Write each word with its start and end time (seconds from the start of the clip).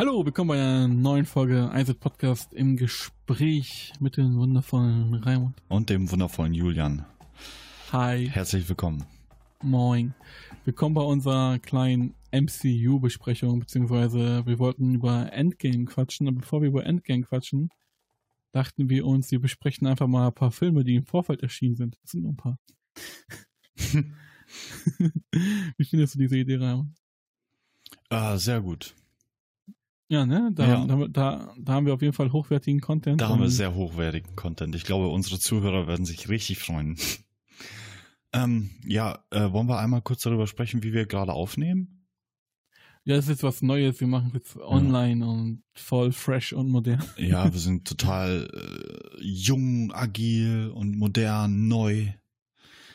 Hallo, 0.00 0.24
willkommen 0.24 0.48
bei 0.48 0.54
einer 0.54 0.88
neuen 0.88 1.26
Folge 1.26 1.70
Eiset 1.72 2.00
Podcast 2.00 2.54
im 2.54 2.78
Gespräch 2.78 3.92
mit 4.00 4.16
dem 4.16 4.38
wundervollen 4.38 5.12
Raimund. 5.12 5.62
Und 5.68 5.90
dem 5.90 6.10
wundervollen 6.10 6.54
Julian. 6.54 7.04
Hi. 7.92 8.26
Herzlich 8.26 8.66
willkommen. 8.66 9.04
Moin. 9.62 10.14
Willkommen 10.64 10.94
bei 10.94 11.02
unserer 11.02 11.58
kleinen 11.58 12.14
MCU-Besprechung, 12.32 13.60
beziehungsweise 13.60 14.46
wir 14.46 14.58
wollten 14.58 14.94
über 14.94 15.34
Endgame 15.34 15.84
quatschen, 15.84 16.28
und 16.28 16.36
bevor 16.36 16.62
wir 16.62 16.70
über 16.70 16.86
Endgame 16.86 17.24
quatschen, 17.24 17.68
dachten 18.52 18.88
wir 18.88 19.04
uns, 19.04 19.30
wir 19.30 19.40
besprechen 19.42 19.86
einfach 19.86 20.06
mal 20.06 20.28
ein 20.28 20.34
paar 20.34 20.50
Filme, 20.50 20.82
die 20.82 20.94
im 20.94 21.04
Vorfeld 21.04 21.42
erschienen 21.42 21.76
sind. 21.76 21.98
Das 22.00 22.12
sind 22.12 22.22
nur 22.22 22.32
ein 22.32 22.38
paar. 22.38 22.58
Wie 25.76 25.84
findest 25.84 26.14
du 26.14 26.20
diese 26.20 26.38
Idee, 26.38 26.56
Raimund? 26.56 26.96
Ah, 28.08 28.38
sehr 28.38 28.62
gut. 28.62 28.94
Ja, 30.10 30.26
ne? 30.26 30.50
Da, 30.52 30.66
Ja. 30.66 30.84
Da, 30.86 31.06
da, 31.06 31.54
da 31.56 31.72
haben 31.72 31.86
wir 31.86 31.94
auf 31.94 32.02
jeden 32.02 32.12
Fall 32.12 32.32
hochwertigen 32.32 32.80
Content. 32.80 33.20
Da 33.20 33.28
haben 33.28 33.40
wir 33.40 33.48
sehr 33.48 33.76
hochwertigen 33.76 34.34
Content. 34.34 34.74
Ich 34.74 34.82
glaube, 34.82 35.06
unsere 35.06 35.38
Zuhörer 35.38 35.86
werden 35.86 36.04
sich 36.04 36.28
richtig 36.28 36.58
freuen. 36.58 36.96
ähm, 38.32 38.70
ja, 38.84 39.20
äh, 39.30 39.52
wollen 39.52 39.68
wir 39.68 39.78
einmal 39.78 40.02
kurz 40.02 40.22
darüber 40.22 40.48
sprechen, 40.48 40.82
wie 40.82 40.92
wir 40.92 41.06
gerade 41.06 41.32
aufnehmen? 41.32 42.08
Ja, 43.04 43.14
das 43.14 43.28
ist 43.28 43.44
was 43.44 43.62
Neues. 43.62 44.00
Wir 44.00 44.08
machen 44.08 44.32
jetzt 44.34 44.56
online 44.56 45.24
und 45.24 45.62
voll 45.74 46.10
fresh 46.10 46.52
und 46.54 46.68
modern. 46.68 47.04
Ja, 47.16 47.52
wir 47.52 47.60
sind 47.60 47.86
total 47.86 48.50
äh, 48.52 49.22
jung, 49.22 49.92
agil 49.92 50.72
und 50.74 50.98
modern, 50.98 51.68
neu. 51.68 52.08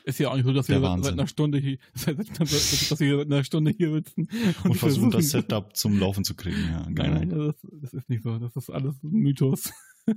Ist 0.06 0.20
ja 0.20 0.30
auch 0.30 0.36
nicht 0.36 0.46
so, 0.46 0.54
dass 0.54 0.70
wir 0.70 0.80
seit, 0.80 1.14
einer 1.14 1.26
Stunde 1.26 1.58
hier, 1.58 1.78
dass 2.06 3.00
wir 3.00 3.18
seit 3.18 3.26
einer 3.26 3.44
Stunde 3.44 3.72
hier 3.76 3.92
sitzen 3.92 4.28
Und 4.64 4.76
versuchen 4.76 5.10
das 5.10 5.30
Setup 5.30 5.76
zum 5.76 6.00
Laufen 6.00 6.24
zu 6.24 6.36
kriegen. 6.36 6.62
Ja, 6.70 6.88
Nein, 6.88 7.30
genau. 7.30 7.48
das, 7.48 7.56
das 7.82 7.94
ist 7.94 8.10
nicht 8.10 8.22
so. 8.22 8.38
Das 8.38 8.56
ist 8.56 8.70
alles 8.70 9.02
ein 9.04 9.10
Mythos. 9.10 9.74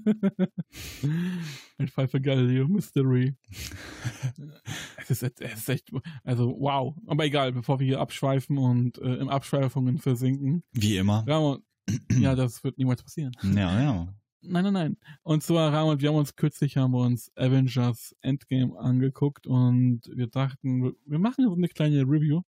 Ein 1.78 1.88
Fall 1.88 2.08
für 2.08 2.20
Galileo 2.20 2.68
Mystery. 2.68 3.34
es, 4.98 5.22
ist, 5.22 5.40
es 5.40 5.58
ist 5.60 5.68
echt, 5.70 5.90
also 6.24 6.54
wow. 6.58 6.94
Aber 7.06 7.24
egal, 7.24 7.52
bevor 7.52 7.80
wir 7.80 7.86
hier 7.86 8.00
abschweifen 8.00 8.58
und 8.58 8.98
äh, 8.98 9.14
im 9.14 9.30
Abschweifungen 9.30 9.96
versinken. 9.96 10.62
Wie 10.72 10.98
immer. 10.98 11.24
Ramon, 11.26 11.62
ja, 12.20 12.34
das 12.34 12.62
wird 12.64 12.76
niemals 12.76 13.02
passieren. 13.02 13.32
Ja, 13.42 13.80
ja. 13.80 14.14
Nein, 14.40 14.64
nein, 14.64 14.72
nein. 14.72 14.96
Und 15.22 15.42
zwar, 15.42 15.72
Ramon, 15.72 16.00
wir 16.00 16.08
haben 16.10 16.16
uns 16.16 16.36
kürzlich 16.36 16.76
haben 16.76 16.92
wir 16.92 17.00
uns 17.00 17.30
Avengers 17.36 18.14
Endgame 18.22 18.78
angeguckt 18.78 19.46
und 19.46 20.02
wir 20.14 20.28
dachten, 20.28 20.94
wir- 21.04 21.18
machen 21.18 21.44
so 21.44 21.54
eine 21.54 21.68
kleine 21.68 22.02
Review. 22.02 22.42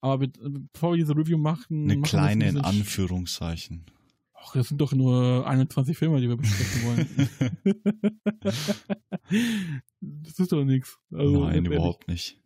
Aber 0.00 0.26
bevor 0.72 0.92
wir 0.92 0.98
diese 0.98 1.16
Review 1.16 1.38
machen, 1.38 1.84
Eine 1.84 1.96
machen 1.96 2.08
kleine 2.08 2.48
in 2.48 2.58
Anführungszeichen. 2.58 3.86
Ach, 4.34 4.52
das 4.52 4.68
sind 4.68 4.78
doch 4.80 4.92
nur 4.92 5.46
21 5.46 5.96
Filme, 5.96 6.20
die 6.20 6.28
wir 6.28 6.36
besprechen 6.36 6.82
wollen. 6.84 7.08
das 10.00 10.38
ist 10.38 10.52
doch 10.52 10.64
nichts. 10.64 10.98
Also, 11.10 11.44
Nein, 11.46 11.64
überhaupt 11.64 12.08
nicht. 12.08 12.38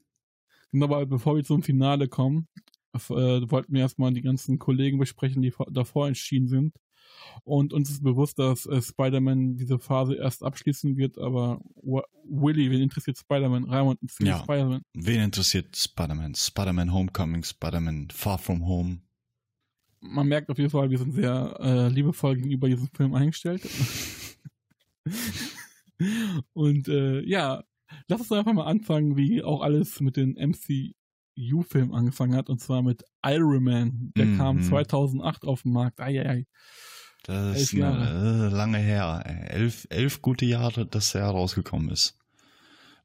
Genau, 0.70 0.86
aber 0.86 1.06
bevor 1.06 1.36
wir 1.36 1.44
zum 1.44 1.62
Finale 1.62 2.08
kommen, 2.08 2.46
äh, 2.94 2.98
wollten 3.08 3.72
wir 3.72 3.80
erstmal 3.80 4.12
die 4.12 4.22
ganzen 4.22 4.58
Kollegen 4.58 4.98
besprechen, 4.98 5.42
die 5.42 5.50
vor- 5.50 5.70
davor 5.70 6.08
entschieden 6.08 6.46
sind. 6.48 6.76
Und 7.44 7.72
uns 7.72 7.90
ist 7.90 8.02
bewusst, 8.02 8.38
dass 8.38 8.66
äh, 8.66 8.80
Spider-Man 8.82 9.56
diese 9.56 9.78
Phase 9.78 10.14
erst 10.16 10.42
abschließen 10.42 10.96
wird, 10.96 11.18
aber 11.18 11.60
Willy, 12.24 12.70
wen 12.70 12.82
interessiert 12.82 13.16
Spider-Man? 13.18 13.64
Raimund 13.64 14.00
interessiert 14.02 14.28
Ja. 14.28 14.38
Spider-Man. 14.42 14.82
Wen 14.94 15.20
interessiert 15.20 15.76
Spider-Man? 15.76 16.34
Spider-Man 16.34 16.92
Homecoming, 16.92 17.42
Spider-Man 17.44 18.08
Far 18.12 18.38
From 18.38 18.66
Home. 18.66 18.98
Man 20.00 20.28
merkt 20.28 20.48
auf 20.50 20.58
jeden 20.58 20.70
Fall, 20.70 20.90
wir 20.90 20.98
sind 20.98 21.12
sehr 21.12 21.56
äh, 21.60 21.88
liebevoll 21.88 22.36
gegenüber 22.36 22.68
diesem 22.68 22.88
Film 22.94 23.14
eingestellt. 23.14 23.66
Und 26.52 26.88
äh, 26.88 27.20
ja, 27.22 27.62
lass 28.06 28.20
uns 28.20 28.32
einfach 28.32 28.52
mal 28.52 28.66
anfangen, 28.66 29.16
wie 29.16 29.42
auch 29.42 29.62
alles 29.62 30.00
mit 30.00 30.16
den 30.16 30.34
MCU-Filmen 30.36 31.94
angefangen 31.94 32.36
hat, 32.36 32.48
und 32.48 32.60
zwar 32.60 32.82
mit 32.82 33.02
Iron 33.24 33.64
Man. 33.64 34.12
Der 34.16 34.26
Mhm. 34.26 34.36
kam 34.36 34.62
2008 34.62 35.44
auf 35.44 35.62
den 35.62 35.72
Markt. 35.72 36.00
Eieiei. 36.00 36.46
Das 37.24 37.56
Elf 37.56 37.72
ist 37.74 37.74
eine, 37.74 38.48
äh, 38.50 38.54
lange 38.54 38.78
her. 38.78 39.22
Elf, 39.48 39.86
elf 39.90 40.22
gute 40.22 40.44
Jahre, 40.46 40.86
dass 40.86 41.14
er 41.14 41.26
rausgekommen 41.26 41.90
ist. 41.90 42.18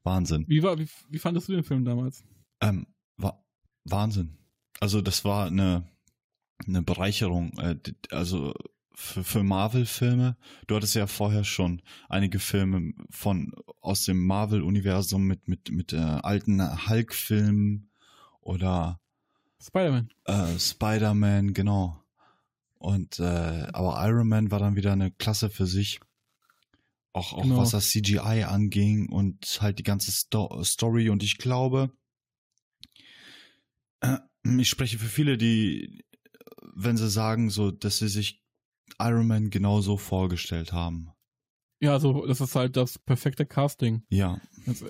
Wahnsinn. 0.02 0.44
Wie, 0.48 0.62
war, 0.62 0.78
wie, 0.78 0.88
wie 1.08 1.18
fandest 1.18 1.48
du 1.48 1.52
den 1.52 1.64
Film 1.64 1.84
damals? 1.84 2.24
Ähm, 2.60 2.86
wa 3.16 3.42
Wahnsinn. 3.84 4.38
Also 4.80 5.00
das 5.00 5.24
war 5.24 5.46
eine, 5.46 5.88
eine 6.66 6.82
Bereicherung. 6.82 7.58
Äh, 7.58 7.76
also 8.10 8.54
für, 8.94 9.24
für 9.24 9.42
Marvel-Filme. 9.42 10.36
Du 10.66 10.76
hattest 10.76 10.94
ja 10.94 11.06
vorher 11.06 11.44
schon 11.44 11.82
einige 12.08 12.38
Filme 12.38 12.92
von 13.10 13.52
aus 13.80 14.04
dem 14.04 14.24
Marvel-Universum 14.24 15.24
mit 15.24 15.48
mit 15.48 15.70
mit 15.70 15.92
äh, 15.92 15.96
alten 15.96 16.88
Hulk-Filmen 16.88 17.90
oder 18.40 19.00
Spider-Man. 19.60 20.10
äh, 20.26 20.58
Spider-Man, 20.58 21.54
genau. 21.54 22.03
Und 22.84 23.18
äh, 23.18 23.66
aber 23.72 23.96
Iron 24.06 24.28
Man 24.28 24.50
war 24.50 24.58
dann 24.58 24.76
wieder 24.76 24.92
eine 24.92 25.10
Klasse 25.10 25.48
für 25.48 25.66
sich. 25.66 26.00
Auch, 27.14 27.32
auch 27.32 27.42
Genau. 27.42 27.56
was 27.56 27.70
das 27.70 27.88
CGI 27.88 28.44
anging 28.44 29.08
und 29.08 29.58
halt 29.62 29.78
die 29.78 29.84
ganze 29.84 30.12
Sto 30.12 30.62
Story. 30.62 31.08
Und 31.08 31.22
ich 31.22 31.38
glaube, 31.38 31.96
äh, 34.00 34.18
ich 34.58 34.68
spreche 34.68 34.98
für 34.98 35.06
viele, 35.08 35.38
die, 35.38 36.04
wenn 36.74 36.98
sie 36.98 37.08
sagen, 37.08 37.48
so, 37.48 37.70
dass 37.70 37.96
sie 38.00 38.08
sich 38.08 38.44
Iron 38.98 39.28
Man 39.28 39.48
genauso 39.48 39.96
vorgestellt 39.96 40.74
haben. 40.74 41.13
Ja, 41.80 41.92
also 41.92 42.24
das 42.26 42.40
ist 42.40 42.54
halt 42.54 42.76
das 42.76 42.98
perfekte 42.98 43.44
Casting. 43.44 44.04
Ja, 44.08 44.40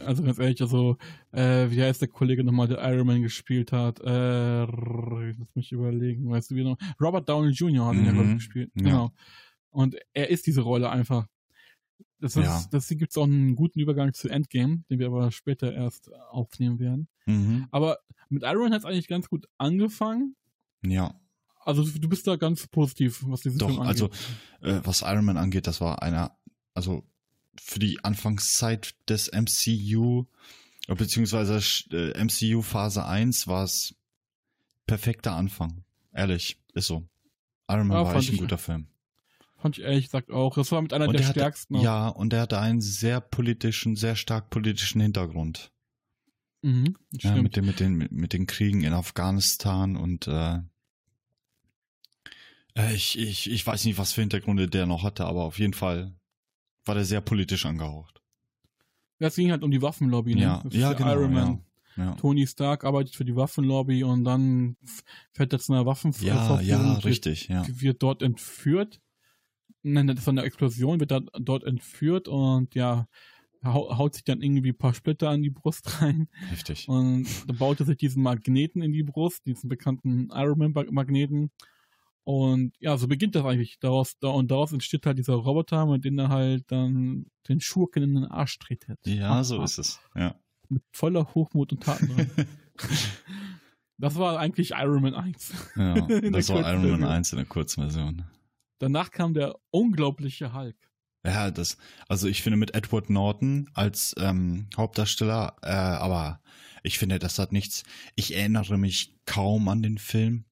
also 0.07 0.23
ganz 0.23 0.39
ehrlich, 0.39 0.61
also 0.63 0.97
äh, 1.33 1.69
wie 1.71 1.83
heißt 1.83 2.01
der 2.01 2.09
Kollege 2.09 2.45
nochmal, 2.45 2.69
der 2.69 2.79
Iron 2.93 3.07
Man 3.07 3.23
gespielt 3.23 3.73
hat? 3.73 4.01
Äh, 4.01 4.65
lass 4.65 5.55
mich 5.55 5.73
überlegen, 5.73 6.29
weißt 6.31 6.51
du 6.51 6.55
wie 6.55 6.63
noch? 6.65 6.77
Robert 7.01 7.29
Downey 7.29 7.51
Jr. 7.51 7.87
hat 7.87 7.95
ihn 7.97 8.05
ja 8.07 8.13
Mhm. 8.13 8.29
ich, 8.29 8.35
gespielt. 8.35 8.71
Ja. 8.77 8.83
Genau. 8.83 9.11
Und 9.71 9.97
er 10.13 10.31
ist 10.31 10.47
diese 10.47 10.61
Rolle 10.61 10.89
einfach. 10.91 11.27
Das 12.21 12.37
ist, 12.37 12.45
Ja. 12.45 12.65
Deswegen 12.73 13.01
gibt 13.01 13.11
es 13.11 13.17
auch 13.19 13.25
einen 13.25 13.57
guten 13.57 13.81
Übergang 13.81 14.13
zu 14.15 14.29
Endgame, 14.29 14.85
den 14.89 14.99
wir 15.01 15.09
aber 15.09 15.31
später 15.33 15.73
erst 15.73 16.13
aufnehmen 16.31 16.79
werden. 16.79 17.09
mhm. 17.27 17.67
Aber 17.73 17.99
mit 18.29 18.43
Iron 18.45 18.63
Man 18.65 18.73
hat 18.73 18.81
es 18.81 18.85
eigentlich 18.85 19.09
ganz 19.09 19.29
gut 19.29 19.47
angefangen. 19.59 20.37
ja. 20.83 21.15
Also 21.67 21.83
du 21.83 22.09
bist 22.11 22.27
da 22.27 22.37
ganz 22.37 22.67
positiv, 22.67 23.25
was 23.27 23.41
diesen 23.41 23.59
Film 23.59 23.77
Doch, 23.77 23.81
angeht. 23.87 24.03
also 24.03 24.11
äh, 24.61 24.81
was 24.85 25.01
Iron 25.01 25.25
Man 25.25 25.39
angeht, 25.39 25.67
das 25.67 25.81
war 25.81 26.03
einer, 26.03 26.37
also 26.75 27.05
für 27.61 27.79
die 27.79 28.03
Anfangszeit 28.05 28.95
des 29.09 29.29
MCU, 29.33 30.25
beziehungsweise 30.89 31.61
äh, 31.93 32.23
MCU 32.23 32.63
Phase 32.63 33.05
1 33.07 33.47
war 33.47 33.65
es 33.65 33.95
perfekter 34.87 35.33
Anfang. 35.35 35.85
Ehrlich, 36.13 36.59
ist 36.75 36.87
so. 36.89 37.09
Iron 37.69 37.89
Man 37.89 37.97
Ja, 37.99 38.05
war 38.05 38.17
echt 38.17 38.31
ein 38.31 38.37
guter 38.39 38.59
Film. 38.59 38.89
Fand 39.57 39.79
ich 39.79 39.85
ehrlich 39.85 40.05
gesagt 40.07 40.31
auch. 40.31 40.55
Das 40.57 40.71
war 40.73 40.83
mit 40.83 40.93
einer 40.93 41.07
Und 41.07 41.15
der 41.15 41.23
der 41.23 41.29
hatte, 41.29 41.41
stärksten. 41.41 41.77
auch. 41.77 41.83
ja, 41.83 42.09
und 42.09 42.33
der 42.35 42.43
hatte 42.43 42.59
einen 42.59 42.83
sehr 42.83 43.21
politischen, 43.21 43.97
sehr 43.97 44.15
stark 44.17 44.51
politischen 44.51 45.01
Hintergrund. 45.01 45.71
Mhm, 46.63 46.97
Ja, 47.13 47.35
mit, 47.37 47.57
den, 47.57 47.65
mit, 47.65 47.81
den, 47.81 47.95
mit, 47.95 48.13
mit 48.13 48.33
den 48.33 48.47
Kriegen 48.47 48.83
in 48.83 48.93
Afghanistan 48.93 49.97
und 49.97 50.27
äh, 50.29 50.59
äh, 52.77 52.95
ich, 52.95 53.19
ich, 53.19 53.51
ich 53.51 53.67
weiß 53.67 53.85
nicht, 53.85 53.99
was 53.99 54.13
für 54.13 54.21
Hintergründe 54.23 54.69
der 54.69 54.87
noch 54.87 55.03
hatte, 55.03 55.25
aber 55.27 55.45
auf 55.45 55.59
jeden 55.59 55.75
Fall 55.75 56.15
war 56.85 56.95
der 56.95 57.05
sehr 57.05 57.21
politisch 57.21 57.67
angehaucht. 57.67 58.23
Ja, 59.19 59.29
es 59.29 59.37
ging 59.37 59.51
halt 59.51 59.63
um 59.63 59.71
die 59.71 59.83
Waffenlobby, 59.83 60.35
ne? 60.35 60.43
Ja, 60.43 60.63
ja, 60.71 60.93
genau. 60.93 61.13
Iron 61.13 61.33
Man. 61.33 61.65
Ja, 61.97 62.05
ja. 62.05 62.15
Tony 62.17 62.47
Stark 62.47 62.85
arbeitet 62.85 63.15
für 63.15 63.25
die 63.25 63.37
Waffenlobby 63.37 64.03
und 64.05 64.25
dann 64.25 64.77
fährt 65.33 65.53
er 65.53 65.61
zu 65.61 65.73
einer 65.73 65.87
Waffenverführung. 65.87 66.61
Ja, 66.61 66.61
ja, 66.61 66.93
richtig, 66.95 67.49
ja. 67.49 67.65
Wird 67.69 68.03
dort 68.03 68.23
entführt. 68.23 69.01
Nein, 69.83 70.07
das 70.07 70.19
ist 70.19 70.25
von 70.25 70.37
der 70.37 70.45
Explosion, 70.45 70.99
wird 70.99 71.13
er 71.13 71.21
dort 71.39 71.65
entführt 71.65 72.27
und 72.27 72.75
ja, 72.75 73.07
hau 73.63 73.97
haut 73.97 74.15
sich 74.15 74.25
dann 74.25 74.43
irgendwie 74.43 74.71
ein 74.71 74.79
paar 74.79 74.95
Splitter 74.95 75.31
an 75.31 75.43
die 75.43 75.51
Brust 75.51 75.85
rein 76.03 76.29
Heftig. 76.49 76.89
und 76.89 77.27
dann 77.47 77.57
baut 77.57 77.81
er 77.81 77.87
sich 77.87 77.99
diesen 77.99 78.23
Magneten 78.23 78.83
in 78.83 78.93
die 78.93 79.03
Brust, 79.03 79.47
diesen 79.47 79.69
bekannten 79.69 80.31
Iron 80.33 80.59
Man 80.59 80.75
Magneten. 80.91 81.51
Und 82.25 82.73
ja, 82.81 82.97
so 82.97 83.07
beginnt 83.07 83.35
das 83.35 83.45
eigentlich. 83.45 83.79
Daraus, 83.81 84.19
da, 84.19 84.29
und 84.29 84.51
daraus 84.51 84.73
entsteht 84.73 85.05
halt 85.05 85.19
dieser 85.19 85.35
Roboter, 85.35 85.87
mit 85.87 86.05
dem 86.05 86.19
er 86.19 86.31
halt 86.31 86.65
dann 86.71 87.27
den 87.49 87.61
Schurken 87.61 88.03
in 88.03 88.15
den 88.15 88.25
Arsch 88.25 88.59
tretet. 88.59 88.99
Ja, 89.05 89.45
so 89.45 89.63
ist 89.63 89.79
es. 89.79 90.01
Ja. 90.15 90.35
Mit 90.71 90.83
voller 90.93 91.35
Hochmut 91.35 91.73
und 91.73 91.83
Taten. 91.83 92.31
das 93.99 94.17
war 94.17 94.39
eigentlich 94.39 94.71
Iron 94.71 95.03
Man 95.03 95.15
1. 95.15 95.53
ja 95.77 95.95
das 96.31 96.49
war 96.49 96.61
Iron 96.61 96.83
Man 96.83 97.01
Kurzversion. 97.01 97.05
1 97.05 97.33
in 97.33 97.37
der 97.37 97.47
Kurzversion. 97.47 98.25
Danach 98.79 99.11
kam 99.11 99.35
der 99.35 99.57
unglaubliche 99.71 100.55
Hulk. 100.55 100.77
Ja, 101.27 101.51
das, 101.51 101.79
also 102.09 102.29
ich 102.29 102.43
finde 102.43 102.59
mit 102.59 102.75
Edward 102.75 103.09
Norton 103.09 103.71
als 103.73 104.15
ähm, 104.19 104.69
Hauptdarsteller, 104.77 105.57
äh, 105.63 105.71
aber 105.71 106.41
ich 106.83 106.99
finde, 106.99 107.19
das 107.19 107.39
hat 107.39 107.53
nichts. 107.53 107.85
Ich 108.15 108.37
erinnere 108.37 108.77
mich 108.77 109.17
kaum 109.25 109.69
an 109.69 109.83
den 109.83 109.97
Film. 109.97 110.45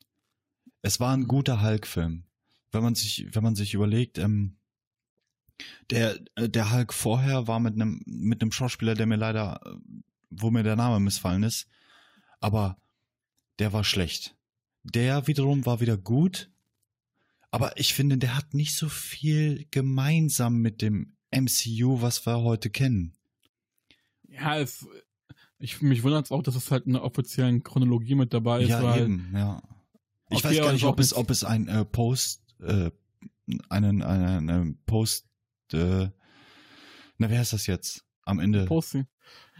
Es 0.82 1.00
war 1.00 1.16
ein 1.16 1.26
guter 1.26 1.62
Hulk-Film. 1.62 2.24
wenn 2.72 2.82
man 2.82 2.94
sich, 2.94 3.26
wenn 3.32 3.42
man 3.42 3.54
sich 3.54 3.74
überlegt, 3.74 4.18
ähm, 4.18 4.56
der, 5.90 6.18
äh, 6.36 6.48
der 6.48 6.72
Hulk 6.72 6.92
vorher 6.92 7.46
war 7.46 7.60
mit 7.60 7.74
einem, 7.74 8.02
mit 8.06 8.42
einem 8.42 8.50
Schauspieler, 8.50 8.94
der 8.94 9.06
mir 9.06 9.16
leider, 9.16 9.60
äh, 9.64 9.76
wo 10.30 10.50
mir 10.50 10.62
der 10.62 10.76
Name 10.76 10.98
missfallen 10.98 11.42
ist, 11.42 11.68
aber 12.40 12.78
der 13.58 13.72
war 13.72 13.84
schlecht. 13.84 14.34
Der 14.82 15.26
wiederum 15.26 15.66
war 15.66 15.80
wieder 15.80 15.96
gut, 15.96 16.50
aber 17.50 17.78
ich 17.78 17.94
finde, 17.94 18.16
der 18.16 18.36
hat 18.36 18.54
nicht 18.54 18.74
so 18.74 18.88
viel 18.88 19.66
gemeinsam 19.70 20.62
mit 20.62 20.80
dem 20.80 21.14
MCU, 21.30 22.00
was 22.00 22.26
wir 22.26 22.40
heute 22.40 22.70
kennen. 22.70 23.12
Ja, 24.28 24.58
es, 24.58 24.86
ich, 25.58 25.82
mich 25.82 26.02
wundert 26.02 26.24
es 26.24 26.32
auch, 26.32 26.42
dass 26.42 26.56
es 26.56 26.70
halt 26.70 26.86
in 26.86 26.94
der 26.94 27.04
offiziellen 27.04 27.62
Chronologie 27.62 28.14
mit 28.14 28.32
dabei 28.32 28.62
ist. 28.62 28.70
Ja, 28.70 28.96
eben, 28.96 29.30
ja. 29.34 29.62
Ich 30.32 30.38
Okay, 30.44 30.56
weiß 30.56 30.58
gar 30.64 30.72
nicht, 30.72 30.84
ob 30.84 30.98
es, 31.00 31.14
ob 31.14 31.30
es 31.30 31.44
ein 31.44 31.68
äh, 31.68 31.84
Post, 31.84 32.42
äh, 32.60 32.90
einen, 33.68 34.02
einen, 34.02 34.50
einen 34.50 34.78
Post, 34.86 35.26
äh, 35.72 36.08
na, 37.18 37.30
wer 37.30 37.38
heißt 37.38 37.52
das 37.52 37.66
jetzt? 37.66 38.04
Am 38.24 38.38
Ende. 38.40 38.64
Posting. 38.66 39.06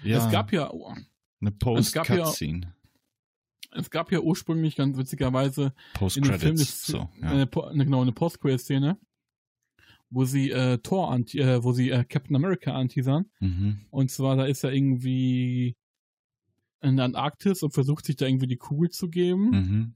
ja, 0.05 0.25
Es 0.25 0.33
gab 0.33 0.53
ja, 0.53 0.71
eine 0.71 1.51
gab 1.51 1.53
ja- 1.53 1.57
Post-Cutscene. 1.59 2.75
es 3.73 3.91
gab 3.91 4.13
ja 4.13 4.21
ursprünglich 4.21 4.77
ganz 4.77 4.97
witzigerweise 4.97 5.75
in 6.15 6.23
dem 6.23 6.39
Film 6.39 6.57
Post-Credits. 6.57 6.61
ist 6.63 6.87
So, 6.87 7.09
ja. 7.21 7.29
eine, 7.31 7.49
eine, 7.71 7.85
genau 7.85 8.03
eine 8.03 8.13
Post-Credit-Szene, 8.13 8.99
wo 10.11 10.25
sie 10.25 10.51
äh, 10.51 10.79
Thor 10.79 11.11
anti, 11.11 11.39
äh, 11.41 11.63
wo 11.65 11.73
sie 11.73 11.91
äh, 11.91 12.05
Captain 12.05 12.37
America 12.37 12.73
anteasern. 12.73 13.31
mhm. 13.41 13.87
Und 13.91 14.11
zwar, 14.11 14.37
da 14.37 14.45
ist 14.45 14.63
er 14.65 14.73
irgendwie 14.73 15.77
in 16.81 16.97
der 16.97 17.05
Antarktis 17.07 17.63
und 17.63 17.73
versucht 17.73 18.05
sich 18.07 18.17
da 18.17 18.27
irgendwie 18.27 18.47
die 18.49 18.57
Kugel 18.57 18.91
zu 18.91 19.09
geben. 19.09 19.51
Mhm. 19.51 19.95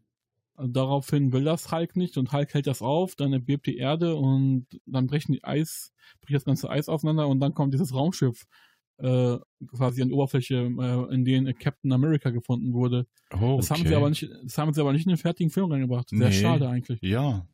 Daraufhin 0.59 1.33
will 1.33 1.45
das 1.45 1.71
Hulk 1.71 1.97
nicht 1.97 2.17
und 2.17 2.33
Hulk 2.33 2.55
hält 2.55 2.67
das 2.67 2.81
auf, 2.83 3.15
dann 3.15 3.33
erbebt 3.33 3.67
die 3.67 3.77
Erde 3.77 4.17
und 4.17 4.67
dann 4.87 5.07
brechen 5.07 5.33
die 5.33 5.45
Eis, 5.45 5.93
bricht 6.23 6.37
das 6.37 6.45
ganze 6.45 6.71
Eis 6.71 6.89
auseinander 6.89 7.29
und 7.29 7.41
dann 7.41 7.55
kommt 7.55 7.75
dieses 7.75 7.95
Raumschiff 7.95 8.45
äh, 8.99 9.37
quasi 9.67 10.01
an 10.01 10.09
die 10.09 10.15
Oberfläche, 10.15 10.55
äh, 10.57 11.15
in 11.15 11.25
denen 11.27 11.55
Captain 11.59 11.93
America 11.93 12.31
gefunden 12.31 12.73
wurde. 12.73 13.07
Oh, 13.39 13.57
Das 13.59 13.71
haben 13.71 13.81
okay. 13.81 13.89
sie 13.91 13.95
aber 13.95 14.09
nicht, 14.09 14.29
das 14.45 14.57
haben 14.57 14.73
sie 14.73 14.81
aber 14.81 14.93
nicht 14.95 15.05
in 15.05 15.11
den 15.11 15.19
fertigen 15.19 15.51
Film 15.51 15.71
reingebracht. 15.71 16.09
Sehr 16.09 16.29
Nee. 16.29 16.33
schade 16.33 16.69
eigentlich. 16.69 17.01
Ja. 17.03 17.47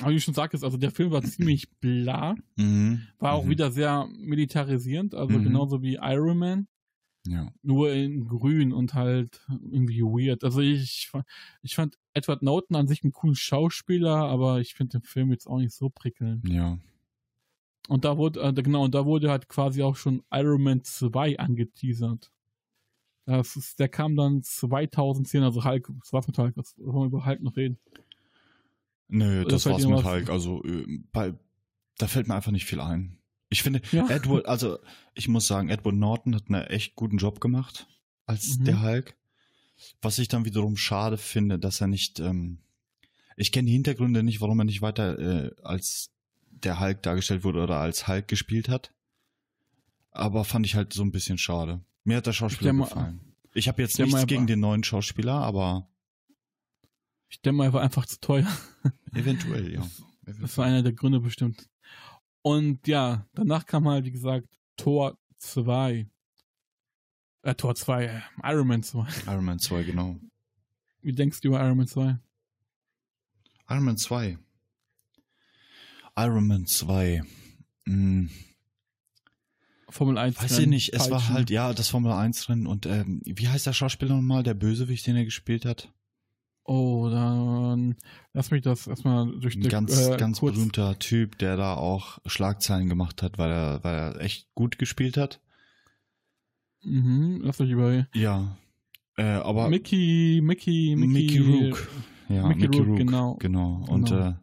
Aber 0.00 0.10
wie 0.10 0.14
du 0.14 0.20
schon 0.20 0.34
sagtest, 0.34 0.64
also 0.64 0.76
der 0.78 0.90
Film 0.90 1.10
war 1.10 1.22
ziemlich 1.22 1.70
bla, 1.80 2.34
Mhm. 2.56 3.02
war 3.18 3.32
auch 3.34 3.44
mhm. 3.44 3.50
wieder 3.50 3.70
sehr 3.70 4.06
militarisierend, 4.18 5.14
also 5.14 5.38
Mhm. 5.38 5.44
genauso 5.44 5.82
wie 5.82 5.98
Iron 6.00 6.38
Man, 6.38 6.68
Ja. 7.28 7.52
nur 7.62 7.92
in 7.92 8.26
grün 8.26 8.72
und 8.72 8.94
halt 8.94 9.44
irgendwie 9.48 10.02
weird. 10.02 10.44
Also 10.44 10.60
ich, 10.60 11.10
ich 11.62 11.74
fand 11.74 11.98
Edward 12.12 12.42
Norton 12.42 12.76
an 12.76 12.86
sich 12.86 13.02
einen 13.02 13.12
coolen 13.12 13.34
Schauspieler, 13.34 14.16
aber 14.16 14.60
ich 14.60 14.74
finde 14.74 14.98
den 14.98 15.02
Film 15.02 15.30
jetzt 15.30 15.46
auch 15.46 15.58
nicht 15.58 15.74
so 15.74 15.88
prickelnd. 15.88 16.48
Ja. 16.48 16.78
Und 17.88 18.04
da 18.04 18.16
wurde, 18.16 18.40
äh, 18.40 18.52
genau, 18.52 18.84
und 18.84 18.94
da 18.94 19.04
wurde 19.06 19.30
halt 19.30 19.48
quasi 19.48 19.82
auch 19.82 19.96
schon 19.96 20.22
Iron 20.32 20.62
Man 20.62 20.84
2 20.84 21.38
angeteasert. 21.38 22.32
Das 23.26 23.56
ist, 23.56 23.80
der 23.80 23.88
kam 23.88 24.16
dann 24.16 24.42
2010, 24.42 25.42
also 25.42 25.64
Hulk, 25.64 25.90
was 25.98 26.12
war's 26.12 26.26
mit 26.28 26.38
Hulk? 26.38 26.56
Was 26.56 26.76
wollen 26.78 27.12
wir 27.12 27.18
über 27.18 27.26
Hulk 27.26 27.42
noch 27.42 27.56
reden? 27.56 27.78
Nö, 29.08 29.44
das 29.44 29.64
fällt 29.64 29.74
war's 29.74 29.86
mit 29.86 30.04
Hulk. 30.04 30.30
Also, 30.30 30.62
äh, 30.64 31.00
bei, 31.12 31.34
da 31.98 32.06
fällt 32.06 32.28
mir 32.28 32.34
einfach 32.34 32.52
nicht 32.52 32.66
viel 32.66 32.80
ein. 32.80 33.18
Ich 33.56 33.62
finde, 33.62 33.80
Ja. 33.90 34.06
Edward, 34.10 34.44
also, 34.46 34.78
ich 35.14 35.28
muss 35.28 35.46
sagen, 35.46 35.70
Edward 35.70 35.94
Norton 35.96 36.34
hat 36.34 36.44
einen 36.48 36.64
echt 36.66 36.94
guten 36.94 37.16
Job 37.16 37.40
gemacht 37.40 37.86
als 38.26 38.58
Mhm. 38.58 38.64
der 38.66 38.82
Hulk. 38.82 39.16
Was 40.02 40.18
ich 40.18 40.28
dann 40.28 40.44
wiederum 40.44 40.76
schade 40.76 41.16
finde, 41.16 41.58
dass 41.58 41.80
er 41.80 41.86
nicht, 41.86 42.20
ähm, 42.20 42.58
ich 43.34 43.52
kenne 43.52 43.66
die 43.66 43.72
Hintergründe 43.72 44.22
nicht, 44.22 44.42
warum 44.42 44.58
er 44.58 44.64
nicht 44.66 44.82
weiter 44.82 45.18
äh, 45.18 45.50
als 45.62 46.10
der 46.50 46.80
Hulk 46.80 47.02
dargestellt 47.02 47.44
wurde 47.44 47.62
oder 47.62 47.78
als 47.78 48.06
Hulk 48.06 48.28
gespielt 48.28 48.68
hat. 48.68 48.92
Aber 50.10 50.44
fand 50.44 50.66
ich 50.66 50.74
halt 50.74 50.92
so 50.92 51.02
ein 51.02 51.12
bisschen 51.12 51.38
schade. 51.38 51.80
Mir 52.04 52.18
hat 52.18 52.26
der 52.26 52.32
Schauspieler 52.34 52.74
mal- 52.74 52.84
gefallen. 52.88 53.20
Ich 53.54 53.68
habe 53.68 53.80
jetzt 53.80 53.94
ich 53.94 54.00
nichts 54.00 54.12
mal, 54.12 54.26
gegen 54.26 54.46
den 54.46 54.60
neuen 54.60 54.84
Schauspieler, 54.84 55.32
aber 55.34 55.88
Ich 57.30 57.40
denke 57.40 57.56
mal, 57.56 57.64
er 57.64 57.72
war 57.72 57.80
einfach 57.82 58.04
zu 58.04 58.20
teuer. 58.20 58.46
eventuell, 59.14 59.72
ja. 59.72 59.86
Das 60.40 60.58
war 60.58 60.66
einer 60.66 60.82
der 60.82 60.92
Gründe 60.92 61.20
bestimmt. 61.20 61.68
Und 62.46 62.86
ja, 62.86 63.26
danach 63.34 63.66
kam 63.66 63.88
halt, 63.88 64.04
wie 64.04 64.12
gesagt, 64.12 64.46
Tor 64.76 65.18
2. 65.38 66.06
Äh, 67.42 67.54
Tor 67.56 67.74
2, 67.74 68.04
äh, 68.04 68.20
Iron 68.44 68.68
Man 68.68 68.84
2. 68.84 69.04
Iron 69.26 69.44
Man 69.44 69.58
2, 69.58 69.82
genau. 69.82 70.20
Wie 71.00 71.12
denkst 71.12 71.40
du 71.40 71.48
über 71.48 71.58
Iron 71.58 71.76
Man 71.76 71.88
2? 71.88 72.20
Iron 73.68 73.84
Man 73.84 73.96
2. 73.96 74.38
Iron 76.16 76.46
Man 76.46 76.66
2. 76.66 77.22
Hm, 77.88 78.30
Formel 79.88 80.16
1. 80.16 80.40
weiß 80.40 80.58
ich 80.60 80.66
nicht, 80.68 80.94
es 80.94 81.10
war 81.10 81.18
Peitschen. 81.18 81.34
halt, 81.34 81.50
ja, 81.50 81.72
das 81.74 81.88
Formel 81.88 82.12
1 82.12 82.48
Rennen 82.48 82.68
und 82.68 82.86
ähm, 82.86 83.22
wie 83.24 83.48
heißt 83.48 83.66
der 83.66 83.72
Schauspieler 83.72 84.14
nochmal, 84.14 84.44
der 84.44 84.54
Bösewicht, 84.54 85.04
den 85.08 85.16
er 85.16 85.24
gespielt 85.24 85.64
hat? 85.64 85.92
Oh, 86.66 87.08
dann 87.10 87.94
lass 88.32 88.50
mich 88.50 88.62
das 88.62 88.86
erstmal 88.86 89.30
durch 89.38 89.54
Ein 89.56 89.68
ganz, 89.68 89.96
äh, 89.98 90.16
ganz 90.16 90.40
kurz, 90.40 90.54
berühmter 90.56 90.98
Typ, 90.98 91.38
der 91.38 91.56
da 91.56 91.74
auch 91.74 92.18
Schlagzeilen 92.26 92.88
gemacht 92.88 93.22
hat, 93.22 93.38
weil 93.38 93.50
er, 93.50 93.84
weil 93.84 93.94
er 93.94 94.20
echt 94.20 94.52
gut 94.54 94.78
gespielt 94.78 95.16
hat. 95.16 95.40
Mhm, 96.82 97.40
lass 97.42 97.58
mich 97.58 97.70
über 97.70 98.06
Ja. 98.14 98.56
Äh, 99.16 99.22
aber 99.24 99.68
Mickey, 99.68 100.40
Mickey, 100.42 100.94
Mickey, 100.96 101.38
Mickey 101.38 101.38
Rook. 101.38 101.88
Ja, 102.28 102.48
Mickey 102.48 102.60
Mickey, 102.62 102.78
Rourke, 102.78 102.90
Rook, 102.90 102.98
genau. 102.98 103.34
Genau. 103.36 103.84
Und 103.88 104.10
Genau. 104.10 104.28
äh, 104.30 104.34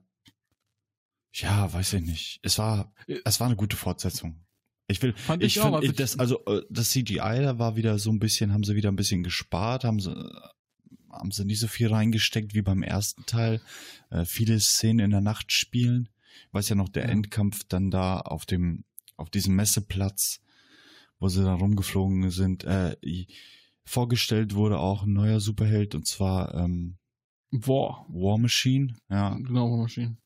ja, 1.33 1.71
weiß 1.73 1.93
ich 1.93 2.01
nicht. 2.05 2.39
Es 2.43 2.57
war, 2.57 2.93
Äh, 3.07 3.19
es 3.25 3.39
war 3.39 3.47
eine 3.47 3.55
gute 3.55 3.75
Fortsetzung. 3.75 4.39
Ich 4.87 5.01
will, 5.01 5.13
Fand 5.13 5.43
ich 5.43 5.55
ich 5.55 5.61
auch, 5.61 5.65
finde, 5.65 5.77
also 5.79 5.91
das, 5.93 6.19
also 6.19 6.45
äh, 6.45 6.61
das 6.69 6.89
CGI, 6.91 7.17
da 7.41 7.59
war 7.59 7.75
wieder 7.75 7.97
so 7.99 8.11
ein 8.11 8.19
bisschen, 8.19 8.51
haben 8.53 8.63
sie 8.63 8.75
wieder 8.75 8.91
ein 8.91 8.95
bisschen 8.97 9.23
gespart, 9.23 9.83
haben 9.83 9.99
sie, 9.99 10.13
haben 11.13 11.31
sie 11.31 11.45
nicht 11.45 11.59
so 11.59 11.67
viel 11.67 11.87
reingesteckt 11.87 12.53
wie 12.53 12.61
beim 12.61 12.83
ersten 12.83 13.25
Teil. 13.25 13.61
Äh, 14.09 14.25
viele 14.25 14.59
Szenen 14.59 14.99
in 14.99 15.11
der 15.11 15.21
Nacht 15.21 15.51
spielen. 15.51 16.09
Weiß 16.51 16.69
ja 16.69 16.75
noch, 16.75 16.89
der 16.89 17.03
Ja. 17.05 17.09
Endkampf 17.09 17.63
dann 17.67 17.91
da 17.91 18.19
auf 18.19 18.45
dem, 18.45 18.83
auf 19.17 19.29
diesem 19.29 19.55
Messeplatz, 19.55 20.39
wo 21.19 21.27
sie 21.29 21.43
da 21.43 21.53
rumgeflogen 21.53 22.29
sind. 22.31 22.63
Äh, 22.63 22.95
vorgestellt 23.85 24.55
wurde 24.55 24.79
auch 24.79 25.03
ein 25.03 25.13
neuer 25.13 25.39
Superheld 25.39 25.93
und 25.95 26.07
zwar 26.07 26.53
ähm, 26.55 26.97
War. 27.51 28.05
War 28.09 28.37
Machine. 28.37 28.95
Ja, 29.09 29.35
Genau, 29.35 29.71
War 29.71 29.77
Machine. 29.77 30.17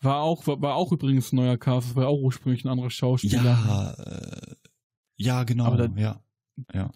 War 0.00 0.20
auch, 0.22 0.46
war, 0.46 0.60
war 0.62 0.76
auch 0.76 0.92
übrigens 0.92 1.32
ein 1.32 1.36
neuer 1.36 1.58
Cast, 1.58 1.96
war 1.96 2.06
auch 2.06 2.20
ursprünglich 2.20 2.64
ein 2.64 2.68
anderer 2.68 2.90
Schauspieler. 2.90 3.42
ja, 3.42 3.90
äh, 3.94 4.54
ja, 5.16 5.42
genau, 5.44 5.64
Aber 5.66 5.88
da- 5.88 6.00
ja, 6.00 6.22
ja. 6.72 6.92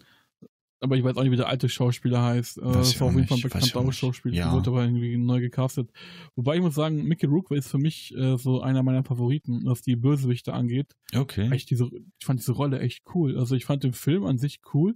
Aber 0.83 0.95
ich 0.97 1.03
weiß 1.03 1.17
auch 1.17 1.23
nicht, 1.23 1.31
wie 1.31 1.37
der 1.37 1.47
alte 1.47 1.67
Schauspieler 1.69 2.21
heißt. 2.23 2.59
Äh, 2.59 2.61
das 2.61 2.91
ich 2.91 2.99
war 3.01 3.07
auf 3.07 3.15
jeden 3.15 3.27
Fall 3.27 3.37
ein 3.37 3.39
ich 3.39 3.43
bekannter. 3.43 3.91
Schauspieler. 3.91 4.35
Ja. 4.35 4.53
Wurde 4.53 4.69
aber 4.69 4.83
irgendwie 4.83 5.17
neu 5.17 5.39
gecastet. 5.39 5.89
Wobei 6.35 6.57
ich 6.57 6.61
muss 6.61 6.75
sagen, 6.75 7.03
Mickey 7.05 7.25
Rook 7.25 7.49
ist 7.51 7.69
für 7.69 7.77
mich 7.79 8.13
äh, 8.15 8.37
so 8.37 8.61
einer 8.61 8.83
meiner 8.83 9.03
Favoriten, 9.03 9.61
was 9.65 9.81
die 9.81 9.95
Bösewichte 9.95 10.53
angeht. 10.53 10.95
Okay. 11.15 11.49
Echt 11.51 11.69
diese, 11.69 11.89
ich 12.19 12.25
fand 12.25 12.39
diese 12.39 12.51
Rolle 12.51 12.79
echt 12.79 13.03
cool. 13.15 13.37
Also 13.39 13.55
ich 13.55 13.65
fand 13.65 13.83
den 13.83 13.93
Film 13.93 14.25
an 14.25 14.37
sich 14.37 14.59
cool. 14.73 14.95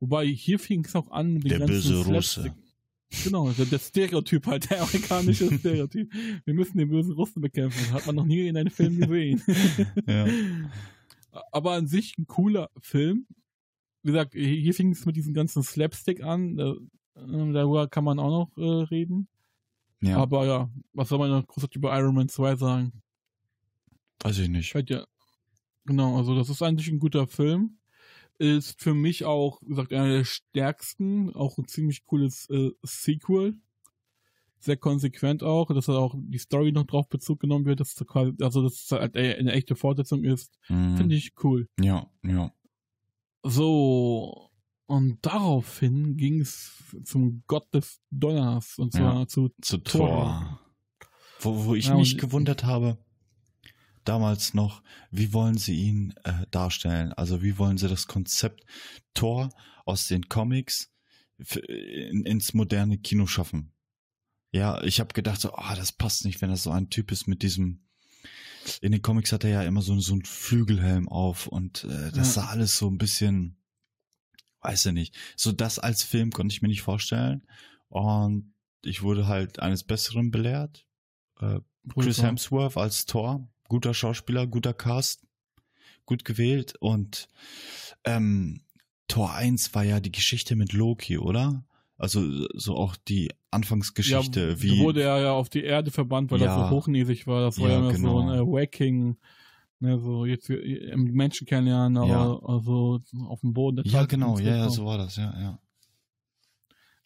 Wobei 0.00 0.26
hier 0.26 0.58
fing 0.58 0.84
es 0.84 0.94
auch 0.94 1.10
an 1.10 1.34
mit 1.34 1.44
den 1.44 1.48
Der 1.50 1.58
ganzen 1.60 1.74
böse 1.74 2.04
Slapstick- 2.04 2.52
Russe. 2.52 2.54
Genau, 3.24 3.50
der, 3.52 3.64
der 3.64 3.78
Stereotyp 3.78 4.46
halt, 4.46 4.70
der 4.70 4.82
amerikanische 4.82 5.50
Stereotyp. 5.58 6.12
Wir 6.44 6.52
müssen 6.54 6.76
den 6.76 6.90
bösen 6.90 7.12
Russen 7.14 7.40
bekämpfen. 7.40 7.80
Das 7.84 7.92
hat 7.92 8.06
man 8.06 8.16
noch 8.16 8.26
nie 8.26 8.46
in 8.48 8.56
einem 8.56 8.70
Film 8.70 9.00
gesehen. 9.00 9.42
Ja. 10.06 10.26
Aber 11.52 11.72
an 11.72 11.86
sich 11.86 12.16
ein 12.18 12.26
cooler 12.26 12.70
Film. 12.80 13.26
Wie 14.08 14.12
gesagt, 14.12 14.32
hier 14.32 14.72
fing 14.72 14.90
es 14.92 15.04
mit 15.04 15.16
diesem 15.16 15.34
ganzen 15.34 15.62
Slapstick 15.62 16.22
an. 16.22 16.56
Da, 16.56 16.70
äh, 16.70 17.52
darüber 17.52 17.88
kann 17.88 18.04
man 18.04 18.18
auch 18.18 18.48
noch 18.56 18.56
äh, 18.56 18.84
reden. 18.84 19.28
ja, 20.00 20.16
Aber 20.16 20.46
ja, 20.46 20.70
was 20.94 21.10
soll 21.10 21.18
man 21.18 21.28
noch 21.28 21.46
großartig 21.46 21.76
über 21.76 21.94
Iron 21.98 22.14
Man 22.14 22.30
2 22.30 22.56
sagen? 22.56 23.02
weiß 24.24 24.38
ich 24.38 24.48
nicht. 24.48 24.74
Ja. 24.88 25.04
Genau, 25.84 26.16
also 26.16 26.34
das 26.34 26.48
ist 26.48 26.62
eigentlich 26.62 26.88
ein 26.88 27.00
guter 27.00 27.26
Film. 27.26 27.76
Ist 28.38 28.80
für 28.80 28.94
mich 28.94 29.26
auch, 29.26 29.60
wie 29.60 29.68
gesagt, 29.68 29.92
einer 29.92 30.08
der 30.08 30.24
stärksten, 30.24 31.34
auch 31.34 31.58
ein 31.58 31.68
ziemlich 31.68 32.06
cooles 32.06 32.48
äh, 32.48 32.70
Sequel. 32.82 33.60
Sehr 34.58 34.78
konsequent 34.78 35.42
auch, 35.42 35.66
dass 35.66 35.84
da 35.84 35.98
auch 35.98 36.14
die 36.16 36.38
Story 36.38 36.72
noch 36.72 36.84
drauf 36.86 37.10
Bezug 37.10 37.40
genommen 37.40 37.66
wird, 37.66 37.80
dass 37.80 37.94
da 37.94 38.06
quasi, 38.06 38.32
also 38.40 38.62
dass 38.62 38.84
es 38.84 38.90
halt 38.90 39.18
eine 39.18 39.52
echte 39.52 39.76
Fortsetzung 39.76 40.24
ist. 40.24 40.58
Mhm. 40.70 40.96
Finde 40.96 41.14
ich 41.14 41.34
cool. 41.44 41.68
Ja, 41.78 42.10
ja. 42.24 42.54
So, 43.42 44.50
und 44.86 45.18
daraufhin 45.24 46.16
ging 46.16 46.40
es 46.40 46.72
zum 47.04 47.42
Gott 47.46 47.72
des 47.74 48.00
Donners, 48.10 48.78
und 48.78 48.92
zwar 48.92 49.20
Ja. 49.20 49.26
zu 49.28 49.50
Zu 49.60 49.78
Thor. 49.78 50.08
Thor. 50.08 50.60
Wo, 51.40 51.64
wo 51.66 51.74
ich 51.74 51.86
Ja, 51.86 51.96
mich 51.96 52.14
und- 52.14 52.20
gewundert 52.20 52.64
habe, 52.64 52.98
damals 54.04 54.54
noch, 54.54 54.82
wie 55.10 55.32
wollen 55.32 55.56
sie 55.58 55.74
ihn 55.76 56.14
äh, 56.24 56.46
darstellen? 56.50 57.12
Also 57.12 57.42
wie 57.42 57.58
wollen 57.58 57.78
sie 57.78 57.88
das 57.88 58.06
Konzept 58.06 58.64
Thor 59.14 59.50
aus 59.84 60.08
den 60.08 60.28
Comics 60.28 60.90
in, 61.68 62.24
ins 62.24 62.54
moderne 62.54 62.98
Kino 62.98 63.26
schaffen? 63.26 63.72
Ja, 64.50 64.82
ich 64.82 64.98
habe 64.98 65.12
gedacht, 65.12 65.40
so, 65.40 65.52
ah, 65.52 65.76
das 65.76 65.92
passt 65.92 66.24
nicht, 66.24 66.40
wenn 66.40 66.50
das 66.50 66.62
so 66.64 66.70
ein 66.70 66.88
Typ 66.90 67.12
ist 67.12 67.28
mit 67.28 67.42
diesem. 67.42 67.84
In 68.82 68.92
den 68.92 69.02
Comics 69.02 69.32
hat 69.32 69.44
er 69.44 69.50
ja 69.50 69.62
immer 69.62 69.82
so, 69.82 69.98
so 70.00 70.12
einen 70.12 70.24
Flügelhelm 70.24 71.08
auf 71.08 71.46
und 71.46 71.84
äh, 71.84 72.10
das 72.12 72.34
Ja. 72.36 72.42
sah 72.42 72.46
alles 72.48 72.76
so 72.76 72.88
ein 72.88 72.98
bisschen, 72.98 73.56
weiß 74.60 74.86
ich 74.86 74.92
nicht. 74.92 75.16
So 75.36 75.52
das 75.52 75.78
als 75.78 76.02
Film 76.02 76.30
konnte 76.30 76.52
ich 76.52 76.62
mir 76.62 76.68
nicht 76.68 76.82
vorstellen. 76.82 77.46
Und 77.88 78.52
ich 78.82 79.02
wurde 79.02 79.26
halt 79.26 79.60
eines 79.60 79.84
Besseren 79.84 80.30
belehrt. 80.30 80.86
Äh, 81.40 81.60
Chris. 81.98 82.22
Hemsworth 82.22 82.76
als 82.76 83.06
Thor, 83.06 83.48
guter 83.68 83.94
Schauspieler, 83.94 84.46
guter 84.46 84.74
Cast, 84.74 85.26
gut 86.04 86.24
gewählt 86.24 86.74
und 86.80 87.28
ähm, 88.04 88.62
Tor 89.08 89.32
1 89.34 89.74
war 89.74 89.84
ja 89.84 90.00
die 90.00 90.12
Geschichte 90.12 90.54
mit 90.54 90.74
Loki, 90.74 91.16
oder? 91.16 91.64
Also 91.98 92.46
so 92.56 92.76
auch 92.76 92.94
die 92.96 93.30
Anfangsgeschichte, 93.50 94.50
ja, 94.50 94.62
wie 94.62 94.78
wurde 94.78 95.02
er 95.02 95.18
ja 95.20 95.32
auf 95.32 95.48
die 95.48 95.64
Erde 95.64 95.90
verbannt, 95.90 96.30
weil 96.30 96.40
er 96.40 96.46
Ja. 96.46 96.68
so 96.68 96.70
hochnäsig 96.76 97.26
war. 97.26 97.42
Das 97.42 97.58
war 97.60 97.68
Ja, 97.70 97.84
ja, 97.84 97.90
genau. 97.90 98.20
so 98.22 98.28
ein 98.28 98.38
äh, 98.38 98.40
Wacking, 98.46 99.16
ne, 99.80 99.98
so 99.98 100.24
jetzt 100.24 100.48
äh, 100.48 100.54
im 100.92 101.12
Menschen 101.12 101.46
kennenlernen, 101.46 101.96
aber 101.96 102.08
Ja. 102.08 102.38
also 102.46 103.00
auf 103.26 103.40
dem 103.40 103.52
Boden. 103.52 103.82
ja 103.84 104.04
genau, 104.06 104.38
ja, 104.38 104.56
ja, 104.56 104.70
so 104.70 104.84
war 104.86 104.96
das, 104.96 105.16
ja, 105.16 105.34
ja. 105.40 105.58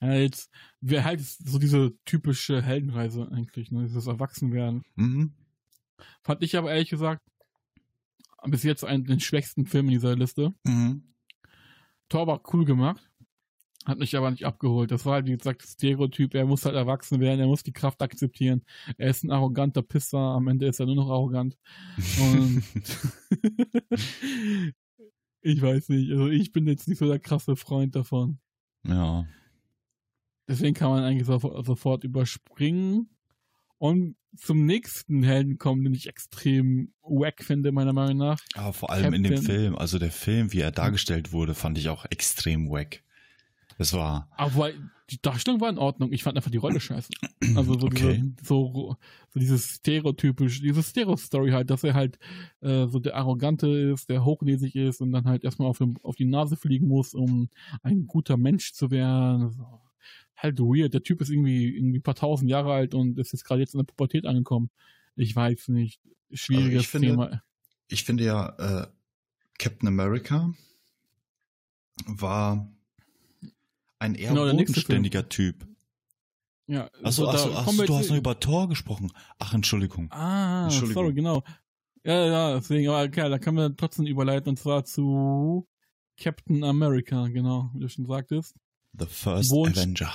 Ja, 0.03 0.15
jetzt 0.15 0.51
wäre 0.81 1.05
halt 1.05 1.21
so 1.21 1.59
diese 1.59 1.93
typische 2.05 2.61
Heldenreise 2.61 3.29
eigentlich, 3.33 3.71
ne, 3.71 3.85
dieses 3.85 4.07
Erwachsenwerden. 4.09 4.83
Mhm. 4.97 5.33
Fand 6.23 6.43
ich 6.43 6.57
aber 6.57 6.71
ehrlich 6.73 6.91
gesagt 6.91 7.23
bis 8.45 8.65
jetzt 8.65 8.85
einen 8.85 9.05
den 9.05 9.21
schwächsten 9.21 9.65
Film 9.67 9.87
in 9.87 9.93
dieser 9.93 10.17
Liste. 10.17 10.53
Mhm. 10.65 11.15
Thor 12.09 12.27
war 12.27 12.43
cool 12.53 12.65
gemacht, 12.65 13.09
hat 13.85 13.99
mich 13.99 14.17
aber 14.17 14.31
nicht 14.31 14.45
abgeholt. 14.45 14.91
Das 14.91 15.05
war 15.07 15.15
halt, 15.15 15.27
wie 15.27 15.37
gesagt, 15.37 15.63
das 15.63 15.73
Stereotyp. 15.73 16.35
Er 16.35 16.47
muss 16.47 16.65
halt 16.65 16.77
erwachsen 16.77 17.21
werden, 17.21 17.41
er 17.41 17.47
muss 17.47 17.63
die 17.63 17.73
Kraft 17.73 18.01
akzeptieren. 18.03 18.63
Er 18.97 19.11
ist 19.11 19.25
ein 19.25 19.31
arroganter 19.31 19.83
Pisser, 19.83 20.19
am 20.19 20.49
Ende 20.49 20.67
ist 20.67 20.81
er 20.81 20.87
nur 20.87 20.95
noch 20.97 21.11
arrogant. 21.11 21.57
Und 22.21 22.63
ich 25.41 25.61
weiß 25.63 25.89
nicht, 25.89 26.11
also 26.13 26.29
ich 26.29 26.53
bin 26.53 26.67
jetzt 26.67 26.89
nicht 26.89 26.99
so 26.99 27.07
der 27.07 27.19
krasse 27.19 27.57
Freund 27.57 27.95
davon. 27.97 28.39
ja. 28.87 29.27
Deswegen 30.49 30.75
kann 30.75 30.91
man 30.91 31.05
eigentlich 31.05 31.27
sofort, 31.27 31.65
sofort 31.65 32.03
überspringen 32.05 33.09
und 33.79 34.17
zum 34.37 34.67
nächsten 34.67 35.23
Helden 35.23 35.57
kommen, 35.57 35.85
den 35.85 35.95
ich 35.95 36.09
extrem 36.09 36.93
wack 37.01 37.45
finde, 37.45 37.71
meiner 37.71 37.93
Meinung 37.93 38.19
nach. 38.19 38.41
Aber 38.55 38.73
vor 38.73 38.91
allem 38.91 39.15
in 39.15 39.23
dem 39.23 39.35
Captain- 39.37 39.47
Film, 39.47 39.77
also 39.77 40.01
der 40.01 40.11
Film, 40.11 40.53
wie 40.53 40.61
er 40.61 40.73
dargestellt 40.73 41.33
wurde, 41.33 41.55
fand 41.55 41.79
ich 41.79 41.89
auch 41.89 42.05
extrem 42.11 42.69
wack. 42.69 43.03
Es 43.83 43.93
war, 43.93 44.29
Aber 44.37 44.71
die 45.11 45.21
Darstellung 45.21 45.61
war 45.61 45.69
in 45.69 45.79
Ordnung. 45.79 46.13
Ich 46.13 46.23
fand 46.23 46.37
einfach 46.37 46.51
die 46.51 46.57
Rolle 46.59 46.81
scheiße. 46.81 47.11
Also 47.57 47.79
so, 47.79 47.87
Okay. 47.87 48.23
diese, 48.23 48.47
so, 48.47 48.97
so 49.31 49.41
dieses 49.41 49.67
stereotypisch, 49.77 50.61
diese 50.63 50.83
Stereo-Story 50.83 51.51
halt, 51.51 51.69
dass 51.71 51.85
er 51.85 51.93
halt 51.95 52.19
äh, 52.61 52.87
so 52.87 52.99
der 52.99 53.17
Arrogante 53.17 53.67
ist, 53.69 54.09
der 54.09 54.25
hochnäsig 54.25 54.75
ist 54.77 55.01
und 55.03 55.13
dann 55.13 55.25
halt 55.25 55.45
erstmal 55.45 55.69
auf, 55.69 55.79
dem, 55.79 55.97
auf 56.03 56.17
die 56.17 56.25
Nase 56.25 56.57
fliegen 56.57 56.89
muss, 56.89 57.13
um 57.15 57.49
ein 57.83 58.07
guter 58.07 58.37
Mensch 58.37 58.73
zu 58.73 58.91
werden. 58.91 59.51
So. 59.51 59.81
Halt 60.37 60.59
weird. 60.61 60.95
Der 60.95 61.03
Typ 61.03 61.21
ist 61.21 61.31
irgendwie, 61.31 61.77
irgendwie 61.77 61.99
ein 61.99 62.03
paar 62.03 62.15
tausend 62.15 62.51
Jahre 62.51 62.73
alt 62.73 62.95
und 62.95 63.19
ist 63.19 63.33
jetzt 63.33 63.45
gerade 63.45 63.61
jetzt 63.61 63.75
in 63.75 63.79
der 63.79 63.85
Pubertät 63.85 64.25
angekommen. 64.27 64.71
Ich 65.17 65.37
weiß 65.37 65.69
nicht. 65.69 66.01
Schwieriges 66.33 66.69
Also 66.69 66.81
ich 66.81 66.89
finde- 66.89 67.09
Thema. 67.09 67.43
ich 67.89 68.05
finde 68.05 68.25
ja, 68.25 68.83
äh, 68.83 68.87
Captain 69.59 69.89
America 69.89 70.55
war 72.07 72.67
ein 74.03 74.15
eher 74.15 74.31
Genau, 74.35 74.51
bodenständiger 74.51 75.29
Typ. 75.29 75.67
Ja, 76.67 76.89
Achso, 77.03 77.25
so, 77.25 77.27
da 77.27 77.33
achso, 77.33 77.53
achso 77.55 77.85
du 77.87 77.95
hast 77.97 78.11
noch 78.11 78.17
über 78.17 78.39
Thor 78.39 78.69
gesprochen. 78.69 79.11
Ach, 79.39 79.53
Entschuldigung. 79.55 80.11
Ah, 80.13 80.65
Entschuldigung. 80.65 80.95
sorry, 81.05 81.15
genau. 81.15 81.43
Ja, 82.05 82.27
ja, 82.27 82.55
deswegen, 82.57 82.89
aber 82.89 83.03
okay, 83.05 83.29
da 83.31 83.39
können 83.39 83.57
wir 83.57 83.77
trotzdem 83.77 84.07
überleiten 84.07 84.49
und 84.51 84.59
zwar 84.59 84.85
zu 84.85 85.67
Captain 86.17 86.65
America, 86.65 87.29
genau, 87.29 87.71
wie 87.75 87.81
du 87.81 87.89
schon 87.89 88.07
sagtest. 88.07 88.55
The 88.99 89.07
First 89.07 89.51
Wo- 89.51 89.67
Avenger. 89.67 90.13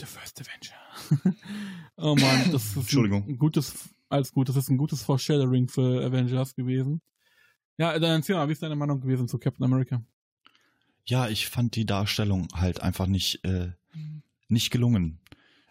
The 0.00 0.06
First 0.06 0.40
Avenger. 0.40 1.36
oh 1.96 2.14
man, 2.16 2.50
das 2.52 2.64
ist 2.64 2.76
Entschuldigung. 2.76 3.24
ein 3.28 3.38
gutes, 3.38 3.90
alles 4.08 4.32
gut, 4.32 4.48
das 4.48 4.56
ist 4.56 4.70
ein 4.70 4.78
gutes 4.78 5.02
Foreshadowing 5.02 5.68
für 5.68 6.04
Avengers 6.04 6.54
gewesen. 6.54 7.00
Ja, 7.78 7.98
dann 7.98 8.20
erzähl 8.20 8.36
mal, 8.36 8.48
wie 8.48 8.52
ist 8.52 8.62
deine 8.62 8.76
Meinung 8.76 9.00
gewesen 9.00 9.28
zu 9.28 9.38
Captain 9.38 9.64
America? 9.64 10.02
Ja, 11.04 11.28
ich 11.28 11.48
fand 11.48 11.76
die 11.76 11.86
Darstellung 11.86 12.48
halt 12.54 12.80
einfach 12.80 13.06
nicht, 13.06 13.44
äh, 13.44 13.72
nicht 14.48 14.70
gelungen. 14.70 15.20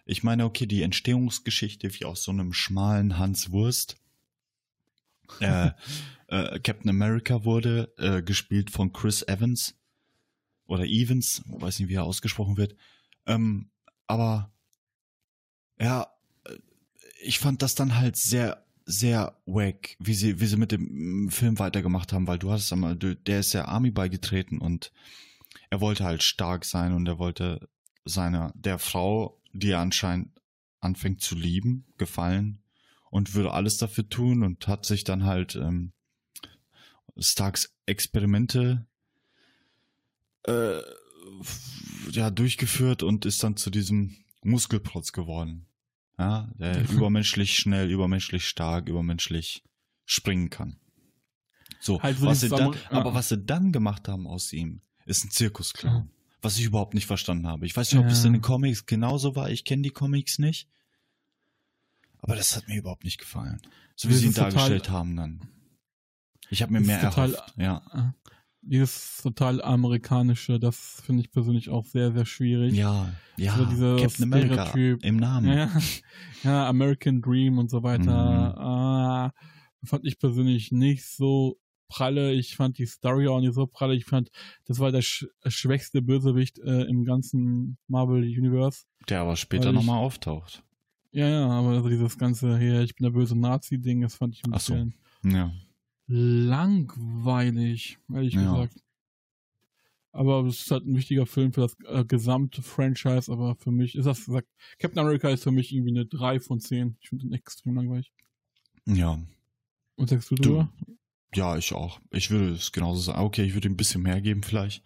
Ich 0.04 0.22
meine, 0.22 0.44
okay, 0.44 0.66
die 0.66 0.82
Entstehungsgeschichte 0.82 1.94
wie 1.94 2.04
aus 2.04 2.22
so 2.22 2.32
einem 2.32 2.52
schmalen 2.52 3.18
Hans 3.18 3.52
Wurst. 3.52 3.96
Äh, 5.40 5.70
äh, 6.26 6.58
Captain 6.60 6.90
America 6.90 7.44
wurde 7.44 7.92
äh, 7.98 8.22
gespielt 8.22 8.70
von 8.70 8.92
Chris 8.92 9.22
Evans 9.22 9.74
oder 10.66 10.84
Evans, 10.84 11.42
weiß 11.46 11.80
nicht, 11.80 11.88
wie 11.88 11.94
er 11.94 12.04
ausgesprochen 12.04 12.56
wird. 12.56 12.76
Ähm, 13.26 13.70
aber 14.06 14.52
ja, 15.78 16.06
äh, 16.44 16.56
ich 17.22 17.38
fand 17.38 17.62
das 17.62 17.74
dann 17.74 17.96
halt 17.96 18.16
sehr, 18.16 18.64
sehr 18.90 19.36
wack, 19.46 19.96
wie 19.98 20.14
sie, 20.14 20.40
wie 20.40 20.46
sie 20.46 20.56
mit 20.56 20.72
dem 20.72 21.26
mm, 21.26 21.28
Film 21.30 21.58
weitergemacht 21.58 22.12
haben, 22.12 22.26
weil 22.26 22.38
du 22.38 22.50
hast 22.50 22.72
einmal, 22.72 22.96
der 22.96 23.40
ist 23.40 23.54
der 23.54 23.68
Army 23.68 23.90
beigetreten 23.90 24.58
und 24.58 24.92
er 25.70 25.80
wollte 25.80 26.04
halt 26.04 26.22
stark 26.22 26.64
sein 26.64 26.92
und 26.92 27.06
er 27.06 27.18
wollte 27.18 27.68
seiner, 28.04 28.52
der 28.56 28.78
Frau, 28.78 29.40
die 29.52 29.70
er 29.70 29.80
anscheinend 29.80 30.28
anfängt 30.80 31.20
zu 31.20 31.34
lieben, 31.34 31.84
gefallen 31.98 32.62
und 33.10 33.34
würde 33.34 33.52
alles 33.52 33.76
dafür 33.76 34.08
tun 34.08 34.42
und 34.42 34.66
hat 34.66 34.86
sich 34.86 35.04
dann 35.04 35.24
halt 35.24 35.56
ähm, 35.56 35.92
Starks 37.18 37.76
Experimente 37.86 38.86
äh, 40.46 40.80
ja, 42.10 42.30
durchgeführt 42.30 43.02
und 43.02 43.26
ist 43.26 43.42
dann 43.42 43.56
zu 43.56 43.70
diesem 43.70 44.16
Muskelprotz 44.42 45.12
geworden. 45.12 45.66
Ja, 46.20 46.48
der 46.58 46.88
übermenschlich 46.90 47.54
schnell, 47.54 47.90
übermenschlich 47.90 48.46
stark, 48.46 48.88
übermenschlich 48.88 49.64
springen 50.04 50.50
kann. 50.50 50.76
So, 51.80 52.02
Halt 52.02 52.20
was 52.20 52.40
sie 52.40 52.48
dann, 52.50 52.72
ja. 52.74 52.78
aber 52.90 53.14
was 53.14 53.30
sie 53.30 53.38
dann 53.38 53.72
gemacht 53.72 54.06
haben 54.08 54.26
aus 54.26 54.52
ihm, 54.52 54.82
ist 55.06 55.24
ein 55.24 55.30
Zirkusclown. 55.30 56.10
Was 56.42 56.58
ich 56.58 56.64
überhaupt 56.64 56.94
nicht 56.94 57.06
verstanden 57.06 57.46
habe. 57.46 57.66
Ich 57.66 57.76
weiß 57.76 57.90
nicht, 57.92 58.00
ob 58.00 58.06
Ja. 58.06 58.12
es 58.12 58.24
in 58.24 58.32
den 58.34 58.42
Comics 58.42 58.86
genauso 58.86 59.34
war. 59.36 59.50
Ich 59.50 59.64
kenne 59.64 59.82
die 59.82 59.90
Comics 59.90 60.38
nicht. 60.38 60.68
Aber 62.18 62.36
das 62.36 62.54
hat 62.56 62.68
mir 62.68 62.76
überhaupt 62.76 63.04
nicht 63.04 63.18
gefallen. 63.18 63.60
So 63.96 64.08
wie 64.08 64.14
sie 64.14 64.26
ihn 64.26 64.34
dargestellt 64.34 64.90
haben 64.90 65.16
dann. 65.16 65.40
Ich 66.50 66.62
habe 66.62 66.72
mir 66.72 66.80
mehr 66.80 67.00
total- 67.00 67.32
erhofft. 67.34 67.54
Ja. 67.56 68.14
Äh, 68.62 68.68
Dieses 68.68 69.20
total 69.22 69.62
amerikanische, 69.62 70.58
das 70.58 71.02
finde 71.04 71.22
ich 71.22 71.30
persönlich 71.30 71.68
auch 71.70 71.84
sehr, 71.86 72.12
sehr 72.12 72.26
schwierig. 72.26 72.74
Ja, 72.74 73.12
ja. 73.36 73.56
So 73.56 73.64
dieser 73.64 73.96
Captain 73.96 74.24
America 74.24 74.72
im 75.02 75.16
Namen. 75.16 75.52
Ja, 75.52 75.70
ja, 76.44 76.68
American 76.68 77.20
Dream 77.22 77.58
und 77.58 77.70
so 77.70 77.82
weiter. 77.82 78.02
Mhm. 78.54 78.58
Ah, 78.58 79.32
fand 79.84 80.06
ich 80.06 80.18
persönlich 80.18 80.72
nicht 80.72 81.06
so 81.06 81.58
pralle. 81.88 82.32
Ich 82.32 82.56
fand 82.56 82.78
die 82.78 82.86
Story 82.86 83.28
auch 83.28 83.40
nicht 83.40 83.54
so 83.54 83.66
pralle. 83.66 83.94
Ich 83.94 84.04
fand, 84.04 84.30
das 84.64 84.78
war 84.78 84.92
der 84.92 85.02
sch 85.02 85.26
schwächste 85.46 86.02
Bösewicht 86.02 86.58
äh, 86.58 86.82
im 86.82 87.04
ganzen 87.04 87.78
Marvel 87.88 88.22
Universe. 88.22 88.84
Der 89.08 89.20
aber 89.20 89.36
später 89.36 89.72
nochmal 89.72 89.98
auftaucht. 89.98 90.62
Ja, 91.12 91.28
ja, 91.28 91.48
aber 91.48 91.70
also 91.70 91.88
dieses 91.88 92.16
ganze 92.18 92.58
hier, 92.58 92.82
ich 92.82 92.94
bin 92.94 93.04
der 93.04 93.10
böse 93.10 93.36
Nazi-Ding, 93.36 94.02
das 94.02 94.14
fand 94.14 94.34
ich 94.34 94.44
ein 94.44 94.52
Ach 94.54 94.60
so. 94.60 94.74
bisschen 94.74 94.94
Ja. 95.24 95.52
Langweilig, 96.10 97.98
ehrlich 98.12 98.34
Ja. 98.34 98.42
gesagt. 98.52 98.82
Aber 100.12 100.44
es 100.46 100.62
ist 100.62 100.70
halt 100.72 100.84
ein 100.86 100.96
wichtiger 100.96 101.24
Film 101.24 101.52
für 101.52 101.60
das 101.60 101.76
äh, 101.86 102.04
gesamte 102.04 102.62
Franchise, 102.62 103.30
aber 103.30 103.54
für 103.54 103.70
mich 103.70 103.94
ist 103.94 104.06
das 104.06 104.24
gesagt, 104.26 104.48
Captain 104.80 104.98
America 104.98 105.28
ist 105.30 105.44
für 105.44 105.52
mich 105.52 105.72
irgendwie 105.72 105.90
eine 105.92 106.06
3 106.06 106.40
von 106.40 106.58
10. 106.58 106.96
Ich 107.00 107.10
finde 107.10 107.26
den 107.26 107.32
extrem 107.32 107.76
langweilig. 107.76 108.12
Ja. 108.86 109.20
Und 109.96 110.08
sagst 110.10 110.30
du, 110.30 110.34
Du- 110.34 110.42
drüber? 110.42 110.72
Ja, 111.32 111.56
ich 111.56 111.72
auch. 111.74 112.00
Ich 112.10 112.32
würde 112.32 112.54
es 112.54 112.72
genauso 112.72 113.02
sagen. 113.02 113.20
Okay, 113.20 113.44
ich 113.44 113.54
würde 113.54 113.68
ihm 113.68 113.74
ein 113.74 113.76
bisschen 113.76 114.02
mehr 114.02 114.20
geben 114.20 114.42
vielleicht. 114.42 114.82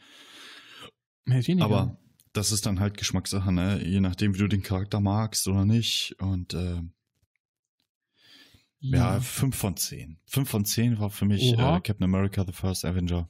Mehr 1.25 1.47
weniger. 1.47 1.65
Aber 1.65 1.99
das 2.35 2.53
ist 2.53 2.67
dann 2.67 2.81
halt 2.81 2.99
Geschmackssache, 2.99 3.51
ne? 3.51 3.83
Je 3.83 4.01
nachdem, 4.01 4.35
wie 4.35 4.39
du 4.41 4.49
den 4.49 4.63
Charakter 4.63 5.01
magst 5.01 5.49
oder 5.49 5.65
nicht. 5.65 6.17
Und 6.19 6.53
äh, 6.53 6.83
ja, 8.93 9.21
5 9.21 9.57
von 9.57 9.77
10. 9.77 10.19
5 10.27 10.49
von 10.49 10.65
10 10.65 10.99
war 10.99 11.11
für 11.11 11.25
mich 11.25 11.53
äh, 11.53 11.57
Captain 11.57 12.03
America, 12.05 12.45
The 12.45 12.53
First 12.53 12.85
Avenger. 12.85 13.29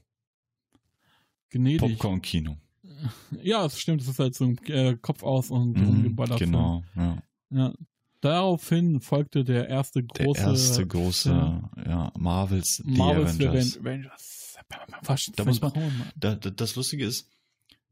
gnädig. 1.50 1.80
Popcorn-Kino. 1.98 2.56
Ja, 3.42 3.62
das 3.64 3.80
stimmt, 3.80 4.00
das 4.00 4.08
ist 4.08 4.18
halt 4.18 4.34
so 4.34 4.44
ein 4.44 4.58
äh, 4.66 4.96
Kopf 5.00 5.22
aus 5.22 5.50
und 5.50 5.72
Mhm, 5.76 6.16
genau, 6.38 6.82
ja. 6.96 7.22
Ja. 7.50 7.74
Daraufhin 8.20 9.00
folgte 9.00 9.44
der 9.44 9.68
erste 9.68 10.02
Der 10.02 10.24
große 10.26 10.40
erste 10.40 10.86
große, 10.86 11.30
ja. 11.30 11.70
ja, 11.86 12.12
Marvels, 12.16 12.76
The 12.76 12.90
Marvel's 12.90 13.38
Avengers. 13.40 13.78
Avengers. 13.78 14.56
Was 15.02 15.26
Da 15.36 15.44
muss 15.44 15.60
man- 15.60 15.72
da, 16.16 16.34
das 16.36 16.76
Lustige 16.76 17.04
ist, 17.04 17.28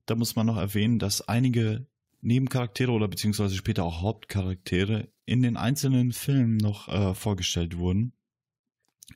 da 0.07 0.14
muss 0.14 0.35
man 0.37 0.47
noch 0.47 0.57
erwähnen, 0.57 0.99
dass 0.99 1.21
einige 1.28 1.87
Nebencharaktere 2.23 2.90
oder 2.92 3.09
beziehungsweise 3.09 3.54
später 3.57 3.85
auch 3.85 4.00
Hauptcharaktere 4.00 5.12
in 5.25 5.43
den 5.43 5.57
einzelnen 5.57 6.12
Filmen 6.12 6.57
noch 6.57 6.88
äh, 6.88 7.14
vorgestellt 7.14 7.79
wurden. 7.79 8.12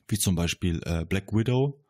Wie 0.07 0.17
zum 0.17 0.35
Beispiel 0.35 0.81
äh, 0.85 1.05
Black 1.05 1.33
Widow. 1.33 1.83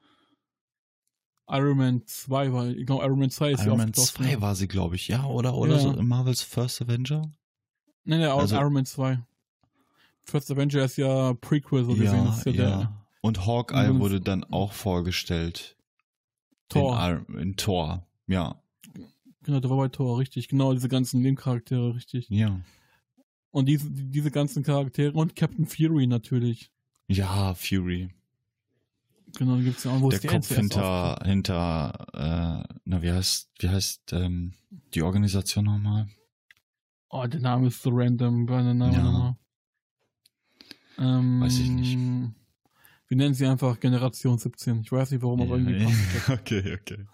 Iron 1.50 1.78
Man 1.78 2.06
2 2.06 2.52
war, 2.52 2.68
ich 2.68 2.86
glaube, 2.86 3.06
Iron 3.06 3.20
Man 3.20 3.30
2 3.30 3.52
ist 3.52 3.66
Iron 3.66 3.78
Man 3.78 3.94
2 3.94 4.42
war 4.42 4.56
sie, 4.56 4.68
glaube 4.68 4.96
ich, 4.96 5.08
ja, 5.08 5.24
oder, 5.26 5.56
oder 5.56 5.76
Ja. 5.76 5.80
so 5.80 5.94
Marvels 5.94 6.42
First 6.42 6.82
Avenger? 6.82 7.32
Nein, 8.04 8.20
nein, 8.20 8.30
Also- 8.30 8.56
Iron 8.58 8.74
Man 8.74 8.86
2. 8.86 9.20
First 10.24 10.52
Avenger 10.52 10.84
ist 10.84 10.98
ja 10.98 11.34
Prequel, 11.36 11.86
so 11.86 11.94
gesehen. 11.94 12.26
Ja, 12.26 12.30
ist 12.36 12.46
ja, 12.46 12.52
ja. 12.52 12.78
der 12.78 13.06
Und 13.22 13.46
Hawkeye 13.46 13.90
Und- 13.92 14.00
wurde 14.02 14.20
dann 14.20 14.44
auch 14.46 14.74
vorgestellt 14.74 15.78
Tor. 16.70 17.24
In, 17.30 17.38
in 17.40 17.56
Thor. 17.56 18.06
Ja, 18.28 18.62
Genau, 19.44 19.62
der 19.62 19.70
war 19.70 19.78
bei 19.78 19.88
Tor, 19.88 20.20
richtig. 20.20 20.50
Genau, 20.50 20.74
diese 20.74 20.90
ganzen 20.90 21.22
Nebencharaktere, 21.22 21.96
richtig. 21.96 22.28
ja. 22.30 22.60
Und 23.58 23.66
diese, 23.66 23.90
diese 23.90 24.30
ganzen 24.30 24.62
Charaktere 24.62 25.14
und 25.14 25.36
Captain 25.36 25.66
Fury 25.66 26.06
natürlich. 26.06 26.70
Ja, 27.08 27.56
Fury. 27.56 28.10
Genau, 29.36 29.56
da 29.56 29.64
gibt's 29.64 29.84
ja 29.84 29.90
auch, 29.90 30.00
wo 30.00 30.12
Der 30.12 30.20
Kopf 30.20 30.48
hinter, 30.54 31.20
hinter, 31.26 32.06
äh, 32.14 32.76
na, 32.86 33.02
wie 33.02 33.12
heißt, 33.12 33.50
wie 33.58 33.70
heißt, 33.70 34.14
ähm, 34.14 34.54
die 34.94 35.02
Organisation 35.02 35.66
nochmal? 35.66 36.08
Oh, 37.10 37.26
der 37.26 37.40
Name 37.40 37.70
ist 37.70 37.82
so 37.82 37.90
random. 37.92 38.46
Name 38.46 38.94
Ja. 38.94 39.02
nochmal? 39.02 39.38
Ähm, 41.00 41.42
Weiß 41.42 41.58
ich 41.58 41.72
nicht. 41.72 41.98
Wir 43.08 43.18
nennen 43.18 43.34
sie 43.34 43.48
einfach 43.48 43.80
Generation 43.80 44.38
17. 44.38 44.82
Ich 44.82 44.92
weiß 44.92 45.10
nicht 45.10 45.24
warum, 45.24 45.42
aber 45.42 45.58
irgendwie 45.58 45.84
passt 45.84 46.16
das. 46.16 46.30
okay, 46.40 46.78
okay. 46.80 47.08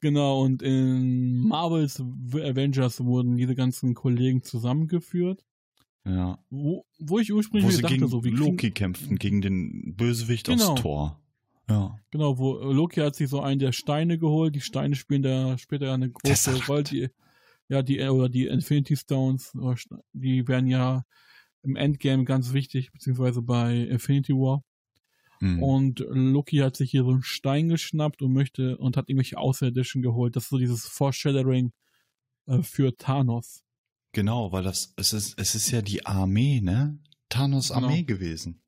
Genau, 0.00 0.42
und 0.42 0.62
in 0.62 1.40
Marvels 1.40 2.00
Avengers 2.00 3.04
wurden 3.04 3.36
diese 3.36 3.54
ganzen 3.54 3.94
Kollegen 3.94 4.42
zusammengeführt. 4.42 5.44
Ja. 6.04 6.38
Wo, 6.50 6.86
wo 6.98 7.18
ich 7.18 7.30
Wo 7.30 7.36
ursprünglich 7.36 7.76
sie 7.76 7.82
dachte, 7.82 7.96
gegen 7.96 8.08
so 8.08 8.24
wie 8.24 8.30
Loki 8.30 8.70
kämpften, 8.70 9.16
gegen 9.16 9.40
den 9.42 9.94
Bösewicht 9.96 10.46
Genau. 10.46 10.72
aus 10.72 10.80
Thor. 10.80 11.20
Ja. 11.68 11.98
Genau, 12.10 12.38
wo 12.38 12.54
Loki 12.54 13.00
hat 13.00 13.14
sich 13.14 13.28
so 13.28 13.40
einen 13.40 13.58
der 13.58 13.72
Steine 13.72 14.18
geholt. 14.18 14.54
Die 14.54 14.60
Steine 14.60 14.94
spielen 14.94 15.22
da 15.22 15.58
später 15.58 15.92
eine 15.92 16.10
große. 16.10 16.64
Rolle. 16.66 16.84
Die, 16.84 17.08
ja, 17.68 17.82
die, 17.82 18.00
oder 18.00 18.30
die 18.30 18.46
Infinity 18.46 18.96
Stones, 18.96 19.52
St- 19.54 20.00
die 20.14 20.48
werden 20.48 20.68
ja 20.68 21.04
im 21.62 21.76
Endgame 21.76 22.24
ganz 22.24 22.54
wichtig, 22.54 22.90
beziehungsweise 22.92 23.42
bei 23.42 23.76
Infinity 23.76 24.32
War. 24.32 24.62
Hm. 25.40 25.62
Und 25.62 26.04
Loki 26.08 26.58
hat 26.58 26.76
sich 26.76 26.90
hier 26.90 27.04
so 27.04 27.10
einen 27.10 27.22
Stein 27.22 27.68
geschnappt 27.68 28.22
und 28.22 28.32
möchte 28.32 28.76
und 28.78 28.96
hat 28.96 29.08
irgendwelche 29.08 29.38
Außerirdischen 29.38 30.02
geholt. 30.02 30.36
Das 30.36 30.44
ist 30.44 30.48
so 30.50 30.58
dieses 30.58 30.86
Foreshadowing 30.86 31.72
äh, 32.46 32.62
für 32.62 32.96
Thanos. 32.96 33.62
Genau, 34.12 34.52
weil 34.52 34.64
das, 34.64 34.94
es 34.96 35.12
ist, 35.12 35.38
es 35.38 35.54
ist 35.54 35.70
ja 35.70 35.82
die 35.82 36.06
Armee, 36.06 36.60
ne? 36.60 36.98
Thanos 37.28 37.68
Genau. 37.68 37.86
Armee 37.86 38.02
gewesen. 38.04 38.62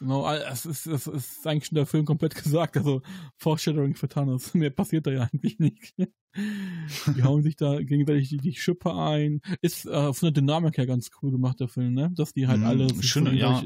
Genau, 0.00 0.28
es 0.32 0.66
ist, 0.66 0.86
es 0.86 1.06
ist 1.06 1.46
eigentlich 1.46 1.66
schon 1.66 1.76
der 1.76 1.86
Film 1.86 2.04
komplett 2.04 2.34
gesagt. 2.42 2.76
Also 2.76 3.02
Foreshadowing 3.36 3.94
für 3.94 4.08
Thanos. 4.08 4.52
Mehr 4.54 4.70
passiert 4.70 5.06
da 5.06 5.12
ja 5.12 5.22
eigentlich 5.32 5.58
nicht. 5.58 5.94
Die 7.16 7.22
hauen 7.22 7.42
sich 7.42 7.56
da 7.56 7.80
gegenseitig 7.80 8.28
die, 8.28 8.36
die 8.36 8.54
Schippe 8.54 8.94
ein. 8.94 9.40
Ist 9.62 9.86
äh, 9.86 10.12
von 10.12 10.26
der 10.26 10.32
Dynamik 10.32 10.76
her 10.76 10.86
ganz 10.86 11.08
cool 11.22 11.30
gemacht, 11.30 11.60
der 11.60 11.68
Film, 11.68 11.94
ne? 11.94 12.10
Dass 12.14 12.34
die 12.34 12.46
halt 12.46 12.60
Mhm, 12.60 12.66
alle 12.66 13.02
schön, 13.02 13.24
so 13.24 13.30
ja. 13.32 13.62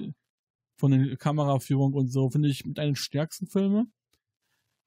Von 0.80 0.90
der 0.90 1.16
Kameraführung 1.16 1.94
und 1.94 2.08
so, 2.08 2.30
finde 2.30 2.48
ich 2.48 2.64
mit 2.64 2.78
einer 2.78 2.92
der 2.92 2.96
stärksten 2.96 3.46
Filme. 3.46 3.86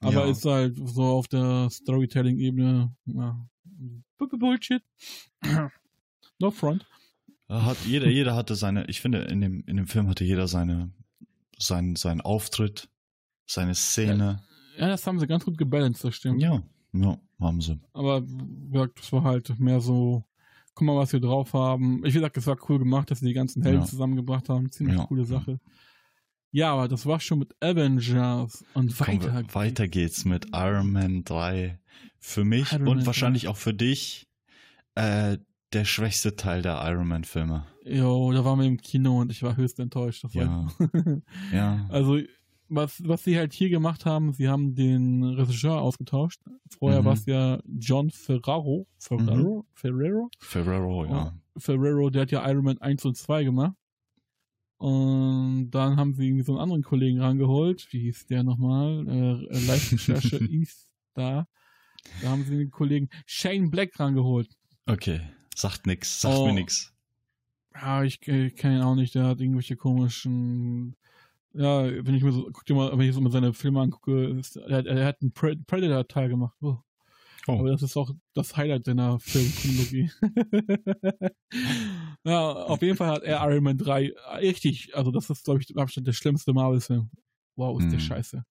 Aber 0.02 0.26
ja. 0.26 0.32
ist 0.32 0.44
halt 0.44 0.76
so 0.76 1.04
auf 1.04 1.28
der 1.30 1.70
Storytelling-Ebene, 1.70 2.94
ja, 3.06 3.48
Bu- 4.18 4.38
Bullshit. 4.38 4.84
no 6.40 6.52
front. 6.52 6.86
Hat, 7.48 7.78
jeder, 7.86 8.10
jeder 8.10 8.36
hatte 8.36 8.56
seine, 8.56 8.86
ich 8.88 9.00
finde, 9.00 9.20
in 9.20 9.40
dem, 9.40 9.64
in 9.66 9.78
dem 9.78 9.88
Film 9.88 10.10
hatte 10.10 10.24
jeder 10.24 10.48
seine, 10.48 10.92
sein, 11.58 11.96
seinen 11.96 12.22
Auftritt, 12.22 12.90
seine 13.46 13.76
Szene. 13.76 14.44
Ja, 14.78 14.88
das 14.88 15.06
haben 15.06 15.20
sie 15.20 15.28
ganz 15.28 15.46
gut 15.46 15.58
gebalanced, 15.58 16.04
das 16.04 16.16
stimmt. 16.16 16.42
Ja, 16.42 16.64
ja, 16.94 17.18
haben 17.40 17.62
sie. 17.62 17.80
Aber 17.94 18.28
wie 18.28 18.72
gesagt, 18.72 19.00
das 19.00 19.12
war 19.14 19.24
halt 19.24 19.58
mehr 19.60 19.80
so, 19.82 20.24
guck 20.76 20.86
mal, 20.86 20.96
was 20.96 21.14
wir 21.14 21.20
drauf 21.20 21.54
haben. 21.54 21.98
Ich 22.06 22.14
wie 22.14 22.18
gesagt, 22.18 22.38
es 22.38 22.48
war 22.48 22.58
cool 22.70 22.80
gemacht, 22.80 23.10
dass 23.12 23.20
sie 23.20 23.28
die 23.28 23.34
ganzen 23.34 23.62
Helden 23.64 23.82
Ja. 23.82 23.86
zusammengebracht 23.88 24.50
haben. 24.50 24.72
Ziemlich 24.72 24.98
Ja. 24.98 25.06
coole 25.06 25.26
Sache. 25.26 25.60
Ja, 26.52 26.72
aber 26.74 26.88
das 26.88 27.06
war 27.06 27.20
schon 27.20 27.40
mit 27.40 27.56
Avengers 27.62 28.64
und 28.76 29.00
weiter. 29.00 29.34
wir, 29.34 29.56
weiter 29.56 29.88
geht's 29.88 30.24
mit 30.26 30.48
Iron 30.54 30.92
Man 30.92 31.24
3. 31.24 31.80
Für 32.20 32.44
mich 32.44 32.72
Iron 32.72 32.88
und 32.88 32.98
Man 32.98 33.06
wahrscheinlich 33.08 33.48
auch 33.48 33.58
für 33.58 33.74
dich 33.74 34.28
äh, 34.96 35.38
der 35.74 35.86
schwächste 35.86 36.36
Teil 36.36 36.62
der 36.62 36.80
Iron 36.86 37.08
Man 37.08 37.24
Filme. 37.24 37.66
Jo, 37.86 38.32
da 38.32 38.46
waren 38.46 38.60
wir 38.60 38.68
im 38.68 38.78
Kino 38.78 39.20
und 39.22 39.32
ich 39.32 39.42
war 39.42 39.58
höchst 39.58 39.80
enttäuscht. 39.80 40.24
Das 40.24 40.34
Ja. 40.36 40.68
Ja. 41.52 41.88
also, 41.90 42.20
was, 42.76 43.02
was 43.08 43.24
sie 43.24 43.38
halt 43.38 43.54
hier 43.54 43.70
gemacht 43.70 44.06
haben, 44.06 44.34
sie 44.34 44.48
haben 44.50 44.76
den 44.76 45.24
Regisseur 45.24 45.82
ausgetauscht. 45.82 46.42
Vorher 46.80 47.02
Mhm. 47.02 47.06
war 47.06 47.14
es 47.14 47.26
ja 47.26 47.60
John 47.80 48.10
Ferraro. 48.10 48.88
Ferraro? 49.00 49.66
Ferrero? 49.74 50.30
Ferrero, 50.40 51.06
ja. 51.06 51.34
Ferrero, 51.58 52.10
der 52.10 52.24
hat 52.24 52.32
ja 52.32 52.50
Iron 52.50 52.64
Man 52.66 52.78
1 52.80 53.06
und 53.06 53.16
2 53.18 53.44
gemacht. 53.44 53.76
Und 54.78 55.70
dann 55.72 55.96
haben 55.98 56.14
sie 56.14 56.26
irgendwie 56.28 56.44
so 56.44 56.54
einen 56.54 56.62
anderen 56.62 56.84
Kollegen 56.84 57.22
rangeholt. 57.22 57.88
Wie 57.92 58.00
hieß 58.02 58.26
der 58.28 58.44
nochmal? 58.44 59.08
Äh, 59.08 59.46
äh, 59.56 59.66
Live-Recherche 59.68 60.38
ist 60.38 60.88
da. 61.14 61.48
Da 62.22 62.30
haben 62.30 62.44
sie 62.44 62.58
den 62.58 62.72
Kollegen 62.72 63.10
Shane 63.26 63.70
Black 63.72 63.98
rangeholt. 64.00 64.50
Okay. 64.86 65.22
Sagt 65.56 65.88
nix, 65.88 66.20
sagt 66.20 66.36
Oh. 66.38 66.48
mir 66.48 66.54
nix. 66.54 66.92
Ja, 67.76 68.04
ich, 68.04 68.28
ich 68.28 68.56
kenne 68.56 68.78
ihn 68.78 68.82
auch 68.84 68.96
nicht. 68.96 69.16
Der 69.16 69.26
hat 69.26 69.40
irgendwelche 69.40 69.78
komischen. 69.78 70.96
Ja, 71.56 71.84
wenn 71.86 72.16
ich 72.16 72.24
mir 72.24 72.32
so, 72.32 72.50
guck 72.52 72.66
dir 72.66 72.74
mal, 72.76 72.92
wenn 72.98 73.08
ich 73.08 73.14
so 73.14 73.22
mal 73.22 73.32
seine 73.32 73.54
Filme 73.54 73.82
angucke, 73.82 74.26
ist, 74.40 74.56
er, 74.58 74.78
hat- 74.78 74.86
er 74.88 75.06
hat 75.06 75.22
einen 75.22 75.32
Pre 75.34 75.56
Predator-Teil 75.56 76.30
gemacht. 76.30 76.56
Oh. 76.62 76.78
Oh. 77.48 77.60
Aber 77.60 77.70
das 77.72 77.82
ist 77.84 77.98
auch 77.98 78.10
das 78.34 78.56
Highlight 78.56 78.86
seiner 78.86 79.20
Filmchronologie. 79.20 80.10
ja, 82.24 82.52
auf 82.54 82.82
jeden 82.82 82.98
Fall 82.98 83.10
hat 83.10 83.24
er 83.24 83.42
Iron 83.50 83.64
Man 83.64 83.78
3 83.78 84.14
richtig, 84.40 84.96
also 84.96 85.12
das 85.12 85.30
ist, 85.30 85.44
glaube 85.46 85.62
ich, 85.62 85.70
im 85.70 85.78
Abstand 85.78 86.08
der 86.08 86.14
schlimmste 86.14 86.54
Marvel-Film. 86.54 87.10
Wow, 87.56 87.80
ist 87.80 87.92
der 87.92 88.00
Hm. 88.00 88.06
scheiße. 88.06 88.46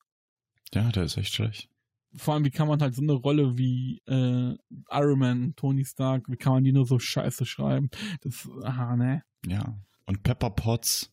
Ja, 0.74 0.90
der 0.92 1.04
ist 1.04 1.16
echt 1.16 1.34
schlecht. 1.34 1.68
Vor 2.14 2.34
allem, 2.34 2.44
wie 2.44 2.50
kann 2.50 2.68
man 2.68 2.80
halt 2.82 2.94
so 2.94 3.02
eine 3.02 3.12
Rolle 3.12 3.56
wie 3.56 4.02
äh, 4.06 4.54
Iron 4.90 5.18
Man, 5.18 5.56
Tony 5.56 5.84
Stark, 5.84 6.28
wie 6.28 6.36
kann 6.36 6.52
man 6.52 6.64
die 6.64 6.72
nur 6.72 6.86
so 6.86 6.98
scheiße 6.98 7.46
schreiben? 7.46 7.88
Das, 8.20 8.48
aha, 8.62 8.96
ne? 8.96 9.22
Ja. 9.46 9.78
Und 10.06 10.22
Pepper 10.22 10.50
Potts, 10.50 11.10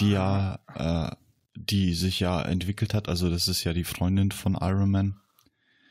die 0.00 0.10
ja, 0.10 0.58
äh, 0.74 1.14
die 1.56 1.94
sich 1.94 2.20
ja 2.20 2.40
entwickelt 2.42 2.94
hat, 2.94 3.08
also 3.08 3.30
das 3.30 3.48
ist 3.48 3.64
ja 3.64 3.72
die 3.72 3.84
Freundin 3.84 4.30
von 4.30 4.54
Iron 4.60 4.90
Man, 4.90 5.20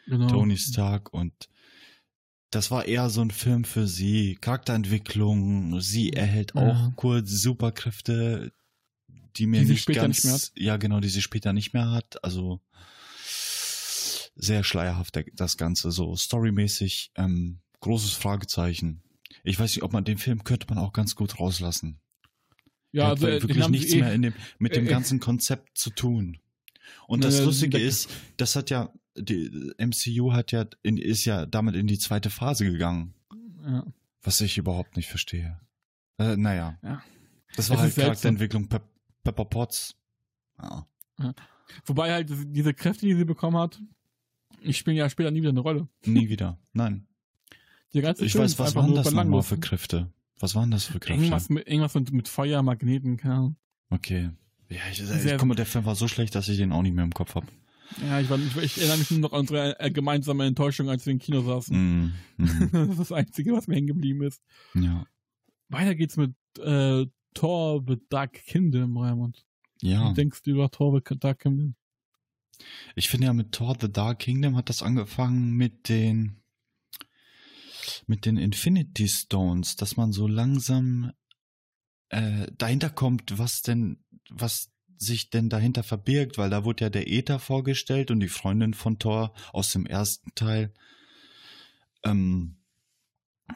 Genau. 0.06 0.28
Tony 0.28 0.58
Stark 0.58 1.13
und 1.13 1.34
das 2.50 2.72
war 2.72 2.86
eher 2.86 3.10
so 3.10 3.22
ein 3.22 3.32
Film 3.32 3.65
für 3.65 3.88
sie. 3.88 4.38
Charakterentwicklung, 4.39 5.82
sie 5.82 6.13
erhält 6.13 6.56
auch 6.56 6.62
Ja. 6.76 6.93
kurz 6.96 7.30
Superkräfte, 7.30 8.54
die 9.36 9.48
mir 9.48 9.62
Die 9.65 9.72
nicht 9.72 9.82
später 9.82 10.02
ganz, 10.04 10.15
nicht 10.17 10.26
mehr 10.26 10.34
hat. 10.36 10.52
ja 10.56 10.78
genau, 10.78 11.02
die 11.02 11.10
sie 11.10 11.22
später 11.22 11.52
nicht 11.52 11.74
mehr 11.74 11.91
hat. 11.91 12.24
Also 12.24 12.62
sehr 14.36 14.63
schleierhaft 14.63 15.20
das 15.34 15.58
Ganze, 15.58 15.91
so 15.91 16.15
storymäßig, 16.15 17.12
ähm, 17.15 17.60
großes 17.82 18.13
Fragezeichen. 18.13 19.04
Ich 19.43 19.60
weiß 19.60 19.76
nicht, 19.76 19.84
ob 19.84 19.93
man 19.93 20.06
den 20.06 20.17
Film 20.17 20.43
könnte 20.43 20.67
man 20.70 20.78
auch 20.78 20.93
ganz 20.93 21.15
gut 21.15 21.39
rauslassen. 21.39 22.00
Ja, 22.91 23.04
Der 23.04 23.10
also 23.10 23.28
hat 23.28 23.34
äh, 23.34 23.41
wirklich 23.43 23.67
nichts 23.69 23.93
eh, 23.93 24.02
mehr 24.02 24.13
in 24.13 24.21
dem, 24.21 24.34
mit 24.60 24.76
dem 24.76 24.86
äh, 24.86 24.89
ganzen 24.89 25.19
Konzept 25.19 25.78
zu 25.78 25.89
tun. 25.89 26.38
Und 27.08 27.23
das 27.23 27.43
Lustige 27.43 27.78
ist, 27.78 28.10
das 28.38 28.56
hat 28.56 28.69
ja, 28.69 28.91
die 29.17 29.73
MCU 29.78 30.32
hat 30.34 30.52
ja, 30.52 30.65
in, 30.84 30.97
ist 30.97 31.26
ja 31.26 31.45
damit 31.45 31.76
in 31.76 31.88
die 31.88 32.00
zweite 32.00 32.30
Phase 32.30 32.65
gegangen, 32.65 33.13
Ja. 33.65 33.86
was 34.21 34.41
ich 34.41 34.58
überhaupt 34.58 34.95
nicht 34.95 35.08
verstehe. 35.08 35.60
Äh, 36.17 36.38
naja. 36.38 36.78
Ja. 36.84 37.04
Das 37.56 37.69
war 37.69 37.78
Es 37.78 37.84
halt. 37.84 37.95
Charakterentwicklung 37.95 38.67
Pep 38.67 38.84
Pepper 39.23 39.45
Potts. 39.45 39.95
Ja. 40.62 40.86
Wobei 41.86 42.13
halt 42.13 42.30
diese 42.56 42.73
Kräfte, 42.73 43.06
die 43.06 43.15
sie 43.15 43.26
bekommen 43.26 43.58
hat, 43.58 43.82
ich 44.62 44.78
spiele 44.78 44.95
ja 44.97 45.10
später 45.10 45.32
nie 45.32 45.39
wieder 45.41 45.50
eine 45.50 45.60
Rolle. 45.60 45.88
Nie 46.06 46.30
wieder. 46.30 46.58
Nein. 46.73 47.08
Der 47.93 48.02
ganze 48.02 48.26
Ich 48.26 48.32
Film 48.34 48.43
weiß, 48.45 48.58
was 48.60 48.76
waren 48.76 48.95
das 48.95 49.12
nochmal 49.12 49.43
für 49.43 49.58
Kräfte? 49.58 50.12
Was 50.39 50.56
waren 50.56 50.71
das 50.71 50.86
für 50.86 51.00
Kräfte? 51.00 51.13
Irgendwas 51.21 51.50
mit, 51.50 51.67
irgendwas 51.67 51.95
mit, 52.12 52.28
Feuer, 52.28 52.62
Magneten, 52.62 53.17
keine 53.17 53.34
Ahnung. 53.34 53.56
Okay. 53.89 54.30
Ja, 54.69 54.80
ich, 54.91 55.00
ich, 55.02 55.08
Sehr- 55.08 55.38
guck 55.38 55.47
mal, 55.47 55.56
der 55.56 55.65
Film 55.65 55.86
war 55.86 55.95
so 55.95 56.08
schlecht, 56.08 56.36
dass 56.36 56.50
ich 56.50 56.58
den 56.58 56.71
auch 56.71 56.82
nicht 56.82 56.93
mehr 56.93 57.06
im 57.06 57.13
Kopf 57.13 57.36
habe. 57.36 57.47
Ja, 58.02 58.19
ich, 58.19 58.30
war, 58.30 58.38
ich, 58.38 58.56
ich 58.58 58.78
erinnere 58.80 58.97
mich 58.97 59.12
nur 59.12 59.21
noch 59.21 59.34
an 59.34 59.39
unsere 59.41 59.80
äh, 59.80 59.89
gemeinsame 59.89 60.45
Enttäuschung, 60.45 60.89
als 60.89 61.06
wir 61.06 61.13
im 61.13 61.19
Kino 61.19 61.41
saßen. 61.41 61.76
Mm, 61.78 62.13
mm, 62.38 62.69
Das 62.73 62.89
ist 62.89 63.00
das 63.00 63.12
Einzige, 63.13 63.54
was 63.54 63.67
mir 63.67 63.76
hängen 63.76 63.88
geblieben 63.88 64.23
ist. 64.23 64.41
ja. 64.73 65.06
Weiter 65.69 65.95
geht's 65.95 66.15
mit 66.15 66.34
äh, 66.60 67.06
Thor 67.34 67.84
The 67.86 67.97
Dark 68.10 68.34
Kingdom, 68.45 68.97
Raymond. 68.97 69.45
Ja. 69.82 70.10
Wie 70.10 70.13
denkst 70.13 70.43
du 70.43 70.52
über 70.52 70.71
Thor 70.71 71.02
The 71.06 71.19
Dark 71.19 71.39
Kingdom? 71.39 71.76
Ich 72.95 73.10
finde 73.10 73.28
ja 73.28 73.34
mit 73.34 73.52
Thor 73.52 73.76
The 73.80 73.91
Dark 73.91 74.19
Kingdom 74.19 74.56
hat 74.56 74.69
das 74.69 74.82
angefangen 74.82 75.56
mit 75.58 75.89
den 75.89 76.38
mit 78.06 78.26
den 78.26 78.38
Infinity 78.38 79.08
Stones, 79.08 79.76
dass 79.76 79.98
man 79.98 80.12
so 80.12 80.28
langsam 80.28 81.12
äh, 82.10 82.48
dahinter 82.58 82.90
kommt, 82.90 83.38
was 83.38 83.62
denn, 83.62 84.04
was 84.30 84.72
sich 84.98 85.30
denn 85.30 85.50
dahinter 85.50 85.84
verbirgt, 85.84 86.38
weil 86.38 86.50
da 86.50 86.64
wurde 86.64 86.86
ja 86.86 86.90
der 86.90 87.08
Äther 87.08 87.40
vorgestellt 87.40 88.12
und 88.12 88.20
die 88.20 88.30
Freundin 88.30 88.74
von 88.74 89.00
Thor 89.00 89.34
aus 89.54 89.72
dem 89.72 89.86
ersten 89.86 90.34
Teil 90.36 90.74
ähm, 92.04 92.58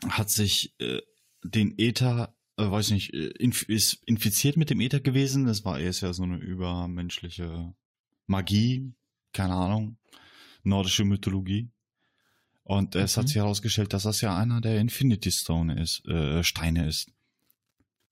hat 0.10 0.30
sich 0.30 0.76
äh, 0.80 1.02
den 1.44 1.78
Äther, 1.78 2.36
äh, 2.58 2.70
weiß 2.70 2.92
nicht, 2.92 3.14
äh, 3.14 3.28
inf 3.40 3.64
ist 3.64 4.02
infiziert 4.06 4.58
mit 4.58 4.70
dem 4.70 4.82
Äther 4.82 5.00
gewesen. 5.00 5.46
Das 5.46 5.66
war 5.66 5.80
erst 5.80 6.02
ja 6.02 6.14
so 6.14 6.24
eine 6.24 6.38
übermenschliche 6.38 7.74
Magie, 8.28 8.94
keine 9.34 9.54
Ahnung, 9.54 9.98
nordische 10.64 11.06
Mythologie. 11.06 11.70
Und 12.63 12.95
es 12.95 13.17
hat 13.17 13.24
Mhm. 13.26 13.28
sich 13.28 13.36
herausgestellt, 13.38 13.93
dass 13.93 14.04
das 14.04 14.21
ja 14.21 14.38
einer 14.38 14.62
der 14.62 14.80
Infinity 14.80 15.32
Stone 15.32 15.82
ist, 15.82 16.06
äh, 16.08 16.43
Steine 16.43 16.88
ist. 16.88 17.12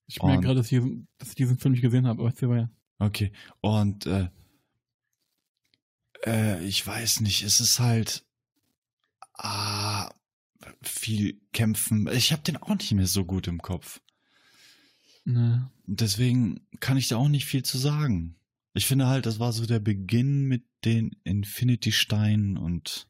Ich 0.07 0.21
merke 0.23 0.41
gerade, 0.43 0.55
dass, 0.55 0.65
ich 0.71 0.79
diesen- 0.79 1.07
dass 1.19 1.29
ich 1.29 1.35
diesen 1.35 1.57
Film 1.59 1.73
nicht 1.73 1.81
gesehen 1.81 2.07
habe, 2.07 2.21
aber 2.21 2.29
erzähl 2.29 2.49
weiter. 2.49 2.71
Okay. 2.97 3.31
Und 3.62 4.05
äh, 4.07 4.29
äh, 6.25 6.63
ich 6.65 6.85
weiß 6.85 7.21
nicht, 7.21 7.43
es 7.43 7.59
ist 7.59 7.79
halt 7.79 8.25
ah, 9.33 10.12
viel 10.81 11.39
kämpfen. 11.53 12.07
Ich 12.12 12.31
habe 12.31 12.41
den 12.41 12.57
auch 12.57 12.75
nicht 12.75 12.91
mehr 12.91 13.07
so 13.07 13.23
gut 13.25 13.47
im 13.47 13.62
Kopf. 13.62 14.01
Ne. 15.25 15.69
Deswegen 15.85 16.67
kann 16.79 16.97
ich 16.97 17.07
da 17.07 17.17
auch 17.17 17.29
nicht 17.29 17.45
viel 17.45 17.63
zu 17.63 17.77
sagen. 17.77 18.35
Ich 18.73 18.85
finde 18.85 19.07
halt, 19.07 19.25
das 19.25 19.39
war 19.39 19.53
so 19.53 19.65
der 19.65 19.79
Beginn 19.79 20.43
mit 20.45 20.65
den 20.85 21.12
Infinity 21.23 21.91
Steinen 21.91 22.57
und 22.57 23.07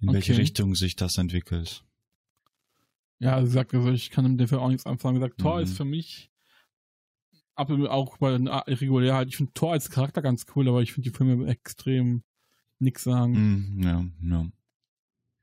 in 0.00 0.12
welche 0.12 0.32
Okay. 0.32 0.40
Richtung 0.42 0.74
sich 0.74 0.96
das 0.96 1.18
entwickelt. 1.18 1.84
Ja, 3.20 3.34
also, 3.36 3.46
gesagt, 3.46 3.74
also 3.74 3.90
ich 3.90 4.10
kann 4.10 4.24
Film 4.48 4.60
auch 4.60 4.68
nichts 4.68 4.86
anfangen. 4.86 5.16
Gesagt, 5.20 5.38
Thor 5.38 5.56
Mhm. 5.58 5.62
ist 5.64 5.76
für 5.76 5.84
mich 5.84 6.30
ab 7.54 7.70
auch 7.70 8.18
bei 8.18 8.34
regulär 8.36 9.14
halt. 9.14 9.28
Ich 9.28 9.36
finde 9.36 9.52
Thor 9.54 9.72
als 9.72 9.88
Charakter 9.90 10.20
ganz 10.22 10.46
cool, 10.54 10.68
aber 10.68 10.82
ich 10.82 10.92
finde 10.92 11.10
die 11.10 11.16
Filme 11.16 11.46
extrem 11.48 12.22
nix 12.80 13.04
sagen. 13.04 13.32
Mm, 13.78 13.82
ja, 13.82 14.04
ja. 14.22 14.46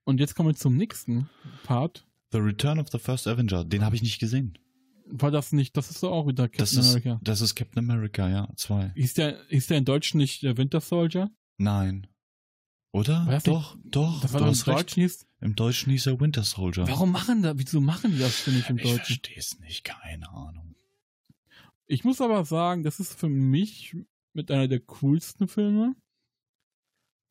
Und 0.04 0.20
jetzt 0.20 0.36
kommen 0.36 0.50
wir 0.50 0.56
zum 0.56 0.76
nächsten 0.76 1.30
Part. 1.64 2.06
The 2.32 2.40
Return 2.40 2.80
of 2.80 2.90
the 2.92 3.00
First 3.00 3.28
Avenger, 3.28 3.64
den 3.64 3.84
habe 3.86 3.96
ich 3.96 4.02
nicht 4.02 4.20
gesehen. 4.20 4.58
War 5.06 5.32
das 5.32 5.52
nicht, 5.52 5.76
das 5.76 5.90
ist 5.90 6.04
doch 6.04 6.12
auch 6.12 6.28
wieder 6.28 6.48
Captain 6.48 6.60
Das 6.60 6.74
ist, 6.74 6.90
America. 6.90 7.20
das 7.24 7.42
ist 7.42 7.56
Captain 7.56 7.80
America, 7.80 8.30
ja, 8.30 8.50
zwei. 8.56 8.92
Hieß 8.96 9.14
der, 9.16 9.42
hieß 9.50 9.68
der 9.68 9.78
in 9.80 9.86
Deutsch 9.86 10.14
nicht 10.14 10.44
der 10.44 10.58
Winter 10.58 10.80
Soldier? 10.82 11.32
Nein. 11.58 12.08
Oder? 12.94 13.26
Das 13.30 13.44
doch, 13.44 13.78
doch, 13.86 14.22
Das 14.22 14.32
du 14.32 14.38
doch 14.40 14.46
im 14.46 14.52
hast 14.52 14.68
recht. 14.68 14.80
Deutschen 14.80 15.02
hieß. 15.04 15.28
Im 15.40 15.56
Deutschen 15.56 15.92
hieß 15.92 16.08
er 16.08 16.20
Winter 16.20 16.44
Soldier. 16.44 16.88
Warum 16.88 17.12
machen 17.12 17.42
da, 17.42 17.58
wieso 17.58 17.80
machen 17.82 18.12
die 18.12 18.20
das 18.20 18.42
finde 18.42 18.60
ich 18.60 18.70
im 18.70 18.78
Ich 18.78 18.84
Deutschen? 18.84 19.06
verstehe 19.06 19.38
es 19.38 19.60
nicht, 19.60 19.84
keine 19.86 20.30
Ahnung. 20.30 20.76
Ich 21.88 22.04
muss 22.04 22.22
aber 22.22 22.44
sagen, 22.46 22.84
das 22.84 23.00
ist 23.00 23.14
für 23.18 23.30
mich 23.30 23.96
mit 24.34 24.52
einer 24.52 24.68
der 24.68 24.80
coolsten 24.82 25.48
Filme. 25.48 25.96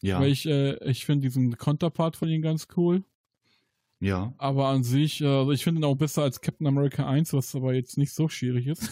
Ja, 0.03 0.19
Weil 0.21 0.31
ich, 0.31 0.47
äh, 0.47 0.77
ich 0.89 1.05
finde 1.05 1.29
diesen 1.29 1.57
Counterpart 1.59 2.17
von 2.17 2.29
ihm 2.29 2.41
ganz 2.43 2.67
cool. 2.77 3.05
ja. 4.01 4.33
Aber 4.39 4.69
an 4.69 4.83
sich, 4.83 5.21
äh, 5.21 5.27
also 5.27 5.53
ich 5.53 5.63
finde 5.63 5.81
ihn 5.81 5.85
auch 5.85 5.95
besser 5.95 6.23
als 6.23 6.41
Captain 6.41 6.67
America 6.67 7.07
1, 7.07 7.33
was 7.35 7.55
aber 7.55 7.75
jetzt 7.75 7.99
nicht 7.99 8.13
so 8.15 8.29
schwierig 8.29 8.67
ist. 8.67 8.91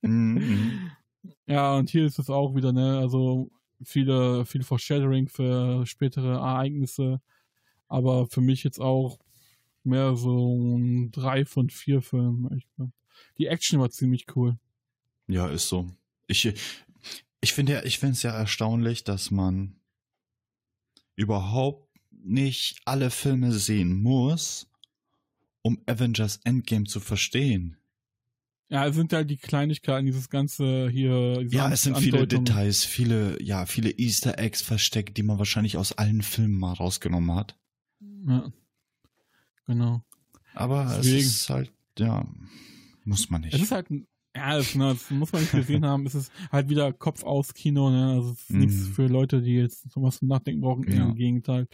Mhm. 0.00 0.90
ja, 1.46 1.74
und 1.76 1.90
hier 1.90 2.06
ist 2.06 2.18
es 2.18 2.30
auch 2.30 2.54
wieder, 2.54 2.72
ne, 2.72 2.98
also 2.98 3.50
viele, 3.84 4.44
viel 4.46 4.62
Foreshadowing 4.62 5.28
für 5.28 5.86
spätere 5.86 6.34
Ereignisse. 6.34 7.20
Aber 7.88 8.26
für 8.26 8.40
mich 8.40 8.64
jetzt 8.64 8.80
auch 8.80 9.18
mehr 9.84 10.16
so 10.16 10.76
ein 10.76 11.10
drei 11.10 11.44
von 11.44 11.70
vier 11.70 12.02
Filmen. 12.02 12.48
gesagt. 12.48 12.92
Die 13.38 13.46
Action 13.46 13.80
war 13.80 13.90
ziemlich 13.90 14.26
cool. 14.36 14.58
Ja, 15.26 15.48
ist 15.48 15.68
so. 15.68 15.86
Ich, 16.26 16.52
ich 17.40 17.52
finde 17.52 17.82
ich 17.84 17.98
finde 17.98 18.14
es 18.14 18.22
ja 18.22 18.32
erstaunlich, 18.32 19.04
dass 19.04 19.30
man 19.30 19.76
überhaupt 21.16 21.88
nicht 22.10 22.80
alle 22.84 23.10
Filme 23.10 23.52
sehen 23.52 24.02
muss, 24.02 24.66
um 25.62 25.82
Avengers 25.86 26.40
Endgame 26.44 26.84
zu 26.84 27.00
verstehen. 27.00 27.76
Ja, 28.70 28.86
es 28.86 28.96
sind 28.96 29.12
halt 29.12 29.28
die 29.30 29.36
Kleinigkeiten, 29.36 30.06
dieses 30.06 30.30
ganze 30.30 30.88
hier. 30.88 31.42
Ja, 31.50 31.70
es 31.70 31.82
sind 31.82 31.98
viele. 31.98 32.26
Details, 32.26 32.84
viele, 32.84 33.40
ja, 33.42 33.66
viele 33.66 33.90
Easter 33.90 34.38
Eggs 34.38 34.62
versteckt, 34.62 35.16
die 35.18 35.22
man 35.22 35.38
wahrscheinlich 35.38 35.76
aus 35.76 35.92
allen 35.92 36.22
Filmen 36.22 36.58
mal 36.58 36.72
rausgenommen 36.72 37.34
hat. 37.36 37.56
Ja. 38.26 38.50
Genau. 39.66 40.02
Aber 40.54 40.84
Deswegen. 40.98 41.18
es 41.18 41.26
ist 41.26 41.50
halt, 41.50 41.72
ja, 41.98 42.26
muss 43.04 43.30
man 43.30 43.42
nicht. 43.42 43.54
Es 43.54 43.60
ist 43.62 43.70
halt, 43.72 43.90
ein- 43.90 44.06
ja, 44.36 44.56
das, 44.56 44.74
ne, 44.74 44.88
das 44.88 45.10
muss 45.10 45.32
man 45.32 45.42
nicht 45.42 45.52
gesehen 45.52 45.84
haben. 45.84 46.06
Es 46.06 46.14
ist 46.14 46.32
halt 46.50 46.68
wieder 46.68 46.92
Kopf 46.92 47.22
aus 47.22 47.54
Kino, 47.54 47.90
ne? 47.90 48.14
Also 48.14 48.32
es 48.32 48.40
ist 48.40 48.50
Mhm. 48.50 48.58
nichts 48.60 48.88
für 48.88 49.06
Leute, 49.06 49.42
die 49.42 49.52
jetzt 49.54 49.90
sowas 49.92 50.18
zum 50.18 50.28
Nachdenken 50.28 50.60
brauchen. 50.62 50.90
Ja. 50.90 51.04
Im 51.04 51.14
Gegenteil. 51.14 51.68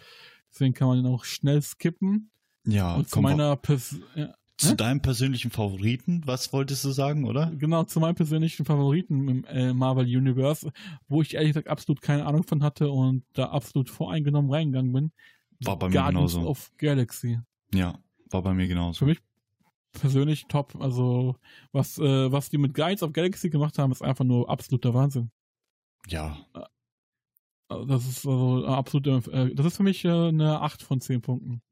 Deswegen 0.53 0.74
kann 0.74 0.88
man 0.88 0.98
den 1.03 1.07
auch 1.07 1.24
schnell 1.24 1.62
skippen. 1.62 2.31
ja, 2.66 2.96
Und 2.96 3.09
zu 3.09 3.20
meiner 3.22 3.57
Pers 3.57 3.96
ja, 4.14 4.35
zu 4.60 4.76
deinem 4.76 5.00
persönlichen 5.00 5.50
Favoriten, 5.50 6.22
was 6.26 6.52
wolltest 6.52 6.84
du 6.84 6.90
sagen, 6.90 7.24
oder? 7.24 7.50
genau, 7.56 7.84
zu 7.84 7.98
meinem 7.98 8.14
persönlichen 8.14 8.64
Favoriten 8.64 9.28
im 9.28 9.44
äh, 9.44 9.72
Marvel 9.72 10.04
Universe, 10.04 10.70
wo 11.08 11.22
ich 11.22 11.34
ehrlich 11.34 11.50
gesagt 11.50 11.68
absolut 11.68 12.02
keine 12.02 12.26
Ahnung 12.26 12.42
von 12.42 12.62
hatte 12.62 12.90
und 12.90 13.24
da 13.32 13.46
absolut 13.46 13.88
voreingenommen 13.88 14.50
reingegangen 14.50 14.92
bin. 14.92 15.12
War 15.60 15.78
bei 15.78 15.88
mir 15.88 15.94
Guardians 15.94 16.32
genauso. 16.32 16.50
of 16.50 16.72
Galaxy. 16.76 17.40
Ja, 17.74 17.98
war 18.30 18.42
bei 18.42 18.52
mir 18.52 18.68
genauso. 18.68 18.98
Für 18.98 19.06
mich 19.06 19.18
persönlich 19.92 20.46
top. 20.46 20.76
Also, 20.80 21.36
was, 21.72 21.98
äh, 21.98 22.32
was 22.32 22.50
die 22.50 22.58
mit 22.58 22.74
Guides 22.74 23.02
of 23.02 23.12
Galaxy 23.12 23.50
gemacht 23.50 23.78
haben, 23.78 23.92
ist 23.92 24.02
einfach 24.02 24.24
nur 24.24 24.48
absoluter 24.48 24.94
Wahnsinn. 24.94 25.30
Ja, 26.06 26.36
Also, 27.68 27.84
Das 27.86 28.06
ist 28.06 28.26
also 28.26 28.66
absolut, 28.66 29.06
äh, 29.06 29.54
das 29.54 29.66
ist 29.66 29.76
für 29.76 29.82
mich 29.82 30.04
äh, 30.04 30.08
eine 30.28 30.60
8 30.60 30.82
von 30.82 31.00
10 31.00 31.22
Punkten. 31.22 31.62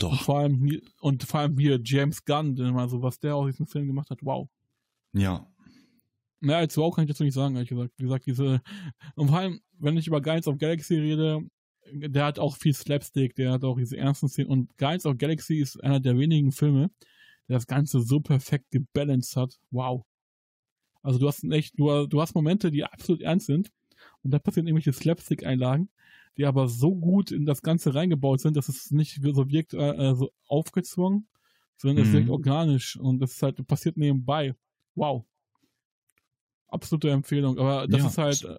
Und 0.00 0.02
doch. 0.02 0.22
vor 0.22 0.38
allem 0.38 0.64
hier, 0.64 0.80
und 1.00 1.22
vor 1.22 1.40
allem 1.40 1.58
hier 1.58 1.80
James 1.82 2.24
Gunn, 2.24 2.56
denn 2.56 2.76
also 2.76 3.02
was 3.02 3.18
der 3.18 3.36
aus 3.36 3.50
diesem 3.50 3.66
Film 3.66 3.86
gemacht 3.86 4.10
hat, 4.10 4.18
wow. 4.22 4.48
Ja, 5.12 5.46
Mehr 6.42 6.56
als 6.56 6.76
wow 6.76 6.92
kann 6.92 7.04
ich 7.04 7.08
dazu 7.08 7.22
nicht 7.22 7.34
sagen, 7.34 7.54
ehrlich 7.54 7.68
gesagt. 7.68 7.92
Wie 7.98 8.02
gesagt, 8.02 8.26
diese, 8.26 8.60
und 9.14 9.28
vor 9.28 9.38
allem, 9.38 9.60
wenn 9.78 9.96
ich 9.96 10.08
über 10.08 10.20
Guides 10.20 10.48
of 10.48 10.58
Galaxy 10.58 10.96
rede, 10.96 11.40
der 11.92 12.24
hat 12.24 12.40
auch 12.40 12.56
viel 12.56 12.74
Slapstick, 12.74 13.36
der 13.36 13.52
hat 13.52 13.62
auch 13.62 13.78
diese 13.78 13.96
ernsten 13.96 14.28
Szenen 14.28 14.50
und 14.50 14.76
Guides 14.76 15.06
of 15.06 15.18
Galaxy 15.18 15.58
ist 15.58 15.82
einer 15.84 16.00
der 16.00 16.18
wenigen 16.18 16.50
Filme, 16.50 16.90
der 17.48 17.58
das 17.58 17.68
Ganze 17.68 18.00
so 18.00 18.18
perfekt 18.18 18.72
gebalanced 18.72 19.36
hat. 19.36 19.60
Wow. 19.70 20.04
Also 21.00 21.20
du 21.20 21.28
hast 21.28 21.44
echt, 21.44 21.78
du, 21.78 22.06
du 22.06 22.20
hast 22.20 22.34
Momente, 22.34 22.72
die 22.72 22.82
absolut 22.82 23.22
ernst 23.22 23.46
sind 23.46 23.70
und 24.24 24.32
da 24.32 24.40
passieren 24.40 24.66
irgendwelche 24.66 24.92
Slapstick-Einlagen, 24.92 25.90
die 26.36 26.44
aber 26.46 26.68
so 26.68 26.94
gut 26.94 27.30
in 27.30 27.44
das 27.46 27.62
Ganze 27.62 27.94
reingebaut 27.94 28.40
sind, 28.40 28.56
dass 28.56 28.68
es 28.68 28.90
nicht 28.90 29.20
so 29.22 29.48
wirkt, 29.50 29.74
äh, 29.74 30.14
so 30.14 30.32
aufgezwungen, 30.46 31.26
sondern 31.76 32.04
es 32.04 32.08
Mhm. 32.10 32.14
wirkt 32.14 32.30
organisch 32.30 32.96
und 32.96 33.18
das 33.20 33.32
ist 33.32 33.42
halt 33.42 33.64
passiert 33.66 33.96
nebenbei. 33.96 34.54
Wow. 34.94 35.24
Absolute 36.68 37.10
Empfehlung, 37.10 37.58
aber 37.58 37.86
das 37.86 38.00
Ja. 38.00 38.06
ist 38.08 38.18
halt 38.18 38.44
äh, 38.44 38.58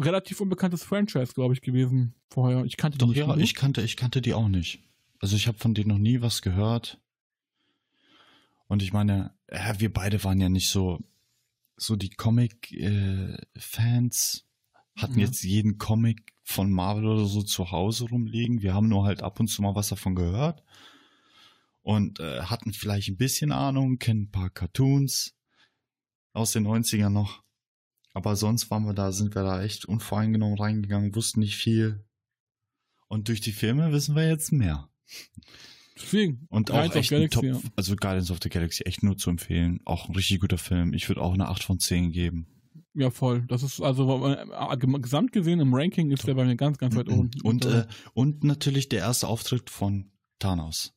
relativ 0.00 0.40
unbekanntes 0.40 0.82
Franchise, 0.84 1.34
glaube 1.34 1.52
ich, 1.54 1.60
gewesen 1.60 2.14
vorher. 2.30 2.64
Ich 2.64 2.76
kannte 2.78 2.96
die 2.96 3.00
doch, 3.00 3.08
nicht. 3.08 3.18
ja, 3.18 3.36
ich 3.36 3.54
kannte, 3.54 3.82
ich 3.82 3.96
kannte 3.96 4.20
die 4.22 4.32
auch 4.34 4.48
nicht. 4.48 4.82
Also 5.20 5.34
ich 5.36 5.46
habe 5.48 5.58
von 5.58 5.74
denen 5.74 5.88
noch 5.88 5.98
nie 5.98 6.20
was 6.22 6.40
gehört. 6.42 7.00
Und 8.68 8.82
ich 8.82 8.92
meine, 8.92 9.34
ja, 9.50 9.78
wir 9.80 9.92
beide 9.92 10.22
waren 10.24 10.40
ja 10.40 10.48
nicht 10.48 10.68
so, 10.70 11.00
so 11.76 11.96
die 11.96 12.10
Comic-Fans, 12.10 14.46
hatten 14.96 15.18
Ja. 15.20 15.26
jetzt 15.26 15.42
jeden 15.42 15.76
Comic 15.78 16.32
von 16.48 16.72
Marvel 16.72 17.04
oder 17.04 17.26
so 17.26 17.42
zu 17.42 17.72
Hause 17.72 18.06
rumliegen. 18.08 18.62
Wir 18.62 18.72
haben 18.72 18.88
nur 18.88 19.04
halt 19.04 19.22
ab 19.22 19.38
und 19.38 19.48
zu 19.48 19.60
mal 19.60 19.74
was 19.74 19.90
davon 19.90 20.14
gehört. 20.14 20.64
Und 21.82 22.20
äh, 22.20 22.40
hatten 22.40 22.72
vielleicht 22.72 23.10
ein 23.10 23.18
bisschen 23.18 23.52
Ahnung, 23.52 23.98
kennen 23.98 24.22
ein 24.22 24.30
paar 24.30 24.48
Cartoons 24.48 25.34
aus 26.32 26.52
den 26.52 26.66
90ern 26.66 27.10
noch. 27.10 27.42
Aber 28.14 28.34
sonst 28.34 28.70
waren 28.70 28.86
wir 28.86 28.94
da, 28.94 29.12
sind 29.12 29.34
wir 29.34 29.42
da 29.42 29.62
echt 29.62 29.84
unvoreingenommen 29.84 30.58
reingegangen, 30.58 31.14
wussten 31.14 31.40
nicht 31.40 31.56
viel. 31.56 32.02
Und 33.08 33.28
durch 33.28 33.42
die 33.42 33.52
Filme 33.52 33.92
wissen 33.92 34.16
wir 34.16 34.26
jetzt 34.26 34.50
mehr. 34.50 34.88
Deswegen. 35.96 36.46
Und 36.48 36.70
auch 36.70 36.82
echt 36.82 37.12
ein 37.12 37.28
Top, 37.28 37.42
Galaxy, 37.42 37.66
ja. 37.66 37.72
also 37.76 37.94
Guardians 37.94 38.30
of 38.30 38.38
the 38.42 38.48
Galaxy 38.48 38.84
echt 38.84 39.02
nur 39.02 39.18
zu 39.18 39.28
empfehlen. 39.28 39.80
Auch 39.84 40.08
ein 40.08 40.14
richtig 40.14 40.40
guter 40.40 40.58
Film. 40.58 40.94
Ich 40.94 41.08
würde 41.10 41.20
auch 41.20 41.34
eine 41.34 41.48
8 41.48 41.62
von 41.62 41.78
10 41.78 42.10
geben. 42.10 42.57
Ja, 42.98 43.10
voll. 43.10 43.44
Das 43.46 43.62
ist 43.62 43.80
also 43.80 44.26
äh, 44.26 44.76
gesamt 45.00 45.30
gesehen 45.32 45.60
im 45.60 45.72
Ranking 45.72 46.10
ist 46.10 46.26
der 46.26 46.34
bei 46.34 46.44
mir 46.44 46.56
ganz, 46.56 46.78
ganz 46.78 46.96
weit 46.96 47.08
oben. 47.08 47.30
Und, 47.44 47.64
äh, 47.64 47.80
äh, 47.82 47.86
und 48.12 48.42
natürlich 48.42 48.88
der 48.88 48.98
erste 49.00 49.28
Auftritt 49.28 49.70
von 49.70 50.10
Thanos. 50.40 50.94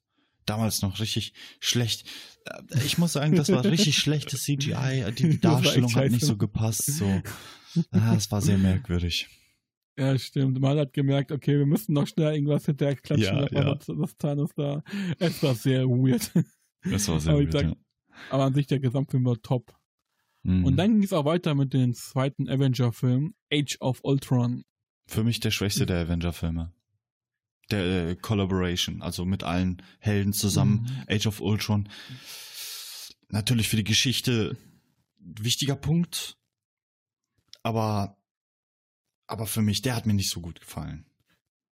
Damals 0.47 0.81
noch 0.81 0.99
richtig 0.99 1.33
schlecht. 1.59 2.07
Äh, 2.45 2.83
Ich 2.85 2.97
muss 2.97 3.13
sagen, 3.13 3.35
das 3.35 3.51
war 3.51 3.63
richtig 3.63 3.95
schlechtes 3.99 4.41
CGI. 4.43 5.11
Die 5.15 5.39
Darstellung 5.39 5.93
hat 5.93 6.09
nicht 6.09 6.25
so 6.25 6.37
gepasst. 6.37 6.85
So. 6.87 7.21
Ah, 7.91 8.15
es 8.17 8.31
war 8.31 8.41
sehr 8.41 8.57
merkwürdig. 8.57 9.29
Ja, 9.95 10.17
stimmt. 10.17 10.59
Man 10.59 10.79
hat 10.79 10.93
gemerkt, 10.93 11.31
okay, 11.31 11.59
wir 11.59 11.67
müssen 11.67 11.93
noch 11.93 12.07
schnell 12.07 12.33
irgendwas 12.33 12.65
hinterher 12.65 12.95
klatschen, 12.95 13.25
Ja, 13.27 13.47
ja. 13.51 13.75
das 13.75 14.17
Thanos 14.17 14.49
da. 14.55 14.83
Es 15.19 15.43
war 15.43 15.53
sehr 15.53 15.87
weird. 15.87 16.31
Das 16.83 17.07
war 17.09 17.19
sehr 17.19 17.33
Aber 17.33 17.43
gut, 17.43 17.51
sag- 17.51 17.63
ja. 17.65 17.75
Aber 18.31 18.45
an 18.45 18.53
sich 18.55 18.65
der 18.65 18.79
Gesamtfilm 18.79 19.23
war 19.25 19.39
top. 19.41 19.71
Mhm. 20.43 20.65
Und 20.65 20.77
dann 20.77 20.93
ging 20.95 21.03
es 21.03 21.13
auch 21.13 21.25
weiter 21.25 21.55
mit 21.55 21.73
dem 21.73 21.93
zweiten 21.93 22.49
Avenger-Film, 22.49 23.35
Age 23.51 23.77
of 23.79 23.99
Ultron. 24.03 24.63
Für 25.07 25.23
mich 25.23 25.39
der 25.39 25.51
schwächste 25.51 25.85
der 25.85 26.01
Avenger-Filme. 26.01 26.71
Der 27.69 28.09
äh, 28.09 28.15
Collaboration, 28.15 29.01
also 29.01 29.23
mit 29.25 29.43
allen 29.43 29.81
Helden 29.99 30.33
zusammen. 30.33 30.87
Mhm. 31.07 31.15
Age 31.15 31.27
of 31.27 31.41
Ultron. 31.41 31.87
Natürlich 33.29 33.69
für 33.69 33.77
die 33.77 33.83
Geschichte 33.83 34.57
wichtiger 35.19 35.75
Punkt. 35.75 36.37
Aber, 37.63 38.17
aber 39.27 39.45
für 39.45 39.61
mich, 39.61 39.81
der 39.81 39.95
hat 39.95 40.05
mir 40.05 40.13
nicht 40.15 40.31
so 40.31 40.41
gut 40.41 40.59
gefallen. 40.59 41.05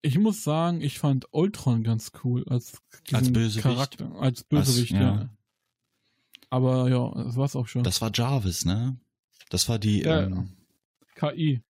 Ich 0.01 0.17
muss 0.17 0.43
sagen, 0.43 0.79
ich 0.81 0.99
fand 0.99 1.25
Ultron 1.31 1.83
ganz 1.83 2.11
cool 2.23 2.45
als, 2.47 2.81
Als 3.11 3.33
Bösewicht? 3.33 3.63
Charakter, 3.63 4.11
als 4.19 4.43
Bösewicht, 4.43 4.93
Als- 4.93 5.01
ja. 5.01 5.15
ja. 5.23 5.29
Aber 6.49 6.89
ja, 6.89 7.23
das 7.23 7.35
war's 7.35 7.55
auch 7.55 7.67
schon. 7.67 7.83
Das 7.83 8.01
war 8.01 8.11
Jarvis, 8.13 8.65
ne? 8.65 8.97
Das 9.49 9.69
war 9.69 9.79
die, 9.79 10.01
Ja, 10.01 10.23
ähm, 10.23 10.49
KI. 11.15 11.61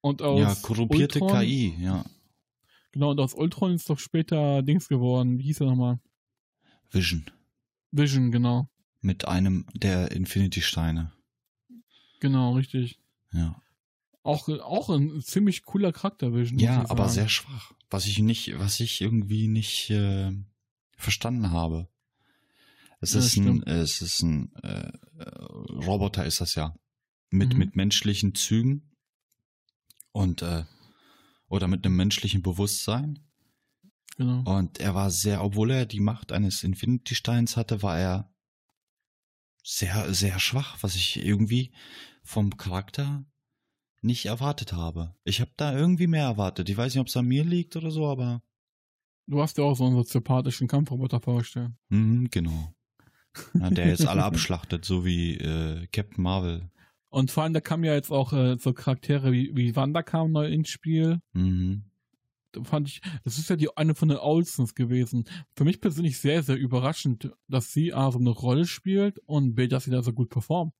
Und 0.00 0.22
aus 0.22 0.40
ja, 0.40 0.54
korrumpierte 0.62 1.20
Ultron, 1.20 1.40
KI, 1.40 1.74
ja. 1.80 2.04
Genau, 2.92 3.10
und 3.10 3.20
aus 3.20 3.34
Ultron 3.34 3.74
ist 3.74 3.90
doch 3.90 3.98
später 3.98 4.62
Dings 4.62 4.88
geworden. 4.88 5.38
Wie 5.38 5.44
hieß 5.44 5.60
er 5.60 5.66
nochmal? 5.66 6.00
Vision. 6.90 7.30
Vision, 7.90 8.30
genau. 8.30 8.68
Mit 9.00 9.26
einem 9.26 9.66
der 9.74 10.12
Infinity-Steine. 10.12 11.12
Genau, 12.20 12.54
richtig. 12.54 12.98
Ja. 13.32 13.60
Auch, 14.22 14.48
auch 14.48 14.90
ein 14.90 15.20
ziemlich 15.22 15.64
cooler 15.64 15.92
Charakter, 15.92 16.34
Vision. 16.34 16.58
Ja, 16.58 16.88
aber 16.90 17.08
sehr 17.08 17.28
schwach. 17.28 17.72
Was 17.90 18.06
ich 18.06 18.18
nicht, 18.18 18.58
was 18.58 18.80
ich 18.80 19.00
irgendwie 19.00 19.48
nicht 19.48 19.90
äh, 19.90 20.32
verstanden 20.96 21.50
habe. 21.50 21.88
Es 23.00 23.12
Ja, 23.12 23.20
ist 23.20 23.36
ein, 23.36 23.62
es 23.62 24.00
ist 24.02 24.22
ein 24.22 24.52
äh, 24.62 24.90
Roboter 25.72 26.26
ist 26.26 26.40
das 26.40 26.54
ja. 26.54 26.74
Mit, 27.30 27.52
Mhm. 27.52 27.58
mit 27.58 27.76
menschlichen 27.76 28.34
Zügen 28.34 28.90
und 30.12 30.42
äh, 30.42 30.64
oder 31.48 31.68
mit 31.68 31.84
einem 31.84 31.96
menschlichen 31.96 32.42
Bewusstsein. 32.42 33.20
Genau. 34.16 34.42
Und 34.42 34.80
er 34.80 34.94
war 34.94 35.10
sehr, 35.10 35.44
obwohl 35.44 35.70
er 35.70 35.86
die 35.86 36.00
Macht 36.00 36.32
eines 36.32 36.64
Infinity-Steins 36.64 37.56
hatte, 37.56 37.82
war 37.82 37.98
er 37.98 38.34
sehr, 39.62 40.12
sehr 40.14 40.40
schwach, 40.40 40.78
was 40.82 40.94
ich 40.96 41.16
irgendwie 41.24 41.72
vom 42.24 42.56
Charakter 42.56 43.24
nicht 44.00 44.26
erwartet 44.26 44.72
habe. 44.72 45.14
Ich 45.24 45.40
habe 45.40 45.52
da 45.56 45.76
irgendwie 45.76 46.06
mehr 46.06 46.24
erwartet. 46.24 46.68
Ich 46.68 46.76
weiß 46.76 46.94
nicht, 46.94 47.00
ob 47.00 47.08
es 47.08 47.16
an 47.16 47.26
mir 47.26 47.44
liegt 47.44 47.76
oder 47.76 47.90
so, 47.90 48.06
aber 48.08 48.42
Du 49.26 49.42
hast 49.42 49.58
dir 49.58 49.64
auch 49.64 49.74
so 49.76 49.84
einen 49.84 49.96
soziopathischen 49.96 50.68
Kampfroboter 50.68 51.20
vorgestellt. 51.20 51.72
mhm, 51.90 52.28
genau. 52.30 52.74
Ja, 53.54 53.70
der 53.70 53.88
jetzt 53.88 54.06
alle 54.06 54.24
abschlachtet, 54.24 54.84
so 54.84 55.04
wie 55.04 55.36
äh, 55.36 55.86
Captain 55.92 56.22
Marvel. 56.22 56.70
Und 57.10 57.30
vor 57.30 57.42
allem, 57.42 57.54
da 57.54 57.60
kamen 57.60 57.84
ja 57.84 57.94
jetzt 57.94 58.10
auch 58.10 58.32
äh, 58.32 58.56
so 58.58 58.72
Charaktere 58.72 59.32
wie, 59.32 59.50
wie 59.56 59.74
Wanda 59.76 60.02
kam 60.02 60.32
neu 60.32 60.46
ins 60.46 60.68
Spiel. 60.68 61.20
Mhm. 61.32 61.84
Da 62.52 62.64
fand 62.64 62.88
ich, 62.88 63.00
das 63.24 63.38
ist 63.38 63.48
ja 63.50 63.56
die 63.56 63.74
eine 63.76 63.94
von 63.94 64.08
den 64.08 64.18
Olsens 64.18 64.74
gewesen. 64.74 65.24
Für 65.54 65.64
mich 65.64 65.80
persönlich 65.80 66.18
sehr, 66.18 66.42
sehr 66.42 66.56
überraschend, 66.56 67.30
dass 67.46 67.72
sie 67.72 67.92
A 67.92 68.10
so 68.10 68.18
eine 68.18 68.30
Rolle 68.30 68.66
spielt 68.66 69.18
und 69.26 69.54
B, 69.54 69.68
dass 69.68 69.84
sie 69.84 69.90
da 69.90 70.02
so 70.02 70.12
gut 70.12 70.30
performt. 70.30 70.72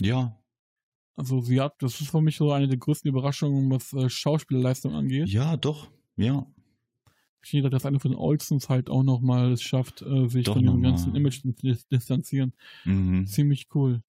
Ja, 0.00 0.36
Also 1.16 1.40
sie 1.40 1.60
hat, 1.60 1.74
das 1.80 2.00
ist 2.00 2.10
für 2.10 2.20
mich 2.20 2.36
so 2.36 2.52
eine 2.52 2.68
der 2.68 2.76
größten 2.78 3.08
Überraschungen, 3.08 3.70
was 3.70 3.92
äh, 3.92 4.08
Schauspielerleistung 4.08 4.94
angeht. 4.94 5.28
ja, 5.28 5.56
doch, 5.56 5.88
ja. 6.16 6.46
Ich 7.42 7.50
finde, 7.50 7.70
dass 7.70 7.86
eine 7.86 8.00
von 8.00 8.10
den 8.10 8.18
Olsens 8.18 8.68
halt 8.68 8.90
auch 8.90 9.02
nochmal 9.04 9.52
es 9.52 9.62
schafft, 9.62 10.02
äh, 10.02 10.28
sich 10.28 10.44
Doch 10.46 10.54
von 10.54 10.64
dem 10.64 10.82
ganzen 10.82 11.14
Image 11.14 11.42
zu 11.42 11.52
dis 11.52 11.86
distanzieren. 11.86 12.52
Mhm. 12.84 13.26
Ziemlich 13.26 13.68
cool. 13.74 14.02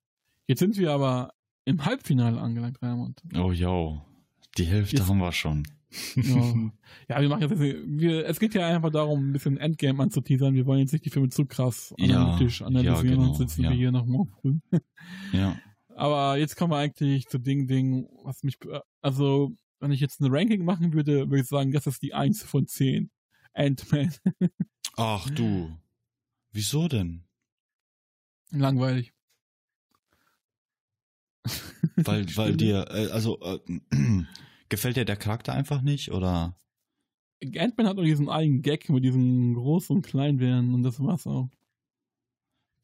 Jetzt 0.48 0.60
sind 0.60 0.78
wir 0.78 0.92
aber 0.92 1.34
im 1.66 1.86
Halbfinale 1.86 2.40
angelangt, 2.40 2.82
Raymond. 2.82 3.22
Oh 3.36 3.52
ja, 3.52 4.02
die 4.58 4.66
Hälfte 4.66 4.98
Jetzt- 4.98 5.10
haben 5.10 5.20
wir 5.20 5.32
schon. 5.32 5.64
Ja. 6.16 6.24
ja, 7.10 7.22
wir 7.22 7.30
machen 7.30 7.42
jetzt, 7.42 7.60
wir, 7.60 8.26
es 8.26 8.40
geht 8.40 8.54
ja 8.54 8.68
einfach 8.68 8.92
darum, 8.92 9.30
ein 9.30 9.34
bisschen 9.34 9.58
Endgame 9.58 10.04
anzuteasern. 10.04 10.54
Wir 10.54 10.66
wollen 10.66 10.80
jetzt 10.82 10.92
nicht 10.92 11.06
die 11.06 11.10
Filme 11.10 11.30
zu 11.30 11.46
krass 11.46 11.94
Ja, 11.98 12.24
analytisch 12.24 12.62
analysieren, 12.62 13.06
ja, 13.06 13.12
genau, 13.12 13.24
sonst 13.26 13.38
sitzen 13.38 13.64
ja. 13.64 13.70
wir 13.70 13.78
hier 13.78 13.92
noch 13.92 14.06
morgen 14.06 14.32
früh. 14.42 14.56
Ja. 15.34 15.58
Aber 15.96 16.38
jetzt 16.38 16.56
kommen 16.56 16.72
wir 16.72 16.78
eigentlich 16.78 17.28
zu 17.28 17.40
Ding, 17.40 17.68
Ding, 17.68 18.08
was 18.24 18.44
mich, 18.44 18.58
also, 19.02 19.52
wenn 19.80 19.92
ich 19.92 20.00
jetzt 20.00 20.22
ein 20.22 20.30
Ranking 20.30 20.64
machen 20.64 20.94
würde, 20.94 21.30
würde 21.30 21.40
ich 21.42 21.48
sagen, 21.48 21.72
das 21.72 21.88
ist 21.88 22.04
die 22.04 22.14
1 22.14 22.44
von 22.44 22.68
10. 22.68 23.10
Ant-Man. 23.58 24.14
Ach 24.96 25.30
du, 25.32 25.76
wieso 26.52 26.88
denn? 26.88 27.24
Langweilig. 28.52 29.14
Weil, 31.96 32.26
weil 32.38 32.56
dir, 32.56 32.86
äh, 32.90 33.10
also, 33.12 33.40
äh, 33.42 33.60
gefällt 34.70 34.98
dir 34.98 35.06
der 35.06 35.18
Charakter 35.18 35.54
einfach 35.54 35.82
nicht 35.82 36.12
oder? 36.12 36.56
Ant-Man 37.44 37.88
hat 37.88 37.96
nur 37.96 38.06
diesen 38.06 38.30
einen 38.30 38.62
Gag 38.62 38.90
mit 38.90 39.04
diesem 39.04 39.56
Groß- 39.56 39.92
und 39.92 40.02
Kleinwerden 40.04 40.74
und 40.74 40.84
das 40.84 41.00
war's 41.00 41.28
auch. 41.28 41.50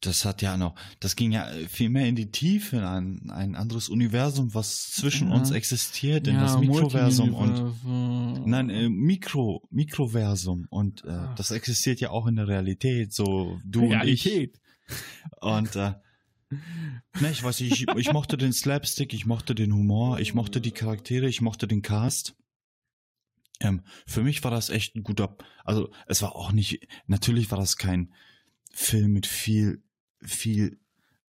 Das 0.00 0.24
hat 0.26 0.42
ja 0.42 0.56
noch, 0.58 0.74
das 1.00 1.16
ging 1.16 1.32
ja 1.32 1.48
viel 1.68 1.88
mehr 1.88 2.06
in 2.06 2.14
die 2.14 2.30
Tiefe, 2.30 2.76
in 2.76 2.84
ein, 2.84 3.30
ein 3.30 3.54
anderes 3.54 3.88
Universum, 3.88 4.52
was 4.52 4.90
zwischen 4.90 5.28
Ja. 5.30 5.34
uns 5.36 5.50
existiert, 5.50 6.26
in 6.26 6.38
das 6.38 6.58
Mikroversum 6.58 7.32
und, 7.32 8.46
nein, 8.46 8.68
äh, 8.68 8.88
Mikro, 8.90 9.66
Mikroversum 9.70 10.66
und 10.68 11.04
äh, 11.04 11.08
Ah. 11.10 11.34
das 11.36 11.50
existiert 11.52 12.00
ja 12.00 12.10
auch 12.10 12.26
in 12.26 12.36
der 12.36 12.48
Realität, 12.48 13.14
so 13.14 13.58
du 13.64 13.84
und 13.84 13.92
ich. 14.04 14.26
Realität. 14.26 14.60
Und 15.40 15.74
äh, 15.76 15.94
ne, 16.50 17.30
ich 17.30 17.42
weiß 17.42 17.60
nicht, 17.60 17.72
ich, 17.72 17.88
ich 17.96 18.12
mochte 18.12 18.36
den 18.36 18.52
Slapstick, 18.52 19.14
ich 19.14 19.24
mochte 19.24 19.54
den 19.54 19.72
Humor, 19.72 20.18
ich 20.20 20.34
mochte 20.34 20.60
die 20.60 20.72
Charaktere, 20.72 21.28
ich 21.28 21.40
mochte 21.40 21.66
den 21.66 21.80
Cast. 21.80 22.36
Ähm, 23.60 23.82
für 24.06 24.22
mich 24.22 24.44
war 24.44 24.50
das 24.50 24.68
echt 24.68 24.96
ein 24.96 25.02
guter, 25.04 25.36
also 25.64 25.90
es 26.06 26.20
war 26.20 26.36
auch 26.36 26.52
nicht, 26.52 26.86
natürlich 27.06 27.50
war 27.50 27.58
das 27.58 27.76
kein 27.78 28.12
Film 28.72 29.12
mit 29.12 29.26
viel, 29.26 29.83
viel 30.24 30.78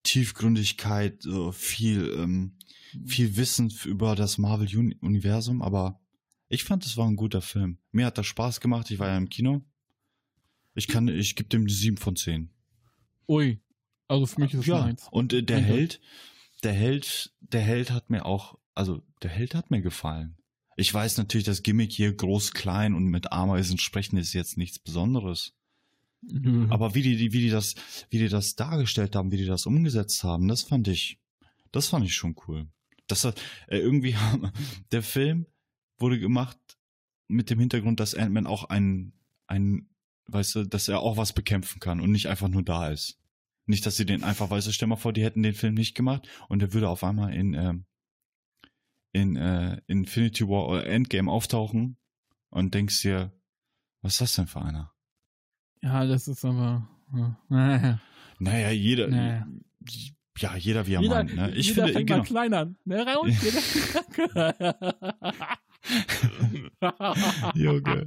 Tiefgründigkeit, 0.02 1.22
so 1.22 1.52
viel, 1.52 2.14
ähm, 2.18 2.58
viel 3.06 3.36
Wissen 3.36 3.72
über 3.84 4.16
das 4.16 4.38
Marvel-Universum, 4.38 5.62
aber 5.62 6.00
ich 6.48 6.64
fand, 6.64 6.84
es 6.84 6.96
war 6.96 7.06
ein 7.06 7.16
guter 7.16 7.40
Film. 7.40 7.78
Mir 7.92 8.06
hat 8.06 8.18
das 8.18 8.26
Spaß 8.26 8.60
gemacht, 8.60 8.90
ich 8.90 8.98
war 8.98 9.08
ja 9.08 9.16
im 9.16 9.28
Kino. 9.28 9.62
Ich 10.74 10.88
kann, 10.88 11.08
ich 11.08 11.36
gebe 11.36 11.48
dem 11.48 11.68
sieben 11.68 11.96
von 11.96 12.16
zehn. 12.16 12.50
Ui. 13.28 13.60
Also 14.08 14.26
für 14.26 14.40
mich 14.40 14.52
ist 14.52 14.60
es 14.60 14.66
Ja, 14.66 14.84
Eins. 14.84 15.08
und 15.10 15.32
äh, 15.32 15.42
der. 15.42 15.60
Held, 15.60 16.00
der 16.62 16.72
Held, 16.72 17.32
der 17.40 17.62
Held 17.62 17.90
hat 17.90 18.10
mir 18.10 18.26
auch, 18.26 18.58
also 18.74 19.02
der 19.22 19.30
Held 19.30 19.54
hat 19.54 19.70
mir 19.70 19.80
gefallen. 19.80 20.36
Ich 20.76 20.92
weiß 20.92 21.18
natürlich, 21.18 21.44
das 21.44 21.62
Gimmick 21.62 21.92
hier 21.92 22.14
groß, 22.14 22.52
klein 22.52 22.94
und 22.94 23.04
mit 23.04 23.32
Ameisen 23.32 23.78
sprechen 23.78 24.16
ist 24.16 24.32
jetzt 24.32 24.56
nichts 24.56 24.78
Besonderes. 24.78 25.54
Nö. 26.22 26.66
Aber 26.70 26.94
wie 26.94 27.02
die, 27.02 27.32
wie 27.32 27.40
die 27.40 27.50
das, 27.50 27.74
wie 28.10 28.18
die 28.18 28.28
das 28.28 28.54
dargestellt 28.54 29.16
haben, 29.16 29.32
wie 29.32 29.36
die 29.36 29.46
das 29.46 29.66
umgesetzt 29.66 30.22
haben, 30.22 30.48
das 30.48 30.62
fand 30.62 30.88
ich, 30.88 31.20
das 31.72 31.88
fand 31.88 32.04
ich 32.04 32.14
schon 32.14 32.36
cool. 32.46 32.68
Das 33.08 33.24
hat, 33.24 33.40
äh, 33.66 33.78
irgendwie, 33.78 34.14
der 34.92 35.02
Film 35.02 35.46
wurde 35.98 36.20
gemacht 36.20 36.58
mit 37.28 37.50
dem 37.50 37.58
Hintergrund, 37.58 37.98
dass 37.98 38.14
Ant-Man 38.14 38.46
auch 38.46 38.64
ein, 38.64 39.12
ein, 39.46 39.88
weißt 40.26 40.54
du, 40.54 40.64
dass 40.64 40.88
er 40.88 41.00
auch 41.00 41.16
was 41.16 41.32
bekämpfen 41.32 41.80
kann 41.80 42.00
und 42.00 42.12
nicht 42.12 42.28
einfach 42.28 42.48
nur 42.48 42.62
da 42.62 42.88
ist. 42.88 43.18
Nicht, 43.66 43.86
dass 43.86 43.96
sie 43.96 44.06
den 44.06 44.24
einfach, 44.24 44.50
weißt 44.50 44.66
du, 44.66 44.72
stell 44.72 44.88
mal 44.88 44.96
vor, 44.96 45.12
die 45.12 45.22
hätten 45.22 45.42
den 45.42 45.54
Film 45.54 45.74
nicht 45.74 45.94
gemacht 45.94 46.28
und 46.48 46.60
der 46.60 46.72
würde 46.72 46.88
auf 46.88 47.04
einmal 47.04 47.34
in, 47.34 47.54
ähm, 47.54 47.84
in 49.12 49.36
äh, 49.36 49.80
Infinity 49.86 50.48
War 50.48 50.68
oder 50.68 50.86
Endgame 50.86 51.30
auftauchen 51.30 51.96
und 52.50 52.74
denkst 52.74 53.02
dir, 53.02 53.32
was 54.02 54.14
ist 54.14 54.20
das 54.20 54.34
denn 54.34 54.46
für 54.46 54.62
einer? 54.62 54.91
Ja, 55.82 56.06
das 56.06 56.28
ist 56.28 56.44
aber. 56.44 56.86
Ja. 57.50 57.98
Naja, 58.38 58.70
jeder, 58.70 59.06
Naja. 59.06 59.46
ja, 60.38 60.56
jeder 60.56 60.84
wie 60.88 60.94
er 60.94 61.00
Jeder, 61.00 61.14
meint. 61.14 61.36
Ne? 61.36 61.52
Ich 61.54 61.68
jeder 61.68 61.84
finde, 61.84 61.92
fängt 61.92 62.08
genau. 62.08 62.18
mal 62.18 62.24
klein 62.26 62.54
an. 62.54 62.76
Ne, 62.84 63.06
Raul? 63.06 63.30
Junge, 67.54 68.06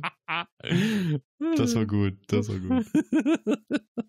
das 1.58 1.76
war 1.76 1.86
gut, 1.86 2.14
das 2.28 2.50
war 2.50 2.60
gut. 2.60 2.86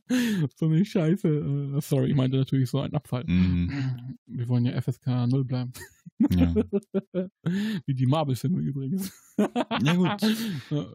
so 0.56 0.66
eine 0.66 0.84
Scheiße. 0.84 1.28
Äh, 1.76 1.80
Sorry, 1.80 2.10
ich 2.10 2.16
meinte 2.16 2.36
natürlich 2.38 2.70
so 2.70 2.80
ein 2.80 2.94
Abfall. 2.94 3.24
Mhm, 3.26 4.16
Wir 4.26 4.48
wollen 4.48 4.66
ja 4.66 4.80
FSK 4.80 5.06
0 5.28 5.44
bleiben. 5.44 5.72
ja. 6.30 6.54
Wie 7.86 7.94
die 7.94 8.06
Marvel-Filme 8.06 8.60
übrigens. 8.60 9.12
ja 9.82 9.94
gut, 9.94 10.10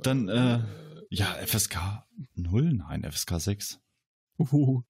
dann, 0.03 0.27
äh, 0.29 0.59
ja, 1.11 1.25
FSK 1.45 2.03
0? 2.35 2.73
Nein, 2.73 3.03
FSK 3.03 3.39
6. 3.39 3.79
Oh, 4.37 4.81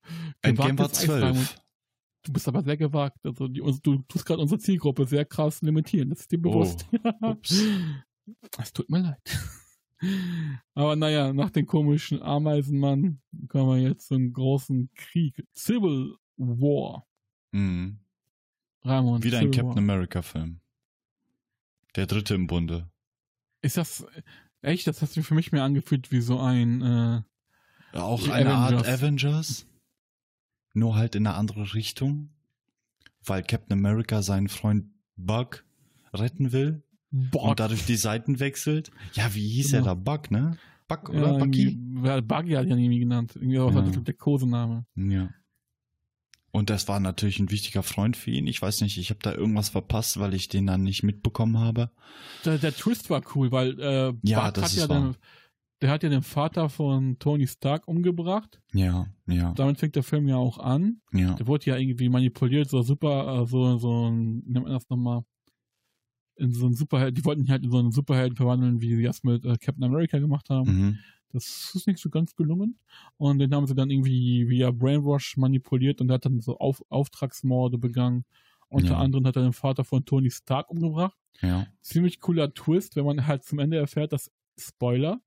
Endgame 0.42 0.78
war 0.80 0.88
gewagtes 0.88 1.00
Eisfrei- 1.04 1.20
12. 1.34 1.56
Du 2.24 2.34
bist 2.34 2.48
aber 2.48 2.62
sehr 2.64 2.78
gewagt. 2.78 3.18
Also 3.26 3.48
die, 3.48 3.62
du 3.82 3.98
tust 4.08 4.26
gerade 4.26 4.42
unsere 4.42 4.60
Zielgruppe 4.60 5.06
sehr 5.08 5.26
krass 5.26 5.62
limitieren. 5.64 6.10
Das 6.12 6.20
ist 6.22 6.32
dir 6.32 6.40
bewusst. 6.40 6.86
Oh, 7.04 7.10
ups. 7.32 7.64
Es 8.60 8.72
tut 8.72 8.90
mir 8.90 9.00
leid. 9.00 9.22
Aber 10.76 10.96
naja, 10.96 11.34
nach 11.34 11.50
dem 11.50 11.66
komischen 11.66 12.22
Ameisenmann 12.22 13.22
kommen 13.48 13.70
wir 13.82 13.90
jetzt 13.90 14.08
zum 14.08 14.32
großen 14.34 14.92
Krieg. 14.94 15.44
Civil 15.56 16.16
War. 16.38 17.08
Mhm. 17.52 18.00
Ramon. 18.84 19.24
Wieder 19.24 19.40
ein 19.40 19.46
Civil 19.52 19.56
Captain 19.56 19.88
War. 19.88 19.94
America-Film. 19.96 20.62
Der 21.96 22.06
dritte 22.06 22.36
im 22.36 22.46
Bunde. 22.48 22.90
Ist 23.64 23.78
das 23.78 24.06
echt? 24.62 24.88
Das 24.88 25.02
hat 25.02 25.10
sich 25.10 25.26
für 25.26 25.34
mich 25.36 25.52
mehr 25.52 25.64
angefühlt 25.64 26.12
wie 26.12 26.22
so 26.22 26.40
ein. 26.40 26.82
Äh, 26.82 27.22
Auch 27.98 28.28
eine 28.30 28.54
Art 28.54 28.74
Avengers. 28.74 28.88
Avengers. 29.02 29.66
Nur 30.74 30.96
halt 30.96 31.16
in 31.16 31.28
eine 31.28 31.36
andere 31.36 31.74
Richtung. 31.74 32.30
Weil 33.24 33.44
Captain 33.44 33.78
America 33.78 34.22
seinen 34.24 34.48
Freund 34.50 34.86
Bug 35.16 35.64
retten 36.14 36.52
will 36.52 36.82
Bock. 37.12 37.44
und 37.50 37.60
dadurch 37.60 37.86
die 37.86 37.96
Seiten 37.98 38.40
wechselt. 38.40 38.90
Ja, 39.14 39.34
wie 39.36 39.48
hieß 39.48 39.74
er 39.74 39.82
Genau. 39.82 39.96
da? 39.96 40.16
Bug, 40.18 40.32
ne? 40.32 40.58
Bug 40.88 41.12
ja, 41.14 41.20
oder 41.22 41.38
Bucky? 41.38 41.78
ja, 42.04 42.20
Buggy 42.22 42.52
hat 42.54 42.68
ja 42.68 42.76
irgendwie 42.76 43.00
genannt. 43.00 43.34
Irgendwie 43.36 43.60
was 43.60 43.96
Ja. 43.96 44.02
der 44.02 44.14
Kosename. 44.16 44.86
Ja. 44.96 45.30
Und 46.52 46.70
das 46.70 46.88
war 46.88 47.00
natürlich 47.00 47.40
ein 47.40 47.50
wichtiger 47.50 47.82
Freund 47.82 48.18
für 48.18 48.32
ihn. 48.32 48.46
Ich 48.46 48.62
weiß 48.62 48.82
nicht, 48.82 48.98
ich 48.98 49.10
habe 49.10 49.20
da 49.24 49.34
irgendwas 49.34 49.70
verpasst, 49.70 50.20
weil 50.20 50.34
ich 50.34 50.50
den 50.50 50.68
dann 50.68 50.84
nicht 50.84 51.02
mitbekommen 51.04 51.58
habe. 51.60 51.92
Der, 52.44 52.58
der 52.58 52.76
Twist 52.76 53.10
war 53.10 53.22
cool, 53.36 53.52
weil 53.52 53.80
äh, 53.80 54.14
Ja, 54.24 54.52
das 54.52 54.64
hat 54.66 54.72
ist 54.72 54.78
ja 54.78 54.88
den, 54.88 55.16
der 55.82 55.90
hat 55.90 56.04
ja 56.04 56.10
den 56.10 56.24
Vater 56.24 56.70
von 56.70 57.18
Tony 57.20 57.48
Stark 57.48 57.88
umgebracht. 57.88 58.60
Ja, 58.74 59.08
ja, 59.28 59.54
Damit 59.54 59.80
fängt 59.80 59.96
der 59.96 60.04
Film 60.04 60.28
ja 60.28 60.36
auch 60.36 60.58
an. 60.58 61.02
ja. 61.14 61.34
Der 61.36 61.48
wurde 61.48 61.68
ja 61.68 61.78
irgendwie 61.78 62.10
manipuliert, 62.10 62.70
so 62.70 62.82
super, 62.82 63.42
äh, 63.44 63.48
so, 63.48 63.78
so 63.78 64.10
ein, 64.10 64.44
nennt 64.46 64.66
man 64.66 64.74
das 64.74 64.90
nochmal? 64.90 65.24
In 66.36 66.54
so 66.54 66.66
einen 66.66 66.76
Superheld, 66.76 67.18
die 67.18 67.24
wollten 67.26 67.44
ihn 67.46 67.50
halt 67.52 67.64
in 67.64 67.72
so 67.72 67.78
einen 67.78 67.92
Superhelden 67.92 68.36
verwandeln, 68.36 68.82
wie 68.82 68.96
sie 68.96 69.04
das 69.04 69.24
mit 69.24 69.46
äh, 69.46 69.58
Captain 69.58 69.84
America 69.84 70.18
gemacht 70.20 70.50
haben. 70.50 70.70
Mhm. 70.70 71.00
Das 71.34 71.74
ist 71.76 71.88
nicht 71.88 72.00
so 72.00 72.10
ganz 72.10 72.36
gelungen. 72.36 72.78
Und 73.18 73.40
den 73.40 73.54
haben 73.54 73.68
sie 73.68 73.76
dann 73.76 73.90
irgendwie 73.90 74.48
via 74.50 74.72
Brainwash 74.72 75.38
manipuliert 75.38 76.02
und 76.02 76.12
hat 76.12 76.26
dann 76.26 76.40
so 76.40 76.58
Auf 76.58 76.84
Auftragsmorde 76.90 77.78
begangen. 77.78 78.26
Unter 78.70 78.92
Ja. 78.92 78.98
anderem 79.00 79.26
hat 79.28 79.36
er 79.36 79.44
den 79.44 79.54
Vater 79.54 79.84
von 79.84 80.06
Tony 80.06 80.32
Stark 80.32 80.70
umgebracht. 80.70 81.18
Ja. 81.42 81.68
Ziemlich 81.82 82.20
cooler 82.20 82.54
Twist, 82.54 82.96
wenn 82.96 83.06
man 83.06 83.28
halt 83.28 83.44
zum 83.44 83.60
Ende 83.60 83.78
erfährt, 83.78 84.14
dass, 84.14 84.32
Spoiler, 84.58 85.20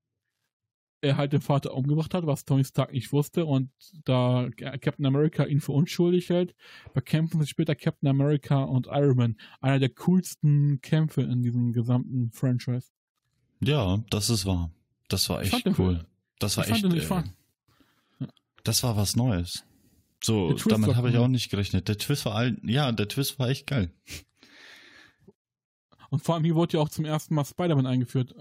er 1.01 1.17
halt 1.17 1.33
den 1.33 1.41
Vater 1.41 1.73
umgebracht 1.75 2.13
hat, 2.15 2.25
was 2.25 2.45
Tony 2.45 2.63
Stark 2.63 2.91
nicht 2.91 3.11
wusste 3.11 3.45
und 3.45 3.69
da 4.05 4.49
Captain 4.55 5.05
America 5.05 5.43
ihn 5.43 5.59
für 5.61 5.73
unschuldig 5.73 6.29
hält, 6.29 6.55
bekämpfen 6.95 7.39
sich 7.41 7.49
später 7.49 7.75
Captain 7.75 8.09
America 8.09 8.63
und 8.63 8.87
Iron 8.87 9.15
Man. 9.17 9.35
Einer 9.61 9.77
der 9.79 9.89
coolsten 9.89 10.81
Kämpfe 10.81 11.21
in 11.21 11.43
diesem 11.43 11.73
gesamten 11.73 12.31
Franchise. 12.31 12.89
Ja, 13.61 14.03
das 14.09 14.29
ist 14.31 14.45
wahr. 14.47 14.71
Das 15.07 15.29
war 15.29 15.41
Ich 15.43 15.53
echt 15.53 15.65
den 15.65 15.75
cool. 15.77 16.05
Das 16.39 16.57
war 16.57 16.63
ich 16.65 16.71
fand 16.71 16.83
echt. 16.93 16.93
den- 16.93 16.99
ich 16.99 18.27
äh, 18.27 18.27
das 18.63 18.83
war 18.83 18.97
was 18.97 19.15
Neues. 19.15 19.63
So, 20.23 20.53
Der 20.53 20.65
damit 20.67 20.95
habe 20.95 21.09
ich 21.11 21.17
auch 21.17 21.27
nicht 21.27 21.49
gerechnet. 21.51 21.87
Der 21.87 21.97
Twist 21.97 22.25
war 22.25 22.33
all, 22.35 22.57
ja, 22.63 22.91
der 22.91 23.07
Twist 23.07 23.37
war 23.37 23.49
echt 23.49 23.67
geil. 23.67 23.91
Und 26.09 26.23
vor 26.23 26.35
allem 26.35 26.43
hier 26.45 26.55
wurde 26.55 26.77
ja 26.77 26.83
auch 26.83 26.89
zum 26.89 27.05
ersten 27.05 27.35
Mal 27.35 27.45
Spider-Man 27.45 27.85
eingeführt. 27.85 28.33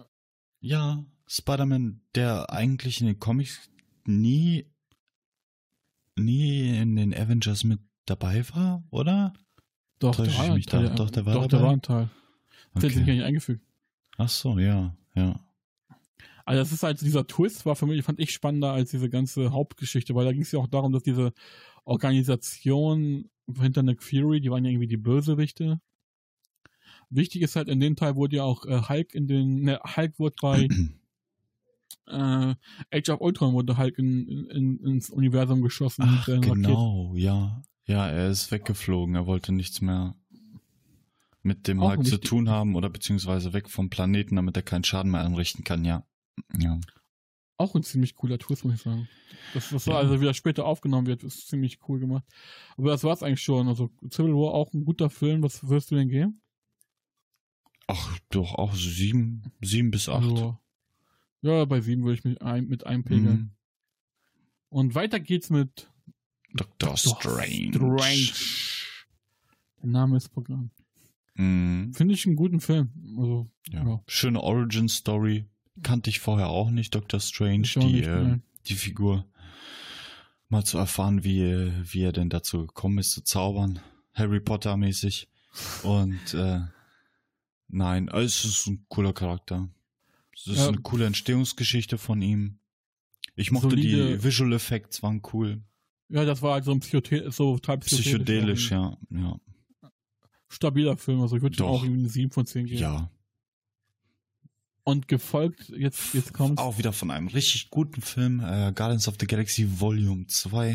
Ja, 0.61 1.05
Spider-Man, 1.27 2.00
der 2.14 2.50
eigentlich 2.50 3.00
in 3.00 3.07
den 3.07 3.18
Comics 3.18 3.68
nie, 4.05 4.66
nie 6.16 6.77
in 6.79 6.96
den 6.96 7.14
Avengers 7.14 7.64
mit 7.64 7.81
dabei 8.07 8.44
war, 8.50 8.83
oder? 8.90 9.33
Doch, 9.98 10.14
Täusche 10.14 10.31
der 10.31 10.33
ich 10.33 10.38
war 10.38 10.46
ein 10.46 10.55
mich 10.55 10.66
da? 10.66 10.79
Teil. 10.87 10.94
Doch, 10.94 11.11
der 11.11 11.27
war 11.27 11.35
Doch, 11.35 11.42
der 11.42 11.59
dabei? 11.59 11.64
war 11.64 11.72
ein 11.72 11.83
Teil. 11.83 12.11
Der 12.74 12.74
hat 12.74 12.83
sich 12.83 12.94
gar 12.94 13.03
Okay. 13.03 13.12
nicht 13.16 13.24
eingefügt. 13.24 13.64
Ach 14.18 14.29
so, 14.29 14.59
ja, 14.59 14.96
ja. 15.14 15.40
Also 16.44 16.61
das 16.61 16.72
ist 16.72 16.83
halt 16.83 17.00
dieser 17.00 17.26
Twist 17.26 17.64
war 17.64 17.74
für 17.74 17.87
mich, 17.87 18.02
fand 18.02 18.20
ich 18.20 18.30
spannender 18.30 18.72
als 18.72 18.90
diese 18.90 19.09
ganze 19.09 19.52
Hauptgeschichte, 19.52 20.14
weil 20.14 20.26
da 20.26 20.33
ging 20.33 20.42
es 20.42 20.52
ja 20.52 20.59
auch 20.59 20.66
darum, 20.66 20.92
dass 20.92 21.02
diese 21.02 21.33
Organisation 21.85 23.30
hinter 23.61 23.83
Nick 23.83 24.02
Fury, 24.02 24.40
die 24.40 24.50
waren 24.50 24.64
ja 24.64 24.70
irgendwie 24.70 24.88
die 24.88 24.96
Bösewichte. 24.96 25.80
Wichtig 27.11 27.42
ist 27.42 27.57
halt, 27.57 27.68
in 27.68 27.80
dem 27.80 27.96
Teil 27.96 28.16
wurde 28.16 28.37
ja 28.37 28.44
auch 28.44 28.66
äh, 28.66 28.83
Hulk 28.88 29.14
in 29.14 29.26
den, 29.26 29.62
ne, 29.62 29.80
Hulk 29.96 30.18
wurde 30.18 30.37
bei 30.40 30.68
äh, 32.07 32.54
Age 32.90 33.09
of 33.11 33.20
Ultron 33.20 33.54
wurde 33.54 33.78
Hulk 33.78 33.98
in, 33.98 34.48
in, 34.50 34.78
ins 34.80 35.11
Universum 35.11 35.62
geschossen. 35.62 36.04
Ach, 36.07 36.26
genau, 36.26 37.14
ja. 37.16 37.62
Ja, 37.87 38.09
er 38.09 38.30
ist 38.30 38.50
weggeflogen. 38.50 39.14
Er 39.14 39.26
wollte 39.26 39.52
nichts 39.52 39.83
mehr 39.83 40.16
mit 41.42 41.68
dem 41.68 41.80
Auch 41.80 41.90
Hulk 41.90 42.07
zu 42.07 42.18
tun 42.18 42.48
haben 42.48 42.74
oder 42.76 42.88
beziehungsweise 42.88 43.52
weg 43.52 43.68
vom 43.68 43.90
Planeten, 43.90 44.37
damit 44.37 44.57
er 44.57 44.62
keinen 44.62 44.85
Schaden 44.85 45.11
mehr 45.11 45.20
anrichten 45.20 45.64
kann, 45.64 45.85
ja. 45.85 46.04
Ja. 46.58 46.80
Auch 47.56 47.74
ein 47.76 47.82
ziemlich 47.84 48.16
cooler 48.16 48.38
Twist, 48.38 48.64
muss 48.64 48.74
ich 48.74 48.82
sagen. 48.82 49.08
Das, 49.54 49.70
das 49.70 49.86
war 49.86 49.94
Ja. 49.94 50.00
also 50.00 50.20
wieder 50.20 50.34
später 50.34 50.64
aufgenommen 50.66 51.06
wird, 51.06 51.22
ist 51.22 51.48
ziemlich 51.48 51.78
cool 51.88 52.00
gemacht. 52.00 52.24
Aber 52.76 52.90
das 52.90 53.04
war's 53.04 53.22
eigentlich 53.22 53.42
schon. 53.42 53.68
Also 53.68 53.90
Civil 54.10 54.34
War 54.34 54.52
auch 54.54 54.72
ein 54.72 54.84
guter 54.84 55.08
Film. 55.10 55.42
Was 55.42 55.68
wirst 55.68 55.90
du 55.90 55.94
denn 55.94 56.08
geben? 56.08 56.40
Ach, 57.86 58.18
doch, 58.30 58.54
auch 58.54 58.74
sieben, 58.74 59.52
sieben 59.60 59.90
bis 59.90 60.08
acht. 60.08 60.24
Also, 60.24 60.58
ja, 61.42 61.64
bei 61.66 61.80
sieben 61.82 62.02
würde 62.02 62.18
ich 62.18 62.24
mich 62.24 62.40
ein, 62.42 62.66
mit 62.66 62.86
einpegeln. 62.86 63.24
Mhm. 63.36 63.50
Und 64.70 64.94
weiter 64.94 65.20
geht's 65.20 65.50
mit 65.50 65.90
Dr. 66.54 66.96
Strange. 66.96 67.72
Strange. 67.74 68.32
Der 69.82 69.88
Name 69.90 70.16
ist 70.16 70.30
Programm. 70.30 70.70
Mhm. 71.34 71.92
Finde 71.94 72.14
ich 72.14 72.26
einen 72.26 72.36
guten 72.36 72.60
Film. 72.60 72.90
Also, 73.18 73.50
Ja. 73.70 73.84
Ja. 73.86 74.02
Schöne 74.08 74.40
Origin-Story. 74.40 75.44
Kannte 75.82 76.10
ich 76.10 76.20
vorher 76.20 76.48
auch 76.48 76.70
nicht, 76.70 76.94
Dr. 76.94 77.18
Strange, 77.20 77.62
die, 77.76 77.78
nicht, 77.78 78.06
äh, 78.06 78.38
die 78.66 78.74
Figur. 78.74 79.24
Mal 80.48 80.64
zu 80.64 80.78
erfahren, 80.78 81.24
wie, 81.24 81.72
wie 81.92 82.02
er 82.02 82.12
denn 82.12 82.30
dazu 82.30 82.66
gekommen 82.66 82.98
ist, 82.98 83.10
zu 83.12 83.22
zaubern. 83.24 83.80
Harry 84.12 84.40
Potter-mäßig. 84.40 85.28
Und 85.82 86.34
äh, 86.34 86.60
nein, 87.68 88.08
also 88.08 88.26
es 88.26 88.44
ist 88.44 88.66
ein 88.68 88.84
cooler 88.88 89.12
Charakter. 89.12 89.68
Es 90.34 90.46
ist 90.46 90.58
Ja. 90.58 90.68
eine 90.68 90.78
coole 90.78 91.06
Entstehungsgeschichte 91.06 91.98
von 91.98 92.22
ihm. 92.22 92.58
Ich 93.37 93.50
mochte 93.50 93.70
Solide- 93.70 94.16
die 94.18 94.22
Visual 94.24 94.52
Effects, 94.52 95.02
waren 95.02 95.22
cool. 95.32 95.62
ja, 96.08 96.24
das 96.24 96.40
war 96.42 96.54
halt 96.54 96.64
so 96.64 96.70
ein 96.72 96.80
Psychothe 96.80 97.30
so 97.32 97.54
total 97.58 97.78
Psychedelisch, 97.78 98.70
ja. 98.70 98.96
Ja. 99.10 99.40
Stabiler 100.48 100.96
Film. 100.96 101.20
Also 101.20 101.34
ich 101.37 101.42
würde 101.42 101.64
auch 101.64 101.82
irgendwie 101.82 102.00
eine 102.02 102.08
7 102.08 102.30
von 102.30 102.46
10 102.46 102.66
geben. 102.66 102.78
ja. 102.80 103.10
Und 104.86 105.08
gefolgt, 105.08 105.70
jetzt, 105.70 106.12
jetzt 106.12 106.34
kommt 106.34 106.58
Auch 106.58 106.76
wieder 106.76 106.92
von 106.92 107.10
einem 107.10 107.28
richtig 107.28 107.70
guten 107.70 108.02
Film, 108.02 108.40
äh, 108.40 108.70
Guardians 108.74 109.08
of 109.08 109.14
the 109.18 109.26
Galaxy 109.26 109.66
Volume 109.80 110.26
2. 110.26 110.72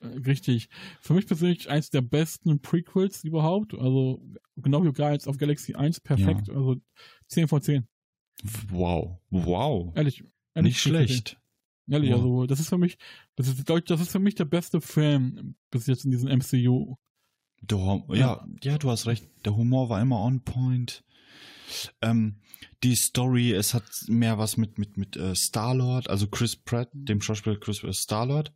äh, 0.00 0.06
richtig. 0.06 0.68
Für 1.00 1.14
mich 1.14 1.26
persönlich 1.26 1.68
eins 1.68 1.90
der 1.90 2.02
besten 2.02 2.60
Prequels 2.60 3.24
überhaupt. 3.24 3.74
Also 3.74 4.22
genau 4.56 4.84
wie 4.84 4.92
Guardians 4.92 5.26
of 5.26 5.36
Galaxy 5.38 5.74
1, 5.74 6.00
perfekt. 6.00 6.48
Also 6.48 6.76
10 7.26 7.48
von 7.48 7.60
10. 7.60 7.88
Wow. 8.68 9.18
Wow. 9.30 9.92
Ehrlich. 9.96 10.22
ehrlich 10.54 10.74
Nicht 10.74 10.82
10 10.82 10.92
von 10.92 11.00
10. 11.00 11.06
schlecht. 11.08 11.40
Ehrlich, 11.90 12.10
Wow. 12.12 12.16
also 12.18 12.46
das 12.46 12.60
ist 12.60 12.68
für 12.68 12.78
mich, 12.78 12.98
das 13.34 13.48
ist, 13.48 13.58
ich, 13.68 13.84
das 13.84 14.00
ist 14.00 14.12
für 14.12 14.18
mich 14.20 14.36
der 14.36 14.44
beste 14.46 14.80
Film 14.80 15.56
bis 15.72 15.86
jetzt 15.86 16.04
in 16.04 16.12
diesem 16.12 16.28
MCU. 16.30 16.94
Der 17.62 17.78
Hum- 17.78 18.04
ja, 18.14 18.46
ja, 18.62 18.78
du 18.78 18.90
hast 18.90 19.06
recht. 19.06 19.28
Der 19.44 19.56
Humor 19.56 19.88
war 19.88 20.00
immer 20.00 20.20
on 20.20 20.40
point. 20.44 21.02
Ähm, 22.00 22.36
die 22.82 22.94
Story, 22.96 23.52
es 23.52 23.74
hat 23.74 23.84
mehr 24.08 24.38
was 24.38 24.56
mit 24.56 24.78
mit 24.78 24.96
mit 24.96 25.16
äh, 25.16 25.34
Star 25.34 25.74
Lord, 25.74 26.08
also 26.10 26.26
Chris 26.26 26.56
Pratt, 26.56 26.88
dem 26.92 27.20
Schauspieler 27.20 27.56
Chris 27.58 27.82
äh, 27.82 27.92
Star 27.92 28.26
Lord, 28.26 28.52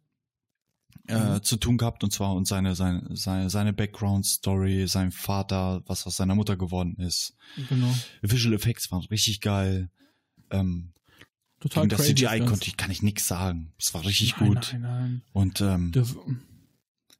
äh, 1.07 1.35
Mhm. 1.37 1.43
zu 1.43 1.57
tun 1.57 1.79
gehabt 1.79 2.05
und 2.05 2.13
zwar 2.13 2.35
und 2.35 2.47
seine 2.47 2.75
seine 2.75 3.09
seine, 3.17 3.49
seine 3.51 3.73
Background 3.73 4.27
Story, 4.27 4.87
sein 4.89 5.11
Vater, 5.13 5.83
was 5.87 6.07
aus 6.07 6.17
seiner 6.17 6.35
Mutter 6.35 6.57
geworden 6.57 6.97
ist. 6.99 7.35
Genau. 7.69 7.95
Visual 8.23 8.55
Effects 8.55 8.91
waren 8.91 9.05
richtig 9.07 9.41
geil. 9.41 9.91
Ähm, 10.51 10.93
Total 11.61 11.83
gegen 11.85 11.91
das 11.91 12.01
crazy. 12.01 12.15
CGI 12.15 12.39
das. 12.41 12.49
konnte 12.49 12.67
ich 12.69 12.77
kann 12.77 12.91
ich 12.91 13.03
nix 13.03 13.27
sagen. 13.27 13.73
Es 13.79 13.93
war 13.95 14.05
richtig 14.05 14.37
nein, 14.39 14.49
gut. 14.49 14.71
Nein, 14.73 14.81
nein. 14.83 15.23
Und 15.33 15.61
ähm, 15.61 15.93
Das, 15.93 16.15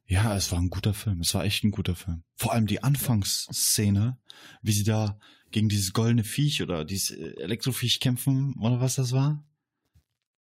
Ja, 0.07 0.35
es 0.35 0.51
war 0.51 0.59
ein 0.59 0.69
guter 0.69 0.93
Film. 0.93 1.19
Es 1.21 1.33
war 1.33 1.43
echt 1.43 1.63
ein 1.63 1.71
guter 1.71 1.95
Film. 1.95 2.23
Vor 2.35 2.53
allem 2.53 2.65
die 2.65 2.81
Anfangsszene, 2.81 4.17
wie 4.61 4.71
sie 4.71 4.83
da 4.83 5.19
gegen 5.51 5.69
dieses 5.69 5.93
goldene 5.93 6.23
Viech 6.23 6.61
oder 6.61 6.85
dieses 6.85 7.11
äh, 7.11 7.35
Elektroviech 7.41 7.99
kämpfen 7.99 8.55
oder 8.59 8.79
was 8.81 8.95
das 8.95 9.11
war. 9.11 9.43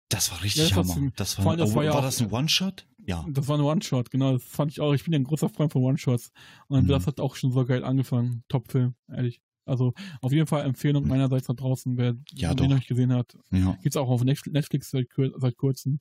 Das 0.09 0.31
war 0.31 0.43
richtig 0.43 0.63
Ja, 0.63 0.67
das 0.69 0.75
war 0.77 0.83
Hammer. 0.83 0.93
ziemlich- 0.93 1.13
das 1.15 1.37
war, 1.39 1.47
allem, 1.47 1.57
das 1.59 1.73
war 1.75 1.83
ja 1.83 1.93
war 1.93 2.01
das 2.01 2.21
ein 2.21 2.31
One-Shot? 2.31 2.87
Ja. 3.05 3.25
das 3.29 3.47
war 3.47 3.57
ein 3.57 3.63
One-Shot, 3.63 4.11
genau. 4.11 4.33
Das 4.33 4.43
fand 4.43 4.71
ich 4.71 4.79
auch. 4.79 4.93
Ich 4.93 5.03
bin 5.03 5.11
ja 5.13 5.19
ein 5.19 5.23
großer 5.25 5.49
Freund 5.49 5.71
von 5.73 5.81
One-Shots. 5.83 6.31
Und 6.67 6.83
Mhm. 6.83 6.87
das 6.87 7.05
hat 7.07 7.19
auch 7.19 7.35
schon 7.35 7.51
so 7.51 7.65
geil 7.65 7.83
angefangen. 7.83 8.43
Top-Film, 8.47 8.95
ehrlich. 9.09 9.41
Also 9.65 9.93
auf 10.21 10.31
jeden 10.33 10.45
Fall 10.47 10.65
Empfehlung 10.65 11.07
meinerseits 11.07 11.47
da 11.47 11.53
draußen, 11.53 11.97
wer 11.97 12.15
Ja, 12.33 12.53
den 12.53 12.69
noch 12.69 12.75
nicht 12.75 12.87
gesehen 12.87 13.11
hat. 13.13 13.37
Ja. 13.51 13.77
Gibt's 13.81 13.97
auch 13.97 14.09
auf 14.09 14.23
Netflix 14.23 14.89
seit, 14.91 15.07
seit 15.37 15.57
kurzem. 15.57 15.99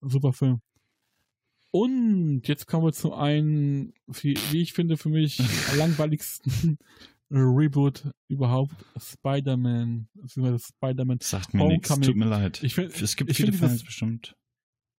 Super 0.00 0.32
Film. 0.32 0.60
Und 1.72 2.42
jetzt 2.48 2.66
kommen 2.66 2.84
wir 2.86 2.92
zu 2.92 3.14
einem, 3.14 3.92
wie 4.06 4.32
ich 4.52 4.72
finde, 4.72 4.96
für 4.96 5.08
mich 5.08 5.38
langweiligsten 5.76 6.78
Reboot 7.30 8.10
überhaupt. 8.28 8.74
Spider-Man. 8.98 10.08
Spider-Man. 10.26 11.18
Sagt 11.20 11.54
mir 11.54 11.66
nichts, 11.68 11.88
tut 11.88 12.16
mir 12.16 12.24
leid. 12.26 12.62
Ich 12.62 12.74
find, 12.74 13.00
es 13.00 13.16
gibt 13.16 13.30
ich 13.30 13.36
viele 13.36 13.52
Fans 13.52 13.72
dieses- 13.72 13.84
bestimmt. 13.84 14.34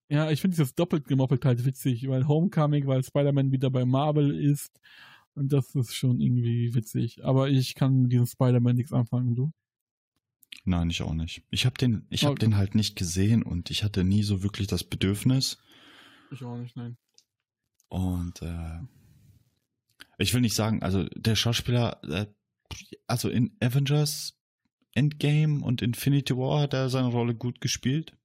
Ja, 0.10 0.30
ich 0.30 0.42
finde 0.42 0.56
dieses 0.56 0.76
doppelt 0.76 1.06
gemoppelt 1.08 1.46
halt 1.46 1.64
witzig, 1.66 2.08
weil 2.10 2.28
Homecoming, 2.28 2.86
weil 2.88 3.04
Spider-Man 3.04 3.52
wieder 3.52 3.70
bei 3.70 3.86
Marvel 3.86 4.38
ist. 4.38 4.78
Und 5.36 5.54
das 5.54 5.74
ist 5.76 5.96
schon 5.96 6.20
irgendwie 6.20 6.74
witzig. 6.76 7.24
Aber 7.24 7.50
ich 7.50 7.76
kann 7.76 8.02
mit 8.02 8.12
diesem 8.12 8.26
Spider-Man 8.26 8.76
nichts 8.76 8.92
anfangen, 8.92 9.36
du? 9.36 9.52
Nein, 10.66 10.90
ich 10.90 11.02
auch 11.02 11.14
nicht. 11.14 11.44
Ich 11.50 11.66
habe 11.66 11.76
den, 11.78 12.06
ich 12.10 12.26
Okay. 12.26 12.40
den 12.40 12.58
halt 12.58 12.76
nicht 12.76 12.98
gesehen 12.98 13.42
und 13.42 13.72
ich 13.72 13.84
hatte 13.86 14.04
nie 14.04 14.24
so 14.24 14.44
wirklich 14.44 14.68
das 14.68 14.84
Bedürfnis. 14.84 15.58
Ich 16.32 16.44
auch 16.44 16.58
nicht, 16.58 16.76
nein. 16.76 16.98
Und 17.88 18.42
äh, 18.42 18.80
ich 20.22 20.34
will 20.34 20.42
nicht 20.42 20.56
sagen, 20.56 20.82
also 20.82 21.04
der 21.16 21.36
Schauspieler, 21.36 22.02
äh, 22.04 22.28
also 23.08 23.30
in 23.30 23.56
Avengers 23.60 24.38
Endgame 24.94 25.64
und 25.64 25.82
Infinity 25.82 26.36
War 26.36 26.62
hat 26.62 26.74
er 26.74 26.90
seine 26.90 27.08
Rolle 27.08 27.36
gut 27.36 27.62
gespielt. 27.62 28.18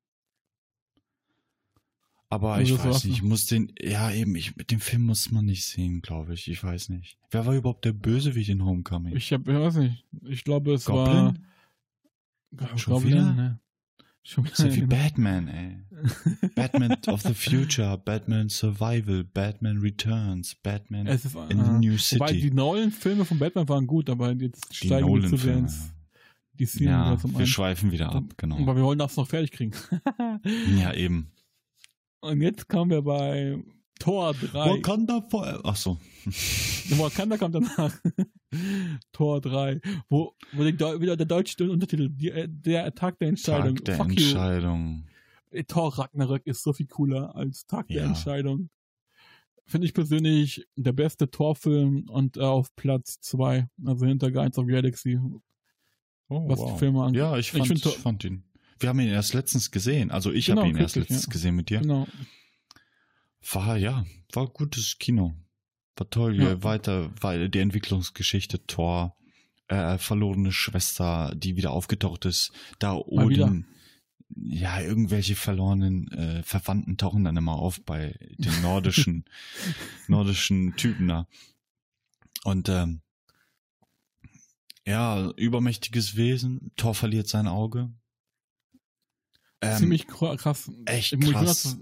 Aber 2.29 2.61
ich 2.61 2.77
weiß 2.77 3.05
nicht, 3.05 3.19
ich 3.19 3.23
muss 3.23 3.47
den, 3.47 3.73
ja 3.81 4.11
eben, 4.11 4.35
ich, 4.35 4.57
mit 4.57 4.73
dem 4.73 4.81
Film 4.81 5.03
muss 5.03 5.31
man 5.31 5.45
nicht 5.45 5.65
sehen, 5.65 6.03
glaube 6.03 6.35
ich. 6.35 6.49
Ich 6.49 6.63
weiß 6.63 6.89
nicht. 6.89 7.19
Wer 7.31 7.47
war 7.47 7.55
überhaupt 7.55 7.85
der 7.85 7.93
Bösewicht 7.93 8.49
in 8.49 8.65
Homecoming? 8.65 9.15
Ich 9.15 9.33
hab, 9.33 9.47
ich 9.47 9.55
weiß 9.55 9.77
nicht. 9.77 10.05
Ich 10.25 10.43
glaube, 10.43 10.75
es 10.75 10.89
war. 10.89 11.35
Goblin? 12.53 12.79
Schon 12.79 13.05
wieder? 13.05 13.33
ne? 13.33 13.61
Schon 14.29 14.45
wieder. 14.45 14.57
So 14.57 14.75
wie. 14.75 14.81
Batman, 14.83 15.47
ey. 15.49 15.77
Batman 16.57 16.97
of 17.07 17.23
the 17.23 17.33
Future, 17.33 17.97
Batman 17.97 18.49
Survival, 18.49 19.23
Batman 19.23 19.79
Returns, 19.79 20.57
Batman 20.57 21.07
Es 21.07 21.25
ist, 21.25 21.37
in 21.49 21.59
the 21.65 21.71
äh, 21.71 21.79
New 21.79 21.93
Wobei 21.93 22.29
City. 22.29 22.41
die 22.41 22.51
neuen 22.51 22.91
Filme 22.91 23.25
von 23.25 23.39
Batman 23.39 23.69
waren 23.69 23.87
gut, 23.87 24.11
aber 24.11 24.33
jetzt 24.33 24.69
Die 24.73 24.87
steigen 24.89 25.07
wir 25.07 25.29
zu 25.29 25.37
sehr 25.37 25.55
Nolan-Filme. 25.55 25.59
ins 25.61 25.93
DC 26.59 26.81
Ja, 26.81 27.03
Universum 27.07 27.33
wir 27.35 27.41
ein. 27.41 27.47
schweifen 27.47 27.93
wieder 27.93 28.13
ab, 28.13 28.25
genau. 28.37 28.59
Aber 28.59 28.75
wir 28.75 28.83
wollen 28.83 28.99
das 28.99 29.17
noch 29.17 29.29
fertig 29.29 29.53
kriegen. 29.53 29.73
Ja, 30.77 30.93
eben. 30.93 31.31
Und 32.21 32.41
jetzt 32.41 32.69
kommen 32.69 32.91
wir 32.91 33.03
bei 33.03 33.57
Tor 33.99 34.35
3. 34.35 34.53
Wakanda 34.53 35.23
Forever. 35.23 35.61
Ach 35.65 35.77
so. 35.77 35.99
Wakanda 36.91 37.37
kommt 37.39 37.55
danach. 37.55 37.93
Tor 39.13 39.41
3. 39.41 39.81
Wo, 40.09 40.35
wo 40.53 40.63
der, 40.65 41.01
wieder 41.01 41.17
der 41.17 41.27
deutsche 41.27 41.71
Untertitel, 41.71 42.09
die, 42.11 42.33
der 42.49 42.95
Tag 42.95 43.19
der 43.19 43.29
Entscheidung. 43.29 43.77
Tag 43.77 43.85
der 43.87 43.97
Fuck 43.97 44.11
Entscheidung. 44.11 45.05
you. 45.53 45.63
Thor 45.67 45.99
Ragnarök 45.99 46.47
ist 46.47 46.63
so 46.63 46.73
viel 46.73 46.87
cooler 46.87 47.35
als 47.35 47.67
Tag 47.67 47.89
der 47.89 47.99
Ja. 48.03 48.05
Entscheidung. 48.07 48.69
Finde 49.67 49.87
ich 49.87 49.95
persönlich 49.95 50.67
der 50.77 50.93
beste 50.93 51.31
Torfilm 51.31 52.09
und 52.09 52.37
äh, 52.37 52.41
auf 52.41 52.75
Platz 52.77 53.21
2, 53.21 53.67
also 53.85 54.07
hinter 54.07 54.31
Guardians 54.31 54.59
of 54.59 54.67
Galaxy, 54.67 55.19
Oh, 56.29 56.49
was 56.49 56.65
die 56.65 56.79
Filme 56.79 57.03
angeht. 57.05 57.21
Ja, 57.21 57.37
ich 57.39 57.47
Ich 57.47 57.53
fand, 57.53 57.67
find 57.69 57.79
ich 57.79 57.85
Tor- 57.85 57.93
fand 57.93 58.25
ihn. 58.25 58.43
Wir 58.81 58.89
haben 58.89 58.99
ihn 59.01 59.09
erst 59.09 59.33
letztens 59.33 59.71
gesehen. 59.71 60.11
Also 60.11 60.33
ich 60.33 60.47
Genau, 60.47 60.63
habe 60.63 60.71
ihn 60.71 60.77
erst 60.77 60.97
letztens 60.97 61.27
ja. 61.27 61.33
gesehen 61.33 61.55
mit 61.57 61.71
dir. 61.71 61.81
Genau. 61.81 62.07
War, 63.53 63.77
ja, 63.77 64.05
war 64.33 64.49
gutes 64.49 64.99
Kino. 64.99 65.35
War 65.97 66.11
toll. 66.11 66.37
Ja. 66.37 66.49
Ja. 66.51 66.63
Weiter, 66.63 67.11
weil 67.21 67.49
die 67.49 67.61
Entwicklungsgeschichte 67.61 68.67
Thor, 68.67 69.17
äh, 69.69 69.99
verlorene 69.99 70.53
Schwester, 70.53 71.33
die 71.37 71.57
wieder 71.57 71.71
aufgetaucht 71.71 72.25
ist, 72.25 72.53
da. 72.79 72.95
Odin, 72.95 73.67
ja, 74.35 74.81
irgendwelche 74.81 75.37
verlorenen 75.37 76.09
äh, 76.13 76.43
Verwandten 76.43 76.97
tauchen 76.97 77.25
dann 77.25 77.37
immer 77.37 77.55
auf 77.57 77.81
bei 77.85 78.19
den 78.39 78.61
nordischen, 78.63 79.25
nordischen 80.09 80.75
Typen 80.77 81.09
da. 81.09 81.29
Und 82.45 82.69
ähm, 82.69 83.01
ja, 84.85 85.31
übermächtiges 85.33 86.17
Wesen, 86.17 86.73
Thor 86.77 86.95
verliert 86.95 87.29
sein 87.29 87.47
Auge. 87.49 87.93
Ähm, 89.61 89.79
Ziemlich 89.79 90.05
kra- 90.07 90.37
krass. 90.37 90.71
echt 90.85 91.21
krass. 91.21 91.79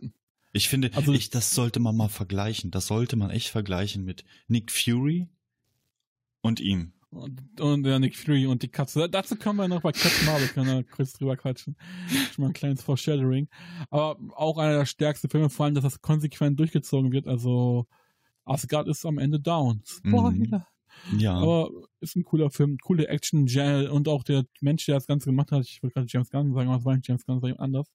Ich 0.54 0.68
finde, 0.68 0.90
Also- 0.94 1.12
ich, 1.12 1.28
das 1.30 1.50
sollte 1.50 1.80
man 1.80 1.96
mal 1.96 2.08
vergleichen. 2.08 2.70
Das 2.70 2.86
sollte 2.86 3.16
man 3.16 3.30
echt 3.30 3.48
vergleichen 3.48 4.04
mit 4.04 4.24
Nick 4.48 4.70
Fury 4.72 5.28
und 6.40 6.60
ihm. 6.60 6.92
Und, 7.10 7.60
und 7.60 7.82
der 7.84 7.98
Nick 8.00 8.16
Fury 8.16 8.46
und 8.46 8.62
die 8.62 8.68
Katze. 8.68 9.00
Da- 9.00 9.08
Dazu 9.08 9.36
können 9.36 9.56
wir 9.56 9.68
noch 9.68 9.82
bei 9.82 9.92
Captain 9.92 10.26
Marvel 10.26 10.48
können 10.48 10.66
wir 10.68 10.84
kurz 10.84 11.12
drüber 11.12 11.36
quatschen. 11.36 11.76
Schon 12.32 12.42
mal 12.42 12.48
ein 12.48 12.54
kleines 12.54 12.82
Foreshadowing. 12.82 13.48
Aber 13.90 14.16
auch 14.36 14.58
einer 14.58 14.78
der 14.78 14.86
stärksten 14.86 15.28
Filme, 15.28 15.48
vor 15.50 15.66
allem, 15.66 15.74
dass 15.74 15.84
das 15.84 16.00
konsequent 16.00 16.58
durchgezogen 16.58 17.12
wird. 17.12 17.26
Also 17.28 17.86
Asgard 18.44 18.88
ist 18.88 19.06
am 19.06 19.18
Ende 19.18 19.38
down. 19.40 19.82
Spoiler. 19.86 20.66
Ja. 21.16 21.34
Aber 21.34 21.70
ist 22.00 22.14
ein 22.16 22.24
cooler 22.24 22.50
Film, 22.50 22.78
coole 22.78 23.08
Action, 23.08 23.48
und 23.90 24.08
auch 24.08 24.22
der 24.22 24.44
Mensch, 24.60 24.86
der 24.86 24.94
das 24.96 25.06
Ganze 25.06 25.26
gemacht 25.30 25.50
hat, 25.52 25.64
ich 25.66 25.82
wollte 25.82 25.94
gerade 25.94 26.06
James 26.08 26.30
Gunn 26.30 26.52
sagen, 26.52 26.68
aber 26.68 26.78
es 26.78 26.84
war 26.84 26.94
nicht 26.94 27.08
James 27.08 27.24
Gunn, 27.26 27.40
sondern 27.40 27.58
anders. 27.58 27.88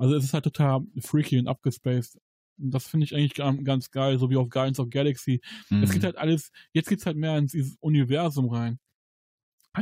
Also 0.00 0.14
es 0.16 0.24
ist 0.24 0.34
halt 0.34 0.44
total 0.44 0.80
freaky 1.00 1.38
und 1.38 1.46
abgespaced. 1.48 2.18
Das 2.56 2.86
finde 2.86 3.04
ich 3.04 3.14
eigentlich 3.14 3.34
ga- 3.34 3.52
ganz 3.52 3.90
geil, 3.90 4.18
so 4.18 4.28
wie 4.30 4.36
auf 4.36 4.48
Guardians 4.48 4.80
of 4.80 4.90
Galaxy. 4.90 5.40
Mhm. 5.70 5.82
Es 5.82 5.90
geht 5.92 6.04
halt 6.04 6.16
alles, 6.16 6.50
jetzt 6.72 6.88
geht's 6.88 7.06
halt 7.06 7.16
mehr 7.16 7.36
ins 7.38 7.54
Universum 7.80 8.48
rein. 8.50 8.78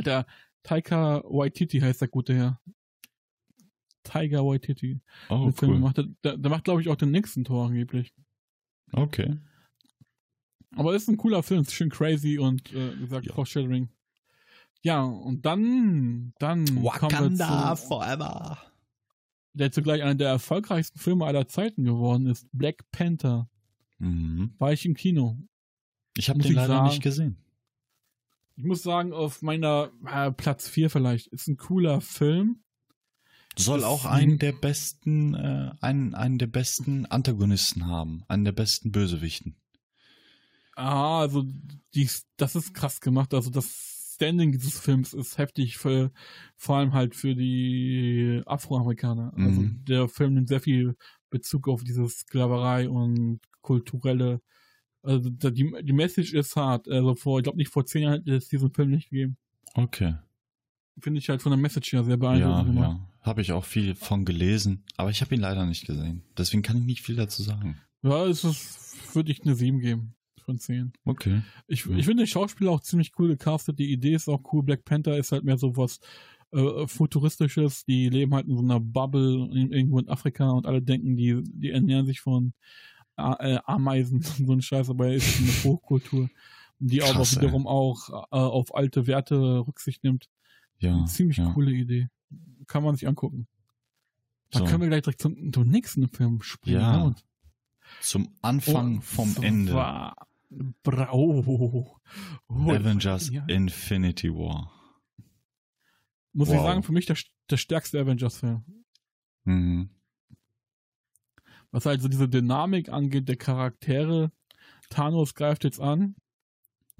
Der 0.05 0.25
Taika 0.63 1.23
Waititi 1.25 1.79
heißt 1.79 2.01
der 2.01 2.07
gute 2.09 2.33
Herr. 2.35 2.61
Tiger 4.03 4.45
Waititi. 4.45 5.01
oh, 5.29 5.51
Film 5.51 5.71
cool. 5.71 5.77
gemacht. 5.77 6.01
Der, 6.23 6.37
der 6.37 6.49
macht, 6.49 6.63
glaube 6.63 6.81
ich, 6.81 6.89
auch 6.89 6.95
den 6.95 7.11
nächsten 7.11 7.43
Tor 7.43 7.67
angeblich. 7.67 8.13
Okay. 8.91 9.37
Aber 10.75 10.95
ist 10.95 11.07
ein 11.09 11.17
cooler 11.17 11.43
Film, 11.43 11.61
ist 11.61 11.73
schön 11.73 11.89
crazy 11.89 12.37
und 12.39 12.71
äh, 12.73 12.95
wie 12.97 13.01
gesagt, 13.01 13.25
Ja. 13.25 13.33
Foreshadowing. 13.33 13.89
Ja, 14.81 15.03
und 15.03 15.45
dann, 15.45 16.33
dann 16.39 16.65
kommen 16.65 17.37
wir 17.37 17.75
zu, 17.75 17.87
forever. 17.87 18.57
Der 19.59 19.71
zugleich 19.71 20.01
einer 20.01 20.15
der 20.15 20.29
erfolgreichsten 20.29 20.97
Filme 20.99 21.25
aller 21.25 21.47
Zeiten 21.47 21.83
geworden 21.83 22.25
ist, 22.27 22.47
Black 22.51 22.89
Panther. 22.91 23.49
Mhm. 23.99 24.53
War 24.57 24.73
ich 24.73 24.85
im 24.85 24.95
Kino. 24.95 25.37
Ich 26.17 26.29
habe 26.29 26.39
den 26.39 26.49
ich 26.51 26.55
leider 26.55 26.75
sagen. 26.75 26.87
nicht 26.87 27.01
gesehen. 27.03 27.37
Ich 28.55 28.63
muss 28.65 28.81
sagen, 28.83 29.13
auf 29.13 29.41
meiner 29.41 29.91
äh, 30.05 30.31
Platz 30.31 30.67
4 30.67 30.89
vielleicht, 30.89 31.27
ist 31.27 31.47
ein 31.47 31.57
cooler 31.57 32.01
Film. 32.01 32.63
Soll 33.57 33.79
Das- 33.79 33.87
auch 33.89 34.05
einen 34.05 34.37
der 34.39 34.51
besten, 34.53 35.33
äh, 35.33 35.71
einen, 35.81 36.13
einen 36.15 36.37
der 36.39 36.47
besten 36.47 37.05
Antagonisten 37.05 37.85
haben, 37.87 38.23
einen 38.27 38.45
der 38.45 38.51
besten 38.51 38.91
Bösewichten. 38.91 39.55
Ah, 40.75 41.19
also 41.19 41.45
die, 41.93 42.09
das 42.37 42.55
ist 42.55 42.73
krass 42.73 43.01
gemacht. 43.01 43.33
Also 43.33 43.49
das 43.49 43.98
Standing 44.19 44.51
dieses 44.51 44.77
Films 44.77 45.13
ist 45.13 45.37
heftig 45.37 45.77
für 45.77 46.11
vor 46.57 46.75
allem 46.75 46.91
halt 46.93 47.15
für 47.15 47.35
die 47.35 48.41
Afroamerikaner. 48.45 49.31
Also 49.37 49.61
Mhm. 49.61 49.85
der 49.87 50.09
Film 50.09 50.33
nimmt 50.33 50.49
sehr 50.49 50.59
viel 50.59 50.95
Bezug 51.29 51.69
auf 51.69 51.83
diese 51.85 52.05
Sklaverei 52.09 52.89
und 52.89 53.39
kulturelle. 53.61 54.41
Also 55.03 55.29
die, 55.29 55.73
die 55.83 55.93
Message 55.93 56.33
ist 56.33 56.57
hart. 56.57 56.89
Also 56.89 57.15
vor, 57.15 57.39
ich 57.39 57.43
glaube 57.43 57.57
nicht 57.57 57.71
vor 57.71 57.85
zehn 57.85 58.03
Jahren 58.03 58.15
hätte 58.15 58.35
es 58.35 58.49
diesen 58.49 58.73
Film 58.73 58.89
nicht 58.91 59.09
gegeben. 59.09 59.37
Okay. 59.73 60.15
Finde 60.99 61.19
ich 61.19 61.29
halt 61.29 61.41
von 61.41 61.51
der 61.53 61.59
Message 61.59 61.93
her 61.93 62.03
sehr 62.03 62.15
Ja, 62.15 62.17
beeindruckend 62.17 62.65
gemacht. 62.75 62.99
ja. 62.99 63.09
Habe 63.21 63.41
ich 63.41 63.53
auch 63.53 63.63
viel 63.63 63.95
von 63.95 64.25
gelesen, 64.25 64.83
aber 64.97 65.11
ich 65.11 65.21
habe 65.21 65.33
ihn 65.33 65.39
leider 65.41 65.65
nicht 65.65 65.85
gesehen. 65.87 66.23
Deswegen 66.37 66.61
kann 66.61 66.75
ich 66.77 66.83
nicht 66.83 67.01
viel 67.03 67.15
dazu 67.15 67.41
sagen. 67.41 67.77
Ja, 68.01 68.25
es 68.25 68.43
ist, 68.43 69.15
würde 69.15 69.31
ich 69.31 69.43
eine 69.43 69.55
7 69.55 69.79
geben 69.79 70.13
von 70.49 70.57
10. 70.59 70.93
Okay. 71.05 71.41
Ich, 71.67 71.85
Ja. 71.85 71.95
ich 71.95 72.05
finde 72.05 72.23
den 72.23 72.27
Schauspieler 72.27 72.71
auch 72.71 72.81
ziemlich 72.81 73.11
cool 73.19 73.27
gecastet. 73.27 73.77
Die 73.79 73.91
Idee 73.91 74.13
ist 74.15 74.27
auch 74.27 74.41
cool. 74.51 74.63
Black 74.63 74.83
Panther 74.83 75.15
ist 75.17 75.31
halt 75.31 75.43
mehr 75.43 75.57
so 75.57 75.77
was 75.77 75.99
äh, 76.51 76.87
Futuristisches. 76.87 77.85
Die 77.85 78.09
leben 78.09 78.33
halt 78.33 78.47
in 78.47 78.55
so 78.55 78.63
einer 78.63 78.79
Bubble 78.79 79.49
in, 79.53 79.71
irgendwo 79.71 79.99
in 79.99 80.09
Afrika 80.09 80.49
und 80.49 80.65
alle 80.65 80.81
denken, 80.81 81.15
die, 81.15 81.41
die 81.43 81.69
ernähren 81.69 82.05
sich 82.07 82.19
von 82.21 82.53
äh, 83.17 83.59
Ameisen 83.65 84.17
und 84.39 84.47
so 84.47 84.53
ein 84.53 84.61
Scheiß, 84.61 84.89
aber 84.89 85.07
er 85.07 85.15
ist 85.15 85.39
eine 85.39 85.63
Hochkultur, 85.71 86.29
die 86.79 87.03
aber 87.03 87.13
Krass, 87.13 87.35
ey. 87.35 87.41
wiederum 87.43 87.67
auch 87.67 88.09
äh, 88.09 88.37
auf 88.37 88.73
alte 88.73 89.05
Werte 89.07 89.65
Rücksicht 89.67 90.03
nimmt. 90.03 90.29
Ja. 90.79 91.05
Ziemlich 91.05 91.37
ja. 91.37 91.51
coole 91.53 91.71
Idee. 91.71 92.07
Kann 92.67 92.83
man 92.83 92.95
sich 92.95 93.07
angucken. 93.07 93.47
Da 94.51 94.59
So. 94.59 94.65
können 94.65 94.81
wir 94.81 94.87
gleich 94.87 95.03
direkt 95.03 95.21
zum, 95.21 95.53
zum 95.53 95.67
nächsten 95.67 96.07
Film 96.07 96.41
springen. 96.41 96.79
Ja. 96.81 97.05
ne? 97.09 97.15
Zum 98.01 98.29
Anfang 98.41 98.95
Und 98.95 99.03
vom 99.03 99.35
Ende. 99.41 99.73
Bra 100.49 101.09
oh, 101.11 101.43
oh, 101.45 101.99
oh, 102.47 102.71
Avengers 102.71 103.29
ja. 103.29 103.45
Infinity 103.45 104.33
War. 104.33 104.71
Muss 106.33 106.49
ich 106.49 106.55
Wow. 106.55 106.63
sagen, 106.63 106.83
für 106.83 106.91
mich 106.91 107.05
der, 107.05 107.17
der 107.49 107.57
stärkste 107.57 107.99
Avengers-Film. 107.99 108.63
Mhm. 109.43 109.89
Was 111.71 111.85
halt 111.85 112.01
so 112.01 112.07
diese 112.07 112.27
Dynamik 112.27 112.89
angeht, 112.89 113.27
der 113.27 113.37
Charaktere. 113.37 114.31
Thanos 114.89 115.35
greift 115.35 115.63
jetzt 115.63 115.79
an, 115.79 116.15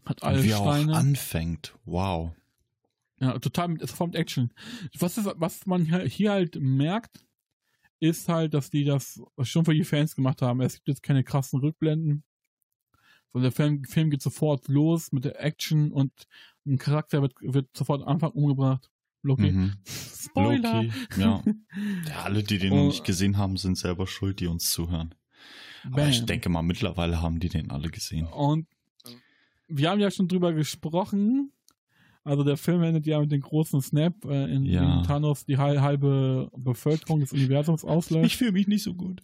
hat 0.06 0.22
alle 0.22 0.43
wie 0.43 0.52
er 0.52 0.60
auch 0.60 0.74
Steine. 0.76 0.95
anfängt. 0.95 1.76
Wow. 1.86 2.36
Ja, 3.20 3.38
total 3.39 3.70
mit, 3.70 3.82
sofort 3.82 4.12
mit 4.12 4.20
Action. 4.20 4.54
Was, 5.00 5.18
ist, 5.18 5.28
was 5.38 5.66
man 5.66 5.86
hier 6.06 6.32
halt 6.32 6.56
merkt, 6.62 7.26
ist 8.00 8.30
halt, 8.30 8.54
dass 8.54 8.70
die 8.70 8.84
das 8.86 9.20
schon 9.41 9.66
für 9.66 9.74
die 9.74 9.84
Fans 9.84 10.16
gemacht 10.16 10.41
haben. 10.43 10.62
Es 10.62 10.76
gibt 10.76 10.88
jetzt 10.88 11.04
keine 11.04 11.24
krassen 11.24 11.60
Rückblenden. 11.60 12.24
So, 13.34 13.40
der 13.40 13.52
Film, 13.52 13.84
Film 13.84 14.10
geht 14.10 14.22
sofort 14.22 14.68
los 14.68 15.12
mit 15.12 15.26
der 15.26 15.40
Action 15.44 15.92
und 15.92 16.12
ein 16.66 16.78
Charakter 16.78 17.22
wird, 17.22 17.34
wird 17.42 17.68
sofort 17.76 18.02
am 18.02 18.08
Anfang 18.08 18.32
umgebracht. 18.32 18.90
Loki. 19.22 19.52
Mhm. 19.52 19.74
Spoiler! 19.86 20.84
Loki, 20.84 20.94
ja. 21.18 21.44
ja. 22.08 22.24
Alle, 22.24 22.44
die 22.44 22.58
den 22.58 22.72
Oh. 22.74 22.76
noch 22.78 22.86
nicht 22.88 23.04
gesehen 23.04 23.38
haben, 23.38 23.58
sind 23.58 23.78
selber 23.78 24.08
schuld, 24.08 24.40
die 24.40 24.48
uns 24.48 24.72
zuhören. 24.72 25.14
Aber 25.86 26.08
ich 26.08 26.20
Bam. 26.20 26.26
denke 26.28 26.50
mal, 26.50 26.62
mittlerweile 26.64 27.22
haben 27.22 27.40
die 27.40 27.50
den 27.50 27.70
alle 27.72 27.90
gesehen. 27.90 28.26
Und 28.28 28.68
wir 29.68 29.90
haben 29.90 30.00
ja 30.00 30.10
schon 30.12 30.28
drüber 30.28 30.54
gesprochen. 30.54 31.52
Also 32.24 32.44
der 32.44 32.58
Film 32.58 32.84
endet 32.84 33.06
ja 33.08 33.20
mit 33.20 33.32
dem 33.32 33.42
großen 33.42 33.82
Snap, 33.82 34.26
äh, 34.26 34.54
in 34.54 34.66
Ja. 34.66 35.02
dem 35.02 35.04
Thanos 35.08 35.46
die 35.46 35.58
hal- 35.58 35.82
halbe 35.82 36.50
Bevölkerung 36.58 37.22
des 37.22 37.32
Universums 37.34 37.86
auslöscht. 37.86 38.36
fühle 38.38 38.52
mich 38.52 38.68
nicht 38.68 38.84
so 38.84 38.94
gut. 38.94 39.22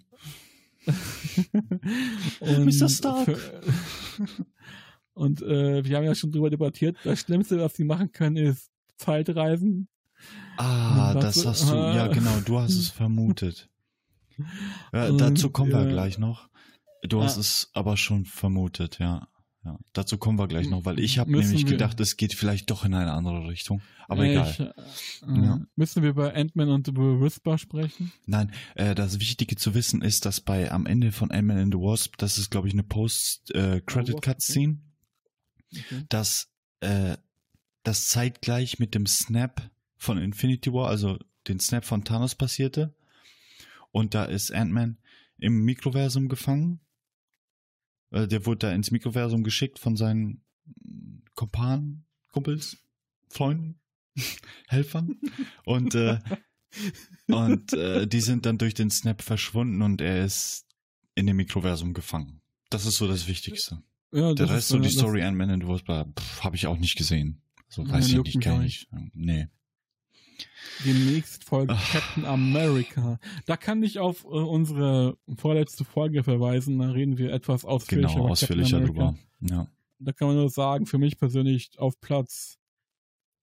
Und 2.40 2.66
Mr. 2.66 2.90
Stark. 2.90 3.28
Und 5.14 5.42
äh, 5.42 5.84
wir 5.86 5.98
haben 5.98 6.04
ja 6.04 6.16
schon 6.16 6.32
drüber 6.32 6.50
debattiert. 6.50 6.98
Das 7.04 7.22
Schlimmste, 7.22 7.60
was 7.60 7.76
sie 7.76 7.86
machen 7.86 8.12
können, 8.12 8.36
ist 8.38 8.70
Zeitreisen. 8.98 9.88
Ah, 10.58 11.14
das 11.14 11.36
du- 11.42 11.50
hast 11.50 11.70
du, 11.70 11.76
ja 11.76 12.08
genau, 12.14 12.40
du 12.46 12.60
hast 12.60 12.76
es 12.76 12.90
vermutet. 12.90 13.70
Ja, 14.92 15.08
Und, 15.08 15.20
dazu 15.22 15.50
kommen 15.50 15.72
wir 15.72 15.84
ja. 15.84 15.90
gleich 15.90 16.18
noch. 16.18 16.50
Du 17.04 17.22
hast 17.24 17.38
Ah. 17.38 17.42
es 17.42 17.70
aber 17.74 17.96
schon 17.98 18.26
vermutet, 18.26 19.00
ja. 19.00 19.28
Ja. 19.66 19.78
Dazu 19.94 20.18
kommen 20.18 20.38
wir 20.38 20.48
gleich 20.48 20.70
noch, 20.70 20.86
weil 20.86 21.00
ich 21.00 21.18
habe 21.18 21.32
nämlich 21.32 21.66
gedacht, 21.66 22.00
es 22.00 22.16
geht 22.18 22.34
vielleicht 22.34 22.70
doch 22.70 22.86
in 22.86 22.94
eine 22.94 23.12
andere 23.14 23.48
Richtung. 23.48 23.82
Aber 24.08 24.24
egal. 24.24 24.50
Ich, 24.52 24.60
äh, 24.60 24.72
Ja. 25.28 25.60
Müssen 25.76 26.04
wir 26.04 26.12
über 26.12 26.36
Ant-Man 26.36 26.70
und 26.70 26.86
The 26.88 26.94
Whisper 26.96 27.58
sprechen? 27.58 28.12
Nein, 28.28 28.52
äh, 28.76 28.94
das 28.94 29.20
Wichtige 29.20 29.56
zu 29.56 29.74
wissen 29.74 30.02
ist, 30.04 30.26
dass 30.26 30.40
bei 30.40 30.72
am 30.72 30.86
Ende 30.86 31.12
von 31.12 31.32
Ant-Man 31.32 31.58
and 31.58 31.74
the 31.74 31.80
Wasp, 31.80 32.16
das 32.18 32.38
ist 32.38 32.52
glaube 32.52 32.68
ich 32.68 32.74
eine 32.74 32.84
Post-Credit-Cutscene, 32.84 34.80
Okay. 35.72 36.06
dass 36.10 36.48
äh, 36.80 37.18
das 37.84 38.08
zeitgleich 38.08 38.80
mit 38.80 38.96
dem 38.96 39.06
Snap 39.08 39.70
von 39.98 40.18
Infinity 40.18 40.72
War, 40.72 40.88
also 40.90 41.18
den 41.48 41.60
Snap 41.60 41.84
von 41.86 42.04
Thanos 42.04 42.36
passierte. 42.36 42.96
Und 43.92 44.14
da 44.14 44.26
ist 44.26 44.54
Ant-Man 44.54 44.98
im 45.38 45.64
Mikroversum 45.66 46.30
gefangen. 46.30 46.80
Äh, 48.16 48.28
der 48.28 48.46
wurde 48.46 48.60
da 48.68 48.72
ins 48.72 48.92
Mikroversum 48.92 49.44
geschickt 49.44 49.78
von 49.78 49.98
seinen 49.98 50.42
Kompanen, 51.36 52.06
Kumpels, 52.32 52.78
Freunden, 53.30 53.80
Helfern. 54.68 55.20
Und, 55.66 55.96
äh, 55.96 56.20
und 57.28 57.74
äh, 57.74 58.08
die 58.08 58.22
sind 58.22 58.46
dann 58.46 58.58
durch 58.58 58.74
den 58.74 58.90
Snap 58.90 59.22
verschwunden 59.22 59.82
und 59.82 60.02
er 60.02 60.24
ist 60.24 60.66
in 61.14 61.28
dem 61.28 61.36
Mikroversum 61.36 61.94
gefangen. 61.94 62.42
Das 62.70 62.86
ist 62.86 62.96
so 62.96 63.08
das 63.08 63.28
Wichtigste. 63.28 63.84
Ja, 64.12 64.34
Der 64.34 64.46
das 64.46 64.50
Rest, 64.50 64.60
ist, 64.60 64.68
so 64.70 64.78
äh, 64.78 64.82
die 64.82 64.90
Story 64.90 65.22
Ant-Man 65.22 65.50
and 65.50 65.64
the 65.64 65.70
Wasp, 65.70 65.90
habe 65.90 66.56
ich 66.56 66.68
auch 66.68 66.78
nicht 66.78 66.96
gesehen. 66.96 67.42
So 67.68 67.88
weiß 67.88 68.08
ich 68.08 68.18
nicht, 68.18 68.48
auch 68.48 68.62
ich. 68.62 68.88
Nee. 69.14 69.48
Demnächst 70.86 71.44
folgt 71.44 71.72
Ach. 71.72 71.92
Captain 71.92 72.26
America. 72.26 73.20
Da 73.46 73.58
kann 73.58 73.82
ich 73.84 74.00
auf 74.00 74.24
äh, 74.26 74.28
unsere 74.28 75.18
vorletzte 75.38 75.86
Folge 75.86 76.24
verweisen. 76.24 76.80
Da 76.80 76.92
reden 76.92 77.18
wir 77.18 77.32
etwas 77.32 77.66
ausführlicher 77.66 78.16
Genau, 78.16 78.30
ausführlicher 78.30 78.80
drüber. 78.82 79.16
Ja. 79.40 79.68
Da 80.00 80.12
kann 80.12 80.28
man 80.28 80.38
nur 80.38 80.50
sagen, 80.50 80.86
für 80.86 80.98
mich 80.98 81.18
persönlich 81.18 81.80
auf 81.80 82.00
Platz 82.02 82.58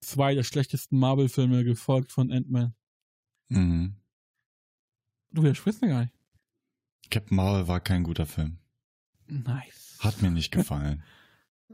zwei 0.01 0.35
der 0.35 0.43
schlechtesten 0.43 0.97
Marvel-Filme, 0.99 1.63
gefolgt 1.63 2.11
von 2.11 2.31
Ant-Man. 2.31 2.75
Mhm. 3.49 3.95
Du 5.31 5.43
widersprichst 5.43 5.81
mir 5.81 5.89
gar 5.89 6.01
nicht. 6.01 6.13
Captain 7.09 7.35
Marvel 7.35 7.67
war 7.67 7.79
kein 7.79 8.03
guter 8.03 8.25
Film. 8.25 8.59
Nice. 9.27 9.97
Hat 9.99 10.21
mir 10.21 10.31
nicht 10.31 10.51
gefallen. 10.51 11.03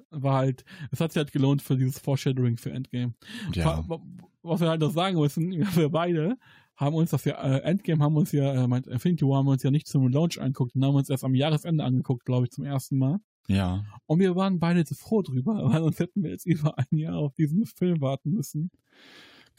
War 0.09 0.35
halt, 0.37 0.63
es 0.91 0.99
hat 0.99 1.11
sich 1.11 1.17
halt 1.19 1.31
gelohnt 1.31 1.61
für 1.61 1.75
dieses 1.77 1.99
Foreshadowing 1.99 2.57
für 2.57 2.71
Endgame. 2.71 3.13
ja. 3.53 3.65
Wa- 3.65 3.85
wa- 3.87 4.01
Was 4.41 4.61
wir 4.61 4.69
halt 4.69 4.81
noch 4.81 4.91
sagen 4.91 5.19
müssen, 5.19 5.51
wir 5.75 5.89
beide 5.89 6.37
haben 6.75 6.95
uns 6.95 7.09
das 7.11 7.25
ja, 7.25 7.35
äh, 7.41 7.59
Endgame 7.63 8.01
haben 8.03 8.15
uns 8.15 8.31
ja, 8.31 8.53
äh, 8.53 8.81
Infinity 8.89 9.25
War 9.25 9.39
haben 9.39 9.47
wir 9.47 9.51
uns 9.51 9.63
ja 9.63 9.71
nicht 9.71 9.87
zum 9.87 10.07
Launch 10.07 10.39
angeguckt, 10.39 10.75
den 10.75 10.85
haben 10.85 10.93
wir 10.93 10.99
uns 10.99 11.09
erst 11.09 11.25
am 11.25 11.35
Jahresende 11.35 11.83
angeguckt, 11.83 12.23
glaube 12.25 12.45
ich, 12.45 12.51
zum 12.51 12.63
ersten 12.63 12.97
Mal. 12.97 13.19
Ja. 13.49 13.83
Und 14.05 14.19
wir 14.19 14.35
waren 14.35 14.59
beide 14.59 14.85
so 14.85 14.95
froh 14.95 15.21
drüber, 15.21 15.55
weil 15.71 15.81
sonst 15.81 15.99
hätten 15.99 16.23
wir 16.23 16.31
jetzt 16.31 16.45
über 16.45 16.77
ein 16.77 16.97
Jahr 16.97 17.17
auf 17.17 17.33
diesen 17.33 17.65
Film 17.65 17.99
warten 18.01 18.31
müssen. 18.31 18.71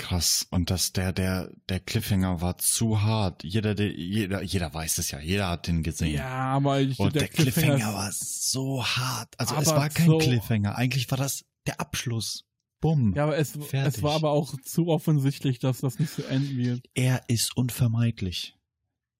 Krass. 0.01 0.46
Und 0.51 0.70
das, 0.70 0.92
der, 0.92 1.12
der, 1.12 1.53
der 1.68 1.78
Cliffhanger 1.78 2.40
war 2.40 2.57
zu 2.57 3.03
hart. 3.03 3.44
Jeder, 3.44 3.74
der, 3.74 3.92
jeder, 3.92 4.42
jeder 4.42 4.72
weiß 4.72 4.96
es 4.98 5.11
ja. 5.11 5.20
Jeder 5.20 5.48
hat 5.51 5.66
den 5.66 5.82
gesehen. 5.82 6.14
Ja, 6.14 6.55
aber 6.55 6.80
ich, 6.80 6.98
Und 6.98 7.14
der, 7.14 7.28
Cliffhanger, 7.28 7.76
ist- 7.76 7.84
war 7.94 8.11
so 8.12 8.84
hart. 8.84 9.34
Also 9.38 9.55
es 9.57 9.66
war 9.68 9.88
kein 9.90 10.07
so- 10.07 10.18
Cliffhanger. 10.18 10.74
Eigentlich 10.76 11.11
war 11.11 11.18
das 11.18 11.44
der 11.66 11.80
Abschluss. 11.80 12.44
Bumm. 12.80 13.12
Ja, 13.14 13.24
aber 13.24 13.36
es, 13.36 13.51
Fertig. 13.51 13.96
es 13.98 14.03
war 14.03 14.14
aber 14.14 14.30
auch 14.30 14.55
zu 14.64 14.88
offensichtlich, 14.88 15.59
dass 15.59 15.80
das 15.80 15.98
nicht 15.98 16.11
so 16.14 16.22
enden 16.22 16.57
wird. 16.57 16.86
Er 16.94 17.22
ist 17.28 17.55
unvermeidlich. 17.55 18.57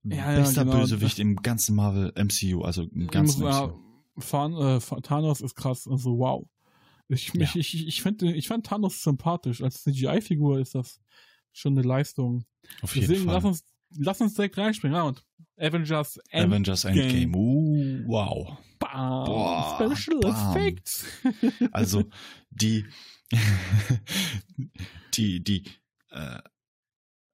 Ja, 0.03 0.33
ja, 0.33 0.39
Bester 0.41 0.64
genau. 0.64 0.78
Bösewicht 0.78 1.18
im 1.18 1.37
ganzen 1.37 1.76
Marvel 1.76 2.11
MCU, 2.16 2.62
also 2.62 2.85
im 2.85 3.09
ganzen 3.09 3.43
MCU. 3.45 3.74
Fan, 4.16 4.55
äh, 4.55 4.81
Thanos 5.03 5.43
ist 5.43 5.55
krass, 5.57 5.87
also 5.87 6.16
wow. 6.18 6.47
Ich, 7.13 7.33
Ja. 7.35 7.49
ich, 7.55 7.87
ich, 7.89 8.03
finde, 8.03 8.33
ich 8.33 8.47
fand 8.49 8.67
Thanos 8.67 9.03
sympathisch. 9.03 9.63
Als 9.63 9.83
CGI-Figur 9.83 10.61
ist 10.61 10.75
das 10.75 11.01
schon 11.53 11.77
eine 11.77 11.87
Leistung. 11.87 12.45
Auf 12.83 12.95
jeden 12.95 13.09
Deswegen 13.09 13.27
Fall. 13.27 13.35
lass 13.35 13.45
uns, 13.45 13.65
lass 13.97 14.21
uns 14.21 14.35
direkt 14.35 14.57
reinspringen. 14.57 14.97
Ja, 14.97 15.03
und 15.03 15.25
Avengers 15.59 16.19
End 16.31 16.47
Avengers 16.53 16.85
Endgame. 16.85 17.37
Uh, 17.37 18.03
wow. 18.07 18.59
Bam, 18.79 19.25
Boah, 19.25 19.77
Special 19.95 20.21
bam. 20.21 20.57
Effects. 20.57 21.05
Also 21.73 22.05
die, 22.51 22.87
die, 25.15 25.43
die, 25.43 25.65
äh, 26.11 26.39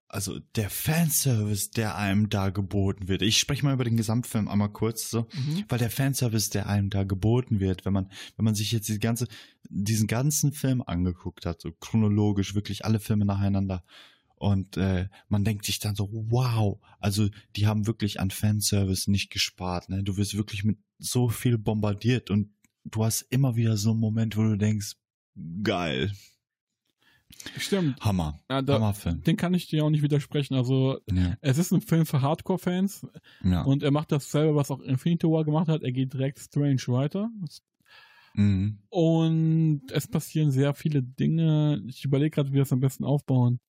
also 0.09 0.39
der 0.55 0.69
Fanservice, 0.69 1.71
der 1.71 1.97
einem 1.97 2.29
da 2.29 2.49
geboten 2.49 3.07
wird. 3.07 3.21
Ich 3.21 3.37
spreche 3.39 3.65
mal 3.65 3.73
über 3.73 3.83
den 3.83 3.97
Gesamtfilm 3.97 4.47
einmal 4.47 4.69
kurz 4.71 5.09
so, 5.09 5.27
Mhm. 5.33 5.65
weil 5.67 5.79
der 5.79 5.89
Fanservice, 5.89 6.49
der 6.49 6.67
einem 6.67 6.89
da 6.89 7.03
geboten 7.03 7.59
wird, 7.59 7.83
wenn 7.85 7.93
man, 7.93 8.09
wenn 8.35 8.45
man 8.45 8.55
sich 8.55 8.71
jetzt 8.71 8.87
die 8.89 8.99
ganze, 8.99 9.27
diesen 9.69 10.07
ganzen 10.07 10.53
Film 10.53 10.81
angeguckt 10.81 11.45
hat, 11.45 11.61
so 11.61 11.71
chronologisch, 11.71 12.55
wirklich 12.55 12.85
alle 12.85 12.99
Filme 12.99 13.25
nacheinander. 13.25 13.83
Und 14.35 14.77
äh, 14.77 15.09
man 15.29 15.43
denkt 15.43 15.65
sich 15.65 15.79
dann 15.79 15.95
so, 15.95 16.09
wow, 16.11 16.79
also 16.99 17.27
die 17.55 17.65
haben 17.65 17.87
wirklich 17.87 18.19
an 18.19 18.29
Fanservice 18.31 19.09
nicht 19.09 19.31
gespart. 19.31 19.89
Ne? 19.89 20.03
Du 20.03 20.15
wirst 20.15 20.37
wirklich 20.37 20.63
mit 20.63 20.77
so 20.99 21.27
viel 21.27 21.57
bombardiert 21.57 22.29
und 22.29 22.51
du 22.85 23.03
hast 23.03 23.21
immer 23.23 23.55
wieder 23.55 23.77
so 23.77 23.91
einen 23.91 23.99
Moment, 23.99 24.37
wo 24.37 24.43
du 24.43 24.55
denkst, 24.57 24.93
geil, 25.63 26.11
Stimmt. 27.57 27.99
Hammer, 28.01 28.39
Ja, 28.49 28.61
da, 28.61 28.75
Hammerfilm. 28.75 29.23
den 29.23 29.37
kann 29.37 29.53
ich 29.53 29.67
dir 29.67 29.83
auch 29.83 29.89
nicht 29.89 30.01
widersprechen. 30.01 30.55
Also, 30.55 30.99
Ja, 31.11 31.35
es 31.41 31.57
ist 31.57 31.71
ein 31.71 31.81
Film 31.81 32.05
für 32.05 32.21
Hardcore-Fans 32.21 33.05
ja. 33.43 33.61
und 33.63 33.83
er 33.83 33.91
macht 33.91 34.11
dasselbe, 34.11 34.55
was 34.55 34.71
auch 34.71 34.79
Infinity 34.81 35.27
War 35.27 35.45
gemacht 35.45 35.67
hat. 35.67 35.83
Er 35.83 35.91
geht 35.91 36.13
direkt 36.13 36.39
strange 36.39 36.81
weiter. 36.87 37.29
Mhm. 38.33 38.79
Und 38.89 39.81
es 39.91 40.07
passieren 40.07 40.51
sehr 40.51 40.73
viele 40.73 41.01
Dinge. 41.03 41.81
Ich 41.87 42.05
überlege 42.05 42.31
gerade, 42.31 42.49
wie 42.49 42.53
wir 42.55 42.61
das 42.61 42.73
am 42.73 42.79
besten 42.79 43.03
aufbauen. 43.03 43.59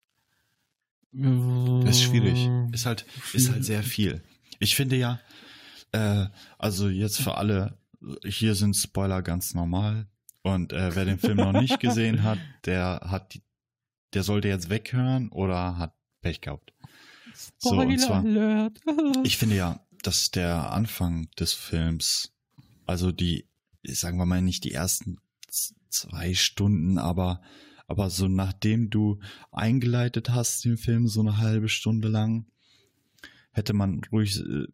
Das 1.12 1.96
ist 1.96 2.02
schwierig. 2.02 2.48
Ist 2.72 2.86
halt, 2.86 3.06
ist 3.32 3.50
halt 3.50 3.64
sehr 3.64 3.82
viel. 3.82 4.22
Ich 4.58 4.76
finde 4.76 4.96
ja, 4.96 5.20
äh, 5.92 6.26
also 6.58 6.88
jetzt 6.88 7.20
für 7.20 7.36
alle, 7.36 7.78
hier 8.24 8.54
sind 8.54 8.76
Spoiler 8.76 9.22
ganz 9.22 9.54
normal. 9.54 10.06
Und 10.42 10.72
äh, 10.72 10.94
wer 10.94 11.04
den 11.04 11.18
Film 11.18 11.38
noch 11.38 11.52
nicht 11.52 11.80
gesehen 11.80 12.22
hat, 12.22 12.38
der 12.66 13.00
hat 13.06 13.34
die, 13.34 13.42
der 14.14 14.22
sollte 14.22 14.48
jetzt 14.48 14.70
weghören 14.70 15.28
oder 15.30 15.78
hat 15.78 15.94
Pech 16.20 16.40
gehabt. 16.40 16.72
So, 17.58 17.70
und 17.78 17.98
zwar- 17.98 18.24
Alert. 18.24 18.80
Ich 19.24 19.36
finde 19.36 19.56
ja, 19.56 19.84
dass 20.02 20.30
der 20.30 20.72
Anfang 20.72 21.28
des 21.38 21.52
Films, 21.52 22.32
also 22.86 23.12
die, 23.12 23.46
sagen 23.84 24.18
wir 24.18 24.26
mal 24.26 24.42
nicht 24.42 24.64
die 24.64 24.72
ersten 24.72 25.18
zwei 25.88 26.34
Stunden, 26.34 26.98
aber, 26.98 27.40
aber 27.86 28.10
so 28.10 28.28
nachdem 28.28 28.90
du 28.90 29.20
eingeleitet 29.50 30.30
hast, 30.30 30.64
den 30.64 30.76
Film 30.76 31.06
so 31.08 31.20
eine 31.20 31.38
halbe 31.38 31.68
Stunde 31.68 32.08
lang, 32.08 32.46
hätte 33.52 33.72
man 33.72 34.00
ruhig 34.12 34.38
äh, 34.40 34.66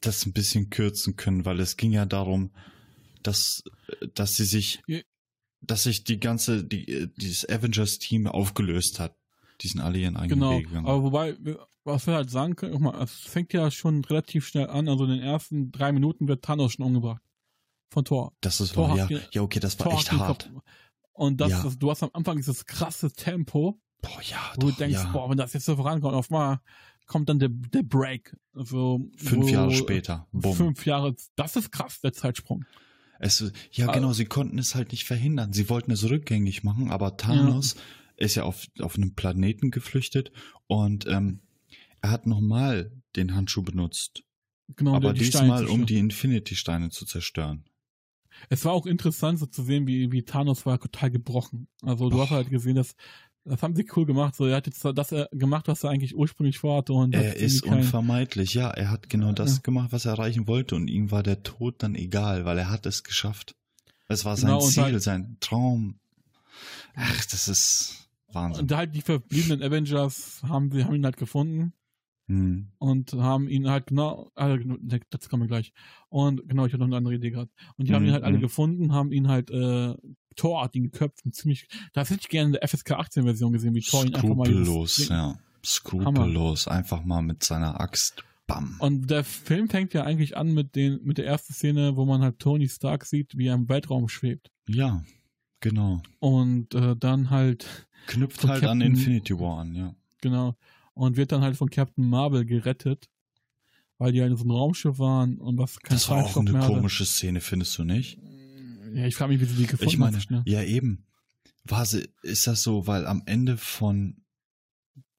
das 0.00 0.24
ein 0.26 0.32
bisschen 0.32 0.70
kürzen 0.70 1.16
können, 1.16 1.44
weil 1.44 1.60
es 1.60 1.76
ging 1.76 1.92
ja 1.92 2.06
darum, 2.06 2.50
dass, 3.22 3.62
äh, 4.00 4.08
dass 4.14 4.34
sie 4.34 4.44
sich. 4.44 4.82
Dass 5.60 5.82
sich 5.84 6.04
die 6.04 6.18
ganze, 6.20 6.64
die, 6.64 7.08
dieses 7.16 7.48
Avengers-Team 7.48 8.26
aufgelöst 8.26 8.98
hat. 9.00 9.14
Die 9.60 9.68
sind 9.68 9.80
alle 9.80 9.98
ihren 9.98 10.16
eigenen 10.16 10.40
Genau, 10.40 10.58
Weg 10.58 10.68
gegangen. 10.68 10.86
aber 10.86 11.02
wobei, 11.02 11.36
was 11.84 12.06
wir 12.06 12.14
halt 12.14 12.30
sagen 12.30 12.56
können, 12.56 12.72
guck 12.72 12.80
mal, 12.82 13.02
es 13.02 13.12
fängt 13.12 13.52
ja 13.52 13.70
schon 13.70 14.04
relativ 14.04 14.46
schnell 14.46 14.68
an, 14.68 14.88
also 14.88 15.04
in 15.04 15.10
den 15.10 15.20
ersten 15.20 15.70
drei 15.70 15.92
Minuten 15.92 16.28
wird 16.28 16.42
Thanos 16.44 16.72
schon 16.72 16.86
umgebracht. 16.86 17.22
Von 17.92 18.04
Thor. 18.04 18.32
das 18.40 18.60
ist 18.60 18.74
Thor 18.74 18.90
wahr, 18.90 19.10
ja, 19.10 19.20
ja, 19.32 19.42
okay, 19.42 19.58
das 19.60 19.78
war 19.80 19.86
Thor 19.90 19.94
echt 19.98 20.12
hart. 20.12 20.50
Und 21.12 21.40
das, 21.40 21.50
Ja. 21.50 21.62
das, 21.64 21.76
du 21.78 21.90
hast 21.90 22.02
am 22.04 22.10
Anfang 22.12 22.36
dieses 22.36 22.64
krasse 22.64 23.10
Tempo, 23.12 23.80
Boah, 24.00 24.22
ja, 24.22 24.38
wo 24.54 24.60
du 24.62 24.68
doch, 24.70 24.76
denkst, 24.78 24.94
ja. 25.02 25.10
boah, 25.12 25.28
wenn 25.28 25.36
das 25.36 25.52
jetzt 25.52 25.66
so 25.66 25.76
vorankommt, 25.76 26.14
auf 26.14 26.30
mal 26.30 26.60
kommt 27.06 27.28
dann 27.28 27.38
der, 27.40 27.48
der 27.50 27.82
Break. 27.82 28.34
Also, 28.54 29.10
Fünf 29.16 29.46
wo- 29.46 29.48
Jahre 29.48 29.72
später. 29.74 30.28
Bumm. 30.32 30.54
Fünf 30.54 30.86
Jahre, 30.86 31.14
das 31.34 31.56
ist 31.56 31.72
krass, 31.72 32.00
der 32.00 32.12
Zeitsprung. 32.12 32.64
Es, 33.20 33.52
ja, 33.72 33.88
Ah. 33.88 33.92
genau, 33.92 34.12
sie 34.12 34.24
konnten 34.24 34.58
es 34.58 34.74
halt 34.74 34.90
nicht 34.92 35.04
verhindern. 35.04 35.52
Sie 35.52 35.68
wollten 35.68 35.92
es 35.92 36.08
rückgängig 36.08 36.64
machen, 36.64 36.90
aber 36.90 37.16
Thanos 37.16 37.76
ist 38.16 38.34
ja 38.34 38.42
auf, 38.42 38.66
auf 38.80 38.96
einem 38.96 39.14
Planeten 39.14 39.70
geflüchtet 39.70 40.32
und 40.66 41.06
ähm, 41.06 41.40
er 42.02 42.10
hat 42.10 42.26
nochmal 42.26 42.90
den 43.16 43.34
Handschuh 43.34 43.62
benutzt. 43.62 44.22
Genau, 44.76 44.94
aber 44.94 45.12
diesmal, 45.12 45.66
um 45.66 45.84
die 45.86 45.98
Infinity-Steine 45.98 46.90
zu 46.90 47.04
zerstören. 47.04 47.64
Es 48.48 48.64
war 48.64 48.72
auch 48.72 48.86
interessant, 48.86 49.38
so 49.38 49.46
zu 49.46 49.62
sehen, 49.62 49.86
wie, 49.86 50.12
wie 50.12 50.22
Thanos 50.22 50.64
war 50.64 50.80
total 50.80 51.10
gebrochen. 51.10 51.68
Also 51.82 52.08
du 52.08 52.16
Och. 52.16 52.22
hast 52.22 52.30
halt 52.30 52.50
gesehen, 52.50 52.76
dass 52.76 52.94
das 53.50 53.62
haben 53.62 53.76
sie 53.76 53.86
cool 53.96 54.06
gemacht. 54.06 54.34
So, 54.36 54.46
er 54.46 54.56
hat 54.56 54.66
jetzt 54.66 54.84
das 54.94 55.12
äh, 55.12 55.26
gemacht, 55.32 55.68
was 55.68 55.84
er 55.84 55.90
eigentlich 55.90 56.16
ursprünglich 56.16 56.58
vorhatte 56.58 56.92
und 56.94 57.14
Er 57.14 57.36
ist 57.36 57.62
kein- 57.62 57.78
unvermeidlich, 57.78 58.54
ja. 58.54 58.70
Er 58.70 58.90
hat 58.90 59.08
genau 59.10 59.32
das 59.32 59.56
Ja. 59.56 59.60
gemacht, 59.62 59.92
was 59.92 60.04
er 60.06 60.12
erreichen 60.12 60.46
wollte 60.46 60.74
und 60.76 60.88
ihm 60.88 61.10
war 61.10 61.22
der 61.22 61.42
Tod 61.42 61.82
dann 61.82 61.94
egal, 61.94 62.44
weil 62.44 62.56
er 62.58 62.70
hat 62.70 62.86
es 62.86 63.02
geschafft. 63.02 63.54
Es 64.08 64.24
war 64.24 64.36
sein 64.36 64.48
Genau, 64.50 64.64
und 64.64 64.70
Ziel, 64.70 64.82
halt- 64.84 65.02
sein 65.02 65.36
Traum. 65.40 65.98
Ach, 66.94 67.24
das 67.26 67.48
ist 67.48 68.08
Wahnsinn. 68.32 68.62
Und 68.62 68.72
halt 68.72 68.94
die 68.94 69.02
verbliebenen 69.02 69.62
Avengers 69.62 70.40
haben, 70.48 70.70
sie 70.72 70.84
haben 70.84 70.94
ihn 70.94 71.04
halt 71.04 71.16
gefunden 71.16 71.72
Hm. 72.30 72.68
und 72.78 73.12
haben 73.14 73.48
ihn 73.48 73.68
halt 73.68 73.88
genau, 73.88 74.30
äh, 74.36 74.56
das 75.10 75.28
kommen 75.28 75.42
wir 75.42 75.48
gleich. 75.48 75.72
Und 76.08 76.48
genau, 76.48 76.64
ich 76.64 76.72
habe 76.72 76.80
noch 76.80 76.86
eine 76.86 76.96
andere 76.98 77.14
Idee 77.16 77.30
gerade. 77.30 77.50
Und 77.76 77.88
die 77.88 77.94
haben 77.94 78.04
ihn 78.04 78.10
Mhm, 78.10 78.14
halt 78.14 78.22
alle 78.24 78.36
mhm. 78.38 78.42
gefunden, 78.42 78.92
haben 78.92 79.10
ihn 79.10 79.26
halt, 79.26 79.50
äh, 79.50 79.94
ihn 80.72 80.84
geköpft 80.84 81.24
und 81.24 81.34
ziemlich, 81.34 81.66
das 81.92 82.08
hätte 82.10 82.20
ich 82.22 82.28
gerne 82.28 82.46
in 82.46 82.52
der 82.52 82.68
FSK 82.68 82.92
18 82.92 83.24
Version 83.24 83.52
gesehen, 83.52 83.74
wie 83.74 83.80
Thor 83.80 84.04
ihn 84.04 84.14
einfach 84.14 84.28
mal 84.28 84.46
Skrupellos, 84.46 85.08
ja. 85.08 85.34
Skrupellos, 85.64 86.68
einfach 86.68 87.04
mal 87.04 87.20
mit 87.22 87.42
seiner 87.42 87.80
Axt. 87.80 88.24
Bam. 88.46 88.76
Und 88.78 89.10
der 89.10 89.22
Film 89.24 89.68
fängt 89.68 89.92
ja 89.94 90.04
eigentlich 90.04 90.36
an 90.36 90.52
mit 90.54 90.74
den, 90.74 91.00
mit 91.04 91.18
der 91.18 91.26
ersten 91.26 91.52
Szene, 91.52 91.96
wo 91.96 92.04
man 92.04 92.20
halt 92.22 92.38
Tony 92.40 92.68
Stark 92.68 93.04
sieht, 93.04 93.36
wie 93.36 93.46
er 93.46 93.54
im 93.54 93.68
Weltraum 93.68 94.08
schwebt. 94.08 94.50
Ja, 94.68 95.04
genau. 95.60 96.02
Und 96.18 96.74
äh, 96.74 96.96
dann 96.96 97.30
halt, 97.30 97.86
Knüpft 98.06 98.42
halt 98.44 98.64
an 98.64 98.78
Captain- 98.80 98.80
Infinity 98.82 99.38
War 99.38 99.58
an, 99.60 99.74
ja. 99.74 99.94
genau, 100.20 100.56
und 100.94 101.16
wird 101.16 101.32
dann 101.32 101.42
halt 101.42 101.56
von 101.56 101.70
Captain 101.70 102.04
Marvel 102.08 102.44
gerettet, 102.44 103.08
weil 103.98 104.12
die 104.12 104.20
halt 104.20 104.30
in 104.32 104.36
so 104.36 104.44
einem 104.44 104.52
Raumschiff 104.52 104.98
waren 104.98 105.38
und 105.38 105.58
was 105.58 105.78
kein 105.80 105.96
Das 105.96 106.08
war 106.08 106.24
auch 106.24 106.36
eine 106.36 106.52
hatte. 106.52 106.66
komische 106.72 107.04
Szene, 107.06 107.40
findest 107.40 107.76
du 107.78 107.84
nicht? 107.84 108.18
Ja, 108.94 109.06
ich 109.06 109.14
frage 109.14 109.32
mich, 109.32 109.40
wie 109.40 109.44
sie 109.46 109.54
die 109.56 109.66
gefunden 109.66 109.88
Ich 109.90 109.98
meine, 109.98 110.16
hat. 110.16 110.22
so 110.22 110.26
schnell. 110.26 110.42
ja 110.46 110.62
eben. 110.62 111.06
War 111.64 111.84
sie, 111.86 112.08
ist 112.22 112.46
das 112.46 112.62
so, 112.62 112.86
weil 112.86 113.06
am 113.06 113.22
Ende 113.26 113.56
von 113.56 114.16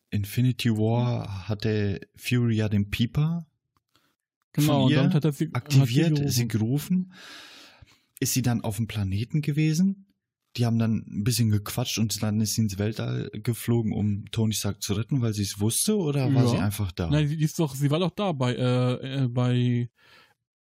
Infinity 0.09 0.71
War 0.71 1.47
hatte 1.47 2.01
Fury 2.15 2.55
ja 2.57 2.67
den 2.67 2.89
Pieper 2.89 3.45
Genau, 4.53 4.73
von 4.73 4.83
und 4.83 4.89
ihr 4.91 4.97
damit 4.97 5.13
hat 5.13 5.23
er 5.23 5.31
sie 5.31 5.49
aktiviert, 5.53 6.19
hat 6.19 6.29
sie 6.29 6.47
gerufen. 6.49 7.13
Ist 8.19 8.33
sie 8.33 8.41
dann 8.41 8.61
auf 8.61 8.75
dem 8.75 8.87
Planeten 8.87 9.41
gewesen? 9.41 10.07
Die 10.57 10.65
haben 10.65 10.79
dann 10.79 11.05
ein 11.07 11.23
bisschen 11.23 11.49
gequatscht 11.49 11.97
und 11.97 12.21
dann 12.21 12.41
ist 12.41 12.55
sie 12.55 12.61
ins 12.61 12.77
Weltall 12.77 13.29
geflogen, 13.33 13.93
um 13.93 14.25
Tony 14.31 14.53
Stark 14.53 14.81
zu 14.81 14.93
retten, 14.93 15.21
weil 15.21 15.33
sie 15.33 15.43
es 15.43 15.59
wusste, 15.61 15.97
oder 15.97 16.33
war 16.33 16.43
Ja. 16.43 16.49
sie 16.49 16.57
einfach 16.57 16.91
da? 16.91 17.09
Nein, 17.09 17.27
sie 17.27 17.41
ist 17.41 17.57
doch, 17.57 17.73
sie 17.73 17.89
war 17.89 17.99
doch 17.99 18.11
da 18.11 18.33
bei, 18.33 18.53
äh, 18.55 19.23
äh, 19.23 19.27
bei, 19.29 19.89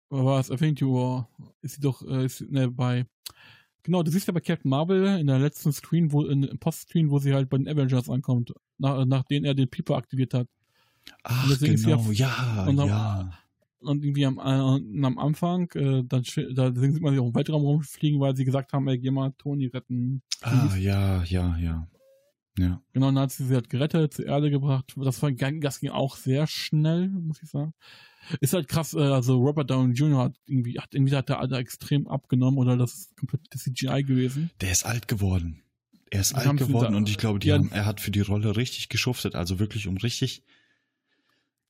war 0.09 0.39
es, 0.39 0.49
Infinity 0.49 0.85
War, 0.85 1.29
ist 1.61 1.75
sie 1.75 1.81
doch, 1.81 2.03
äh, 2.03 2.25
ist, 2.25 2.41
ne, 2.43 2.71
bei, 2.71 3.05
genau, 3.83 4.05
du 4.05 4.13
siehst 4.13 4.29
ja 4.29 4.33
bei 4.33 4.41
Captain 4.41 4.71
Marvel 4.71 5.19
in 5.19 5.27
der 5.27 5.41
letzten 5.41 5.73
Screen, 5.73 6.13
wo, 6.13 6.25
in, 6.25 6.57
Post-Screen, 6.61 7.11
wo 7.11 7.19
sie 7.19 7.35
halt 7.35 7.51
bei 7.51 7.59
den 7.59 7.69
Avengers 7.69 8.09
ankommt, 8.09 8.53
nach, 8.79 9.05
nachdem 9.05 9.45
er 9.45 9.55
den 9.55 9.69
Pieper 9.69 9.97
aktiviert 9.97 10.35
hat. 10.35 10.47
Ach, 11.25 11.59
genau, 11.59 12.11
ja, 12.13 12.71
ja. 12.71 13.41
Und 13.81 14.05
irgendwie 14.05 14.27
am, 14.27 14.39
äh, 14.39 15.05
am 15.07 15.19
Anfang, 15.19 15.71
äh, 15.73 16.03
dann, 16.05 16.23
da 16.55 16.73
sieht 16.75 17.01
man 17.01 17.15
sie 17.15 17.21
auch 17.21 17.29
im 17.29 17.35
Weltraum 17.35 17.63
rumfliegen, 17.63 18.21
weil 18.21 18.37
sie 18.37 18.45
gesagt 18.45 18.73
haben, 18.73 18.87
ey, 18.89 18.99
geh 18.99 19.11
mal 19.11 19.33
Tony 19.39 19.67
retten. 19.67 20.23
Ah, 20.43 20.77
ja, 20.77 21.23
ja, 21.25 21.57
ja. 21.59 21.89
Ja. 22.59 22.83
Genau, 22.93 23.07
dann 23.07 23.21
hat 23.21 23.31
sie 23.31 23.47
sie 23.47 23.55
halt 23.55 23.71
gerettet, 23.71 24.13
zur 24.13 24.27
Erde 24.27 24.51
gebracht. 24.51 24.93
Das, 24.97 25.23
war, 25.23 25.31
das 25.33 25.81
ging 25.81 25.91
auch 25.91 26.17
sehr 26.17 26.47
schnell, 26.47 27.09
muss 27.09 27.43
ich 27.43 27.49
sagen. 27.49 27.73
Ist 28.41 28.53
halt 28.53 28.69
krass, 28.69 28.93
äh, 28.93 28.99
also 28.99 29.39
Robert 29.39 29.71
Downey 29.71 29.95
Jr. 29.95 30.25
hat 30.25 30.37
irgendwie, 30.47 30.79
hat 30.79 30.93
irgendwie 30.95 31.17
hat 31.17 31.29
der 31.31 31.41
Alter 31.41 31.57
extrem 31.57 32.07
abgenommen 32.07 32.59
oder 32.59 32.77
das 32.77 32.95
ist 32.95 33.17
komplett 33.17 33.43
CGI 33.55 34.03
gewesen. 34.05 34.51
Der 34.61 34.73
ist 34.73 34.85
alt 34.85 35.09
geworden. 35.09 35.63
Er 36.11 36.21
ist 36.21 36.33
Die 36.33 36.37
alt 36.37 36.59
geworden 36.59 36.95
und 36.95 37.09
ich 37.09 37.17
glaube, 37.19 37.39
die 37.39 37.49
Ja. 37.49 37.55
haben, 37.55 37.71
er 37.73 37.87
hat 37.87 38.01
für 38.01 38.11
die 38.11 38.21
Rolle 38.21 38.57
richtig 38.57 38.89
geschuftet, 38.89 39.37
also 39.37 39.59
wirklich, 39.59 39.87
um 39.87 39.97
richtig 39.97 40.43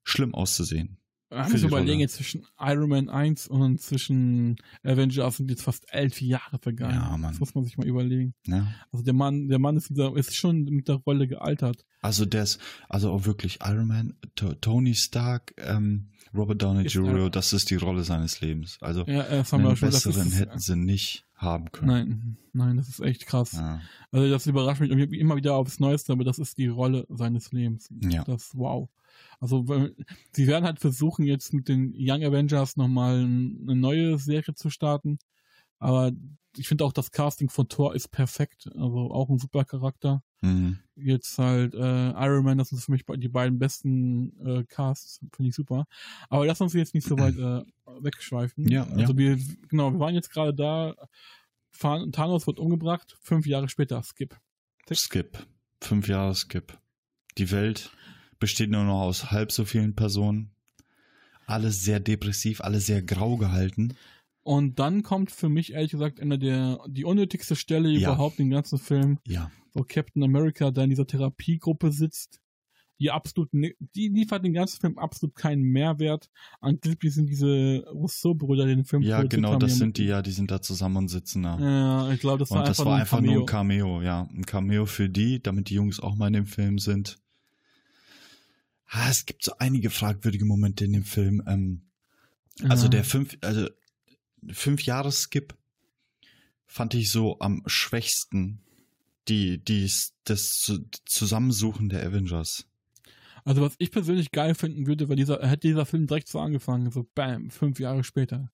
schlimm 0.03 0.35
auszusehen. 0.35 0.97
Die 1.31 1.65
überlegen, 1.67 2.09
zwischen 2.09 2.45
Iron 2.59 2.89
Man 2.89 3.09
1 3.09 3.47
und 3.47 3.81
zwischen 3.81 4.57
Avengers 4.83 5.37
sind 5.37 5.51
jetzt 5.51 5.63
fast 5.63 5.87
elf 5.93 6.21
Jahre 6.21 6.59
vergangen. 6.59 6.95
Ja, 6.95 7.17
Mann. 7.17 7.31
Das 7.33 7.39
muss 7.41 7.55
man 7.55 7.65
sich 7.65 7.79
mal 7.79 7.87
überlegen. 7.87 8.35
Ne? 8.47 8.67
Also 8.91 9.05
der 9.05 9.15
Mann, 9.15 9.49
der 9.49 9.59
Mann 9.61 9.77
ist, 9.77 9.91
wieder, 9.91 10.17
ist 10.17 10.35
schon 10.35 10.65
mit 10.65 10.89
der 10.89 10.97
Rolle 10.97 11.29
gealtert. 11.29 11.85
Also 12.03 12.25
ist, 12.43 12.59
also 12.89 13.13
auch 13.13 13.27
wirklich 13.27 13.61
Iron 13.65 13.87
Man, 13.87 14.15
To- 14.35 14.55
Tony 14.55 14.95
Stark, 14.95 15.55
ähm, 15.59 16.09
Robert 16.35 16.63
Downey 16.63 16.87
Ist 16.87 16.95
Jr., 16.95 17.17
Iron- 17.17 17.33
das 17.33 17.53
ist 17.53 17.71
die 17.71 17.77
Rolle 17.77 18.03
seines 18.05 18.41
Lebens. 18.41 18.79
Also 18.81 19.05
Ja, 19.07 19.23
das 19.23 19.49
wir 19.63 19.69
einen 19.71 19.77
schon. 19.77 19.91
Das 19.91 20.03
besseren 20.05 20.29
ist, 20.29 20.39
hätten 20.39 20.59
sie 20.59 20.77
nicht 20.77 21.27
haben 21.35 21.71
können. 21.73 21.89
nein, 21.89 22.37
nein, 22.53 22.77
das 22.77 22.89
ist 22.89 23.01
echt 23.01 23.27
krass. 23.27 23.53
Ja. 23.53 23.81
Also 24.13 24.29
das 24.29 24.47
überrascht 24.47 24.81
mich 24.81 24.91
immer 24.91 25.37
wieder 25.37 25.55
aufs 25.55 25.81
Neueste, 25.81 26.13
aber 26.13 26.25
das 26.25 26.39
ist 26.39 26.59
die 26.59 26.67
Rolle 26.67 27.07
seines 27.09 27.51
Lebens. 27.53 27.89
Ja. 28.03 28.25
Das, 28.25 28.51
wow. 28.55 28.89
Also 29.39 29.65
sie 30.33 30.47
werden 30.47 30.65
halt 30.65 30.81
versuchen, 30.81 31.25
jetzt 31.25 31.53
mit 31.53 31.69
den 31.69 31.93
Young 31.97 32.25
Avengers 32.25 32.77
nochmal 32.77 33.21
eine 33.21 33.77
neue 33.77 34.19
Serie 34.19 34.55
zu 34.55 34.71
starten. 34.71 35.19
Aber 35.79 36.13
ich 36.57 36.69
finde 36.69 36.85
auch, 36.85 36.93
das 36.93 37.11
Casting 37.11 37.49
von 37.49 37.69
Thor 37.69 37.95
ist 37.95 38.09
perfekt. 38.09 38.69
Also 38.75 39.11
auch 39.13 39.29
ein 39.29 39.39
super 39.39 39.65
Charakter. 39.65 40.23
Mhm. 40.43 40.79
Jetzt 40.97 41.39
halt 41.39 41.75
äh, 41.75 42.11
Iron 42.11 42.45
Man, 42.45 42.59
das 42.59 42.69
sind 42.69 42.81
für 42.81 42.93
mich 42.93 43.05
die 43.07 43.29
beiden 43.29 43.59
besten 43.59 44.39
äh, 44.45 44.65
Casts, 44.65 45.21
finde 45.35 45.51
ich 45.51 45.55
super. 45.55 45.87
Aber 46.29 46.47
lass 46.47 46.61
uns 46.61 46.73
jetzt 46.75 46.95
nicht 46.95 47.07
so 47.07 47.19
weit 47.19 47.37
äh, 47.37 47.65
wegschweifen. 48.03 48.69
Ja, 48.69 48.85
also 48.85 49.13
ja. 49.13 49.19
wir, 49.19 49.39
genau, 49.69 49.93
wir 49.93 50.01
waren 50.01 50.15
jetzt 50.15 50.31
gerade 50.31 50.55
da, 50.55 50.95
Than- 51.79 52.11
Thanos 52.13 52.47
wird 52.47 52.59
umgebracht, 52.59 53.17
fünf 53.21 53.47
Jahre 53.47 53.69
später, 53.69 54.03
Skip. 54.03 54.37
Skip. 54.93 55.47
Fünf 55.83 56.09
Jahre 56.09 56.35
Skip. 56.35 56.77
Die 57.39 57.51
Welt 57.51 57.93
besteht 58.41 58.71
nur 58.71 58.85
noch 58.85 59.01
aus 59.03 59.31
halb 59.31 59.53
so 59.53 59.65
vielen 59.65 59.95
Personen. 59.95 60.51
Alle 61.47 61.71
sehr 61.71 62.01
depressiv, 62.01 62.61
alle 62.61 62.81
sehr 62.81 63.03
grau 63.03 63.37
gehalten. 63.37 63.95
Und 64.43 64.79
dann 64.79 65.03
kommt 65.03 65.31
für 65.31 65.49
mich 65.49 65.73
ehrlich 65.73 65.91
gesagt 65.93 66.21
eine 66.21 66.39
der 66.39 66.81
die 66.89 67.05
unnötigste 67.05 67.55
Stelle 67.57 67.91
Ja. 67.91 68.09
überhaupt 68.15 68.41
im 68.41 68.51
ganzen 68.51 68.79
Film, 68.79 69.19
Ja. 69.27 69.51
wo 69.75 69.85
Captain 69.85 70.23
America 70.23 70.71
da 70.71 70.83
in 70.85 70.91
dieser 70.91 71.07
Therapiegruppe 71.07 71.93
sitzt. 71.93 72.41
Die 72.99 73.11
absolut, 73.11 73.49
die 73.53 74.09
liefert 74.09 74.45
den 74.45 74.53
ganzen 74.53 74.79
Film 74.81 74.99
absolut 74.99 75.35
keinen 75.35 75.63
Mehrwert. 75.63 76.29
Angeblich 76.61 77.15
sind 77.15 77.31
diese 77.31 77.83
Rousseau-Brüder, 77.91 78.67
die 78.67 78.77
den 78.77 78.85
Film 78.85 79.01
Ja, 79.03 79.23
genau, 79.23 79.57
das 79.57 79.79
sind 79.79 79.97
die, 79.97 80.05
ja, 80.05 80.21
die 80.21 80.33
sind 80.33 80.51
da 80.51 80.61
zusammen 80.61 80.99
und 80.99 81.09
sitzen 81.09 81.43
da. 81.45 81.59
Ja, 81.59 82.13
ich 82.13 82.21
glaube, 82.21 82.39
das 82.41 82.51
war 82.51 82.59
und 82.61 82.69
das 82.69 82.79
einfach 82.79 82.85
war 82.85 82.93
nur 82.93 82.97
ein 82.97 83.01
einfach 83.01 83.21
nur 83.23 83.43
ein. 83.43 83.47
Cameo, 83.47 84.03
ja. 84.03 84.29
Ein 84.31 84.45
Cameo 84.45 84.85
für 84.85 85.09
die, 85.09 85.43
damit 85.43 85.71
die 85.71 85.75
Jungs 85.75 85.99
auch 85.99 86.15
mal 86.15 86.27
in 86.27 86.35
dem 86.35 86.47
Film 86.47 86.79
sind. 86.79 87.17
Ah, 88.93 89.09
es 89.09 89.25
gibt 89.25 89.45
so 89.45 89.53
einige 89.59 89.89
fragwürdige 89.91 90.45
Momente 90.45 90.85
in 90.85 90.93
dem 90.93 91.05
Film. 91.05 91.43
Ähm, 91.47 91.83
Also 92.69 92.85
Ja. 92.85 92.91
der 92.91 93.05
fünf, 93.05 93.39
also 93.41 93.69
fünf 94.51 94.83
Jahre 94.83 95.13
Skip 95.13 95.55
fand 96.67 96.93
ich 96.95 97.11
so 97.11 97.39
am 97.41 97.63
schwächsten 97.67 98.61
die, 99.29 99.59
die, 99.65 99.89
das 100.25 100.51
Zu- 100.59 100.85
Zusammensuchen 101.07 101.89
der 101.89 102.05
Avengers. 102.05 102.67
Also 103.45 103.63
was 103.63 103.77
ich 103.79 103.91
persönlich 103.93 104.33
geil 104.33 104.55
finden 104.55 104.87
würde, 104.87 105.09
weil 105.09 105.17
dieser, 105.17 105.41
hätte 105.49 105.69
dieser 105.69 105.87
Film 105.87 106.07
direkt 106.07 106.29
so 106.29 106.41
angefangen, 106.41 106.91
so 106.91 107.09
bam, 107.15 107.51
fünf 107.51 107.79
Jahre 107.81 108.03
später. 108.05 108.51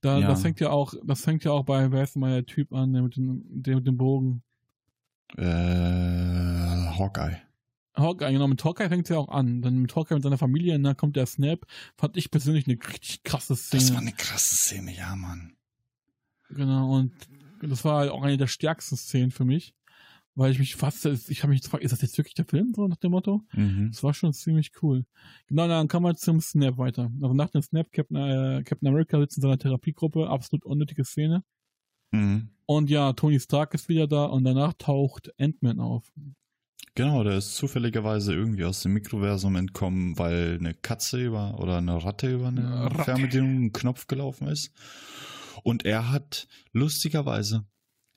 Da, 0.00 0.18
Ja. 0.18 0.26
Das 0.28 0.42
fängt 0.42 0.60
ja 0.60 0.70
auch, 0.70 0.92
das 1.06 1.22
fängt 1.22 1.44
ja 1.44 1.52
auch 1.52 1.64
bei, 1.64 1.90
wer 1.92 2.02
ist 2.02 2.16
mal 2.16 2.32
der 2.32 2.46
Typ 2.46 2.72
an, 2.72 2.92
der 2.92 3.02
mit 3.02 3.16
dem, 3.16 3.42
der 3.62 3.76
mit 3.76 3.86
dem 3.86 3.96
Bogen. 3.96 4.42
Äh, 5.36 5.44
Hawkeye. 6.98 7.40
Hawkeye, 7.96 8.32
genau, 8.32 8.48
mit 8.48 8.64
Hawkeye 8.64 8.88
fängt 8.88 9.04
es 9.04 9.10
ja 9.10 9.18
auch 9.18 9.28
an. 9.28 9.62
Dann 9.62 9.78
mit 9.78 9.94
Hawkeye 9.94 10.14
mit 10.14 10.22
seiner 10.22 10.38
Familie, 10.38 10.74
und 10.74 10.82
dann 10.82 10.96
kommt 10.96 11.16
der 11.16 11.26
Snap. 11.26 11.66
Fand 11.96 12.16
ich 12.16 12.30
persönlich 12.30 12.66
eine 12.66 12.78
richtig 12.88 13.22
krasse 13.22 13.56
Szene. 13.56 13.82
Das 13.82 13.92
war 13.92 14.00
eine 14.00 14.12
krasse 14.12 14.56
Szene, 14.56 14.94
ja, 14.94 15.14
Mann. 15.14 15.56
Genau, 16.50 16.96
und 16.96 17.12
das 17.62 17.84
war 17.84 17.98
halt 17.98 18.10
auch 18.10 18.22
eine 18.22 18.36
der 18.36 18.46
stärksten 18.46 18.96
Szenen 18.96 19.30
für 19.30 19.44
mich. 19.44 19.74
Weil 20.36 20.50
ich 20.50 20.58
mich 20.58 20.74
fast, 20.74 21.06
ich 21.06 21.42
habe 21.44 21.52
mich 21.52 21.62
gefragt, 21.62 21.84
ist 21.84 21.92
das 21.92 22.02
jetzt 22.02 22.18
wirklich 22.18 22.34
der 22.34 22.44
Film, 22.44 22.72
so 22.74 22.88
nach 22.88 22.96
dem 22.96 23.12
Motto? 23.12 23.42
Mhm. 23.52 23.90
Das 23.92 24.02
war 24.02 24.14
schon 24.14 24.32
ziemlich 24.32 24.72
cool. 24.82 25.06
Genau, 25.46 25.68
dann 25.68 25.86
kommen 25.86 26.06
wir 26.06 26.16
zum 26.16 26.40
Snap 26.40 26.76
weiter. 26.76 27.12
Also 27.22 27.34
nach 27.34 27.50
dem 27.50 27.62
Snap, 27.62 27.92
Captain, 27.92 28.16
äh, 28.16 28.62
Captain 28.64 28.88
America 28.88 29.20
sitzt 29.20 29.36
in 29.36 29.42
seiner 29.42 29.58
Therapiegruppe, 29.58 30.28
absolut 30.28 30.64
unnötige 30.64 31.04
Szene. 31.04 31.44
Mhm. 32.10 32.48
Und 32.66 32.90
ja, 32.90 33.12
Tony 33.12 33.38
Stark 33.38 33.74
ist 33.74 33.88
wieder 33.88 34.08
da 34.08 34.24
und 34.24 34.42
danach 34.42 34.72
taucht 34.72 35.30
Ant-Man 35.38 35.78
auf. 35.78 36.10
Genau, 36.96 37.24
der 37.24 37.38
ist 37.38 37.56
zufälligerweise 37.56 38.32
irgendwie 38.34 38.64
aus 38.64 38.82
dem 38.82 38.92
Mikroversum 38.92 39.56
entkommen, 39.56 40.16
weil 40.16 40.58
eine 40.60 40.74
Katze 40.74 41.20
über 41.24 41.58
oder 41.58 41.78
eine 41.78 42.04
Ratte 42.04 42.32
über 42.32 42.48
eine 42.48 42.84
Ratte. 42.84 43.02
Fernbedienung 43.04 43.48
einen 43.50 43.72
Knopf 43.72 44.06
gelaufen 44.06 44.46
ist. 44.46 44.70
Und 45.64 45.84
er 45.84 46.10
hat 46.12 46.46
lustigerweise, 46.72 47.64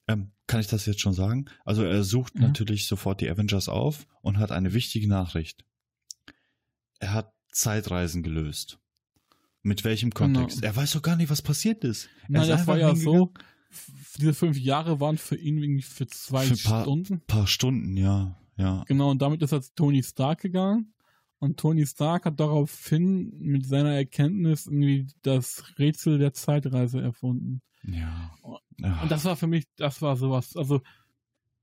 ähm, 0.07 0.31
kann 0.45 0.59
ich 0.59 0.67
das 0.67 0.85
jetzt 0.85 1.01
schon 1.01 1.13
sagen? 1.13 1.45
Also 1.65 1.83
er 1.83 2.03
sucht 2.03 2.35
Ja. 2.35 2.41
natürlich 2.41 2.85
sofort 2.87 3.19
die 3.21 3.29
Avengers 3.29 3.67
auf 3.67 4.05
und 4.21 4.37
hat 4.37 4.51
eine 4.51 4.73
wichtige 4.73 5.07
Nachricht. 5.07 5.65
Er 6.99 7.13
hat 7.13 7.33
Zeitreisen 7.51 8.21
gelöst. 8.21 8.79
Mit 9.63 9.83
welchem 9.85 10.11
Genau. 10.11 10.39
Kontext? 10.39 10.63
Er 10.63 10.75
weiß 10.75 10.91
doch 10.91 11.01
gar 11.01 11.15
nicht, 11.15 11.29
was 11.31 11.41
passiert 11.41 11.83
ist. 11.83 12.05
Er 12.23 12.29
Nein, 12.29 12.41
ist 12.43 12.49
das 12.49 12.67
war 12.67 12.77
ja 12.77 12.95
so, 12.95 13.33
diese 14.17 14.33
fünf 14.35 14.57
Jahre 14.57 14.99
waren 14.99 15.17
für 15.17 15.35
ihn 15.35 15.57
irgendwie 15.57 15.81
für 15.81 16.05
zwei 16.07 16.45
Für 16.45 16.53
ein 16.53 16.59
paar- 16.63 16.83
Stunden. 16.83 17.21
Paar 17.21 17.47
Stunden, 17.47 17.97
ja, 17.97 18.37
ja. 18.57 18.83
Genau, 18.87 19.11
und 19.11 19.21
damit 19.21 19.41
ist 19.41 19.51
er 19.51 19.61
zu 19.61 19.73
Tony 19.75 20.03
Stark 20.03 20.41
gegangen. 20.41 20.93
Und 21.39 21.59
Tony 21.59 21.85
Stark 21.85 22.25
hat 22.25 22.39
daraufhin 22.39 23.31
mit 23.39 23.65
seiner 23.65 23.93
Erkenntnis 23.93 24.65
irgendwie 24.65 25.07
das 25.21 25.63
Rätsel 25.77 26.17
der 26.17 26.33
Zeitreise 26.33 26.99
erfunden. 26.99 27.61
Ja. 27.83 28.31
ja. 28.79 29.01
Und 29.03 29.11
das 29.11 29.23
war 29.25 29.35
für 29.35 29.45
mich, 29.45 29.65
das 29.75 30.01
war 30.01 30.15
sowas, 30.15 30.55
also 30.55 30.81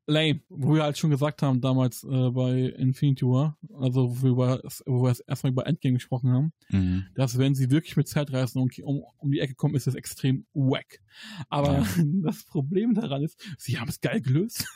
lame, 0.07 0.41
wo 0.49 0.75
wir 0.75 0.83
halt 0.83 0.99
schon 0.99 1.11
gesagt 1.11 1.43
haben 1.43 1.61
damals 1.61 2.05
äh, 2.05 2.31
bei 2.31 2.61
Infinity 2.77 3.25
War, 3.25 3.57
also 3.81 4.11
wo 4.21 4.25
wir, 4.25 4.31
über, 4.31 4.63
wo 4.87 5.03
wir 5.05 5.17
erstmal 5.27 5.53
über 5.53 5.67
Endgame 5.67 5.95
gesprochen 5.95 6.31
haben, 6.31 6.53
mhm. 6.71 7.07
dass 7.15 7.39
wenn 7.39 7.55
sie 7.55 7.71
wirklich 7.71 7.97
mit 7.97 8.09
Zeitreisen 8.09 8.61
um, 8.61 8.71
um, 8.83 9.05
um 9.19 9.31
die 9.31 9.41
Ecke 9.41 9.55
kommen, 9.55 9.75
ist 9.75 9.87
das 9.87 9.95
extrem 9.95 10.47
wack. 10.53 11.01
Aber 11.49 11.79
Ja. 11.79 11.87
das 12.23 12.45
Problem 12.45 12.95
daran 12.95 13.23
ist, 13.23 13.41
sie 13.59 13.79
haben 13.79 13.89
es 13.89 14.01
geil 14.01 14.21
gelöst. 14.21 14.67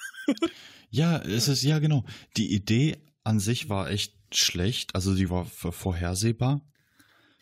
Ja, 0.91 1.19
es 1.19 1.49
ist, 1.49 1.63
ja 1.63 1.79
genau. 1.79 2.05
Die 2.37 2.53
Idee 2.55 2.97
an 3.25 3.41
sich 3.41 3.69
war 3.69 3.91
echt 3.91 4.15
schlecht, 4.33 4.95
also 4.95 5.15
die 5.15 5.31
war 5.31 5.45
vorhersehbar. 5.45 6.63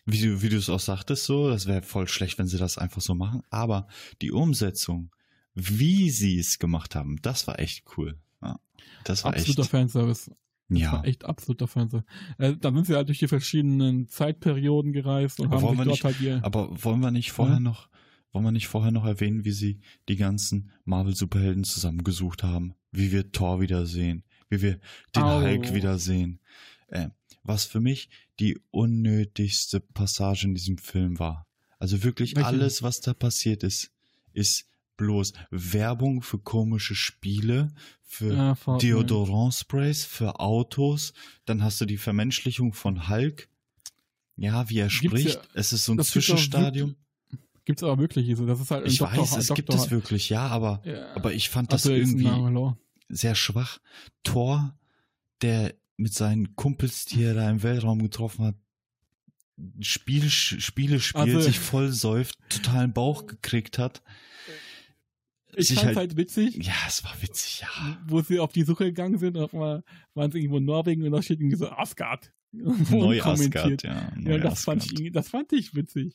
Wie 0.05 0.21
du, 0.21 0.41
wie 0.41 0.49
du 0.49 0.57
es 0.57 0.71
auch 0.71 0.81
sagtest, 0.81 1.25
so, 1.25 1.49
das 1.49 1.67
wäre 1.67 1.83
voll 1.83 2.07
schlecht, 2.07 2.39
wenn 2.39 2.47
sie 2.47 2.59
das 2.59 2.79
einfach 2.79 3.01
so 3.01 3.17
machen. 3.17 3.43
Aber 3.51 3.89
die 4.23 4.31
Umsetzung, 4.31 5.11
wie 5.57 6.11
sie 6.11 6.39
es 6.39 6.59
gemacht 6.61 6.95
haben, 6.95 7.17
das 7.23 7.47
war 7.49 7.59
echt 7.59 7.85
cool. 7.97 8.17
Ja, 8.43 8.61
das 9.05 9.25
war 9.25 9.33
Absoluter 9.33 9.63
echt. 9.63 9.71
Fanservice. 9.71 10.31
Das 10.69 10.79
Ja, 10.81 10.93
war 10.93 11.05
echt 11.07 11.25
absoluter 11.25 11.67
Fanservice. 11.67 12.07
Äh, 12.39 12.57
dann 12.57 12.75
sind 12.75 12.87
sie 12.87 12.95
halt 12.95 13.09
durch 13.09 13.19
die 13.21 13.29
verschiedenen 13.29 14.07
Zeitperioden 14.09 14.93
gereist 14.93 15.41
und 15.41 15.47
Aber 15.47 15.63
haben 15.63 15.69
sich 15.77 15.77
dort 15.79 15.89
nicht- 15.89 16.05
halt 16.05 16.21
ihr... 16.21 16.45
aber 16.45 16.69
wollen 16.85 17.01
wir 17.01 17.11
nicht 17.11 17.33
vorher 17.33 17.55
Ja. 17.57 17.61
noch, 17.61 17.89
wollen 18.33 18.45
wir 18.45 18.53
nicht 18.53 18.67
vorher 18.69 18.91
noch 18.93 19.07
erwähnen, 19.07 19.45
wie 19.45 19.53
sie 19.53 19.81
die 20.09 20.17
ganzen 20.17 20.71
Marvel-Superhelden 20.85 21.65
zusammengesucht 21.65 22.43
haben? 22.43 22.75
Wie 22.93 23.11
wir 23.13 23.33
Thor 23.33 23.61
wiedersehen, 23.61 24.25
wie 24.51 24.61
wir 24.61 24.79
den 25.15 25.23
Au. 25.23 25.41
Hulk 25.41 25.73
wiedersehen. 25.73 26.41
Äh, 26.89 27.09
was 27.43 27.65
für 27.65 27.81
mich 27.81 28.11
die 28.41 28.59
unnötigste 28.73 29.81
Passage 29.81 30.47
in 30.47 30.55
diesem 30.55 30.79
Film 30.79 31.19
war. 31.19 31.47
Also 31.79 32.03
wirklich 32.03 32.35
Welche? 32.35 32.49
alles, 32.49 32.83
was 32.83 33.01
da 33.01 33.15
passiert 33.15 33.63
ist, 33.63 33.93
ist 34.33 34.67
bloß 34.97 35.33
Werbung 35.51 36.23
für 36.23 36.39
komische 36.39 36.95
Spiele, 36.95 37.73
für 38.03 38.33
Ja. 38.33 38.79
Deodorantsprays, 38.79 40.05
für 40.05 40.41
Autos. 40.41 41.13
Dann 41.45 41.63
hast 41.63 41.81
du 41.81 41.85
die 41.87 41.99
Vermenschlichung 41.99 42.73
von 42.73 43.09
Hulk. 43.09 43.49
Ja, 44.37 44.69
wie 44.69 44.79
er 44.79 44.89
Gibt's 44.89 44.97
spricht. 45.21 45.35
ja- 45.37 45.41
es 45.55 45.73
ist 45.73 45.85
so 45.85 45.93
ein 45.93 46.03
Zwischenstadium. 46.03 46.97
Gibt's 47.65 47.83
aber 47.83 47.99
wirklich 47.99 48.35
so. 48.37 48.47
Das 48.47 48.61
ist 48.61 48.71
halt 48.71 48.85
ein 48.85 48.91
Ich 48.91 48.99
Doktor, 48.99 49.19
weiß, 49.23 49.37
es 49.39 49.49
gibt 49.55 49.71
Doktor, 49.71 49.85
es 49.85 49.91
wirklich, 49.91 50.29
ja, 50.29 50.47
aber, 50.47 50.83
Ja. 50.85 51.15
aber 51.17 51.33
ich 51.33 51.49
fand 51.49 51.73
das 51.73 51.85
Also 51.87 51.95
irgendwie 51.97 52.31
sehr 53.09 53.35
schwach. 53.35 53.79
Thor, 54.23 54.75
der 55.43 55.75
mit 55.97 56.13
seinen 56.15 56.55
Kumpels, 56.55 57.07
die 57.07 57.23
er 57.23 57.35
da 57.35 57.49
im 57.51 57.63
Weltraum 57.63 58.01
getroffen 58.03 58.45
hat, 58.45 58.55
Spiel, 59.81 60.29
Spiele 60.31 61.01
spielt, 61.01 61.25
Also- 61.35 61.41
sich 61.41 61.59
voll 61.59 61.91
säuft, 61.91 62.39
totalen 62.51 62.93
Bauch 62.93 63.27
gekriegt 63.27 63.79
hat. 63.79 64.03
Ich 65.59 65.69
fand's 65.69 65.85
halt- 65.85 65.97
halt 65.97 66.17
witzig, 66.17 66.57
Ja, 66.65 66.75
es 66.87 67.03
war 67.05 67.15
witzig, 67.23 67.63
ja. 67.63 67.99
wo 68.07 68.21
sie 68.21 68.39
auf 68.39 68.53
die 68.53 68.63
Suche 68.63 68.85
gegangen 68.85 69.19
sind. 69.19 69.37
Auf 69.39 69.53
einmal 69.55 69.83
waren 70.15 70.31
sie 70.31 70.39
irgendwo 70.39 70.59
in 70.59 70.65
Norwegen 70.65 71.03
und 71.05 71.13
da 71.13 71.23
steht 71.23 71.41
irgendwie 71.41 71.57
so 71.57 71.69
Asgard. 71.71 72.33
Neu 72.53 73.21
Asgard, 73.23 73.83
ja. 73.83 73.95
Ja, 73.95 74.13
Neu 74.17 74.39
das 74.41 74.65
fand, 74.65 74.85
ich, 75.01 75.13
das 75.13 75.29
fand 75.29 75.53
ich 75.53 75.75
witzig. 75.75 76.15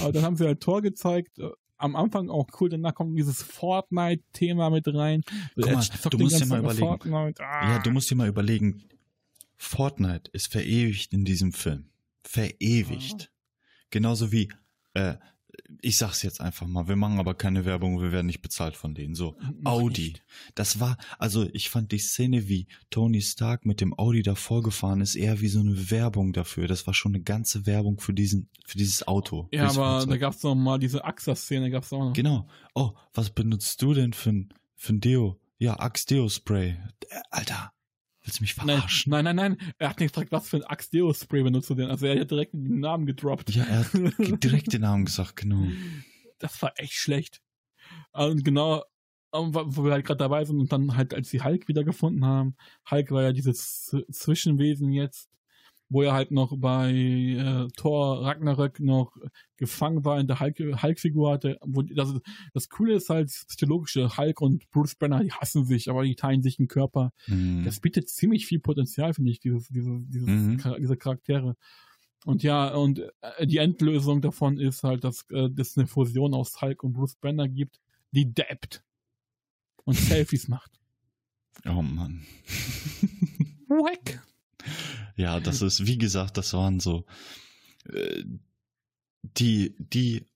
Aber 0.00 0.12
dann 0.12 0.22
haben 0.24 0.36
sie 0.36 0.44
halt 0.46 0.60
Tor 0.60 0.82
gezeigt. 0.82 1.38
äh, 1.38 1.48
Am 1.78 1.96
Anfang 1.96 2.30
auch 2.30 2.46
cool, 2.60 2.68
danach 2.68 2.94
kommt 2.94 3.18
dieses 3.18 3.42
Fortnite-Thema 3.42 4.70
mit 4.70 4.86
rein. 4.86 5.22
Guck 5.56 5.66
mal, 5.72 5.84
du 6.10 6.18
musst 6.18 6.40
dir 6.40 6.46
mal 6.46 6.60
überlegen. 6.60 7.34
Ah. 7.40 7.72
Ja, 7.72 7.78
du 7.80 7.90
musst 7.90 8.08
dir 8.10 8.14
mal 8.14 8.28
überlegen, 8.28 8.84
Fortnite 9.56 10.30
ist 10.32 10.52
verewigt 10.52 11.12
in 11.12 11.24
diesem 11.24 11.52
Film. 11.52 11.86
Verewigt. 12.24 13.32
Genauso 13.90 14.30
wie, 14.32 14.48
äh, 14.94 15.14
ich 15.80 15.98
sag's 15.98 16.22
jetzt 16.22 16.40
einfach 16.40 16.66
mal, 16.66 16.88
wir 16.88 16.96
machen 16.96 17.18
aber 17.18 17.34
keine 17.34 17.64
Werbung, 17.64 18.00
wir 18.00 18.12
werden 18.12 18.26
nicht 18.26 18.42
bezahlt 18.42 18.76
von 18.76 18.94
denen. 18.94 19.14
So, 19.14 19.36
Noch 19.60 19.72
Audi. 19.72 20.02
nicht. 20.02 20.24
Das 20.54 20.80
war, 20.80 20.96
also 21.18 21.48
ich 21.52 21.70
fand 21.70 21.92
die 21.92 21.98
Szene, 21.98 22.48
wie 22.48 22.68
Tony 22.90 23.20
Stark 23.20 23.66
mit 23.66 23.80
dem 23.80 23.98
Audi 23.98 24.22
davor 24.22 24.62
gefahren 24.62 25.00
ist, 25.00 25.14
eher 25.14 25.40
wie 25.40 25.48
so 25.48 25.60
eine 25.60 25.90
Werbung 25.90 26.32
dafür. 26.32 26.68
Das 26.68 26.86
war 26.86 26.94
schon 26.94 27.14
eine 27.14 27.22
ganze 27.22 27.66
Werbung 27.66 28.00
für 28.00 28.14
diesen, 28.14 28.48
für 28.64 28.78
dieses 28.78 29.06
Auto. 29.06 29.48
Ja, 29.52 29.68
aber 29.68 30.06
da 30.06 30.16
gab's 30.16 30.42
noch 30.42 30.54
mal 30.54 30.78
diese 30.78 31.04
AXA-Szene, 31.04 31.70
gab's 31.70 31.92
auch 31.92 31.98
noch. 31.98 32.12
Genau. 32.12 32.48
Oh, 32.74 32.92
was 33.12 33.30
benutzt 33.30 33.82
du 33.82 33.92
denn 33.94 34.12
für 34.12 34.30
ein, 34.30 34.54
für 34.76 34.94
ein 34.94 35.00
Deo? 35.00 35.38
Ja, 35.58 35.78
Axe 35.78 36.06
Deo 36.06 36.28
Spray. 36.28 36.76
Alter, 37.30 37.72
willst 38.22 38.38
du 38.38 38.42
mich 38.42 38.54
verarschen? 38.54 39.10
nein, 39.10 39.24
nein, 39.24 39.36
nein. 39.36 39.56
Er 39.78 39.90
hat 39.90 40.00
nicht 40.00 40.14
gefragt, 40.14 40.32
was 40.32 40.48
für 40.48 40.58
ein 40.58 40.64
Axe-Deo-Spray 40.64 41.42
benutzt 41.42 41.70
du 41.70 41.74
denn? 41.74 41.90
Also 41.90 42.06
er 42.06 42.20
hat 42.20 42.30
direkt 42.30 42.54
den 42.54 42.80
Namen 42.80 43.06
gedroppt. 43.06 43.54
Ja, 43.54 43.64
er 43.64 43.80
hat 43.80 43.92
direkt 44.44 44.72
den 44.72 44.82
Namen 44.82 45.04
gesagt, 45.04 45.36
genau. 45.36 45.66
Das 46.38 46.60
war 46.62 46.72
echt 46.76 46.94
schlecht. 46.94 47.40
Und 48.12 48.44
genau, 48.44 48.84
wo 49.32 49.84
wir 49.84 49.92
halt 49.92 50.06
gerade 50.06 50.18
dabei 50.18 50.44
sind 50.44 50.60
und 50.60 50.72
dann 50.72 50.96
halt, 50.96 51.14
als 51.14 51.30
sie 51.30 51.42
Hulk 51.42 51.68
wiedergefunden 51.68 52.24
haben, 52.24 52.56
Hulk 52.90 53.10
war 53.10 53.22
ja 53.22 53.32
dieses 53.32 53.94
Zwischenwesen 54.10 54.92
jetzt, 54.92 55.30
wo 55.92 56.02
er 56.02 56.12
halt 56.14 56.30
noch 56.30 56.56
bei 56.58 56.90
äh, 56.92 57.68
Thor 57.76 58.22
Ragnarök 58.24 58.80
noch 58.80 59.16
gefangen 59.56 60.04
war 60.04 60.18
in 60.18 60.26
der 60.26 60.40
Hulk- 60.40 60.82
Hulk-Figur 60.82 61.30
hatte. 61.32 61.58
Wo, 61.62 61.82
das, 61.82 62.14
das 62.54 62.68
Coole 62.68 62.94
ist 62.94 63.10
halt 63.10 63.28
das 63.28 63.44
psychologische 63.46 64.16
Hulk 64.16 64.40
und 64.40 64.70
Bruce 64.70 64.94
Banner, 64.94 65.22
die 65.22 65.32
hassen 65.32 65.64
sich, 65.66 65.90
aber 65.90 66.02
die 66.04 66.14
teilen 66.16 66.42
sich 66.42 66.58
einen 66.58 66.68
Körper. 66.68 67.12
Hm. 67.26 67.62
Das 67.64 67.80
bietet 67.80 68.08
ziemlich 68.08 68.46
viel 68.46 68.58
Potenzial, 68.60 69.12
finde 69.14 69.30
ich, 69.30 69.40
dieses, 69.40 69.68
dieses, 69.68 70.00
dieses 70.08 70.28
Mhm. 70.28 70.58
Char- 70.58 70.78
diese 70.80 70.96
Charaktere. 70.96 71.56
Und 72.24 72.42
ja, 72.42 72.72
und 72.74 73.00
äh, 73.38 73.46
die 73.46 73.58
Endlösung 73.58 74.20
davon 74.22 74.58
ist 74.58 74.84
halt, 74.84 75.04
dass 75.04 75.26
äh, 75.30 75.48
es 75.58 75.76
eine 75.76 75.86
Fusion 75.86 76.34
aus 76.34 76.60
Hulk 76.62 76.82
und 76.84 76.92
Bruce 76.94 77.16
Banner 77.16 77.48
gibt, 77.48 77.80
die 78.12 78.32
dappt 78.32 78.82
und 79.84 79.94
Selfies 80.26 80.48
macht. 80.48 80.70
Oh 81.66 81.82
Mann. 81.82 82.22
Wack. 83.68 84.22
Ja, 85.16 85.40
das 85.40 85.62
ist, 85.62 85.86
wie 85.86 85.98
gesagt, 85.98 86.36
das 86.36 86.52
waren 86.54 86.80
so, 86.80 87.04
äh, 87.84 88.24
die, 89.22 89.74
die 89.78 90.26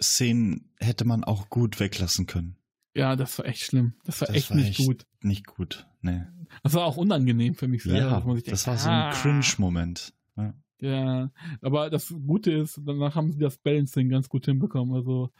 Szenen 0.00 0.72
hätte 0.78 1.04
man 1.04 1.24
auch 1.24 1.48
gut 1.48 1.80
weglassen 1.80 2.26
können. 2.26 2.56
Ja, 2.94 3.14
das 3.16 3.38
war 3.38 3.46
echt 3.46 3.62
schlimm. 3.62 3.94
Das 4.04 4.20
war 4.20 4.28
Das 4.28 4.36
echt 4.36 4.50
war 4.50 4.56
nicht 4.56 4.78
echt- 4.78 4.86
gut. 4.86 5.06
Nicht 5.20 5.46
gut, 5.46 5.86
nee. 6.02 6.22
Das 6.62 6.74
war 6.74 6.84
auch 6.84 6.96
unangenehm 6.96 7.54
für 7.54 7.68
mich 7.68 7.82
selber. 7.82 8.24
Ja, 8.24 8.40
das 8.50 8.66
war 8.66 8.78
so 8.78 8.88
ein 8.88 8.94
ah. 8.94 9.10
Cringe-Moment. 9.12 10.14
Ja. 10.36 10.54
Ja, 10.80 11.30
aber 11.62 11.90
das 11.90 12.08
Gute 12.26 12.52
ist, 12.52 12.80
danach 12.84 13.14
haben 13.14 13.32
sie 13.32 13.38
das 13.38 13.56
Balancing 13.58 14.08
ganz 14.08 14.28
gut 14.28 14.44
hinbekommen. 14.44 14.94
Also, 14.94 15.30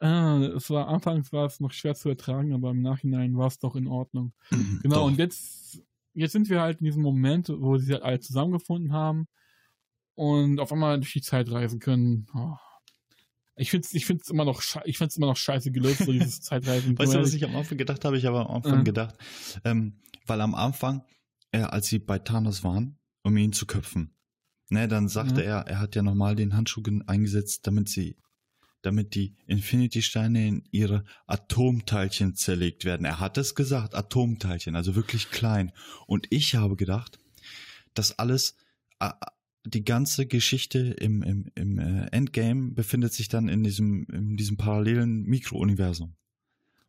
äh, 0.00 0.44
es 0.46 0.70
war 0.70 0.88
anfangs 0.88 1.32
war 1.32 1.46
es 1.46 1.60
noch 1.60 1.72
schwer 1.72 1.94
zu 1.94 2.08
ertragen, 2.08 2.52
aber 2.54 2.70
im 2.70 2.80
Nachhinein 2.80 3.36
war 3.36 3.48
es 3.48 3.58
doch 3.58 3.74
in 3.76 3.86
Ordnung. 3.86 4.32
Genau, 4.82 4.96
Doch. 4.96 5.04
und 5.06 5.18
jetzt, 5.18 5.82
jetzt 6.14 6.32
sind 6.32 6.48
wir 6.50 6.60
halt 6.60 6.80
in 6.80 6.84
diesem 6.86 7.02
Moment, 7.02 7.48
wo 7.48 7.76
sie 7.78 7.92
halt 7.92 8.02
alle 8.02 8.20
zusammengefunden 8.20 8.92
haben 8.92 9.26
und 10.14 10.60
auf 10.60 10.72
einmal 10.72 10.98
durch 10.98 11.12
die 11.12 11.22
Zeit 11.22 11.50
reisen 11.50 11.78
können. 11.80 12.26
Oh. 12.34 12.54
Ich 13.56 13.70
finde 13.70 13.86
es 13.86 13.94
ich 13.94 14.06
find's 14.06 14.30
immer, 14.30 14.44
noch 14.44 14.60
sche- 14.62 14.82
ich 14.84 14.98
find's 14.98 15.16
immer 15.16 15.26
noch 15.26 15.36
scheiße 15.36 15.70
gelöst, 15.72 16.04
so 16.04 16.12
dieses 16.12 16.40
Zeitreisen. 16.42 16.98
Weißt 16.98 17.14
du, 17.14 17.20
was 17.20 17.34
ich 17.34 17.44
am 17.44 17.54
Anfang 17.54 17.78
gedacht 17.78 18.04
habe? 18.04 18.16
Ich 18.16 18.24
habe 18.26 18.40
am 18.40 18.46
Anfang 18.56 18.80
Mhm. 18.80 18.84
gedacht, 18.84 19.14
ähm, 19.64 20.00
weil 20.26 20.40
am 20.40 20.54
Anfang, 20.54 21.02
äh, 21.52 21.60
als 21.60 21.88
sie 21.88 21.98
bei 21.98 22.18
Thanos 22.18 22.64
waren, 22.64 22.98
um 23.22 23.36
ihn 23.36 23.52
zu 23.52 23.66
köpfen, 23.66 24.16
ne, 24.70 24.88
dann 24.88 25.08
sagte 25.08 25.42
Mhm. 25.42 25.46
er, 25.48 25.58
er 25.66 25.78
hat 25.80 25.94
ja 25.94 26.02
nochmal 26.02 26.34
den 26.34 26.54
Handschuh 26.56 26.82
eingesetzt, 27.06 27.66
damit 27.66 27.88
sie, 27.88 28.16
damit 28.82 29.14
die 29.14 29.34
Infinity-Steine 29.46 30.46
in 30.46 30.64
ihre 30.70 31.04
Atomteilchen 31.26 32.34
zerlegt 32.34 32.84
werden. 32.84 33.04
Er 33.06 33.20
hat 33.20 33.38
es 33.38 33.54
gesagt, 33.54 33.94
Atomteilchen, 33.94 34.76
also 34.76 34.94
wirklich 34.94 35.30
klein. 35.30 35.72
Und 36.06 36.26
ich 36.30 36.54
habe 36.54 36.76
gedacht, 36.76 37.18
dass 37.94 38.18
alles, 38.18 38.56
die 39.64 39.84
ganze 39.84 40.26
Geschichte 40.26 40.78
im, 40.78 41.22
im, 41.22 41.50
im 41.54 41.78
äh, 41.78 42.06
Endgame 42.06 42.72
befindet 42.72 43.12
sich 43.12 43.28
dann 43.28 43.48
in 43.48 43.62
diesem, 43.62 44.04
in 44.12 44.36
diesem 44.36 44.56
parallelen 44.56 45.22
Mikrouniversum. 45.22 46.14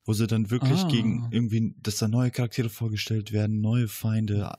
wo 0.05 0.11
sie 0.11 0.27
dann 0.27 0.51
wirklich 0.51 0.79
Ah. 0.81 0.87
gegen 0.89 1.27
irgendwie, 1.31 1.75
dass 1.81 1.97
da 1.97 2.09
neue 2.09 2.29
Charaktere 2.29 2.67
vorgestellt 2.69 3.31
werden, 3.31 3.61
neue 3.61 3.87
Feinde, 3.87 4.51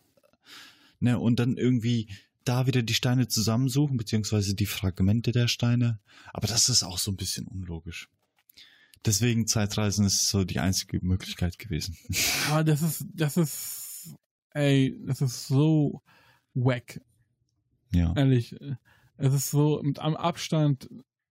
ne, 1.00 1.18
und 1.18 1.38
dann 1.38 1.58
irgendwie 1.58 2.08
da 2.44 2.66
wieder 2.66 2.82
die 2.82 2.94
Steine 2.94 3.28
zusammensuchen, 3.28 3.96
beziehungsweise 3.96 4.54
die 4.54 4.66
Fragmente 4.66 5.32
der 5.32 5.48
Steine. 5.48 6.00
Aber 6.32 6.46
das 6.46 6.68
ist 6.68 6.82
auch 6.82 6.98
so 6.98 7.10
ein 7.10 7.16
bisschen 7.16 7.46
unlogisch. 7.46 8.08
Deswegen 9.04 9.46
Zeitreisen 9.46 10.06
ist 10.06 10.28
so 10.28 10.44
die 10.44 10.60
einzige 10.60 10.98
Möglichkeit 11.04 11.58
gewesen. 11.58 11.96
Aber 12.50 12.64
das 12.64 12.82
ist, 12.82 13.04
das 13.12 13.36
ist, 13.36 14.14
ey, 14.50 14.96
das 15.06 15.20
ist 15.20 15.46
so 15.46 16.02
wack, 16.54 17.00
Ja. 17.92 18.12
ehrlich. 18.16 18.56
Es 19.16 19.32
ist 19.34 19.50
so 19.50 19.80
mit 19.82 19.98
am 19.98 20.16
Abstand 20.16 20.88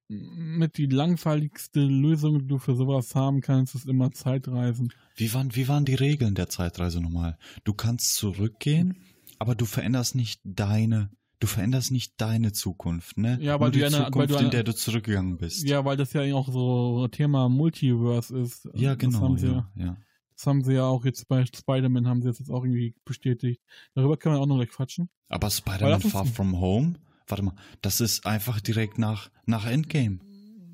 mit 0.09 0.77
die 0.77 0.85
langweiligste 0.85 1.79
Lösung, 1.79 2.39
die 2.39 2.47
du 2.47 2.59
für 2.59 2.75
sowas 2.75 3.15
haben 3.15 3.41
kannst, 3.41 3.73
ist 3.73 3.87
immer 3.87 4.11
Zeitreisen. 4.11 4.93
Wie 5.15 5.33
waren, 5.33 5.55
wie 5.55 5.67
waren 5.67 5.85
die 5.85 5.95
Regeln 5.95 6.35
der 6.35 6.49
Zeitreise 6.49 7.01
nochmal? 7.01 7.37
Du 7.63 7.73
kannst 7.73 8.13
zurückgehen, 8.15 8.97
aber 9.43 9.55
du 9.55 9.65
veränderst 9.65 10.15
nicht 10.15 10.39
deine, 10.45 11.09
du 11.39 11.47
veränderst 11.47 11.91
nicht 11.91 12.13
deine 12.21 12.53
Zukunft, 12.53 13.17
ne? 13.17 13.37
Ja, 13.41 13.59
weil 13.59 13.67
Nur 13.67 13.71
du 13.71 13.71
die 13.71 13.79
ja 13.81 13.87
eine- 13.87 14.05
Zukunft, 14.05 14.29
du 14.29 14.33
in 14.35 14.39
eine- 14.39 14.49
der 14.51 14.63
du 14.63 14.73
zurückgegangen 14.73 15.37
bist. 15.37 15.67
Ja, 15.67 15.83
weil 15.83 15.97
das 15.97 16.13
ja 16.13 16.21
auch 16.33 16.49
so 16.49 17.05
Thema 17.09 17.49
Multiverse 17.49 18.37
ist. 18.39 18.69
Ja, 18.73 18.91
Das 18.95 18.99
genau, 18.99 19.19
haben 19.21 19.37
sie 19.37 19.47
ja, 19.47 19.69
ja. 19.75 19.97
Das 20.35 20.47
haben 20.47 20.63
sie 20.63 20.73
ja 20.75 20.85
auch 20.85 21.03
jetzt 21.03 21.27
bei 21.27 21.45
Spider-Man 21.45 22.07
haben 22.07 22.21
sie 22.21 22.29
das 22.29 22.39
jetzt 22.39 22.49
auch 22.49 22.63
irgendwie 22.63 22.95
bestätigt. 23.03 23.61
Darüber 23.95 24.15
können 24.17 24.35
wir 24.35 24.39
auch 24.41 24.45
noch 24.47 24.55
gleich 24.57 24.69
quatschen. 24.71 25.09
Aber 25.27 25.49
Spider-Man 25.49 25.99
Far 26.01 26.25
From 26.25 26.59
Home, 26.59 26.93
warte 27.27 27.43
mal, 27.43 27.53
das 27.81 27.99
ist 28.01 28.25
einfach 28.25 28.61
direkt 28.61 28.97
nach, 28.97 29.29
nach 29.45 29.65
Endgame. 29.65 30.19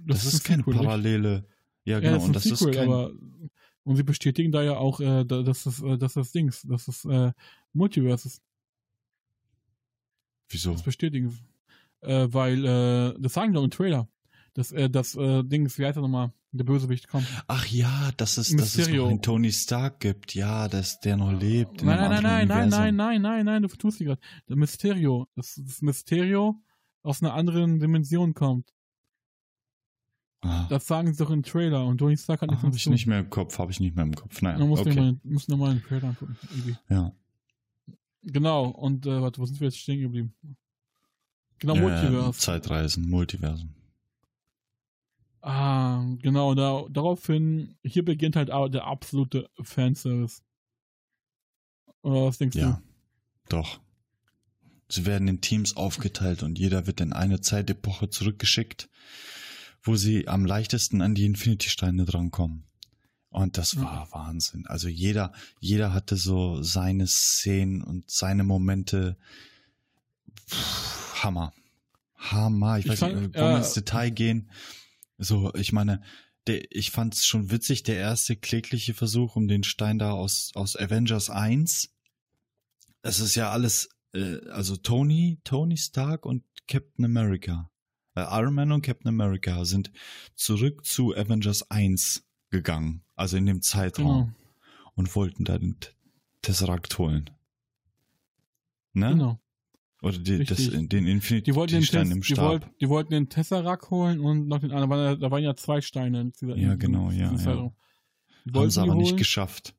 Das, 0.05 0.23
ist, 0.25 0.35
ein 0.35 0.43
keine 0.43 0.63
Sequel, 0.63 0.75
parallele. 0.75 1.45
Ja, 1.85 1.95
Ja, 1.95 1.99
genau, 1.99 2.13
das 2.15 2.23
und 2.25 2.35
ist 2.35 2.51
das 2.51 2.59
Sequel, 2.59 2.73
ist 2.73 2.77
kein, 2.79 2.89
aber 2.89 3.11
und 3.83 3.95
sie 3.95 4.03
bestätigen 4.03 4.51
da 4.51 4.61
ja 4.61 4.77
auch, 4.77 4.99
äh, 4.99 5.25
da- 5.25 5.41
dass 5.41 5.63
das, 5.63 5.81
äh, 5.81 5.97
dass 5.97 6.13
das 6.13 6.31
Dings, 6.31 6.61
dass 6.61 6.85
das 6.85 7.05
äh, 7.05 7.31
Multiverse 7.73 8.27
ist. 8.27 8.41
Wieso? 10.49 10.73
Das 10.73 10.83
bestätigen. 10.83 11.37
Äh, 12.01 12.27
weil, 12.31 12.65
äh, 12.65 13.13
das 13.19 13.33
sagen 13.33 13.51
die 13.51 13.55
doch 13.55 13.63
im 13.63 13.71
Trailer. 13.71 14.07
Dass 14.53 14.71
äh, 14.71 14.89
das 14.89 15.15
äh, 15.15 15.43
Dings, 15.43 15.77
wie 15.77 15.85
heißt 15.85 15.97
er 15.97 16.01
nochmal, 16.01 16.33
der 16.51 16.63
Bösewicht 16.63 17.07
kommt. 17.07 17.27
Ach 17.47 17.65
ja, 17.67 18.11
dass 18.17 18.37
es, 18.37 18.55
dass 18.55 18.69
es 18.69 18.77
Mysterio. 18.77 19.07
einen 19.07 19.21
Tony 19.21 19.51
Stark 19.51 19.99
gibt, 19.99 20.33
ja, 20.33 20.67
dass 20.67 20.99
der 20.99 21.17
noch 21.17 21.31
lebt. 21.31 21.81
in 21.81 21.87
Nein, 21.87 21.97
nein, 21.99 22.23
nein, 22.23 22.47
nein, 22.47 22.47
nein, 22.47 22.69
nein, 22.69 22.95
nein, 22.95 23.21
nein, 23.21 23.45
nein, 23.45 23.61
du 23.61 23.69
vertust 23.69 23.99
dich 23.99 24.07
gerade. 24.07 24.21
Der 24.47 24.55
Mysterio, 24.55 25.27
das, 25.35 25.61
das 25.63 25.81
Mysterio 25.81 26.59
aus 27.03 27.21
einer 27.21 27.33
anderen 27.33 27.79
Dimension 27.79 28.33
kommt. 28.33 28.73
Ah, 30.41 30.67
Das 30.69 30.87
sagen 30.87 31.13
sie 31.13 31.21
doch 31.23 31.31
im 31.31 31.43
Trailer 31.43 31.85
und 31.85 31.97
Tony 31.97 32.17
Stark 32.17 32.41
hat 32.41 32.49
nichts 32.49 32.63
habe 32.63 32.71
mit 32.71 32.79
ich 32.79 32.89
nicht 32.89 33.07
mehr 33.07 33.19
im 33.19 33.29
Kopf, 33.29 33.59
habe 33.59 33.71
ich 33.71 33.79
nicht 33.79 33.95
mehr 33.95 34.05
im 34.05 34.15
Kopf. 34.15 34.41
Naja, 34.41 34.57
Man 34.57 34.69
muss 34.69 34.79
okay. 34.79 34.95
nochmal 35.47 35.75
noch 35.75 35.81
den 35.81 35.83
Trailer 35.83 36.07
angucken. 36.09 36.37
Irgendwie. 36.49 36.77
Ja. 36.89 37.11
Genau, 38.23 38.65
und 38.67 39.05
äh, 39.05 39.21
warte, 39.21 39.39
wo 39.39 39.45
sind 39.45 39.59
wir 39.59 39.67
jetzt 39.67 39.79
stehen 39.79 40.01
geblieben? 40.01 40.35
Genau, 41.59 41.75
Ja, 41.75 41.81
Multiverse. 41.81 42.39
Zeitreisen, 42.39 43.09
Multiversen. 43.09 43.75
Ah, 45.41 46.03
genau, 46.21 46.53
da, 46.53 46.85
daraufhin, 46.89 47.77
hier 47.83 48.03
beginnt 48.03 48.35
halt 48.35 48.51
auch 48.51 48.67
der 48.67 48.85
absolute 48.85 49.49
Fanservice. 49.61 50.41
Oder 52.01 52.25
was 52.25 52.37
denkst 52.37 52.57
Ja, 52.57 52.81
doch. 53.47 53.79
Sie 54.89 55.05
werden 55.05 55.27
in 55.27 55.39
Teams 55.39 55.77
aufgeteilt 55.77 56.43
und 56.43 56.57
jeder 56.57 56.87
wird 56.87 56.99
in 56.99 57.13
eine 57.13 57.41
Zeitepoche 57.41 58.09
zurückgeschickt, 58.09 58.89
wo 59.81 59.95
sie 59.95 60.27
am 60.27 60.45
leichtesten 60.45 61.01
an 61.01 61.13
die 61.13 61.25
Infinity-Steine 61.25 62.05
drankommen. 62.05 62.65
Und 63.29 63.57
das 63.57 63.75
Mhm. 63.75 63.81
war 63.83 64.11
Wahnsinn. 64.11 64.65
Also 64.67 64.87
jeder, 64.87 65.33
jeder 65.59 65.93
hatte 65.93 66.15
so 66.17 66.63
seine 66.63 67.05
Szenen 67.07 67.81
und 67.83 68.09
seine 68.09 68.43
Momente. 68.43 69.17
Puh, 70.47 70.55
Hammer. 71.23 71.53
Hammer. 72.15 72.79
Ich, 72.79 72.85
Ich 72.85 72.91
weiß 72.91 72.99
fand, 72.99 73.15
nicht, 73.15 73.35
wollen 73.35 73.49
wir 73.51 73.55
äh, 73.55 73.57
ins 73.57 73.73
Detail 73.73 74.09
gehen? 74.09 74.49
So, 75.17 75.53
ich 75.53 75.71
meine, 75.73 76.01
der, 76.47 76.71
ich 76.71 76.91
fand 76.91 77.13
es 77.13 77.25
schon 77.25 77.51
witzig, 77.51 77.83
der 77.83 77.97
erste 77.97 78.35
klägliche 78.35 78.93
Versuch 78.93 79.35
um 79.35 79.47
den 79.47 79.63
Stein 79.63 79.99
da 79.99 80.11
aus, 80.11 80.51
aus 80.55 80.75
Avengers 80.75 81.29
1. 81.29 81.89
Es 83.01 83.19
ist 83.19 83.35
ja 83.35 83.51
alles, 83.51 83.89
äh, 84.13 84.37
also 84.49 84.75
Tony, 84.75 85.39
Tony 85.43 85.77
Stark 85.77 86.25
und 86.25 86.43
Captain 86.67 87.05
America. 87.05 87.69
Äh, 88.15 88.21
Iron 88.21 88.55
Man 88.55 88.71
und 88.71 88.81
Captain 88.81 89.09
America 89.09 89.63
sind 89.65 89.91
zurück 90.35 90.85
zu 90.85 91.15
Avengers 91.15 91.69
1 91.69 92.23
gegangen, 92.49 93.03
also 93.19 93.37
in 93.37 93.45
dem 93.45 93.61
Zeitraum, 93.61 94.05
Genau, 94.05 94.91
und 94.95 95.15
wollten 95.15 95.43
da 95.45 95.57
den 95.57 95.75
Tesseract 96.41 96.97
holen. 96.97 97.29
Ne? 98.93 99.09
genau. 99.11 99.39
Oder 100.01 100.17
die, 100.17 100.45
das, 100.45 100.57
den 100.69 100.89
Infinity 101.07 101.51
Die 101.51 101.55
wollten, 101.55 101.73
den 101.73 101.83
Stein 101.83 102.05
Tess, 102.05 102.15
im 102.15 102.21
die, 102.21 102.27
Stab. 102.33 102.45
wollt, 102.49 102.69
die 102.79 102.87
wollten 102.87 103.11
den 103.11 103.27
Tesseract 103.27 103.89
holen 103.91 104.21
und 104.21 104.47
noch 104.47 104.59
den 104.59 104.71
anderen. 104.71 104.89
Da 104.89 104.95
waren 104.95 105.05
ja, 105.05 105.15
da 105.17 105.31
waren 105.31 105.43
ja 105.43 105.55
zwei 105.55 105.81
Steine. 105.81 106.21
in 106.21 106.31
Dieser, 106.31 106.55
Ja, 106.55 106.75
genau, 106.75 107.11
ja, 107.11 107.31
ja. 107.31 107.31
Die 107.33 107.43
Haben 107.45 107.73
wollten 108.45 108.71
sie 108.71 108.81
die 108.81 108.89
aber 108.89 108.95
nicht 108.97 109.17
geschafft. 109.17 109.75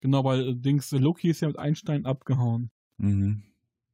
Genau, 0.00 0.24
weil 0.24 0.48
äh, 0.48 0.54
Dings, 0.56 0.90
Loki 0.92 1.28
ist 1.28 1.40
ja 1.42 1.48
mit 1.48 1.58
einem 1.58 1.74
Stein 1.74 2.06
abgehauen. 2.06 2.70
Mhm. 2.96 3.42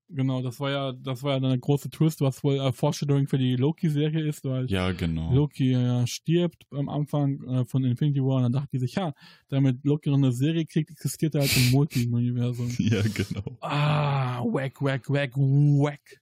Genau, 0.08 0.40
das 0.40 0.60
war 0.60 0.70
ja, 0.70 0.92
das 0.92 1.22
war 1.24 1.32
ja 1.34 1.40
dann 1.40 1.50
eine 1.50 1.58
große 1.58 1.90
Twist, 1.90 2.20
was 2.20 2.44
wohl 2.44 2.54
äh, 2.60 2.72
Foreshadowing 2.72 3.26
für 3.26 3.38
die 3.38 3.56
Loki-Serie 3.56 4.24
ist, 4.24 4.44
weil 4.44 4.66
Ja, 4.70 4.92
genau. 4.92 5.32
Loki 5.34 5.72
ja 5.72 6.06
stirbt 6.06 6.64
am 6.70 6.88
Anfang 6.88 7.42
äh, 7.48 7.64
von 7.64 7.82
Infinity 7.84 8.20
War 8.22 8.36
und 8.36 8.42
dann 8.44 8.52
dachte 8.52 8.68
die 8.72 8.78
sich, 8.78 8.94
ja, 8.94 9.12
damit 9.48 9.84
Loki 9.84 10.08
noch 10.10 10.16
eine 10.18 10.30
Serie 10.30 10.64
kriegt, 10.64 10.90
existiert 10.90 11.34
er 11.34 11.40
halt 11.40 11.56
im 11.56 11.70
Multi-Universum. 11.72 12.68
Ja, 12.78 13.02
genau. 13.02 13.56
ah, 13.60 14.44
wack, 14.44 14.80
wack, 14.80 15.10
wack, 15.10 15.36
wack. 15.36 16.20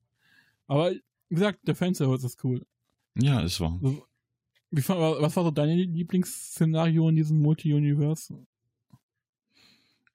Aber 0.67 0.93
wie 0.93 1.35
gesagt, 1.35 1.61
der 1.69 1.75
Fanservice 1.75 2.25
ist 2.25 2.43
cool. 2.43 2.65
Ja, 3.17 3.43
es 3.43 3.61
war. 3.61 3.79
Wie, 4.71 4.81
fa- 4.81 5.21
was 5.21 5.37
war 5.37 5.45
so 5.45 5.51
dein 5.51 5.77
Lieblingsszenario 5.77 7.09
in 7.11 7.17
diesem 7.17 7.39
Multi-Universe? 7.43 8.35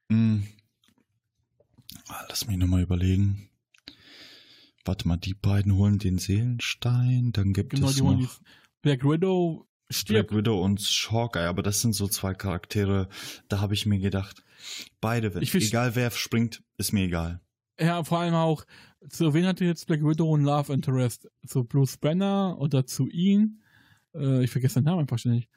Mm. 0.09 0.39
Ah, 2.07 2.25
Lass 2.27 2.47
mich 2.47 2.57
nochmal 2.57 2.81
überlegen. 2.81 3.48
Warte 4.89 5.07
mal, 5.07 5.17
die 5.17 5.35
beiden 5.35 5.75
holen 5.75 5.99
den 5.99 6.17
Seelenstein, 6.17 7.31
dann 7.31 7.53
gibt 7.53 7.73
Genau, 7.73 7.89
es 7.89 7.97
die 7.97 8.01
noch 8.01 8.39
Black 8.81 9.03
Widow 9.03 9.67
stirbt. 9.91 10.29
Black 10.29 10.39
Widow 10.39 10.63
und 10.63 10.79
Hawkeye, 11.11 11.45
aber 11.47 11.61
das 11.61 11.81
sind 11.81 11.93
so 11.93 12.07
zwei 12.07 12.33
Charaktere, 12.33 13.07
da 13.49 13.59
habe 13.61 13.75
ich 13.75 13.85
mir 13.85 13.99
gedacht, 13.99 14.43
beide, 14.99 15.31
Ich 15.41 15.53
egal 15.53 15.93
wer 15.93 16.09
springt, 16.09 16.63
ist 16.77 16.91
mir 16.91 17.03
egal. 17.03 17.39
Ja, 17.79 18.03
vor 18.03 18.17
allem 18.17 18.33
auch, 18.33 18.65
zu 19.09 19.31
wen 19.35 19.45
hatte 19.45 19.63
jetzt 19.63 19.85
Black 19.85 20.01
Widow 20.01 20.35
ein 20.35 20.43
Love 20.43 20.73
Interest? 20.73 21.29
Zu 21.45 21.65
Bruce 21.65 21.97
Banner 21.97 22.57
oder 22.57 22.87
zu 22.87 23.07
ihn? 23.09 23.61
Äh, 24.15 24.43
ich 24.43 24.49
vergesse 24.49 24.79
den 24.79 24.85
Namen 24.85 25.01
einfach 25.01 25.19
ständig. 25.19 25.49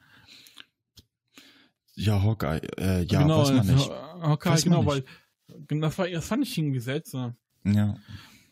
Ja, 1.95 2.21
Hawkeye, 2.21 2.61
äh, 2.77 3.01
ja, 3.05 3.23
genau, 3.23 3.41
weiß 3.41 3.51
man 3.51 3.67
äh, 3.67 3.73
nicht. 3.73 3.89
Okay, 4.21 4.49
Weiß 4.51 4.65
man 4.67 4.77
genau, 4.81 4.91
weil 4.91 5.03
nicht. 5.47 5.83
das, 5.83 5.97
war, 5.97 6.07
das 6.07 6.27
fand 6.27 6.43
ich 6.43 6.55
irgendwie 6.55 6.79
seltsam. 6.81 7.35
Ja, 7.63 7.97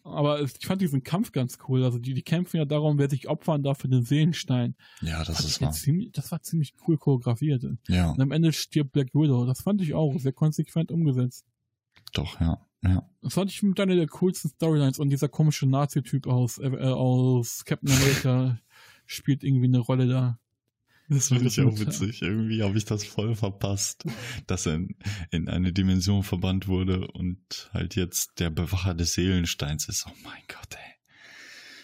Aber 0.04 0.40
es- 0.42 0.56
ich 0.60 0.66
fand 0.66 0.82
diesen 0.82 1.04
Kampf 1.04 1.32
ganz 1.32 1.58
cool. 1.68 1.84
Also 1.84 2.00
die, 2.00 2.14
die 2.14 2.24
kämpfen 2.24 2.58
ja 2.58 2.66
darum, 2.66 2.98
wer 2.98 3.10
sich 3.10 3.28
opfern 3.30 3.62
darf 3.64 3.80
für 3.80 3.88
den 3.88 4.04
Seelenstein. 4.04 4.76
ja, 5.02 5.24
das 5.24 5.38
Fand 5.38 5.50
ist 5.50 5.62
wahr. 5.62 5.72
ziemlich, 5.72 6.12
das 6.12 6.32
war 6.32 6.42
ziemlich 6.42 6.74
cool 6.88 6.98
choreografiert. 6.98 7.64
Und 7.64 7.80
Ja, 7.88 8.14
am 8.18 8.32
Ende 8.32 8.52
stirbt 8.54 8.92
Black 8.94 9.14
Widow. 9.14 9.46
Das 9.46 9.62
fand 9.62 9.82
ich 9.82 9.94
auch 9.94 10.18
sehr 10.20 10.34
konsequent 10.34 10.92
umgesetzt. 10.92 11.46
doch, 12.14 12.40
ja, 12.42 12.60
ja. 12.84 13.08
Das 13.22 13.36
fand 13.36 13.52
ich 13.52 13.62
mit 13.64 13.80
einer 13.80 13.96
der 13.96 14.08
coolsten 14.08 14.50
Storylines 14.50 14.98
und 15.00 15.10
dieser 15.12 15.30
komische 15.30 15.68
Nazi-Typ 15.68 16.26
aus, 16.28 16.58
äh, 16.58 16.68
aus 16.78 17.64
Captain 17.64 17.92
America 17.92 18.60
spielt 19.06 19.44
irgendwie 19.44 19.68
eine 19.68 19.80
Rolle 19.80 20.08
da. 20.08 20.40
Das 21.14 21.28
finde 21.28 21.48
ich 21.48 21.60
auch 21.60 21.78
witzig. 21.78 22.22
Irgendwie 22.22 22.64
habe 22.64 22.78
ich 22.78 22.86
das 22.86 23.04
voll 23.04 23.36
verpasst, 23.36 24.06
dass 24.48 24.66
er 24.66 24.76
in, 24.76 24.96
in 25.32 25.50
eine 25.50 25.74
Dimension 25.74 26.24
verbannt 26.24 26.68
wurde 26.70 27.08
und 27.08 27.70
halt 27.74 27.96
jetzt 27.96 28.40
der 28.40 28.50
Bewacher 28.50 28.94
des 28.94 29.14
Seelensteins 29.14 29.90
ist. 29.90 30.06
Oh 30.08 30.14
mein 30.24 30.42
Gott, 30.48 30.74
ey. 30.74 30.92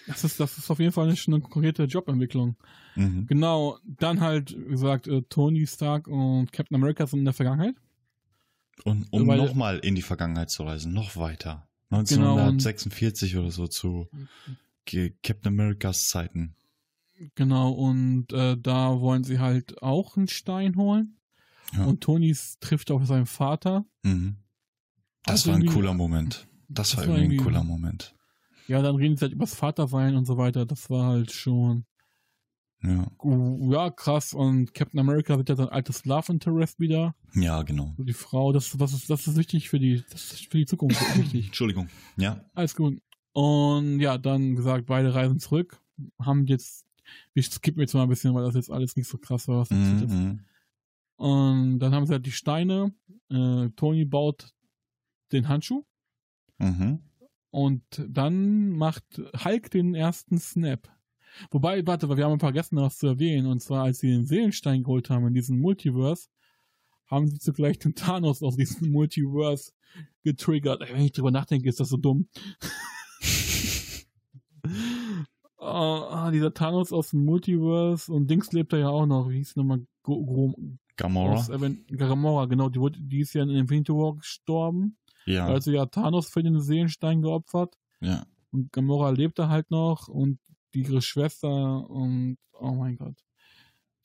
Das 0.07 0.23
ist, 0.23 0.39
das 0.39 0.57
ist 0.57 0.71
auf 0.71 0.79
jeden 0.79 0.93
Fall 0.93 1.07
eine, 1.07 1.17
schon 1.17 1.33
eine 1.33 1.43
konkrete 1.43 1.83
Jobentwicklung. 1.83 2.55
Mhm. 2.95 3.27
Genau, 3.27 3.77
dann 3.83 4.21
halt, 4.21 4.55
wie 4.57 4.71
gesagt, 4.71 5.07
äh, 5.07 5.21
Tony 5.23 5.67
Stark 5.67 6.07
und 6.07 6.53
Captain 6.53 6.75
America 6.75 7.05
sind 7.05 7.19
in 7.19 7.25
der 7.25 7.33
Vergangenheit. 7.33 7.75
Und 8.85 9.07
um 9.11 9.25
nochmal 9.25 9.79
in 9.79 9.95
die 9.95 10.01
Vergangenheit 10.01 10.49
zu 10.49 10.63
reisen, 10.63 10.93
noch 10.93 11.17
weiter. 11.17 11.67
Genau, 11.89 12.35
und- 12.35 12.39
1946 12.63 13.35
oder 13.37 13.51
so 13.51 13.67
zu 13.67 14.07
Captain 14.85 15.47
Americas 15.47 16.05
Zeiten. 16.05 16.55
Genau, 17.35 17.71
und 17.71 18.31
äh, 18.33 18.57
da 18.57 18.99
wollen 18.99 19.23
sie 19.23 19.39
halt 19.39 19.81
auch 19.81 20.17
einen 20.17 20.27
Stein 20.27 20.75
holen. 20.75 21.17
Ja. 21.73 21.85
Und 21.85 22.01
Tony 22.01 22.35
trifft 22.59 22.91
auf 22.91 23.05
seinen 23.05 23.25
Vater. 23.25 23.85
Mhm. 24.03 24.37
Das 25.23 25.33
Also 25.41 25.49
war 25.49 25.55
ein 25.55 25.61
irgendwie- 25.63 25.75
cooler 25.75 25.93
Moment. 25.93 26.47
Das, 26.69 26.89
das 26.91 26.97
war 26.97 27.07
war 27.07 27.15
irgendwie 27.15 27.23
ein 27.23 27.31
irgendwie- 27.31 27.43
cooler 27.45 27.63
Moment. 27.63 28.15
Ja, 28.67 28.81
dann 28.81 28.95
reden 28.95 29.15
sie 29.17 29.21
halt 29.23 29.33
übers 29.33 29.55
Vatersein 29.55 30.15
und 30.15 30.25
so 30.25 30.37
weiter. 30.37 30.65
Das 30.65 30.89
war 30.89 31.07
halt 31.07 31.31
schon. 31.31 31.85
Ja. 32.83 33.07
Ja, 33.71 33.89
krass. 33.89 34.33
Und 34.33 34.73
Captain 34.73 34.99
America 34.99 35.37
wird 35.37 35.49
ja 35.49 35.55
sein 35.55 35.69
altes 35.69 36.05
Love 36.05 36.31
Interest 36.33 36.79
wieder. 36.79 37.15
Ja, 37.33 37.63
genau. 37.63 37.95
Die 37.97 38.13
Frau, 38.13 38.51
das, 38.53 38.71
das, 38.77 38.93
ist, 38.93 39.09
das 39.09 39.27
ist 39.27 39.35
wichtig 39.37 39.69
für 39.69 39.79
die, 39.79 40.03
das 40.11 40.33
ist 40.33 40.51
für 40.51 40.57
die 40.57 40.65
Zukunft 40.65 40.99
wichtig. 41.17 41.47
Entschuldigung. 41.47 41.89
Ja. 42.17 42.45
Alles 42.53 42.75
gut. 42.75 43.01
Und 43.33 43.99
ja, 43.99 44.17
dann 44.17 44.55
gesagt, 44.55 44.85
beide 44.85 45.13
reisen 45.13 45.39
zurück. 45.39 45.81
Haben 46.21 46.45
jetzt, 46.45 46.85
wir 47.33 47.43
skippen 47.43 47.81
jetzt 47.81 47.93
mal 47.93 48.03
ein 48.03 48.09
bisschen, 48.09 48.33
weil 48.33 48.43
das 48.43 48.55
jetzt 48.55 48.71
alles 48.71 48.95
nicht 48.95 49.07
so 49.07 49.17
krass 49.17 49.47
war, 49.47 49.59
was 49.59 49.69
passiert 49.69 50.03
ist. 50.03 50.13
Mhm. 50.13 50.39
Und 51.15 51.79
dann 51.79 51.93
haben 51.93 52.05
sie 52.05 52.13
halt 52.13 52.25
die 52.25 52.31
Steine. 52.31 52.93
Äh, 53.29 53.69
Tony 53.75 54.05
baut 54.05 54.53
den 55.31 55.47
Handschuh. 55.47 55.83
Mhm. 56.59 56.99
Und 57.49 57.83
dann 58.07 58.69
macht 58.69 59.03
Hulk 59.43 59.71
den 59.71 59.95
ersten 59.95 60.37
Snap. 60.37 60.87
Wobei, 61.51 61.85
warte, 61.85 62.09
weil 62.09 62.17
wir 62.17 62.25
haben 62.25 62.39
vergessen, 62.39 62.77
was 62.77 62.97
zu 62.97 63.07
erwähnen. 63.07 63.47
Und 63.47 63.61
zwar, 63.61 63.83
als 63.83 63.99
sie 63.99 64.09
den 64.09 64.25
Seelenstein 64.25 64.83
geholt 64.83 65.09
haben 65.09 65.27
in 65.27 65.33
diesem 65.33 65.59
Multiverse, 65.59 66.29
haben 67.07 67.27
sie 67.27 67.39
zugleich 67.39 67.79
den 67.79 67.95
Thanos 67.95 68.43
aus 68.43 68.57
diesem 68.57 68.91
Multiverse 68.91 69.71
getriggert. 70.23 70.81
Wenn 70.81 71.01
ich 71.01 71.13
drüber 71.13 71.31
nachdenke, 71.31 71.69
ist 71.69 71.79
das 71.79 71.89
so 71.89 71.97
dumm. 71.97 72.27
Ah, 75.67 76.31
dieser 76.31 76.53
Thanos 76.53 76.91
aus 76.93 77.09
dem 77.11 77.25
Multiverse 77.25 78.11
und 78.11 78.29
Dings 78.29 78.51
lebt 78.53 78.73
da 78.73 78.77
ja 78.77 78.89
auch 78.89 79.05
noch. 79.05 79.29
Wie 79.29 79.37
hieß 79.37 79.55
nochmal? 79.55 79.85
Go- 80.03 80.25
Go- 80.25 80.55
Gamora. 80.95 81.45
Gamora, 81.89 82.45
genau. 82.45 82.69
Die, 82.69 82.79
wurde, 82.79 82.99
die 82.99 83.19
ist 83.19 83.33
ja 83.33 83.43
in 83.43 83.49
Infinity 83.49 83.91
War 83.93 84.15
gestorben. 84.15 84.97
Ja. 85.25 85.45
Also 85.45 85.71
ja 85.71 85.85
Thanos 85.85 86.29
für 86.29 86.41
den 86.41 86.59
Seelenstein 86.61 87.21
geopfert. 87.21 87.77
ja. 88.01 88.23
Und 88.51 88.71
Gamora 88.71 89.09
lebte 89.09 89.49
halt 89.49 89.69
noch 89.71 90.07
und 90.07 90.39
ihre 90.73 91.01
Schwester 91.01 91.87
und 91.89 92.37
oh 92.53 92.71
mein 92.71 92.95
Gott. 92.95 93.17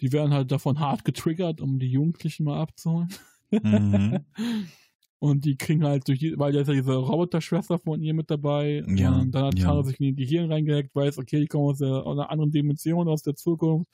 Die 0.00 0.12
werden 0.12 0.34
halt 0.34 0.50
davon 0.50 0.80
hart 0.80 1.04
getriggert, 1.04 1.60
um 1.60 1.78
die 1.78 1.86
Jugendlichen 1.90 2.42
mal 2.44 2.60
abzuholen. 2.60 3.08
Mhm. 3.52 4.18
Und 5.22 5.44
die 5.44 5.56
kriegen 5.56 5.84
halt 5.84 6.08
durch 6.08 6.18
die, 6.18 6.36
weil 6.36 6.52
da 6.52 6.62
ist 6.62 6.66
ja 6.66 6.74
diese 6.74 6.96
Roboterschwester 6.96 7.78
von 7.78 8.02
ihr 8.02 8.12
mit 8.12 8.28
dabei. 8.28 8.82
Ja, 8.88 9.20
Und 9.20 9.30
dann 9.30 9.44
hat 9.44 9.56
ja. 9.56 9.66
Thanos 9.66 9.86
sich 9.86 10.00
in 10.00 10.16
die 10.16 10.26
Gehirn 10.26 10.50
reingehackt, 10.50 10.92
weiß, 10.96 11.18
okay, 11.18 11.38
die 11.38 11.46
kommen 11.46 11.70
aus, 11.70 11.78
der, 11.78 11.90
aus 12.04 12.18
einer 12.18 12.28
anderen 12.28 12.50
Dimension, 12.50 13.06
aus 13.06 13.22
der 13.22 13.36
Zukunft. 13.36 13.88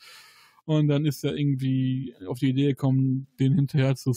Und 0.64 0.88
dann 0.88 1.04
ist 1.04 1.22
er 1.24 1.36
irgendwie 1.36 2.14
auf 2.26 2.38
die 2.38 2.48
Idee 2.48 2.68
gekommen, 2.68 3.26
den 3.38 3.52
hinterher 3.56 3.94
zu 3.94 4.14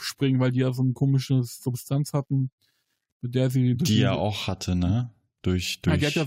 springen, 0.00 0.38
weil 0.38 0.52
die 0.52 0.60
ja 0.60 0.72
so 0.72 0.82
eine 0.82 0.92
komische 0.92 1.42
Substanz 1.42 2.12
hatten, 2.12 2.52
mit 3.20 3.34
der 3.34 3.50
sie... 3.50 3.74
Die 3.74 4.02
er 4.02 4.16
auch 4.16 4.46
hatte, 4.46 4.76
ne? 4.76 5.10
Durch, 5.42 5.80
Ah, 5.86 5.96
durch. 5.96 5.98
die 5.98 6.06
hat 6.06 6.14
ja, 6.14 6.26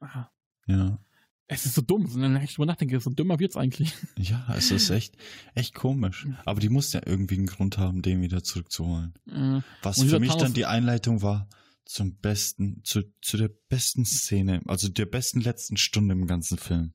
ah, 0.00 0.28
ja. 0.66 0.98
Es 1.46 1.66
ist 1.66 1.74
so 1.74 1.82
dumm, 1.82 2.06
wenn 2.14 2.36
ich 2.36 2.54
drüber 2.54 2.66
nachdenke, 2.66 2.98
so 3.00 3.10
dümmer 3.10 3.38
wird's 3.38 3.56
eigentlich. 3.56 3.92
Ja, 4.18 4.46
es 4.56 4.70
ist 4.70 4.90
echt, 4.90 5.16
echt 5.54 5.74
komisch. 5.74 6.26
Aber 6.44 6.60
die 6.60 6.68
muss 6.70 6.92
ja 6.92 7.02
irgendwie 7.04 7.36
einen 7.36 7.46
Grund 7.46 7.76
haben, 7.78 8.02
den 8.02 8.22
wieder 8.22 8.42
zurückzuholen. 8.42 9.14
Äh, 9.28 9.60
Was 9.82 10.02
für 10.02 10.18
mich 10.20 10.30
Thanos- 10.30 10.42
dann 10.42 10.54
die 10.54 10.66
Einleitung 10.66 11.22
war 11.22 11.48
zum 11.84 12.16
besten, 12.16 12.80
zu, 12.84 13.02
zu 13.20 13.36
der 13.36 13.50
besten 13.68 14.06
Szene, 14.06 14.62
also 14.66 14.88
der 14.88 15.04
besten 15.06 15.40
letzten 15.40 15.76
Stunde 15.76 16.14
im 16.14 16.26
ganzen 16.26 16.56
Film. 16.56 16.94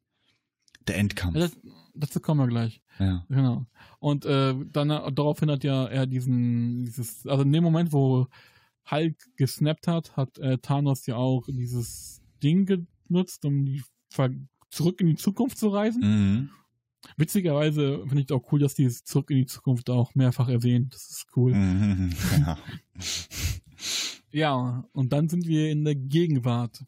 Der 0.87 0.97
Endkampf. 0.97 1.35
das, 1.35 1.55
dazu 1.93 2.19
kommen 2.19 2.39
wir 2.41 2.47
gleich. 2.47 2.81
Ja. 2.97 3.23
Genau. 3.29 3.67
Und 3.99 4.25
äh, 4.25 4.55
dann 4.71 4.89
äh, 4.89 5.11
daraufhin 5.11 5.51
hat 5.51 5.63
ja 5.63 5.85
er 5.85 6.07
diesen, 6.07 6.85
dieses, 6.85 7.27
also 7.27 7.43
in 7.43 7.51
dem 7.51 7.63
Moment, 7.63 7.93
wo 7.93 8.27
Hulk 8.89 9.15
gesnappt 9.37 9.87
hat, 9.87 10.17
hat 10.17 10.39
äh, 10.39 10.57
Thanos 10.57 11.05
ja 11.05 11.15
auch 11.17 11.45
dieses 11.47 12.21
Ding 12.41 12.65
genutzt, 12.65 13.45
um 13.45 13.65
die 13.65 13.83
zurück 14.69 15.01
in 15.01 15.07
die 15.07 15.15
Zukunft 15.15 15.57
zu 15.57 15.69
reisen. 15.69 16.01
Mhm. 16.01 16.49
Witzigerweise 17.17 17.99
finde 18.07 18.21
ich 18.23 18.31
auch 18.31 18.51
cool, 18.51 18.59
dass 18.59 18.73
die 18.75 18.83
es 18.83 19.03
zurück 19.03 19.31
in 19.31 19.37
die 19.37 19.45
Zukunft 19.45 19.89
auch 19.89 20.15
mehrfach 20.15 20.49
erwähnt. 20.49 20.93
Das 20.93 21.09
ist 21.09 21.27
cool. 21.35 21.53
Mhm. 21.53 22.13
Ja. 22.39 22.57
Ja, 24.31 24.85
und 24.91 25.11
dann 25.11 25.27
sind 25.29 25.47
wir 25.47 25.71
in 25.71 25.85
der 25.85 25.95
Gegenwart. 25.95 26.83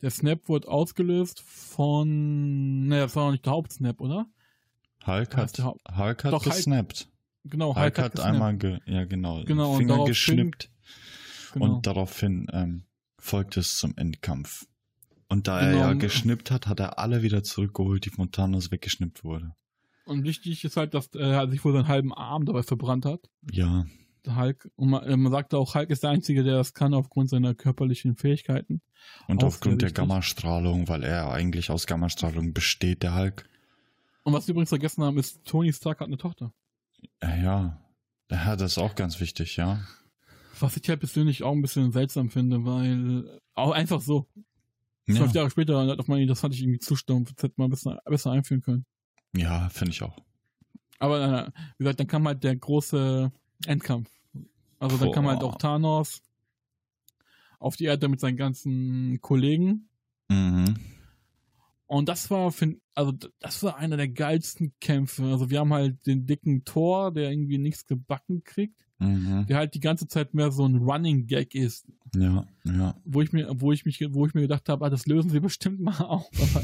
Der 0.00 0.10
Snap 0.10 0.48
wurde 0.48 0.68
ausgelöst 0.68 1.40
von, 1.40 2.86
naja, 2.86 3.02
das 3.02 3.16
war 3.16 3.24
noch 3.26 3.32
nicht 3.32 3.44
der 3.44 3.52
Hauptsnap, 3.52 4.00
oder? 4.00 4.26
Hulk 5.06 5.36
hat, 5.36 5.58
Hulk 5.58 6.24
hat 6.24 6.32
Doch, 6.32 6.44
Hulk- 6.44 6.54
gesnappt. 6.54 7.10
Genau, 7.44 7.74
Hulk 7.76 7.98
hat 7.98 8.12
gesnappt. 8.12 8.32
einmal, 8.34 8.56
ge, 8.56 8.78
ja 8.86 9.04
genau, 9.04 9.42
Genau, 9.44 9.72
und 9.72 9.78
Finger 9.78 9.94
daraufhin- 9.96 10.06
geschnippt 10.06 10.70
genau. 11.52 11.64
und 11.76 11.86
daraufhin 11.86 12.46
ähm, 12.52 12.84
folgt 13.18 13.56
es 13.56 13.76
zum 13.76 13.96
Endkampf. 13.96 14.66
Und 15.28 15.46
da 15.46 15.60
er 15.60 15.72
Genau. 15.72 15.80
ja 15.84 15.92
geschnippt 15.94 16.50
hat, 16.50 16.66
hat 16.66 16.80
er 16.80 16.98
alle 16.98 17.22
wieder 17.22 17.42
zurückgeholt, 17.42 18.04
die 18.06 18.10
von 18.10 18.30
Thanos 18.32 18.70
weggeschnippt 18.70 19.24
wurde. 19.24 19.52
Und 20.06 20.24
wichtig 20.24 20.64
ist 20.64 20.76
halt, 20.78 20.94
dass 20.94 21.08
er 21.14 21.50
sich 21.50 21.62
wohl 21.64 21.74
seinen 21.74 21.88
halben 21.88 22.14
Arm 22.14 22.46
dabei 22.46 22.62
verbrannt 22.62 23.04
hat. 23.04 23.28
Ja, 23.52 23.84
Der 24.24 24.36
Hulk. 24.36 24.70
Und 24.76 24.88
man, 24.90 25.02
äh, 25.04 25.16
man 25.16 25.30
sagt 25.30 25.52
auch, 25.54 25.74
Hulk 25.74 25.90
ist 25.90 26.02
der 26.02 26.10
Einzige, 26.10 26.42
der 26.44 26.54
das 26.56 26.72
kann 26.72 26.94
aufgrund 26.94 27.28
seiner 27.28 27.54
körperlichen 27.54 28.16
Fähigkeiten. 28.16 28.80
und 29.26 29.42
Auch 29.44 29.48
aufgrund 29.48 29.82
der. 29.82 29.92
Gammastrahlung, 29.92 30.88
weil 30.88 31.02
er 31.04 31.30
eigentlich 31.30 31.70
aus 31.70 31.86
Gammastrahlung 31.86 32.54
besteht, 32.54 33.02
der 33.02 33.14
Hulk. 33.14 33.48
Und 34.24 34.32
was 34.32 34.46
wir 34.48 34.52
übrigens 34.52 34.70
vergessen 34.70 35.04
haben, 35.04 35.18
ist, 35.18 35.44
Tony 35.44 35.72
Stark 35.72 36.00
hat 36.00 36.08
eine 36.08 36.16
Tochter. 36.18 36.52
Ja, 37.22 37.36
ja. 37.36 37.82
Ja, 38.30 38.56
das 38.56 38.72
ist 38.72 38.78
auch 38.78 38.94
ganz 38.94 39.20
wichtig, 39.20 39.56
ja. 39.56 39.80
Was 40.60 40.76
ich 40.76 40.88
halt 40.88 41.00
persönlich 41.00 41.42
auch 41.44 41.52
ein 41.52 41.62
bisschen 41.62 41.92
seltsam 41.92 42.30
finde, 42.30 42.64
weil 42.64 43.40
auch 43.54 43.70
einfach 43.72 44.00
so. 44.00 44.26
Ja, 45.08 45.14
Zwölf 45.16 45.32
Jahre 45.32 45.50
später, 45.50 45.98
auf 45.98 46.08
meine, 46.08 46.26
das 46.26 46.40
fand 46.40 46.54
ich 46.54 46.60
irgendwie 46.60 46.78
zu 46.78 46.94
stumpf. 46.94 47.32
Das 47.34 47.44
hätte 47.44 47.54
man 47.56 47.70
besser, 47.70 48.00
besser 48.04 48.30
einführen 48.30 48.60
können. 48.62 48.86
ja 49.34 49.68
finde 49.70 49.92
ich 49.92 50.02
auch. 50.02 50.16
Aber 50.98 51.48
äh, 51.48 51.50
wie 51.78 51.84
gesagt, 51.84 52.00
dann 52.00 52.06
kam 52.06 52.26
halt 52.26 52.44
der 52.44 52.56
große 52.56 53.32
Endkampf. 53.66 54.10
Also 54.78 54.96
dann 54.96 55.12
kam 55.12 55.26
halt 55.26 55.42
auch 55.42 55.56
Thanos 55.56 56.22
auf 57.58 57.76
die 57.76 57.84
Erde 57.84 58.08
mit 58.08 58.20
seinen 58.20 58.36
ganzen 58.36 59.20
Kollegen. 59.20 59.88
Mhm. 60.28 60.76
Und 61.86 62.08
das 62.08 62.30
war, 62.30 62.52
find, 62.52 62.80
also 62.94 63.12
das 63.40 63.62
war 63.62 63.76
einer 63.76 63.96
der 63.96 64.08
geilsten 64.08 64.74
Kämpfe. 64.80 65.24
Also 65.24 65.50
wir 65.50 65.60
haben 65.60 65.72
halt 65.72 66.06
den 66.06 66.26
dicken 66.26 66.64
Thor, 66.64 67.12
der 67.12 67.30
irgendwie 67.30 67.58
nichts 67.58 67.86
gebacken 67.86 68.44
kriegt, 68.44 68.76
Mhm. 69.00 69.46
der 69.46 69.56
halt 69.58 69.74
die 69.74 69.80
ganze 69.80 70.08
Zeit 70.08 70.34
mehr 70.34 70.50
so 70.50 70.66
ein 70.66 70.76
Running 70.76 71.26
Gag 71.26 71.54
ist, 71.54 71.86
Ja, 72.16 72.44
ja. 72.64 72.94
wo 73.04 73.22
ich 73.22 73.32
mir, 73.32 73.48
wo 73.60 73.70
ich 73.72 73.84
mich, 73.84 74.04
wo 74.10 74.26
ich 74.26 74.34
mir 74.34 74.40
gedacht 74.42 74.68
habe, 74.68 74.84
ah, 74.84 74.90
das 74.90 75.06
lösen 75.06 75.30
sie 75.30 75.38
bestimmt 75.48 75.80
mal 75.80 76.00
auf. 76.00 76.26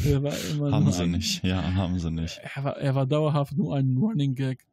War 0.58 0.72
Haben 0.72 0.90
sie 0.90 1.02
ein, 1.04 1.10
nicht. 1.12 1.44
Ja, 1.44 1.62
haben 1.74 1.98
sie 2.00 2.10
nicht. 2.10 2.40
Er 2.56 2.64
war, 2.64 2.76
er 2.76 2.94
war 2.96 3.06
dauerhaft 3.06 3.56
nur 3.56 3.76
ein 3.76 3.96
Running 3.96 4.34
Gag. 4.34 4.66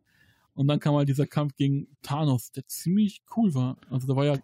Und 0.55 0.67
dann 0.67 0.79
kam 0.79 0.95
halt 0.95 1.07
dieser 1.07 1.27
Kampf 1.27 1.55
gegen 1.55 1.87
Thanos, 2.01 2.51
der 2.51 2.67
ziemlich 2.67 3.21
cool 3.37 3.53
war. 3.53 3.77
Also 3.89 4.07
da 4.07 4.15
war 4.15 4.25
ja 4.25 4.37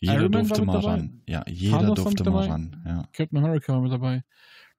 Jeder 0.00 0.22
war 0.22 0.28
durfte 0.28 0.64
mal 0.64 0.72
dabei? 0.80 0.90
ran. 0.94 1.22
Ja, 1.26 1.44
jeder 1.48 1.78
Thanos 1.78 1.88
war 1.88 2.04
durfte 2.04 2.24
mal 2.24 2.30
dabei? 2.42 2.46
ran. 2.52 2.82
Ja. 2.84 3.08
Captain 3.12 3.38
America 3.38 3.80
mit 3.80 3.92
dabei. 3.92 4.24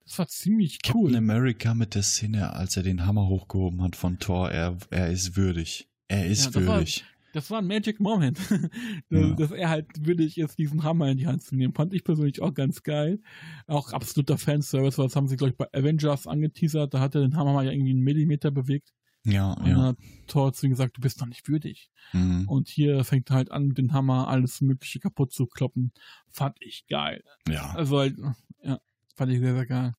Das 0.06 0.18
war 0.20 0.28
ziemlich 0.28 0.82
Captain 0.82 1.02
cool. 1.04 1.16
America 1.16 1.74
mit 1.74 1.96
der 1.96 2.04
Szene, 2.04 2.54
als 2.54 2.78
er 2.78 2.84
den 2.84 3.06
Hammer 3.06 3.28
hochgehoben 3.28 3.82
hat 3.82 3.96
von 3.96 4.20
Thor, 4.20 4.52
er, 4.52 4.78
er 4.92 5.10
ist 5.10 5.36
würdig. 5.36 5.88
Er 6.08 6.26
ist 6.26 6.46
Ja, 6.46 6.52
das 6.52 6.66
war- 6.68 6.76
würdig. 6.78 7.06
Das 7.34 7.52
war 7.52 7.60
ein 7.60 7.68
Magic 7.68 8.00
Moment. 8.00 8.40
Ja. 9.12 9.34
Dass 9.34 9.52
er 9.52 9.70
halt 9.70 9.88
willig 10.06 10.38
ist, 10.38 10.58
diesen 10.60 10.84
Hammer 10.84 11.10
in 11.10 11.18
die 11.18 11.26
Hand 11.26 11.42
zu 11.42 11.56
nehmen. 11.56 11.74
Fand 11.74 11.94
ich 11.94 12.04
persönlich 12.04 12.42
auch 12.42 12.54
ganz 12.54 12.84
geil. 12.84 13.20
Auch 13.66 13.92
absoluter 13.92 14.38
Fanservice, 14.38 14.98
weil 14.98 15.08
das 15.08 15.16
haben 15.16 15.28
sie, 15.28 15.36
glaube 15.36 15.52
ich, 15.52 15.58
bei 15.58 15.68
Avengers 15.74 16.28
angeteasert. 16.28 16.94
Da 16.94 17.00
hat 17.00 17.16
er 17.16 17.22
den 17.22 17.36
Hammer 17.36 17.54
mal 17.54 17.66
ja 17.66 17.72
irgendwie 17.72 17.92
einen 17.92 18.04
Millimeter 18.04 18.52
bewegt. 18.52 18.94
Ja, 19.24 19.54
Und 19.54 19.68
dann 19.68 19.78
ja. 19.78 19.84
hat 19.84 19.98
Thor 20.28 20.54
zu 20.54 20.66
ihm 20.66 20.72
gesagt, 20.72 20.98
du 20.98 21.02
bist 21.02 21.22
doch 21.22 21.26
nicht 21.26 21.48
würdig. 21.50 21.90
Mhm. 22.14 22.48
Und 22.48 22.68
hier 22.70 23.04
fängt 23.04 23.30
er 23.32 23.38
halt 23.38 23.52
an, 23.52 23.68
mit 23.68 23.78
dem 23.78 23.94
Hammer 23.94 24.28
alles 24.28 24.62
Mögliche 24.62 25.00
kaputt 25.00 25.34
zu 25.34 25.48
kloppen. 25.48 25.92
Fand 26.30 26.58
ich 26.60 26.86
geil. 26.88 27.24
Ja. 27.48 27.72
Also 27.72 28.00
halt, 28.00 28.16
ja, 28.64 28.80
fand 29.16 29.32
ich 29.32 29.40
sehr, 29.40 29.56
sehr 29.56 29.66
geil. 29.66 29.94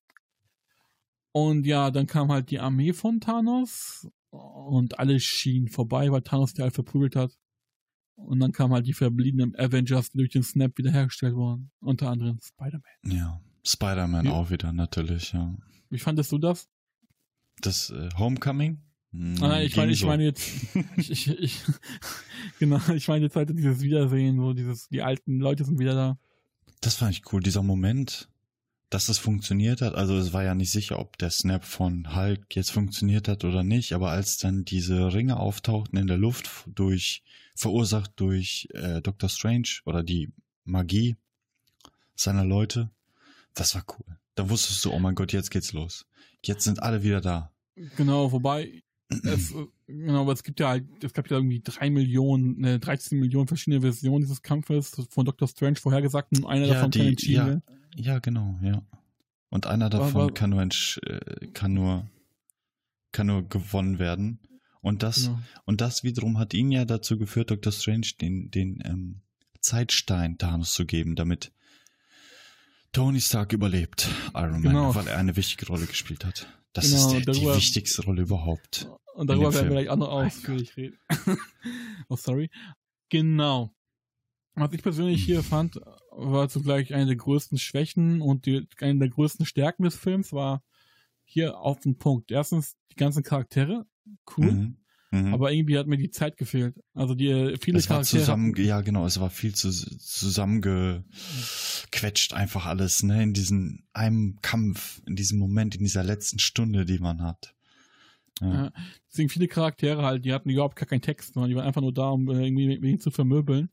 Und 1.33 1.65
ja, 1.65 1.91
dann 1.91 2.07
kam 2.07 2.31
halt 2.31 2.49
die 2.49 2.59
Armee 2.59 2.93
von 2.93 3.19
Thanos 3.19 4.07
und 4.31 4.99
alles 4.99 5.23
schien 5.23 5.67
vorbei, 5.67 6.11
weil 6.11 6.21
Thanos 6.21 6.53
die 6.53 6.61
halt 6.61 6.73
verprügelt 6.73 7.15
hat. 7.15 7.31
Und 8.15 8.39
dann 8.39 8.51
kamen 8.51 8.73
halt 8.73 8.85
die 8.87 8.93
verbliebenen 8.93 9.55
Avengers, 9.57 10.11
die 10.11 10.17
durch 10.19 10.29
den 10.31 10.43
Snap 10.43 10.77
wiederhergestellt 10.77 11.35
wurden. 11.35 11.71
Unter 11.79 12.09
anderem 12.09 12.39
Spider-Man. 12.41 13.17
Ja. 13.17 13.41
Spider-Man 13.65 14.25
Ja. 14.25 14.31
auch 14.33 14.49
wieder, 14.51 14.71
natürlich, 14.73 15.33
ja. 15.33 15.55
Wie 15.89 15.99
fandest 15.99 16.31
du 16.31 16.37
das? 16.37 16.67
Das 17.61 17.89
äh, 17.89 18.09
Homecoming? 18.17 18.81
Hm, 19.11 19.35
Ah, 19.41 19.47
nein, 19.49 19.65
ich 19.65 19.75
meine, 19.75 19.91
ich 19.91 19.99
so. 19.99 20.07
meine 20.07 20.23
jetzt, 20.23 20.49
ich, 20.97 21.11
ich, 21.11 21.27
ich, 21.29 21.61
genau, 22.59 22.79
ich 22.95 23.07
meine 23.07 23.25
jetzt 23.25 23.35
halt 23.35 23.49
dieses 23.49 23.81
Wiedersehen, 23.81 24.37
so 24.37 24.53
dieses, 24.53 24.87
die 24.89 25.01
alten 25.01 25.39
Leute 25.39 25.63
sind 25.65 25.79
wieder 25.79 25.93
da. 25.95 26.19
Das 26.81 26.95
fand 26.95 27.11
ich 27.15 27.23
cool, 27.33 27.41
dieser 27.41 27.63
Moment, 27.63 28.29
dass 28.91 29.05
das 29.05 29.17
funktioniert 29.17 29.81
hat. 29.81 29.95
Also 29.95 30.17
es 30.17 30.33
war 30.33 30.43
ja 30.43 30.53
nicht 30.53 30.71
sicher, 30.71 30.99
ob 30.99 31.17
der 31.17 31.31
Snap 31.31 31.63
von 31.63 32.13
Hulk 32.13 32.55
jetzt 32.55 32.71
funktioniert 32.71 33.29
hat 33.29 33.45
oder 33.45 33.63
nicht, 33.63 33.93
aber 33.93 34.11
als 34.11 34.37
dann 34.37 34.65
diese 34.65 35.13
Ringe 35.13 35.37
auftauchten 35.37 35.97
in 35.97 36.07
der 36.07 36.17
Luft 36.17 36.65
durch 36.67 37.23
verursacht 37.55 38.11
durch 38.17 38.67
äh, 38.73 39.01
Doctor 39.01 39.29
Strange 39.29 39.69
oder 39.85 40.03
die 40.03 40.33
Magie 40.65 41.15
seiner 42.15 42.43
Leute, 42.43 42.91
das 43.53 43.75
war 43.75 43.85
cool. 43.97 44.17
Da 44.35 44.49
wusstest 44.49 44.83
du, 44.83 44.91
oh 44.91 44.99
mein 44.99 45.15
Gott, 45.15 45.31
jetzt 45.31 45.51
geht's 45.51 45.71
los. 45.71 46.05
Jetzt 46.43 46.65
sind 46.65 46.83
alle 46.83 47.01
wieder 47.01 47.21
da. 47.21 47.51
Genau, 47.95 48.31
wobei 48.33 48.83
es, 49.23 49.51
äh, 49.51 49.65
genau, 49.87 50.21
aber 50.21 50.33
es 50.33 50.43
gibt 50.43 50.59
ja 50.59 50.69
halt, 50.69 50.85
es 51.03 51.13
gab 51.13 51.29
ja 51.29 51.37
irgendwie 51.37 51.61
drei 51.63 51.89
Millionen, 51.89 52.59
ne, 52.59 52.79
13 52.79 53.19
Millionen 53.19 53.47
verschiedene 53.47 53.81
Versionen 53.81 54.21
dieses 54.21 54.41
Kampfes 54.41 54.95
von 55.09 55.25
Dr. 55.25 55.47
Strange 55.47 55.75
vorhergesagt 55.77 56.37
und 56.37 56.45
einer 56.45 56.65
Ja, 56.65 56.73
davon 56.75 56.91
kann 56.91 57.01
die- 57.01 57.07
entschieden 57.07 57.61
ja. 57.95 58.13
Ja, 58.13 58.19
genau, 58.19 58.57
ja. 58.63 58.81
Und 59.49 59.67
einer 59.67 59.89
davon 59.89 60.21
Aber- 60.21 60.33
kann 60.33 60.51
nur, 60.51 60.61
äh, 60.61 61.47
kann 61.53 61.73
nur, 61.73 62.09
kann 63.11 63.27
nur 63.27 63.47
gewonnen 63.49 63.99
werden. 63.99 64.39
Und 64.79 65.03
das, 65.03 65.25
Genau. 65.25 65.39
und 65.65 65.81
das 65.81 66.03
wiederum 66.03 66.39
hat 66.39 66.53
ihn 66.53 66.71
ja 66.71 66.85
dazu 66.85 67.17
geführt, 67.17 67.51
Dr. 67.51 67.71
Strange 67.71 68.07
den, 68.21 68.49
den 68.49 68.81
ähm, 68.85 69.21
Zeitstein 69.59 70.37
Thanos 70.37 70.73
zu 70.73 70.85
geben, 70.85 71.15
damit 71.15 71.51
Tony 72.93 73.21
Stark 73.21 73.53
überlebt, 73.53 74.09
Iron 74.33 74.51
Man, 74.53 74.61
Genau. 74.63 74.95
weil 74.95 75.07
er 75.07 75.17
eine 75.17 75.35
wichtige 75.35 75.67
Rolle 75.67 75.85
gespielt 75.85 76.25
hat. 76.25 76.47
Das 76.73 76.85
Genau, 76.89 76.97
ist 76.97 77.11
der, 77.11 77.19
die 77.19 77.25
darüber- 77.25 77.55
wichtigste 77.57 78.03
Rolle 78.03 78.21
überhaupt. 78.23 78.89
Und 79.13 79.27
darüber 79.29 79.53
werden 79.53 79.67
wir 79.69 79.71
gleich 79.83 79.89
auch 79.89 79.97
noch 79.97 80.07
ausführlich 80.09 80.77
reden. 80.77 80.97
oh, 82.09 82.15
sorry. 82.15 82.49
Genau. 83.09 83.73
Was 84.55 84.71
ich 84.73 84.81
persönlich 84.81 85.23
hier 85.23 85.43
fand, 85.43 85.79
war 86.11 86.47
zugleich 86.49 86.93
eine 86.93 87.05
der 87.07 87.15
größten 87.17 87.57
Schwächen 87.57 88.21
und 88.21 88.45
die, 88.45 88.67
eine 88.79 88.99
der 88.99 89.09
größten 89.09 89.45
Stärken 89.45 89.83
des 89.83 89.95
Films 89.95 90.31
war 90.33 90.63
hier 91.25 91.59
auf 91.59 91.79
den 91.79 91.97
Punkt. 91.97 92.31
Erstens 92.31 92.75
die 92.91 92.95
ganzen 92.95 93.23
Charaktere, 93.23 93.85
cool, 94.37 94.51
Mhm. 94.51 94.77
Mhm. 95.13 95.33
aber 95.33 95.51
irgendwie 95.51 95.77
hat 95.77 95.87
mir 95.87 95.97
die 95.97 96.09
Zeit 96.09 96.37
gefehlt. 96.37 96.81
Also 96.93 97.15
die 97.15 97.27
äh, 97.27 97.57
viele 97.57 97.79
es 97.79 97.89
war 97.89 98.01
zusammen, 98.03 98.55
ja 98.55 98.79
genau, 98.79 99.05
es 99.05 99.19
war 99.19 99.29
viel 99.29 99.53
zu, 99.53 99.69
zusammengequetscht 99.69 102.31
einfach 102.31 102.65
alles, 102.65 103.03
ne, 103.03 103.21
in 103.21 103.33
diesem 103.33 103.83
einem 103.91 104.39
Kampf, 104.41 105.01
in 105.05 105.17
diesem 105.17 105.37
Moment, 105.37 105.75
in 105.75 105.83
dieser 105.83 106.03
letzten 106.03 106.39
Stunde, 106.39 106.85
die 106.85 106.99
man 106.99 107.21
hat. 107.21 107.53
Ja. 108.39 108.71
Deswegen 109.09 109.27
viele 109.27 109.49
Charaktere 109.49 110.01
halt, 110.01 110.23
die 110.23 110.31
hatten 110.31 110.49
überhaupt 110.49 110.77
gar 110.77 110.87
keinen 110.87 111.01
Text, 111.01 111.33
sondern 111.33 111.49
die 111.49 111.57
waren 111.57 111.67
einfach 111.67 111.81
nur 111.81 111.93
da, 111.93 112.07
um 112.09 112.29
äh, 112.29 112.45
irgendwie 112.45 112.67
mit 112.67 112.83
ihm 112.83 113.01
zu 113.01 113.11
vermöbeln. 113.11 113.69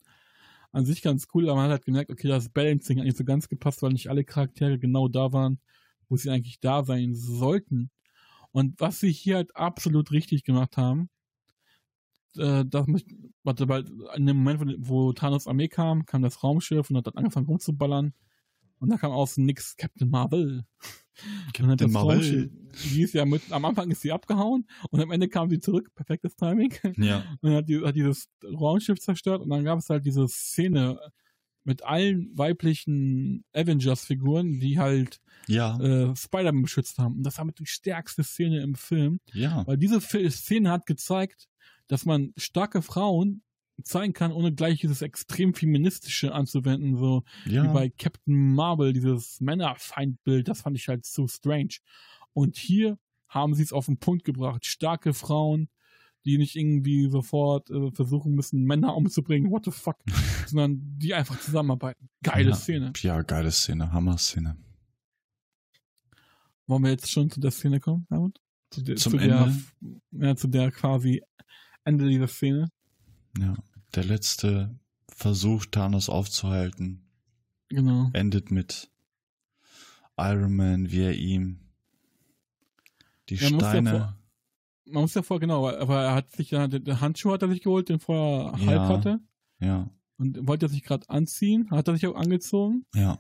An 0.73 0.85
sich 0.85 1.03
ganz 1.03 1.29
cool, 1.35 1.49
aber 1.49 1.55
man 1.55 1.67
hat 1.67 1.71
halt 1.71 1.87
gemerkt, 1.87 2.11
okay, 2.11 2.27
das 2.27 2.49
Balancing 2.49 2.99
hat 2.99 3.07
nicht 3.07 3.17
so 3.17 3.25
ganz 3.25 3.49
gepasst, 3.49 3.81
weil 3.81 3.93
nicht 3.93 4.11
alle 4.11 4.25
Charaktere 4.25 4.77
genau 4.79 5.07
da 5.07 5.33
waren, 5.33 5.61
wo 6.09 6.17
sie 6.17 6.31
eigentlich 6.31 6.59
da 6.59 6.85
sein 6.85 7.15
sollten. 7.15 7.91
Und 8.51 8.81
was 8.81 8.99
sie 8.99 9.13
hier 9.13 9.37
halt 9.37 9.55
absolut 9.57 10.11
richtig 10.11 10.43
gemacht 10.43 10.77
haben, 10.77 11.11
äh, 12.39 12.65
das 12.67 12.87
warte, 13.43 13.69
weil 13.69 13.85
in 14.17 14.27
dem 14.27 14.39
Moment, 14.39 14.77
wo, 14.79 15.13
Thanos 15.13 15.47
Armee 15.47 15.69
kam, 15.69 16.07
kam 16.07 16.23
das 16.23 16.43
Raumschiff 16.43 16.91
und 16.91 16.97
hat 16.97 17.07
dann 17.07 17.15
angefangen 17.15 17.47
rumzuballern. 17.47 18.13
Und 18.79 18.91
da 18.91 18.97
kam 18.97 19.11
aus 19.11 19.37
Nix 19.37 19.77
Captain 19.77 20.09
Marvel. 20.09 20.65
Captain 21.53 21.91
Marvel. 21.91 22.51
Die 22.93 23.03
ist 23.03 23.15
ja 23.15 23.25
mit, 23.25 23.51
am 23.51 23.65
Anfang 23.65 23.91
ist 23.91 24.03
sie 24.03 24.13
abgehauen 24.13 24.69
und 24.91 25.01
am 25.01 25.11
Ende 25.11 25.29
kam 25.29 25.51
sie 25.51 25.59
zurück, 25.59 25.93
perfektes 25.95 26.37
Timing. 26.37 26.73
Ja, 26.97 27.25
Und 27.41 27.55
hat, 27.55 27.69
die, 27.69 27.83
hat 27.83 27.97
dieses 27.97 28.29
Raumschiff 28.45 29.01
zerstört 29.01 29.43
und 29.43 29.51
dann 29.51 29.65
gab 29.65 29.81
es 29.81 29.91
halt 29.91 30.07
diese 30.07 30.29
Szene 30.29 31.01
mit 31.65 31.85
allen 31.85 32.31
weiblichen 32.39 33.45
Avengers-Figuren, 33.53 34.61
die 34.61 34.79
halt 34.79 35.21
ja, 35.49 35.79
äh, 35.81 36.17
Spider-Man 36.17 36.63
beschützt 36.63 36.99
haben. 36.99 37.17
Und 37.17 37.25
das 37.25 37.37
war 37.37 37.45
mit 37.45 37.59
die 37.59 37.67
stärkste 37.67 38.23
Szene 38.23 38.63
im 38.63 38.75
Film, 38.75 39.21
ja, 39.33 39.67
weil 39.67 39.77
diese 39.77 40.01
Szene 40.01 40.71
hat 40.71 40.87
gezeigt, 40.87 41.49
dass 41.89 42.05
man 42.05 42.33
starke 42.37 42.83
Frauen 42.83 43.43
zeigen 43.83 44.13
kann, 44.13 44.33
ohne 44.33 44.53
gleich 44.53 44.81
dieses 44.81 45.03
extrem 45.03 45.55
feministische 45.55 46.33
anzuwenden, 46.33 46.97
so 46.97 47.25
wie 47.45 47.55
ja, 47.55 47.73
bei 47.73 47.89
Captain 47.89 48.55
Marvel, 48.55 48.93
dieses 48.93 49.41
Männerfeindbild, 49.41 50.49
das 50.49 50.63
fand 50.63 50.77
ich 50.77 50.89
halt 50.89 51.07
so 51.07 51.29
strange. 51.29 51.77
Und 52.33 52.57
hier 52.57 52.99
haben 53.29 53.55
sie 53.55 53.63
es 53.63 53.73
auf 53.73 53.87
den 53.87 53.99
Punkt 53.99 54.25
gebracht. 54.25 54.67
Starke 54.67 55.15
Frauen, 55.15 55.69
die 56.25 56.39
nicht 56.39 56.57
irgendwie 56.57 57.09
sofort 57.09 57.71
äh, 57.71 57.91
versuchen 57.93 58.35
müssen, 58.35 58.65
Männer 58.65 58.97
umzubringen, 58.97 59.51
what 59.51 59.65
the 59.65 59.71
fuck, 59.71 59.97
sondern 60.47 60.81
die 60.99 61.15
einfach 61.15 61.39
zusammenarbeiten. 61.41 62.09
Geile 62.23 62.51
ja, 62.51 62.57
Szene. 62.57 62.93
Ja, 62.97 63.23
geile 63.23 63.51
Szene, 63.51 63.93
Hammer-Szene. 63.93 64.57
Wollen 66.67 66.83
wir 66.83 66.91
jetzt 66.91 67.11
schon 67.11 67.31
zu 67.31 67.41
der 67.41 67.51
Szene 67.51 67.81
kommen, 67.81 68.07
Helmut? 68.11 68.41
Zu 68.71 68.83
der, 68.83 68.97
Zum 68.97 69.13
zu 69.13 69.19
der, 69.19 69.39
Ende? 69.39 69.63
Ja, 70.11 70.37
zu 70.37 70.49
der 70.49 70.71
quasi 70.71 71.23
Ende 71.89 72.09
dieser 72.09 72.29
Szene. 72.29 72.71
Ja, 73.39 73.55
der 73.95 74.05
letzte 74.05 74.79
Versuch, 75.09 75.67
Thanos 75.67 76.09
aufzuhalten, 76.09 77.03
Genau. 77.71 78.11
endet 78.13 78.51
mit 78.51 78.91
Iron 80.19 80.55
Man, 80.57 80.91
wie 80.91 81.01
er 81.03 81.15
ihm 81.15 81.61
die 83.29 83.35
Ja, 83.37 83.45
man 83.51 83.53
muss 83.55 83.63
ja 83.63 83.69
Steine, 83.71 84.15
Man 84.87 85.03
muss 85.03 85.15
ja 85.15 85.23
vor, 85.23 85.39
genau, 85.41 85.69
aber 85.69 86.03
er 86.03 86.15
hat 86.15 86.31
sich 86.33 86.51
ja, 86.51 86.67
den 86.67 87.01
Handschuh 87.01 87.33
hat 87.33 87.43
er 87.43 87.49
sich 87.49 87.63
geholt, 87.63 87.89
den 87.89 88.01
vorher 88.01 88.53
Hulk 88.53 88.61
Ja. 88.71 88.89
hatte. 88.89 89.21
ja, 89.61 89.91
Und 90.19 90.47
wollte 90.47 90.67
er 90.67 90.71
sich 90.71 90.83
gerade 90.83 91.09
anziehen, 91.11 91.71
hat 91.71 91.89
er 91.89 91.95
sich 91.95 92.07
auch 92.07 92.17
angezogen. 92.17 92.85
ja, 92.95 93.19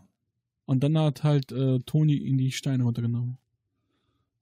Und 0.64 0.82
dann 0.82 0.96
hat 0.98 1.24
halt 1.24 1.52
äh, 1.52 1.78
Toni 1.80 2.14
ihn 2.16 2.38
die 2.38 2.52
Steine 2.52 2.84
runtergenommen. 2.84 3.36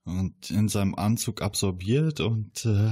und 0.05 0.51
in 0.53 0.69
seinem 0.69 0.95
Anzug 0.95 1.43
absorbiert 1.43 2.21
und 2.21 2.65
äh, 2.65 2.91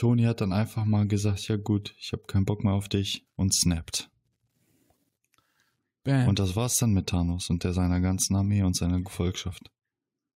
Tony 0.00 0.22
hat 0.22 0.40
dann 0.40 0.54
einfach 0.54 0.86
mal 0.86 1.06
gesagt, 1.06 1.46
ja 1.48 1.58
gut, 1.58 1.94
ich 1.98 2.12
habe 2.14 2.22
keinen 2.22 2.46
Bock 2.46 2.64
mehr 2.64 2.72
auf 2.72 2.88
dich 2.88 3.26
und 3.36 3.52
snappt. 3.52 4.10
Bam. 6.04 6.26
Und 6.26 6.38
das 6.38 6.56
war's 6.56 6.78
dann 6.78 6.94
mit 6.94 7.08
Thanos 7.08 7.50
und 7.50 7.64
der 7.64 7.74
seiner 7.74 8.00
ganzen 8.00 8.34
Armee 8.34 8.62
und 8.62 8.74
seiner 8.74 9.02
Gefolgschaft. 9.02 9.70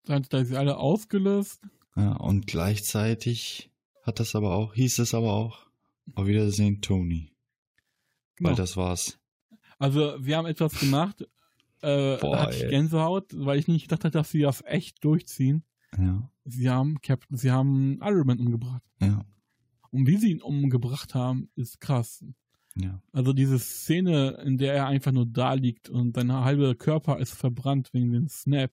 dann 0.04 0.22
hat 0.22 0.34
er 0.34 0.44
sie 0.44 0.58
alle 0.58 0.76
ausgelöst. 0.76 1.62
Ja, 1.96 2.12
und 2.16 2.46
gleichzeitig 2.46 3.70
hat 4.02 4.20
das 4.20 4.34
aber 4.34 4.54
auch, 4.54 4.74
hieß 4.74 4.98
es 4.98 5.14
aber 5.14 5.32
auch, 5.32 5.66
auf 6.14 6.26
Wiedersehen 6.26 6.82
Tony. 6.82 7.32
Genau. 8.36 8.50
Weil 8.50 8.56
das 8.56 8.76
war's. 8.76 9.18
Also 9.78 10.14
wir 10.18 10.36
haben 10.36 10.46
etwas 10.46 10.78
gemacht, 10.78 11.22
äh, 11.80 12.18
Boah, 12.18 12.32
da 12.36 12.42
hatte 12.42 12.56
ich. 12.66 12.68
Gänsehaut, 12.68 13.28
weil 13.32 13.58
ich 13.58 13.66
nicht 13.66 13.84
gedacht 13.84 14.04
hatte, 14.04 14.18
dass 14.18 14.30
sie 14.30 14.42
das 14.42 14.62
echt 14.66 15.02
durchziehen. 15.02 15.64
Ja, 15.96 16.30
Sie 16.44 16.68
haben 16.68 17.00
Captain, 17.00 17.38
sie 17.38 17.50
haben 17.50 17.98
Iron 18.02 18.26
Man 18.26 18.40
umgebracht. 18.40 18.82
ja, 19.00 19.24
Und 19.94 20.06
wie 20.06 20.16
sie 20.16 20.30
ihn 20.32 20.42
umgebracht 20.42 21.14
haben, 21.14 21.48
ist 21.54 21.80
krass. 21.80 22.24
ja. 22.74 23.00
Also 23.12 23.32
diese 23.32 23.58
Szene, 23.58 24.42
in 24.44 24.58
der 24.58 24.74
er 24.74 24.86
einfach 24.86 25.12
nur 25.12 25.26
da 25.26 25.52
liegt 25.54 25.88
und 25.88 26.16
sein 26.16 26.32
halber 26.32 26.74
Körper 26.74 27.18
ist 27.20 27.32
verbrannt 27.34 27.90
wegen 27.92 28.10
dem 28.12 28.28
Snap. 28.28 28.72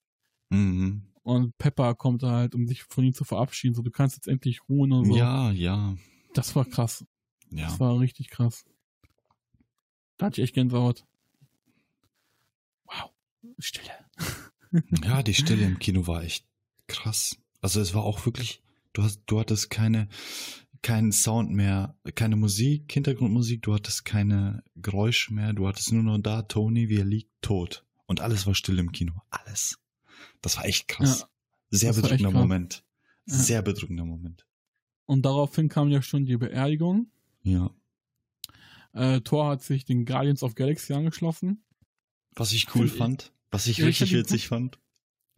Mhm. 0.49 1.03
Und 1.23 1.56
Pepper 1.60 1.93
kommt 1.93 2.23
da 2.23 2.31
halt, 2.31 2.56
um 2.56 2.65
sich 2.68 2.84
von 2.84 3.03
ihm 3.03 3.14
zu 3.14 3.23
verabschieden. 3.23 3.76
So, 3.76 3.84
du 3.84 3.91
kannst 3.91 4.15
jetzt 4.18 4.27
endlich 4.27 4.68
ruhen 4.68 4.91
und 4.91 5.06
so. 5.06 5.15
Ja, 5.15 5.52
ja, 5.52 5.95
Das 6.34 6.56
war 6.56 6.65
krass. 6.65 7.06
ja. 7.52 7.65
Das 7.65 7.80
war 7.80 7.99
richtig 7.99 8.30
krass. 8.30 8.65
Da 10.18 10.26
hatte 10.26 10.41
ich 10.41 10.45
echt 10.45 10.56
Gänsehaut. 10.56 11.06
Wow. 12.85 13.11
Stille. 13.60 13.91
Ja, 15.03 15.22
die 15.22 15.34
Stille 15.34 15.65
im 15.65 15.80
Kino 15.80 16.07
war 16.07 16.23
echt 16.23 16.45
krass. 16.88 17.38
Also 17.60 17.81
es 17.81 17.93
war 17.93 18.03
auch 18.03 18.26
wirklich, 18.26 18.64
du 18.93 19.03
hast, 19.03 19.22
du 19.26 19.38
hattest 19.38 19.69
keine, 19.69 20.07
keinen 20.83 21.11
Sound 21.11 21.51
mehr, 21.51 21.95
keine 22.15 22.35
Musik, 22.35 22.91
Hintergrundmusik, 22.91 23.61
du 23.61 23.73
hattest 23.73 24.03
keine 24.05 24.63
Geräusche 24.75 25.33
mehr, 25.33 25.53
du 25.53 25.67
hattest 25.67 25.91
nur 25.91 26.03
noch 26.03 26.17
da 26.19 26.41
Tony, 26.43 26.89
wie 26.89 26.97
er 26.97 27.05
liegt, 27.05 27.31
tot. 27.41 27.85
Und 28.07 28.19
alles 28.19 28.45
war 28.47 28.55
still 28.55 28.79
im 28.79 28.91
Kino. 28.91 29.13
Alles. 29.29 29.79
Das 30.41 30.57
war 30.57 30.65
echt 30.65 30.87
krass. 30.87 31.21
Ja, 31.21 31.27
Sehr 31.69 31.93
bedrückender 31.93 32.31
krass. 32.31 32.41
Moment. 32.41 32.83
Ja. 33.27 33.35
Sehr 33.35 33.61
bedrückender 33.61 34.05
Moment. 34.05 34.45
Und 35.05 35.23
daraufhin 35.23 35.69
kam 35.69 35.89
ja 35.89 36.01
schon 36.01 36.25
die 36.25 36.37
Beerdigung. 36.37 37.11
Ja. 37.43 37.71
Äh, 38.93 39.21
Thor 39.21 39.47
hat 39.49 39.63
sich 39.63 39.85
den 39.85 40.05
Guardians 40.05 40.43
of 40.43 40.55
Galaxy 40.55 40.93
angeschlossen. 40.93 41.63
Was 42.35 42.51
ich 42.53 42.73
cool 42.75 42.87
ich- 42.87 42.93
fand, 42.93 43.31
was 43.49 43.67
ich 43.67 43.77
Ja, 43.77 43.85
ich 43.87 44.01
richtig 44.01 44.17
witzig 44.17 44.47
fand. 44.47 44.79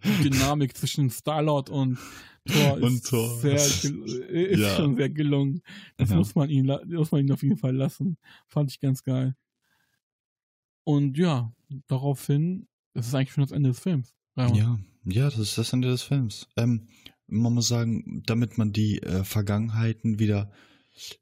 Die 0.04 0.30
Dynamik 0.30 0.76
zwischen 0.78 1.10
Star-Lord 1.10 1.70
und 1.70 1.98
Thor 2.46 2.78
ist, 2.78 2.84
Und 2.84 3.06
Thor. 3.06 3.40
Sehr, 3.40 3.56
gel- 3.92 4.04
ist 4.06 4.60
Ja. 4.60 4.76
schon 4.76 4.96
sehr 4.98 5.10
gelungen. 5.10 5.62
Das 5.98 6.10
Ja. 6.10 6.18
muss 6.18 6.36
man 6.36 6.50
ihn, 6.50 6.66
muss 6.88 7.12
man 7.12 7.22
ihn 7.26 7.32
auf 7.32 7.42
jeden 7.44 7.58
Fall 7.58 7.76
lassen. 7.76 8.18
Fand 8.48 8.70
ich 8.72 8.80
ganz 8.80 9.04
geil. 9.04 9.36
Und 10.84 11.18
ja, 11.18 11.54
daraufhin, 11.88 12.68
das 12.94 13.08
ist 13.08 13.16
eigentlich 13.16 13.32
schon 13.32 13.44
das 13.44 13.52
Ende 13.52 13.70
des 13.70 13.80
Films. 13.80 14.14
Ja. 14.36 14.54
Ja, 14.54 14.80
ja, 15.06 15.24
das 15.26 15.38
ist 15.40 15.58
das 15.58 15.72
Ende 15.74 15.88
des 15.90 16.02
Films. 16.04 16.48
Ähm, 16.58 16.88
man 17.28 17.54
muss 17.54 17.68
sagen, 17.70 18.24
damit 18.26 18.58
man 18.58 18.74
die 18.74 19.02
äh, 19.02 19.24
Vergangenheiten 19.24 20.20
wieder 20.20 20.52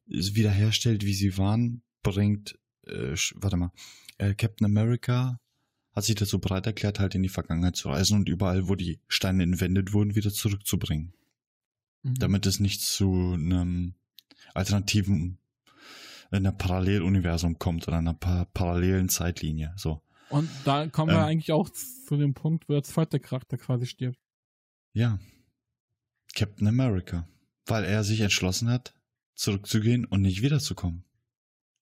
wiederherstellt, 0.08 1.06
wie 1.06 1.14
sie 1.14 1.38
waren, 1.38 1.84
bringt, 2.04 2.58
äh, 2.88 3.16
warte 3.36 3.58
mal, 3.58 3.72
äh, 4.18 4.34
Captain 4.34 4.66
America 4.66 5.40
hat 5.94 6.04
sich 6.04 6.16
dazu 6.16 6.40
bereit 6.40 6.66
erklärt, 6.66 7.00
halt 7.00 7.16
in 7.16 7.24
die 7.24 7.30
Vergangenheit 7.30 7.76
zu 7.76 7.90
reisen 7.90 8.18
und 8.18 8.30
überall, 8.30 8.68
wo 8.68 8.76
die 8.76 9.00
Steine 9.08 9.44
entwendet 9.44 9.94
wurden, 9.94 10.16
wieder 10.16 10.32
zurückzubringen. 10.32 11.14
Mhm. 12.04 12.16
Damit 12.16 12.46
es 12.46 12.60
nicht 12.60 12.82
zu 12.82 13.34
einem 13.34 13.96
alternativen, 14.54 15.38
einer 16.32 16.52
Paralleluniversum 16.54 17.60
kommt 17.60 17.88
oder 17.88 17.98
einer 17.98 18.14
pa 18.14 18.46
parallelen 18.46 19.10
Zeitlinie. 19.10 19.74
So. 19.76 20.02
Und 20.30 20.50
da 20.64 20.88
kommen 20.88 21.12
wir 21.12 21.20
Ähm. 21.20 21.26
eigentlich 21.26 21.52
auch 21.52 21.70
zu 21.70 22.16
dem 22.16 22.34
Punkt, 22.34 22.70
wo 22.70 22.74
der 22.74 22.84
zweite 22.84 23.20
Charakter 23.20 23.58
quasi 23.58 23.86
stirbt. 23.86 24.20
Ja. 24.94 25.20
Captain 26.34 26.68
America. 26.68 27.28
Weil 27.66 27.84
er 27.84 28.04
sich 28.06 28.22
entschlossen 28.22 28.70
hat, 28.70 28.94
zurückzugehen 29.36 30.06
und 30.06 30.22
nicht 30.22 30.42
wiederzukommen. 30.42 31.04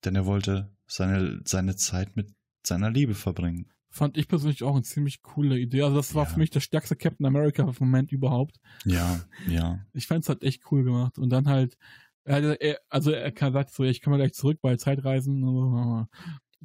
Denn 0.04 0.16
er 0.16 0.26
wollte 0.26 0.70
seine, 0.86 1.40
seine 1.44 1.76
Zeit 1.76 2.16
mit 2.16 2.34
seiner 2.64 2.90
Liebe 2.90 3.14
verbringen. 3.14 3.70
Fand 3.92 4.16
ich 4.16 4.28
persönlich 4.28 4.62
auch 4.62 4.74
eine 4.74 4.82
ziemlich 4.82 5.20
coole 5.22 5.58
Idee. 5.58 5.82
Also 5.82 5.96
das 5.96 6.14
war 6.14 6.24
Ja. 6.24 6.30
für 6.30 6.38
mich 6.38 6.50
der 6.50 6.60
stärkste 6.60 6.94
Captain 6.96 7.26
America-Moment 7.26 8.12
überhaupt. 8.12 8.60
Ja, 8.84 9.20
ja. 9.48 9.80
Ich 9.92 10.06
fand 10.06 10.22
es 10.22 10.28
halt 10.28 10.44
echt 10.44 10.62
cool 10.70 10.84
gemacht. 10.84 11.18
Und 11.18 11.30
dann 11.30 11.48
halt, 11.48 11.76
er, 12.24 12.60
er, 12.60 12.78
also 12.88 13.10
er 13.10 13.32
sagt 13.52 13.72
so, 13.74 13.82
ich 13.82 14.00
kann 14.00 14.12
mal 14.12 14.18
gleich 14.18 14.32
zurück 14.34 14.58
bei 14.62 14.76
Zeitreisen. 14.76 16.06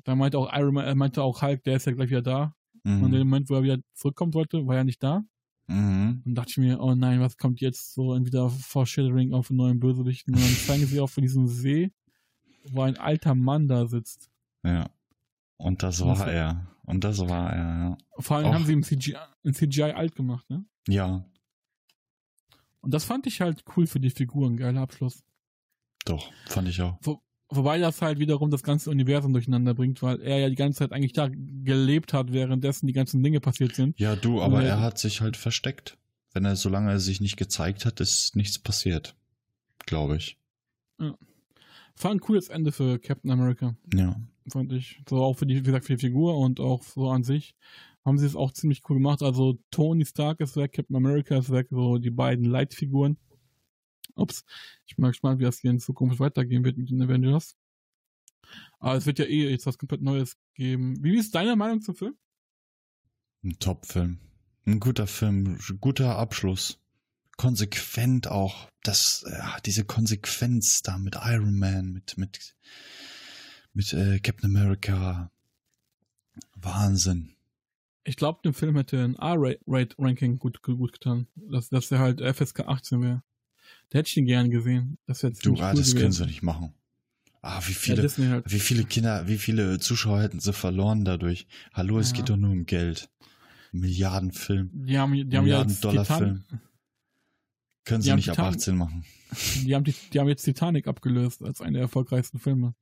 Da 0.03 0.15
meinte 0.15 0.37
auch 0.37 0.51
Iron 0.53 0.73
Man, 0.75 0.85
er 0.85 0.95
meinte 0.95 1.23
auch 1.23 1.41
Hulk, 1.41 1.63
der 1.63 1.77
ist 1.77 1.85
ja 1.85 1.93
gleich 1.93 2.09
wieder 2.09 2.21
da. 2.21 2.53
Und 2.83 2.91
in 2.91 2.99
Mhm. 3.07 3.11
dem 3.11 3.27
Moment, 3.29 3.49
wo 3.49 3.55
er 3.55 3.63
wieder 3.63 3.79
zurückkommen 3.93 4.33
wollte, 4.35 4.67
war 4.67 4.75
er 4.75 4.83
nicht 4.83 5.01
da. 5.01 5.23
Mhm. 5.67 6.21
Und 6.25 6.35
dachte 6.35 6.51
ich 6.51 6.57
mir, 6.57 6.79
oh 6.79 6.93
nein, 6.93 7.21
was 7.21 7.37
kommt 7.37 7.59
jetzt 7.59 7.95
so 7.95 8.13
entweder 8.13 8.51
Foreshadowing 8.51 9.33
auf 9.33 9.49
einen 9.49 9.57
neuen 9.57 9.79
Bösewichten 9.79 10.35
und 10.35 10.41
dann 10.43 10.49
zeigen 10.51 10.85
sie 10.85 10.99
auch 11.01 11.09
von 11.09 11.23
diesem 11.23 11.47
See, 11.47 11.91
wo 12.69 12.81
ein 12.83 12.97
alter 12.97 13.33
Mann 13.33 13.67
da 13.67 13.87
sitzt. 13.87 14.29
Ja. 14.63 14.89
Und 15.57 15.83
das 15.83 16.03
war 16.03 16.27
er. 16.31 16.67
Und 16.83 17.03
das 17.03 17.19
war 17.19 17.51
er, 17.51 17.79
ja. 17.89 17.97
Vor 18.19 18.37
allem 18.37 18.47
Och. 18.47 18.53
haben 18.53 18.65
sie 18.65 18.73
im 18.73 18.83
CGI, 18.83 19.15
im 19.43 19.53
CGI 19.53 19.83
alt 19.93 20.15
gemacht, 20.15 20.47
ne? 20.49 20.65
Ja, 20.87 21.25
Und 22.81 22.93
das 22.93 23.03
fand 23.05 23.25
ich 23.25 23.41
halt 23.41 23.63
cool 23.75 23.87
für 23.87 23.99
die 23.99 24.11
Figuren, 24.11 24.57
geiler 24.57 24.81
Abschluss. 24.81 25.23
doch, 26.05 26.31
fand 26.47 26.67
ich 26.67 26.81
auch. 26.81 26.99
Wobei 27.49 27.77
das 27.79 28.01
halt 28.01 28.19
wiederum 28.19 28.49
das 28.51 28.61
ganze 28.63 28.89
Universum 28.91 29.31
durcheinander 29.33 29.73
bringt, 29.75 30.01
weil 30.03 30.19
er 30.21 30.39
ja 30.39 30.49
die 30.49 30.55
ganze 30.55 30.79
Zeit 30.79 30.91
eigentlich 30.91 31.13
da 31.13 31.27
gelebt 31.29 32.11
hat, 32.13 32.31
währenddessen 32.33 32.85
die 32.87 32.93
ganzen 32.93 33.23
Dinge 33.23 33.39
passiert 33.39 33.75
sind. 33.75 33.99
Ja, 33.99 34.15
du, 34.15 34.41
aber 34.41 34.61
Ja. 34.61 34.69
er 34.69 34.81
hat 34.81 34.97
sich 34.99 35.21
halt 35.21 35.37
versteckt. 35.37 35.97
Wenn 36.33 36.43
er, 36.45 36.55
solange 36.55 36.91
er 36.91 36.99
sich 36.99 37.21
nicht 37.21 37.37
gezeigt 37.37 37.85
hat, 37.85 37.99
ist 38.01 38.35
nichts 38.35 38.59
passiert. 38.59 39.15
Glaube 39.85 40.17
ich. 40.17 40.37
War 40.97 42.11
ein 42.11 42.19
cooles 42.19 42.49
Ende 42.49 42.71
für 42.71 42.99
Captain 42.99 43.31
America, 43.31 43.75
Ja. 43.93 44.15
Fand 44.51 44.71
ich. 44.73 45.01
So 45.09 45.23
auch 45.23 45.37
für 45.37 45.45
die, 45.45 45.55
wie 45.57 45.63
gesagt, 45.63 45.85
für 45.85 45.95
die 45.95 46.05
Figur 46.07 46.37
und 46.37 46.59
auch 46.59 46.83
so 46.83 47.09
an 47.09 47.23
sich 47.23 47.55
haben 48.05 48.19
sie 48.19 48.25
es 48.25 48.35
auch 48.35 48.51
ziemlich 48.51 48.83
cool 48.89 48.97
gemacht. 48.97 49.23
Also 49.23 49.57
Tony 49.71 50.05
Stark 50.05 50.39
ist 50.39 50.55
weg, 50.55 50.73
Captain 50.73 50.95
America 50.95 51.37
ist 51.37 51.51
weg, 51.51 51.67
so 51.71 51.97
die 51.97 52.11
beiden 52.11 52.45
Leitfiguren. 52.45 53.17
Ups, 54.15 54.45
ich 54.85 54.95
bin 54.95 55.03
mal 55.03 55.09
gespannt, 55.09 55.39
wie 55.39 55.43
das 55.43 55.59
hier 55.59 55.71
in 55.71 55.79
Zukunft 55.79 56.19
weitergehen 56.19 56.63
wird 56.63 56.77
mit 56.77 56.89
den 56.89 57.01
Avengers. 57.01 57.57
Aber 58.79 58.95
es 58.95 59.05
wird 59.05 59.19
ja 59.19 59.25
eh 59.25 59.49
jetzt 59.49 59.65
was 59.65 59.77
komplett 59.77 60.01
Neues 60.01 60.37
geben. 60.53 61.03
Wie 61.03 61.17
ist 61.17 61.33
deine 61.33 61.55
Meinung 61.55 61.81
zum 61.81 61.95
Film? 61.95 62.15
Ein 63.43 63.57
Top-Film. 63.59 64.19
Ein 64.65 64.79
guter 64.79 65.07
Film, 65.07 65.59
guter 65.81 66.17
Abschluss. 66.17 66.79
Konsequent 67.37 68.27
auch. 68.27 68.69
Das, 68.83 69.25
ja, 69.27 69.57
diese 69.65 69.83
Konsequenz 69.83 70.81
da 70.81 70.97
mit 70.97 71.17
Iron 71.21 71.57
Man, 71.57 71.91
mit, 71.91 72.17
mit, 72.17 72.55
mit 73.75 73.93
äh, 73.93 74.19
Captain 74.19 74.49
America. 74.49 75.29
Wahnsinn. 76.55 77.33
Ich 78.03 78.15
glaube, 78.17 78.39
dem 78.43 78.53
Film 78.53 78.75
hätte 78.75 79.03
ein 79.03 79.15
R-Rate-Ranking 79.15 80.37
gut, 80.39 80.61
gut 80.61 80.93
getan. 80.93 81.27
Dass, 81.35 81.69
dass 81.69 81.91
er 81.91 81.99
halt 81.99 82.21
FSK 82.21 82.61
18 82.61 83.01
wäre. 83.01 83.23
Da 83.89 83.99
hätte 83.99 84.09
ich 84.09 84.17
ihn 84.17 84.25
gern 84.25 84.49
gesehen. 84.49 84.97
Das 85.05 85.23
wäre 85.23 85.33
Du, 85.33 85.55
ah, 85.55 85.71
cool 85.71 85.77
das 85.77 85.87
können 85.91 86.01
gewesen. 86.05 86.11
sie 86.13 86.25
nicht 86.25 86.43
machen. 86.43 86.73
Ah, 87.41 87.61
wie 87.65 87.71
Ja, 87.73 87.77
viele, 87.77 88.01
Disney 88.01 88.27
halt. 88.27 88.51
wie 88.51 88.59
viele 88.59 88.83
Kinder, 88.85 89.27
wie 89.27 89.37
viele 89.37 89.79
Zuschauer 89.79 90.21
hätten 90.21 90.39
sie 90.39 90.53
verloren 90.53 91.05
dadurch? 91.05 91.47
Hallo, 91.73 91.99
es 91.99 92.09
Ja. 92.11 92.17
geht 92.17 92.29
doch 92.29 92.37
nur 92.37 92.51
um 92.51 92.65
Geld. 92.65 93.09
Milliardenfilm. 93.71 94.69
Die 94.73 94.97
haben, 94.97 95.13
die 95.13 95.23
Milliarden-Dollar-Film. 95.25 96.43
Können 97.83 98.01
sie 98.01 98.13
nicht 98.15 98.29
ab 98.29 98.35
Titan- 98.37 98.53
18 98.55 98.77
machen. 98.77 99.05
die 99.63 99.75
haben, 99.75 99.83
die, 99.83 99.93
die 100.13 100.19
haben 100.19 100.27
jetzt 100.27 100.43
Titanic 100.43 100.87
abgelöst 100.87 101.43
als 101.43 101.61
einen 101.61 101.73
der 101.73 101.83
erfolgreichsten 101.83 102.39
Filme. 102.39 102.73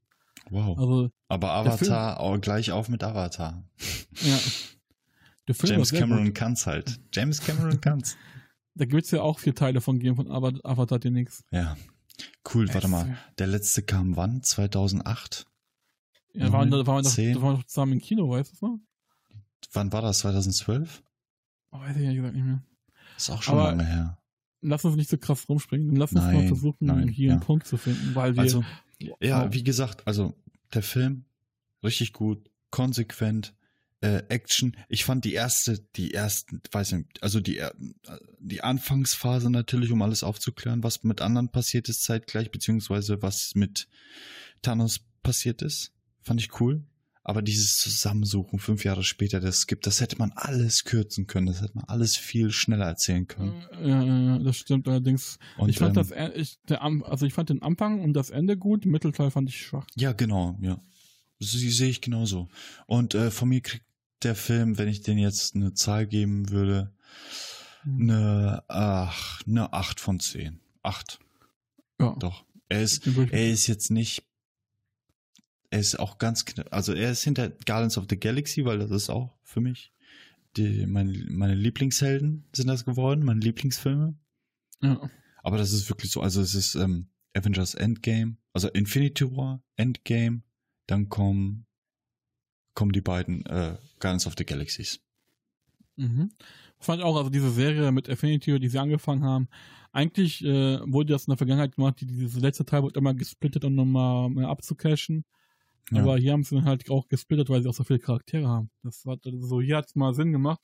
Wow. 0.49 0.77
Also, 0.77 1.09
Aber 1.29 1.47
Film- 1.77 1.91
Avatar, 1.91 2.19
auch 2.19 2.37
gleich 2.39 2.71
auf 2.71 2.89
mit 2.89 3.03
Avatar. 3.03 3.63
ja. 4.21 4.37
James 5.47 5.91
Cameron 5.91 6.33
kann's 6.33 6.65
halt. 6.67 6.99
James 7.13 7.41
Cameron 7.41 7.79
kann's. 7.81 8.17
Da 8.75 8.85
es 8.85 9.11
ja 9.11 9.21
auch 9.21 9.37
vier 9.37 9.53
Teile 9.53 9.81
von 9.81 9.99
geben, 9.99 10.15
von 10.15 10.29
Ava- 10.31 10.59
Avatar 10.63 10.97
demnächst. 10.97 11.43
Ja. 11.51 11.77
Cool, 12.51 12.73
warte 12.73 12.87
mal. 12.87 13.15
Der 13.37 13.45
letzte 13.45 13.83
kam 13.83 14.15
wann? 14.15 14.41
2008? 14.41 15.45
Ja, 16.33 16.51
waren, 16.51 16.71
da 16.71 16.77
waren 16.87 17.05
wir 17.05 17.33
da 17.35 17.41
waren 17.43 17.57
wir 17.59 17.67
zusammen 17.67 17.91
im 17.93 17.99
Kino, 17.99 18.27
weißt 18.31 18.59
du 18.59 18.65
noch? 18.65 18.79
Wann 19.73 19.93
war 19.93 20.01
das? 20.01 20.19
2012? 20.19 21.03
Oh, 21.71 21.79
weiß 21.81 21.95
ich 21.97 22.01
ehrlich 22.01 22.17
gesagt 22.17 22.33
nicht 22.33 22.45
mehr. 22.45 22.63
Ist 23.15 23.29
auch 23.29 23.43
schon 23.43 23.59
Aber- 23.59 23.69
lange 23.69 23.85
her. 23.85 24.17
Lass 24.61 24.85
uns 24.85 24.95
nicht 24.95 25.09
so 25.11 25.17
krass 25.19 25.47
rumspringen. 25.47 25.95
Lass 25.95 26.13
uns 26.13 26.21
mal 26.23 26.33
Nein, 26.33 26.47
versuchen, 26.47 26.85
nein, 26.87 27.09
hier 27.09 27.27
ja. 27.27 27.33
einen 27.33 27.41
Punkt 27.41 27.67
zu 27.67 27.77
finden, 27.77 28.15
weil 28.15 28.33
wir. 28.35 28.41
Also, 28.41 28.63
ja, 29.21 29.45
Oh. 29.45 29.53
wie 29.53 29.63
gesagt, 29.63 30.05
also 30.07 30.33
der 30.73 30.83
Film 30.83 31.25
richtig 31.83 32.13
gut, 32.13 32.49
konsequent, 32.69 33.53
äh, 34.01 34.23
Action. 34.29 34.75
Ich 34.89 35.05
fand 35.05 35.23
die 35.25 35.33
erste, 35.33 35.79
die 35.95 36.13
ersten, 36.13 36.61
weiß 36.71 36.93
nicht, 36.93 37.21
also 37.23 37.39
die 37.39 37.57
er- 37.57 37.73
die 38.39 38.61
Anfangsphase 38.61 39.49
natürlich, 39.49 39.91
um 39.91 40.01
alles 40.01 40.23
aufzuklären, 40.23 40.83
was 40.83 41.03
mit 41.03 41.21
anderen 41.21 41.49
passiert 41.49 41.87
ist 41.89 42.03
zeitgleich, 42.03 42.51
beziehungsweise 42.51 43.21
was 43.21 43.55
mit 43.55 43.87
Thanos 44.61 44.99
passiert 45.21 45.61
ist, 45.61 45.93
fand 46.21 46.41
ich 46.41 46.59
cool. 46.59 46.83
Aber 47.25 47.41
dieses 47.41 47.77
Zusammensuchen 47.77 48.59
fünf 48.59 48.83
Jahre 48.83 49.03
später, 49.03 49.39
das 49.39 49.65
gibt, 49.65 49.87
das 49.87 50.01
hätte 50.01 50.17
man 50.17 50.33
alles 50.33 50.83
kürzen 50.83 51.25
können, 51.25 51.47
das 51.47 51.61
hätte 51.61 51.75
man 51.75 51.85
alles 51.85 52.17
viel 52.17 52.51
schneller 52.51 52.85
erzählen 52.85 53.27
können. 53.27 53.63
Ja, 53.81 54.39
das 54.39 54.57
stimmt 54.57 54.87
allerdings. 54.87 55.39
Und, 55.57 55.69
ich 55.69 55.77
fand 55.77 55.95
ähm, 55.95 56.03
das, 56.07 56.35
ich, 56.35 56.59
der, 56.67 56.81
also 56.83 57.25
ich 57.25 57.33
fand 57.33 57.49
den 57.49 57.61
Anfang 57.61 58.01
und 58.01 58.13
das 58.13 58.29
Ende 58.29 58.57
gut, 58.57 58.83
den 58.83 58.91
Mittelteil 58.91 59.31
fand 59.31 59.47
ich 59.47 59.61
schwach. 59.65 59.87
Ja, 59.95 60.11
genau, 60.11 60.57
ja. 60.61 60.81
Sie 61.39 61.71
sehe 61.71 61.89
ich 61.89 62.01
genauso. 62.01 62.49
Und 62.87 63.15
äh, 63.15 63.31
von 63.31 63.49
mir 63.49 63.61
kriegt 63.61 63.85
der 64.23 64.35
Film, 64.35 64.77
wenn 64.77 64.87
ich 64.89 65.01
den 65.01 65.17
jetzt 65.17 65.55
eine 65.55 65.73
Zahl 65.73 66.07
geben 66.07 66.49
würde, 66.49 66.93
Hm. 67.83 68.01
eine, 68.01 68.63
ach, 68.67 69.41
eine 69.45 69.73
8 69.73 69.99
von 69.99 70.19
10. 70.19 70.59
8, 70.83 71.19
Ja, 71.99 72.15
doch. 72.19 72.43
Er 72.69 72.81
ist, 72.81 73.05
er 73.07 73.49
ist 73.51 73.67
jetzt 73.67 73.91
nicht, 73.91 74.23
er 75.73 75.79
ist 75.79 75.99
auch 75.99 76.19
ganz 76.19 76.45
knapp, 76.45 76.67
also 76.71 76.93
er 76.93 77.11
ist 77.11 77.23
hinter 77.23 77.49
Guardians 77.49 77.97
of 77.97 78.05
the 78.07 78.19
Galaxy, 78.19 78.63
weil 78.63 78.77
das 78.77 78.91
ist 78.91 79.09
auch 79.09 79.35
für 79.41 79.59
mich, 79.59 79.91
die, 80.55 80.85
meine, 80.85 81.11
meine 81.29 81.55
Lieblingshelden 81.55 82.45
sind 82.53 82.67
das 82.67 82.85
geworden, 82.85 83.25
meine 83.25 83.39
Lieblingsfilme. 83.39 84.15
ja. 84.81 85.09
Aber 85.41 85.57
das 85.57 85.73
ist 85.73 85.89
wirklich 85.89 86.11
so, 86.11 86.21
also 86.21 86.41
es 86.41 86.53
ist 86.53 86.75
ähm, 86.75 87.07
Avengers 87.33 87.73
Endgame, 87.73 88.37
also 88.53 88.69
Infinity 88.69 89.35
War, 89.35 89.63
Endgame, 89.75 90.43
dann 90.85 91.09
kommen, 91.09 91.65
kommen 92.75 92.91
die 92.91 93.01
beiden 93.01 93.43
äh, 93.47 93.75
Guardians 93.99 94.27
of 94.27 94.35
the 94.37 94.45
Galaxies. 94.45 95.01
Mhm. 95.95 96.29
Fand 96.77 97.01
auch, 97.01 97.17
also 97.17 97.31
diese 97.31 97.49
Serie 97.49 97.91
mit 97.91 98.07
Affinity, 98.09 98.59
die 98.59 98.69
sie 98.69 98.77
angefangen 98.77 99.23
haben, 99.23 99.47
eigentlich 99.91 100.45
äh, 100.45 100.79
wurde 100.85 101.13
das 101.13 101.25
in 101.25 101.31
der 101.31 101.37
Vergangenheit 101.37 101.75
gemacht, 101.75 101.99
die, 101.99 102.05
dieses 102.05 102.39
letzte 102.39 102.63
Teil 102.63 102.83
wurde 102.83 102.99
immer 102.99 103.15
gesplittet, 103.15 103.65
um 103.65 103.73
nochmal 103.73 104.29
mehr 104.29 104.49
abzucashen. 104.49 105.25
Ja. 105.91 106.01
Aber 106.01 106.17
hier 106.17 106.31
haben 106.33 106.43
sie 106.43 106.55
dann 106.55 106.65
halt 106.65 106.89
auch 106.89 107.07
gesplittet, 107.07 107.49
weil 107.49 107.61
sie 107.61 107.69
auch 107.69 107.73
so 107.73 107.83
viele 107.83 107.99
Charaktere 107.99 108.47
haben. 108.47 108.71
Das 108.83 109.03
hat 109.05 109.25
also 109.25 109.45
so, 109.45 109.61
hier 109.61 109.77
hat 109.77 109.87
es 109.87 109.95
mal 109.95 110.13
Sinn 110.13 110.31
gemacht, 110.31 110.61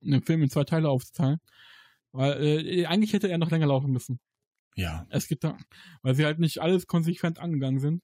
den 0.00 0.22
Film 0.22 0.42
in 0.42 0.50
zwei 0.50 0.64
Teile 0.64 0.88
aufzuteilen. 0.88 1.40
Weil 2.12 2.42
äh, 2.42 2.86
eigentlich 2.86 3.12
hätte 3.12 3.28
er 3.28 3.38
noch 3.38 3.50
länger 3.50 3.66
laufen 3.66 3.90
müssen. 3.92 4.20
ja. 4.76 5.06
Es 5.10 5.28
gibt 5.28 5.44
da, 5.44 5.56
weil 6.02 6.14
sie 6.14 6.24
halt 6.24 6.38
nicht 6.38 6.60
alles 6.62 6.86
konsequent 6.86 7.38
angegangen 7.38 7.80
sind. 7.80 8.02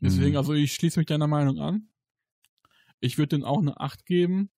Deswegen, 0.00 0.32
Mhm. 0.32 0.36
also 0.36 0.52
ich 0.54 0.74
schließe 0.74 0.98
mich 1.00 1.06
deiner 1.06 1.26
Meinung 1.26 1.58
an. 1.58 1.88
Ich 3.00 3.18
würde 3.18 3.36
den 3.36 3.44
auch 3.44 3.58
eine 3.60 3.78
8 3.80 4.06
geben, 4.06 4.50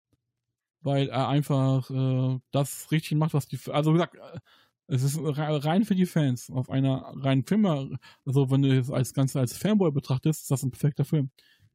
weil 0.81 1.09
er 1.09 1.29
einfach 1.29 1.91
äh, 1.91 2.41
das 2.53 2.91
richtig 2.93 3.17
macht, 3.19 3.35
was 3.35 3.49
die, 3.49 3.59
also 3.71 3.91
wie 3.93 3.95
gesagt, 3.95 4.17
äh, 4.17 4.41
es 4.89 5.03
ist 5.03 5.19
re- 5.19 5.65
rein 5.65 5.85
für 5.85 5.95
die 5.95 6.07
Fans. 6.07 6.51
Auf 6.51 6.71
einer 6.71 7.13
reinen 7.17 7.45
Film, 7.45 7.65
also 7.67 8.51
wenn 8.51 8.63
du 8.63 8.79
es 8.79 8.91
als 8.91 9.15
Ganze 9.15 9.39
als 9.39 9.57
Fanboy 9.57 9.91
betrachtest, 9.93 10.43
ist 10.43 10.51
das 10.51 10.63
ein 10.63 10.71
perfekter 10.71 11.05
Film. 11.05 11.31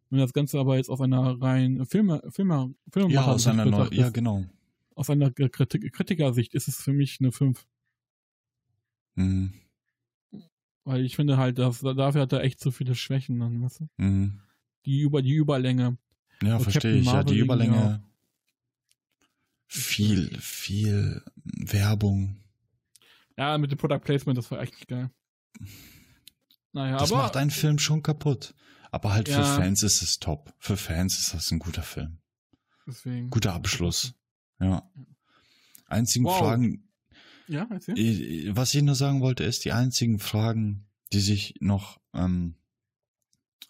Wenn 0.10 0.20
du 0.20 0.26
das 0.26 0.34
Ganze 0.34 0.60
aber 0.60 0.76
jetzt 0.78 0.90
aus 0.90 1.00
einer 1.02 1.40
reinen 1.42 1.86
Film, 1.86 2.20
Film, 2.30 2.76
Film 2.92 3.10
Ja, 3.10 3.26
aus 3.26 3.48
einer 3.48 3.66
Neu 3.66 3.88
ja, 3.92 4.10
genau. 4.10 4.44
aus 4.96 5.10
einer 5.10 5.32
Kritik 5.32 5.92
Kritikersicht 5.94 6.54
ist 6.54 6.68
es 6.68 6.78
für 6.82 6.94
mich 6.94 7.20
eine 7.20 7.32
5. 7.32 7.66
Mhm. 9.16 9.54
Weil 10.84 11.06
ich 11.06 11.16
finde 11.16 11.38
halt, 11.38 11.60
dass, 11.60 11.80
dafür 11.80 12.22
hat 12.22 12.34
er 12.34 12.44
echt 12.44 12.60
zu 12.60 12.72
viele 12.72 12.94
Schwächen 12.96 13.40
dann, 13.40 13.62
weißt 13.64 13.80
du? 13.82 13.88
Mhm. 13.98 14.40
Die 14.86 15.00
über 15.02 15.22
die 15.22 15.34
Überlänge. 15.36 15.98
Ja, 16.42 16.58
Und 16.58 16.64
verstehe 16.64 16.96
ich. 16.98 17.06
Ja, 17.06 17.24
die 17.24 17.38
Überlänge. 17.38 18.04
Viel, 19.68 20.36
viel 20.40 21.24
Werbung. 21.36 22.38
Ja, 23.38 23.58
mit 23.58 23.72
dem 23.72 23.78
Product 23.78 24.00
Placement, 24.04 24.38
das 24.38 24.50
war 24.52 24.62
echt 24.62 24.74
nicht 24.76 24.88
geil. 24.88 25.10
Naja, 26.72 26.98
Das 26.98 27.12
aber 27.12 27.24
macht 27.24 27.38
einen 27.38 27.52
Film 27.52 27.80
schon 27.80 28.02
kaputt. 28.04 28.54
Aber 28.92 29.14
halt 29.14 29.28
Ja. 29.30 29.38
für 29.44 29.62
Fans 29.62 29.84
ist 29.84 30.02
es 30.02 30.20
top. 30.20 30.54
Für 30.60 30.78
Fans 30.78 31.18
ist 31.20 31.34
das 31.34 31.52
ein 31.52 31.60
guter 31.60 31.84
Film. 31.84 32.20
Deswegen. 32.86 33.30
Guter 33.30 33.54
Abschluss. 33.54 34.14
Ja. 34.60 34.90
Einzigen 35.88 36.26
Wow. 36.26 36.38
Fragen, 36.40 36.90
Ja, 37.48 37.68
erzähl. 37.70 37.98
äh, 37.98 38.56
was 38.56 38.74
ich 38.74 38.82
nur 38.84 38.96
sagen 38.96 39.22
wollte, 39.22 39.44
ist, 39.44 39.66
die 39.66 39.72
einzigen 39.72 40.20
Fragen, 40.20 40.88
die 41.12 41.20
sich 41.20 41.56
noch 41.60 42.00
ähm, 42.14 42.56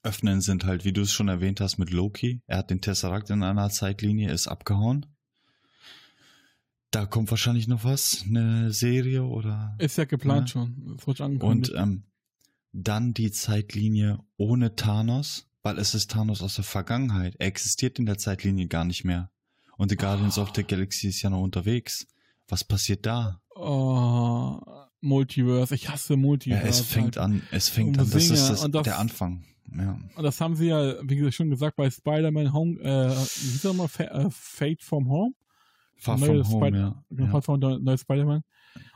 öffnen, 0.03 0.41
sind 0.41 0.65
halt, 0.65 0.83
wie 0.83 0.93
du 0.93 1.01
es 1.01 1.11
schon 1.13 1.27
erwähnt 1.29 1.61
hast, 1.61 1.77
mit 1.77 1.89
Loki. 1.89 2.41
Er 2.47 2.57
hat 2.57 2.69
den 2.69 2.81
Tesseract 2.81 3.29
in 3.29 3.43
einer 3.43 3.69
Zeitlinie, 3.69 4.31
ist 4.31 4.47
abgehauen. 4.47 5.05
Da 6.93 7.07
kommt 7.07 7.31
wahrscheinlich 7.31 7.67
noch 7.67 7.83
was, 7.83 8.23
eine 8.27 8.71
Serie 8.71 9.23
oder 9.23 9.75
Ist 9.79 9.97
ja 9.97 10.05
geplant 10.05 10.49
Ja. 10.49 10.53
schon. 10.53 10.95
Wurde 11.05 11.17
schon 11.17 11.37
und 11.37 11.43
angekündigt. 11.71 11.73
ähm, 11.75 12.03
dann 12.71 13.13
die 13.15 13.31
Zeitlinie 13.31 14.19
ohne 14.37 14.75
Thanos, 14.75 15.47
weil 15.63 15.79
es 15.79 15.95
ist 15.95 16.11
Thanos 16.11 16.41
aus 16.43 16.55
der 16.55 16.63
Vergangenheit. 16.63 17.35
Er 17.39 17.47
existiert 17.47 17.97
in 17.97 18.05
der 18.05 18.17
Zeitlinie 18.19 18.67
gar 18.67 18.85
nicht 18.85 19.05
mehr. 19.05 19.31
Und 19.77 19.89
die 19.89 19.95
Guardians 19.95 20.37
of 20.37 20.51
the 20.55 20.63
Galaxy 20.63 21.07
ist 21.07 21.21
ja 21.23 21.31
noch 21.31 21.41
unterwegs. 21.41 22.05
Was 22.47 22.63
passiert 22.63 23.05
da? 23.07 23.41
oh, 23.55 24.59
Multiverse. 25.01 25.73
Ich 25.75 25.89
hasse 25.89 26.13
Ja, 26.13 26.17
Multiverse. 26.17 26.67
es 26.67 26.79
fängt 26.81 27.17
halt. 27.17 27.17
an, 27.17 27.41
es 27.51 27.69
fängt 27.69 27.97
an. 27.99 28.05
Das 28.09 28.15
ist 28.29 28.49
das, 28.49 28.69
das- 28.71 28.83
der 28.83 28.99
Anfang. 28.99 29.43
Ja. 29.75 29.99
Und 30.15 30.23
das 30.23 30.39
haben 30.39 30.55
sie 30.55 30.67
ja, 30.67 30.95
wie 31.03 31.15
gesagt, 31.15 31.35
schon 31.35 31.49
gesagt, 31.49 31.75
bei 31.75 31.89
Spider-Man 31.89 32.53
Home, 32.53 32.79
äh, 32.81 33.09
wie 33.09 33.87
Fa 33.87 34.03
äh, 34.03 34.29
Fate 34.29 34.83
from 34.83 35.09
Home? 35.09 35.33
Far 35.95 36.17
Neue 36.17 36.43
from 36.43 36.61
home, 36.61 36.77
ja. 36.77 37.03
Genau, 37.09 37.23
ja. 37.25 37.31
Far 37.31 37.41
from 37.41 37.61
Home, 37.61 37.79
neues 37.79 38.01
Spider-Man. 38.01 38.41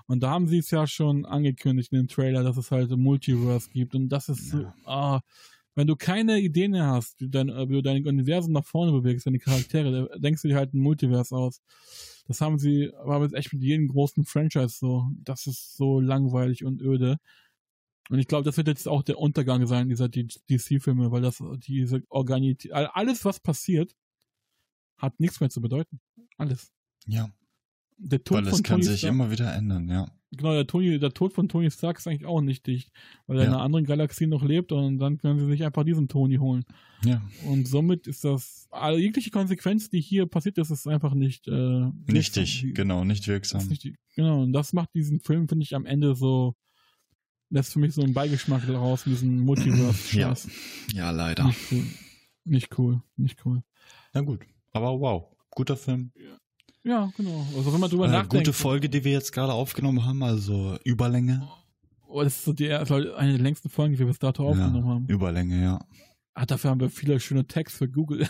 Und 0.07 0.24
da 0.24 0.30
haben 0.32 0.48
sie 0.48 0.57
es 0.60 0.72
ja 0.72 0.88
schon 0.88 1.26
angekündigt 1.26 1.91
in 1.91 1.99
dem 1.99 2.07
Trailer, 2.07 2.44
dass 2.44 2.57
es 2.57 2.72
halt 2.72 2.91
ein 2.91 2.99
Multiverse 2.99 3.69
gibt. 3.69 3.94
Und 3.95 4.10
das 4.10 4.30
ist 4.30 4.49
so, 4.49 4.61
Ja. 4.61 4.74
ah, 4.86 5.22
wenn 5.76 5.86
du 5.88 5.95
keine 5.95 6.40
Ideen 6.40 6.72
mehr 6.72 6.88
hast, 6.88 7.22
wie, 7.22 7.30
dein, 7.30 7.49
wie 7.49 7.74
du 7.74 7.82
dein 7.84 8.06
Universum 8.07 8.52
nach 8.53 8.65
vorne 8.65 8.91
bewegst, 8.91 9.28
deine 9.28 9.38
Charaktere, 9.38 10.10
da 10.10 10.18
denkst 10.18 10.41
du 10.41 10.48
dir 10.48 10.56
halt 10.56 10.74
ein 10.74 10.80
Multiverse 10.80 11.36
aus. 11.36 11.61
Das 12.28 12.41
haben 12.41 12.57
sie, 12.57 12.91
aber 12.95 13.24
jetzt 13.24 13.36
echt 13.36 13.53
mit 13.53 13.61
jedem 13.61 13.88
großen 13.88 14.26
Franchise 14.26 14.76
so. 14.80 15.06
Das 15.24 15.45
ist 15.45 15.78
so 15.78 15.99
langweilig 15.99 16.65
und 16.65 16.82
öde. 16.82 17.18
Und 18.10 18.19
ich 18.19 18.28
glaube, 18.28 18.44
das 18.44 18.57
wird 18.57 18.69
jetzt 18.69 18.88
auch 18.88 19.03
der 19.03 19.19
Untergang 19.19 19.68
sein 19.68 19.88
dieser 19.90 20.10
DC-Filme, 20.10 21.11
weil 21.11 21.22
das 21.22 21.44
diese 21.57 22.02
Organität, 22.10 22.72
alles 22.74 23.24
was 23.26 23.40
passiert, 23.40 23.94
hat 24.98 25.19
nichts 25.19 25.40
mehr 25.41 25.49
zu 25.49 25.61
bedeuten. 25.61 25.99
Alles. 26.38 26.72
Ja. 27.07 27.29
Der 27.99 28.23
Tod 28.23 28.38
Weil 28.38 28.47
es 28.53 28.61
kann 28.61 28.75
Tony 28.79 28.84
sich 28.84 28.99
Stark, 28.99 29.11
immer 29.13 29.31
wieder 29.31 29.51
ändern, 29.55 29.89
ja. 29.89 30.07
genau, 30.31 30.53
der, 30.53 30.67
Tony, 30.67 30.99
der 30.99 31.11
Tod 31.15 31.34
von 31.34 31.49
Tony 31.49 31.71
Stark 31.71 31.97
ist 31.97 32.07
eigentlich 32.07 32.27
auch 32.27 32.41
nicht 32.41 32.67
dicht, 32.67 32.91
weil 33.25 33.38
er 33.39 33.45
in 33.45 33.49
Ja. 33.49 33.55
einer 33.55 33.63
anderen 33.65 33.85
Galaxie 33.85 34.27
noch 34.27 34.43
lebt 34.43 34.71
und 34.71 34.99
dann 34.99 35.17
können 35.17 35.39
sie 35.39 35.47
sich 35.47 35.63
einfach 35.63 35.84
diesen 35.84 36.07
Tony 36.07 36.35
holen. 36.35 36.63
Ja. 37.03 37.23
Und 37.47 37.67
somit 37.67 38.05
ist 38.05 38.23
das, 38.23 38.67
also 38.69 38.99
jegliche 38.99 39.31
Konsequenz, 39.31 39.89
die 39.89 39.99
hier 39.99 40.27
passiert 40.27 40.59
ist, 40.59 40.69
ist 40.69 40.88
einfach 40.88 41.15
nicht, 41.15 41.47
äh, 41.47 41.89
Nichtig, 42.05 42.61
wirksam. 42.61 42.73
genau, 42.75 43.03
nicht 43.03 43.27
wirksam. 43.27 43.65
nicht 43.67 43.84
die, 43.84 43.95
genau, 44.15 44.43
und 44.43 44.53
das 44.53 44.73
macht 44.73 44.93
diesen 44.93 45.19
Film, 45.19 45.47
finde 45.49 45.63
ich, 45.63 45.73
am 45.75 45.88
Ende 45.88 46.13
so, 46.13 46.53
lässt 47.49 47.73
für 47.73 47.79
mich 47.79 47.95
so 47.95 48.03
einen 48.03 48.13
Beigeschmack 48.13 48.67
raus, 48.69 49.05
diesen 49.05 49.39
multiverse 49.39 50.15
Ja. 50.19 50.35
Ja, 50.93 51.09
leider. 51.09 51.45
Nicht 51.45 51.71
cool. 51.71 51.84
Nicht 52.43 52.77
cool, 52.77 53.01
nicht 53.15 53.43
cool. 53.43 53.63
Na 54.13 54.21
gut. 54.21 54.41
Aber 54.71 54.99
wow, 54.99 55.35
guter 55.49 55.75
Film. 55.77 56.11
Ja, 56.15 56.38
genau. 57.15 57.45
Also 57.55 57.73
wenn 57.73 57.80
man 57.80 57.89
drüber 57.89 58.05
Äh, 58.05 58.11
nachdenkt. 58.11 58.34
gute 58.45 58.53
Folge, 58.53 58.89
die 58.89 59.03
wir 59.03 59.11
jetzt 59.11 59.31
gerade 59.31 59.53
aufgenommen 59.53 60.05
haben, 60.05 60.23
also 60.23 60.77
Überlänge. 60.84 61.47
Oh, 62.07 62.23
das 62.23 62.38
ist 62.38 62.45
so 62.45 62.53
die, 62.53 62.72
also 62.72 62.95
eine 62.95 63.34
der 63.34 63.41
längsten 63.41 63.69
Folgen, 63.69 63.93
die 63.93 63.99
wir 63.99 64.05
bis 64.05 64.19
dato 64.19 64.47
aufgenommen 64.47 64.85
ja, 64.85 64.91
haben. 64.93 65.05
Überlänge, 65.07 65.61
ja. 65.61 65.85
Ah, 66.34 66.45
dafür 66.45 66.69
haben 66.69 66.80
wir 66.80 66.89
viele 66.89 67.19
schöne 67.19 67.45
Tags 67.47 67.76
für 67.77 67.89
Google. 67.89 68.27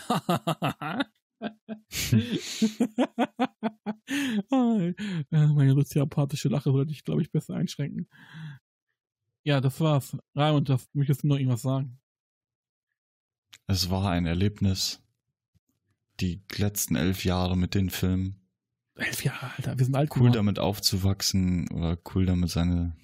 äh, 4.50 4.94
meine 5.30 5.74
soziopathische 5.74 6.48
Lache 6.48 6.72
sollte 6.72 6.92
ich, 6.92 7.04
glaube 7.04 7.22
ich, 7.22 7.30
besser 7.30 7.54
einschränken. 7.54 8.08
Ja, 9.44 9.60
das 9.60 9.80
war's. 9.80 10.16
Raimund, 10.34 10.68
das 10.68 10.88
möchtest 10.92 11.22
du 11.22 11.28
noch 11.28 11.36
irgendwas 11.36 11.62
sagen? 11.62 11.98
Es 13.66 13.90
war 13.90 14.10
ein 14.10 14.26
Erlebnis. 14.26 15.00
Die 16.20 16.42
letzten 16.56 16.96
elf 16.96 17.24
Jahre 17.24 17.56
mit 17.56 17.74
den 17.74 17.90
Filmen. 17.90 18.37
Elf 18.98 19.24
Jahre, 19.24 19.50
Alter, 19.56 19.78
wir 19.78 19.84
sind 19.84 19.94
alt 19.94 20.10
Cool 20.16 20.30
damit 20.30 20.58
aufzuwachsen 20.58 21.68
oder 21.70 21.98
cool 22.14 22.26
damit 22.26 22.50
seine 22.50 22.96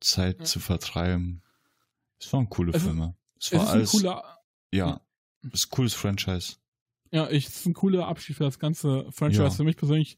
Zeit 0.00 0.38
Ja. 0.40 0.44
zu 0.44 0.60
vertreiben. 0.60 1.42
Es 2.18 2.32
waren 2.32 2.48
coole 2.48 2.72
Es 2.72 2.82
Filme. 2.82 3.16
Es 3.38 3.46
Es 3.46 3.52
war 3.52 3.62
ist 3.62 3.68
ein 3.68 3.72
alles, 3.74 3.90
cooler, 3.92 4.38
ja, 4.72 5.00
es 5.42 5.52
ist 5.54 5.66
ein 5.66 5.70
cooles 5.70 5.94
Franchise. 5.94 6.56
ja, 7.12 7.28
ich, 7.30 7.46
es 7.46 7.56
ist 7.56 7.66
ein 7.66 7.74
cooler 7.74 8.06
Abschied 8.08 8.36
für 8.36 8.44
das 8.44 8.58
ganze 8.58 9.06
Franchise. 9.12 9.42
Ja. 9.42 9.50
Für 9.50 9.64
mich 9.64 9.76
persönlich, 9.76 10.16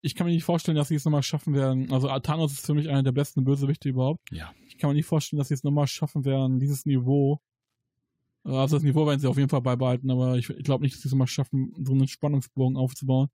ich 0.00 0.14
kann 0.14 0.26
mir 0.26 0.32
nicht 0.32 0.44
vorstellen, 0.44 0.76
dass 0.76 0.88
sie 0.88 0.94
es 0.94 1.04
nochmal 1.04 1.22
schaffen 1.22 1.54
werden. 1.54 1.92
Also 1.92 2.08
Thanos 2.20 2.52
ist 2.52 2.66
für 2.66 2.74
mich 2.74 2.88
einer 2.88 3.02
der 3.02 3.12
besten 3.12 3.44
Bösewichte 3.44 3.88
überhaupt. 3.88 4.20
Ja. 4.32 4.52
Ich 4.68 4.78
kann 4.78 4.88
mir 4.90 4.94
nicht 4.94 5.06
vorstellen, 5.06 5.38
dass 5.38 5.48
sie 5.48 5.54
es 5.54 5.62
nochmal 5.64 5.86
schaffen 5.86 6.24
werden, 6.24 6.58
dieses 6.58 6.86
Niveau. 6.86 7.40
Also 8.42 8.76
das 8.76 8.82
Niveau 8.82 9.06
werden 9.06 9.20
sie 9.20 9.26
auf 9.28 9.36
jeden 9.36 9.50
Fall 9.50 9.60
beibehalten, 9.60 10.10
aber 10.10 10.38
ich, 10.38 10.48
ich 10.48 10.64
glaube 10.64 10.82
nicht, 10.82 10.94
dass 10.94 11.02
sie 11.02 11.08
es 11.08 11.12
nochmal 11.12 11.26
schaffen, 11.26 11.74
so 11.84 11.92
einen 11.92 12.08
Spannungsbogen 12.08 12.76
aufzubauen. 12.78 13.28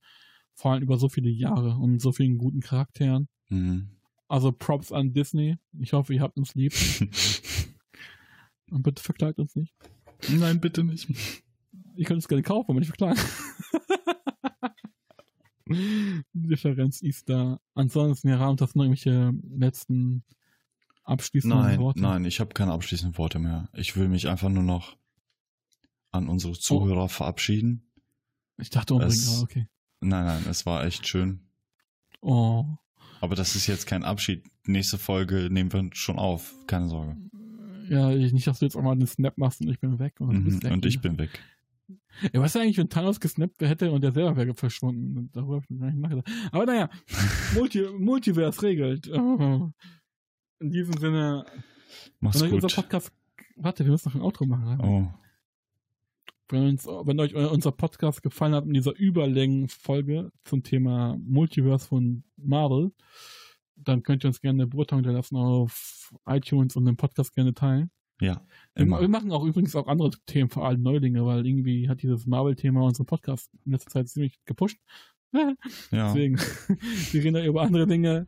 Vor 0.57 0.73
allem 0.73 0.83
über 0.83 0.97
so 0.99 1.09
viele 1.09 1.31
Jahre 1.31 1.77
und 1.77 2.01
so 2.01 2.11
vielen 2.13 2.39
guten 2.39 2.61
Charakteren. 2.61 3.29
Mhm. 3.51 3.91
Also 4.27 4.51
Props 4.51 4.91
an 4.91 5.13
Disney. 5.13 5.57
Ich 5.79 5.93
hoffe, 5.93 6.13
ihr 6.15 6.21
habt 6.23 6.37
uns 6.37 6.55
lieb. 6.55 6.73
Und 8.73 8.83
bitte 8.83 9.01
verklagt 9.01 9.39
uns 9.39 9.55
nicht. 9.55 9.73
Nein, 10.29 10.61
bitte 10.61 10.83
nicht. 10.83 11.09
Ihr 11.95 12.05
könnt 12.05 12.19
es 12.21 12.27
gerne 12.27 12.43
kaufen, 12.43 12.69
aber 12.73 12.81
nicht 12.81 12.89
verklagen. 12.89 13.21
Die 15.69 16.25
Differenz 16.33 17.01
ist 17.03 17.29
da. 17.29 17.61
Ansonsten, 17.75 18.29
Herr 18.29 18.41
Rahm, 18.41 18.57
das 18.57 18.75
noch 18.75 18.83
irgendwelche 18.85 19.33
letzten 19.57 20.25
abschließenden 21.05 21.59
Nein, 21.61 21.79
Worte? 21.79 22.01
nein, 22.01 22.25
ich 22.25 22.41
habe 22.41 22.55
keine 22.55 22.73
abschließenden 22.73 23.17
Worte 23.19 23.39
mehr. 23.39 23.69
Ich 23.73 23.97
will 23.97 24.09
mich 24.09 24.29
einfach 24.29 24.49
nur 24.49 24.63
noch 24.65 24.97
an 26.11 26.29
unsere 26.29 26.55
Zuhörer 26.55 27.09
verabschieden. 27.09 27.93
Ich 28.59 28.71
dachte 28.71 28.95
unbedingt, 28.95 29.19
Es- 29.19 29.35
aber 29.35 29.43
okay. 29.45 29.67
Nein, 30.01 30.25
nein, 30.27 30.45
es 30.49 30.67
war 30.67 30.85
echt 30.85 31.07
schön. 31.07 31.41
Oh. 32.21 32.65
Aber 33.21 33.35
das 33.35 33.57
ist 33.57 33.67
jetzt 33.67 33.87
kein 33.87 34.05
Abschied. 34.05 34.45
Nächste 34.67 34.99
Folge 34.99 35.49
nehmen 35.51 35.73
wir 35.73 35.89
schon 35.93 36.19
auf. 36.19 36.55
Keine 36.67 36.89
Sorge. 36.89 37.17
Ja, 37.89 38.11
ich, 38.11 38.33
nicht, 38.33 38.47
dass 38.47 38.59
du 38.59 38.65
jetzt 38.67 38.77
auch 38.77 38.83
mal 38.83 38.93
einen 38.93 39.07
Snap 39.07 39.39
machst 39.39 39.61
und 39.61 39.69
ich 39.71 39.81
bin 39.81 39.99
weg. 39.99 40.15
Und, 40.21 40.45
Mhm, 40.45 40.63
weg. 40.63 40.73
und 40.73 40.85
ich 40.87 41.01
bin 41.01 41.19
weg. 41.19 41.41
Ja, 42.33 42.41
was 42.41 42.55
ist 42.55 42.61
eigentlich, 42.61 42.79
wenn 42.79 42.89
Thanos 42.89 43.21
gesnappt 43.21 43.61
hätte 43.61 43.91
und 43.93 44.03
der 44.03 44.13
selber 44.13 44.37
wäre 44.37 44.55
verschwunden? 44.55 45.31
Darüber 45.33 45.57
habe 45.57 45.65
ich 45.65 45.71
noch 45.71 45.81
gar 45.81 45.87
nicht 45.91 46.01
nachgedacht. 46.01 46.29
Aber 46.51 46.67
naja, 46.67 46.91
Multi 47.55 47.87
Multiverse 47.99 48.63
regelt. 48.63 49.09
Oh. 49.13 49.71
In 50.59 50.71
diesem 50.71 50.97
Sinne, 50.99 51.45
Mach's 52.21 52.43
euch 52.43 52.53
unser 52.53 52.69
gut. 52.69 52.75
Podcast. 52.77 53.13
Warte, 53.57 53.85
wir 53.85 53.93
müssen 53.93 54.09
noch 54.09 54.15
ein 54.17 54.23
Outro 54.23 54.47
machen. 54.47 54.81
Oh, 54.81 55.09
Wenn, 56.49 56.63
uns, 56.69 56.87
wenn 56.87 57.19
euch 57.19 57.35
unser 57.35 57.73
Podcast 57.73 58.23
gefallen 58.23 58.55
hat 58.55 58.67
in 58.67 58.75
dieser 58.75 58.97
Überlängenfolge 58.97 60.31
zum 60.45 60.63
Thema 60.63 61.19
Multiverse 61.25 61.89
von 61.89 62.23
Marvel, 62.37 62.93
dann 63.77 64.03
könnt 64.03 64.25
ihr 64.25 64.29
uns 64.29 64.41
gerne 64.41 64.63
eine 64.63 64.67
Beurteilung 64.69 65.05
hinterlassen 65.05 65.37
auf 65.37 66.15
iTunes 66.27 66.77
und 66.77 66.85
den 66.85 66.97
Podcast 66.97 67.35
gerne 67.35 67.53
teilen. 67.53 67.91
ja, 68.21 68.41
Wir, 68.75 68.85
immer. 68.85 69.01
wir 69.01 69.09
machen 69.09 69.33
auch 69.33 69.45
übrigens 69.45 69.75
auch 69.77 69.89
andere 69.89 70.11
Themen, 70.27 70.49
vor 70.49 70.67
allem 70.67 70.83
Neulinge, 70.83 71.25
weil 71.27 71.47
irgendwie 71.47 71.89
hat 71.89 72.03
dieses 72.03 72.27
Marvel-Thema 72.27 72.83
unseren 72.83 73.07
Podcast 73.07 73.51
in 73.65 73.73
letzter 73.73 73.91
Zeit 73.91 74.09
ziemlich 74.09 74.39
gepusht. 74.45 74.79
Ja. 75.91 76.15
Deswegen, 76.15 76.39
wir 77.13 77.25
reden 77.25 77.35
da 77.35 77.45
über 77.45 77.61
andere 77.63 77.87
Dinge. 77.87 78.27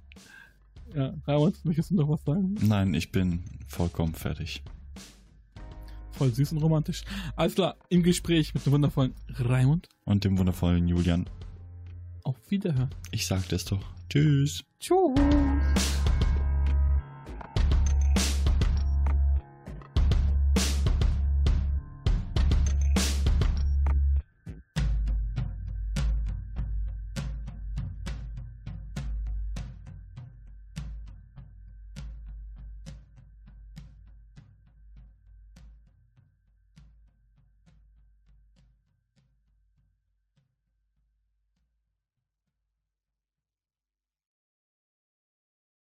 Ja, 0.95 1.15
Raimund, 1.27 1.65
möchtest 1.65 1.91
du 1.91 1.95
noch 1.95 2.09
was 2.09 2.23
sagen? 2.25 2.55
Nein, 2.61 2.93
ich 2.93 3.13
bin 3.13 3.45
vollkommen 3.67 4.15
fertig. 4.15 4.63
Voll 6.19 6.35
süß 6.35 6.51
und 6.51 6.59
romantisch. 6.59 7.05
Alles 7.37 7.55
klar, 7.55 7.77
im 7.91 8.03
Gespräch 8.03 8.53
mit 8.53 8.67
dem 8.67 8.73
wundervollen 8.73 9.15
Raimund. 9.39 9.89
Und 10.05 10.25
dem 10.25 10.37
wundervollen 10.37 10.89
Julian. 10.89 11.31
Auf 12.25 12.37
Wiederhören. 12.49 12.91
Ich 13.13 13.29
sagte 13.29 13.55
es 13.55 13.65
doch. 13.65 13.85
Tschüss. 14.11 14.65
Tschüss. 14.81 15.98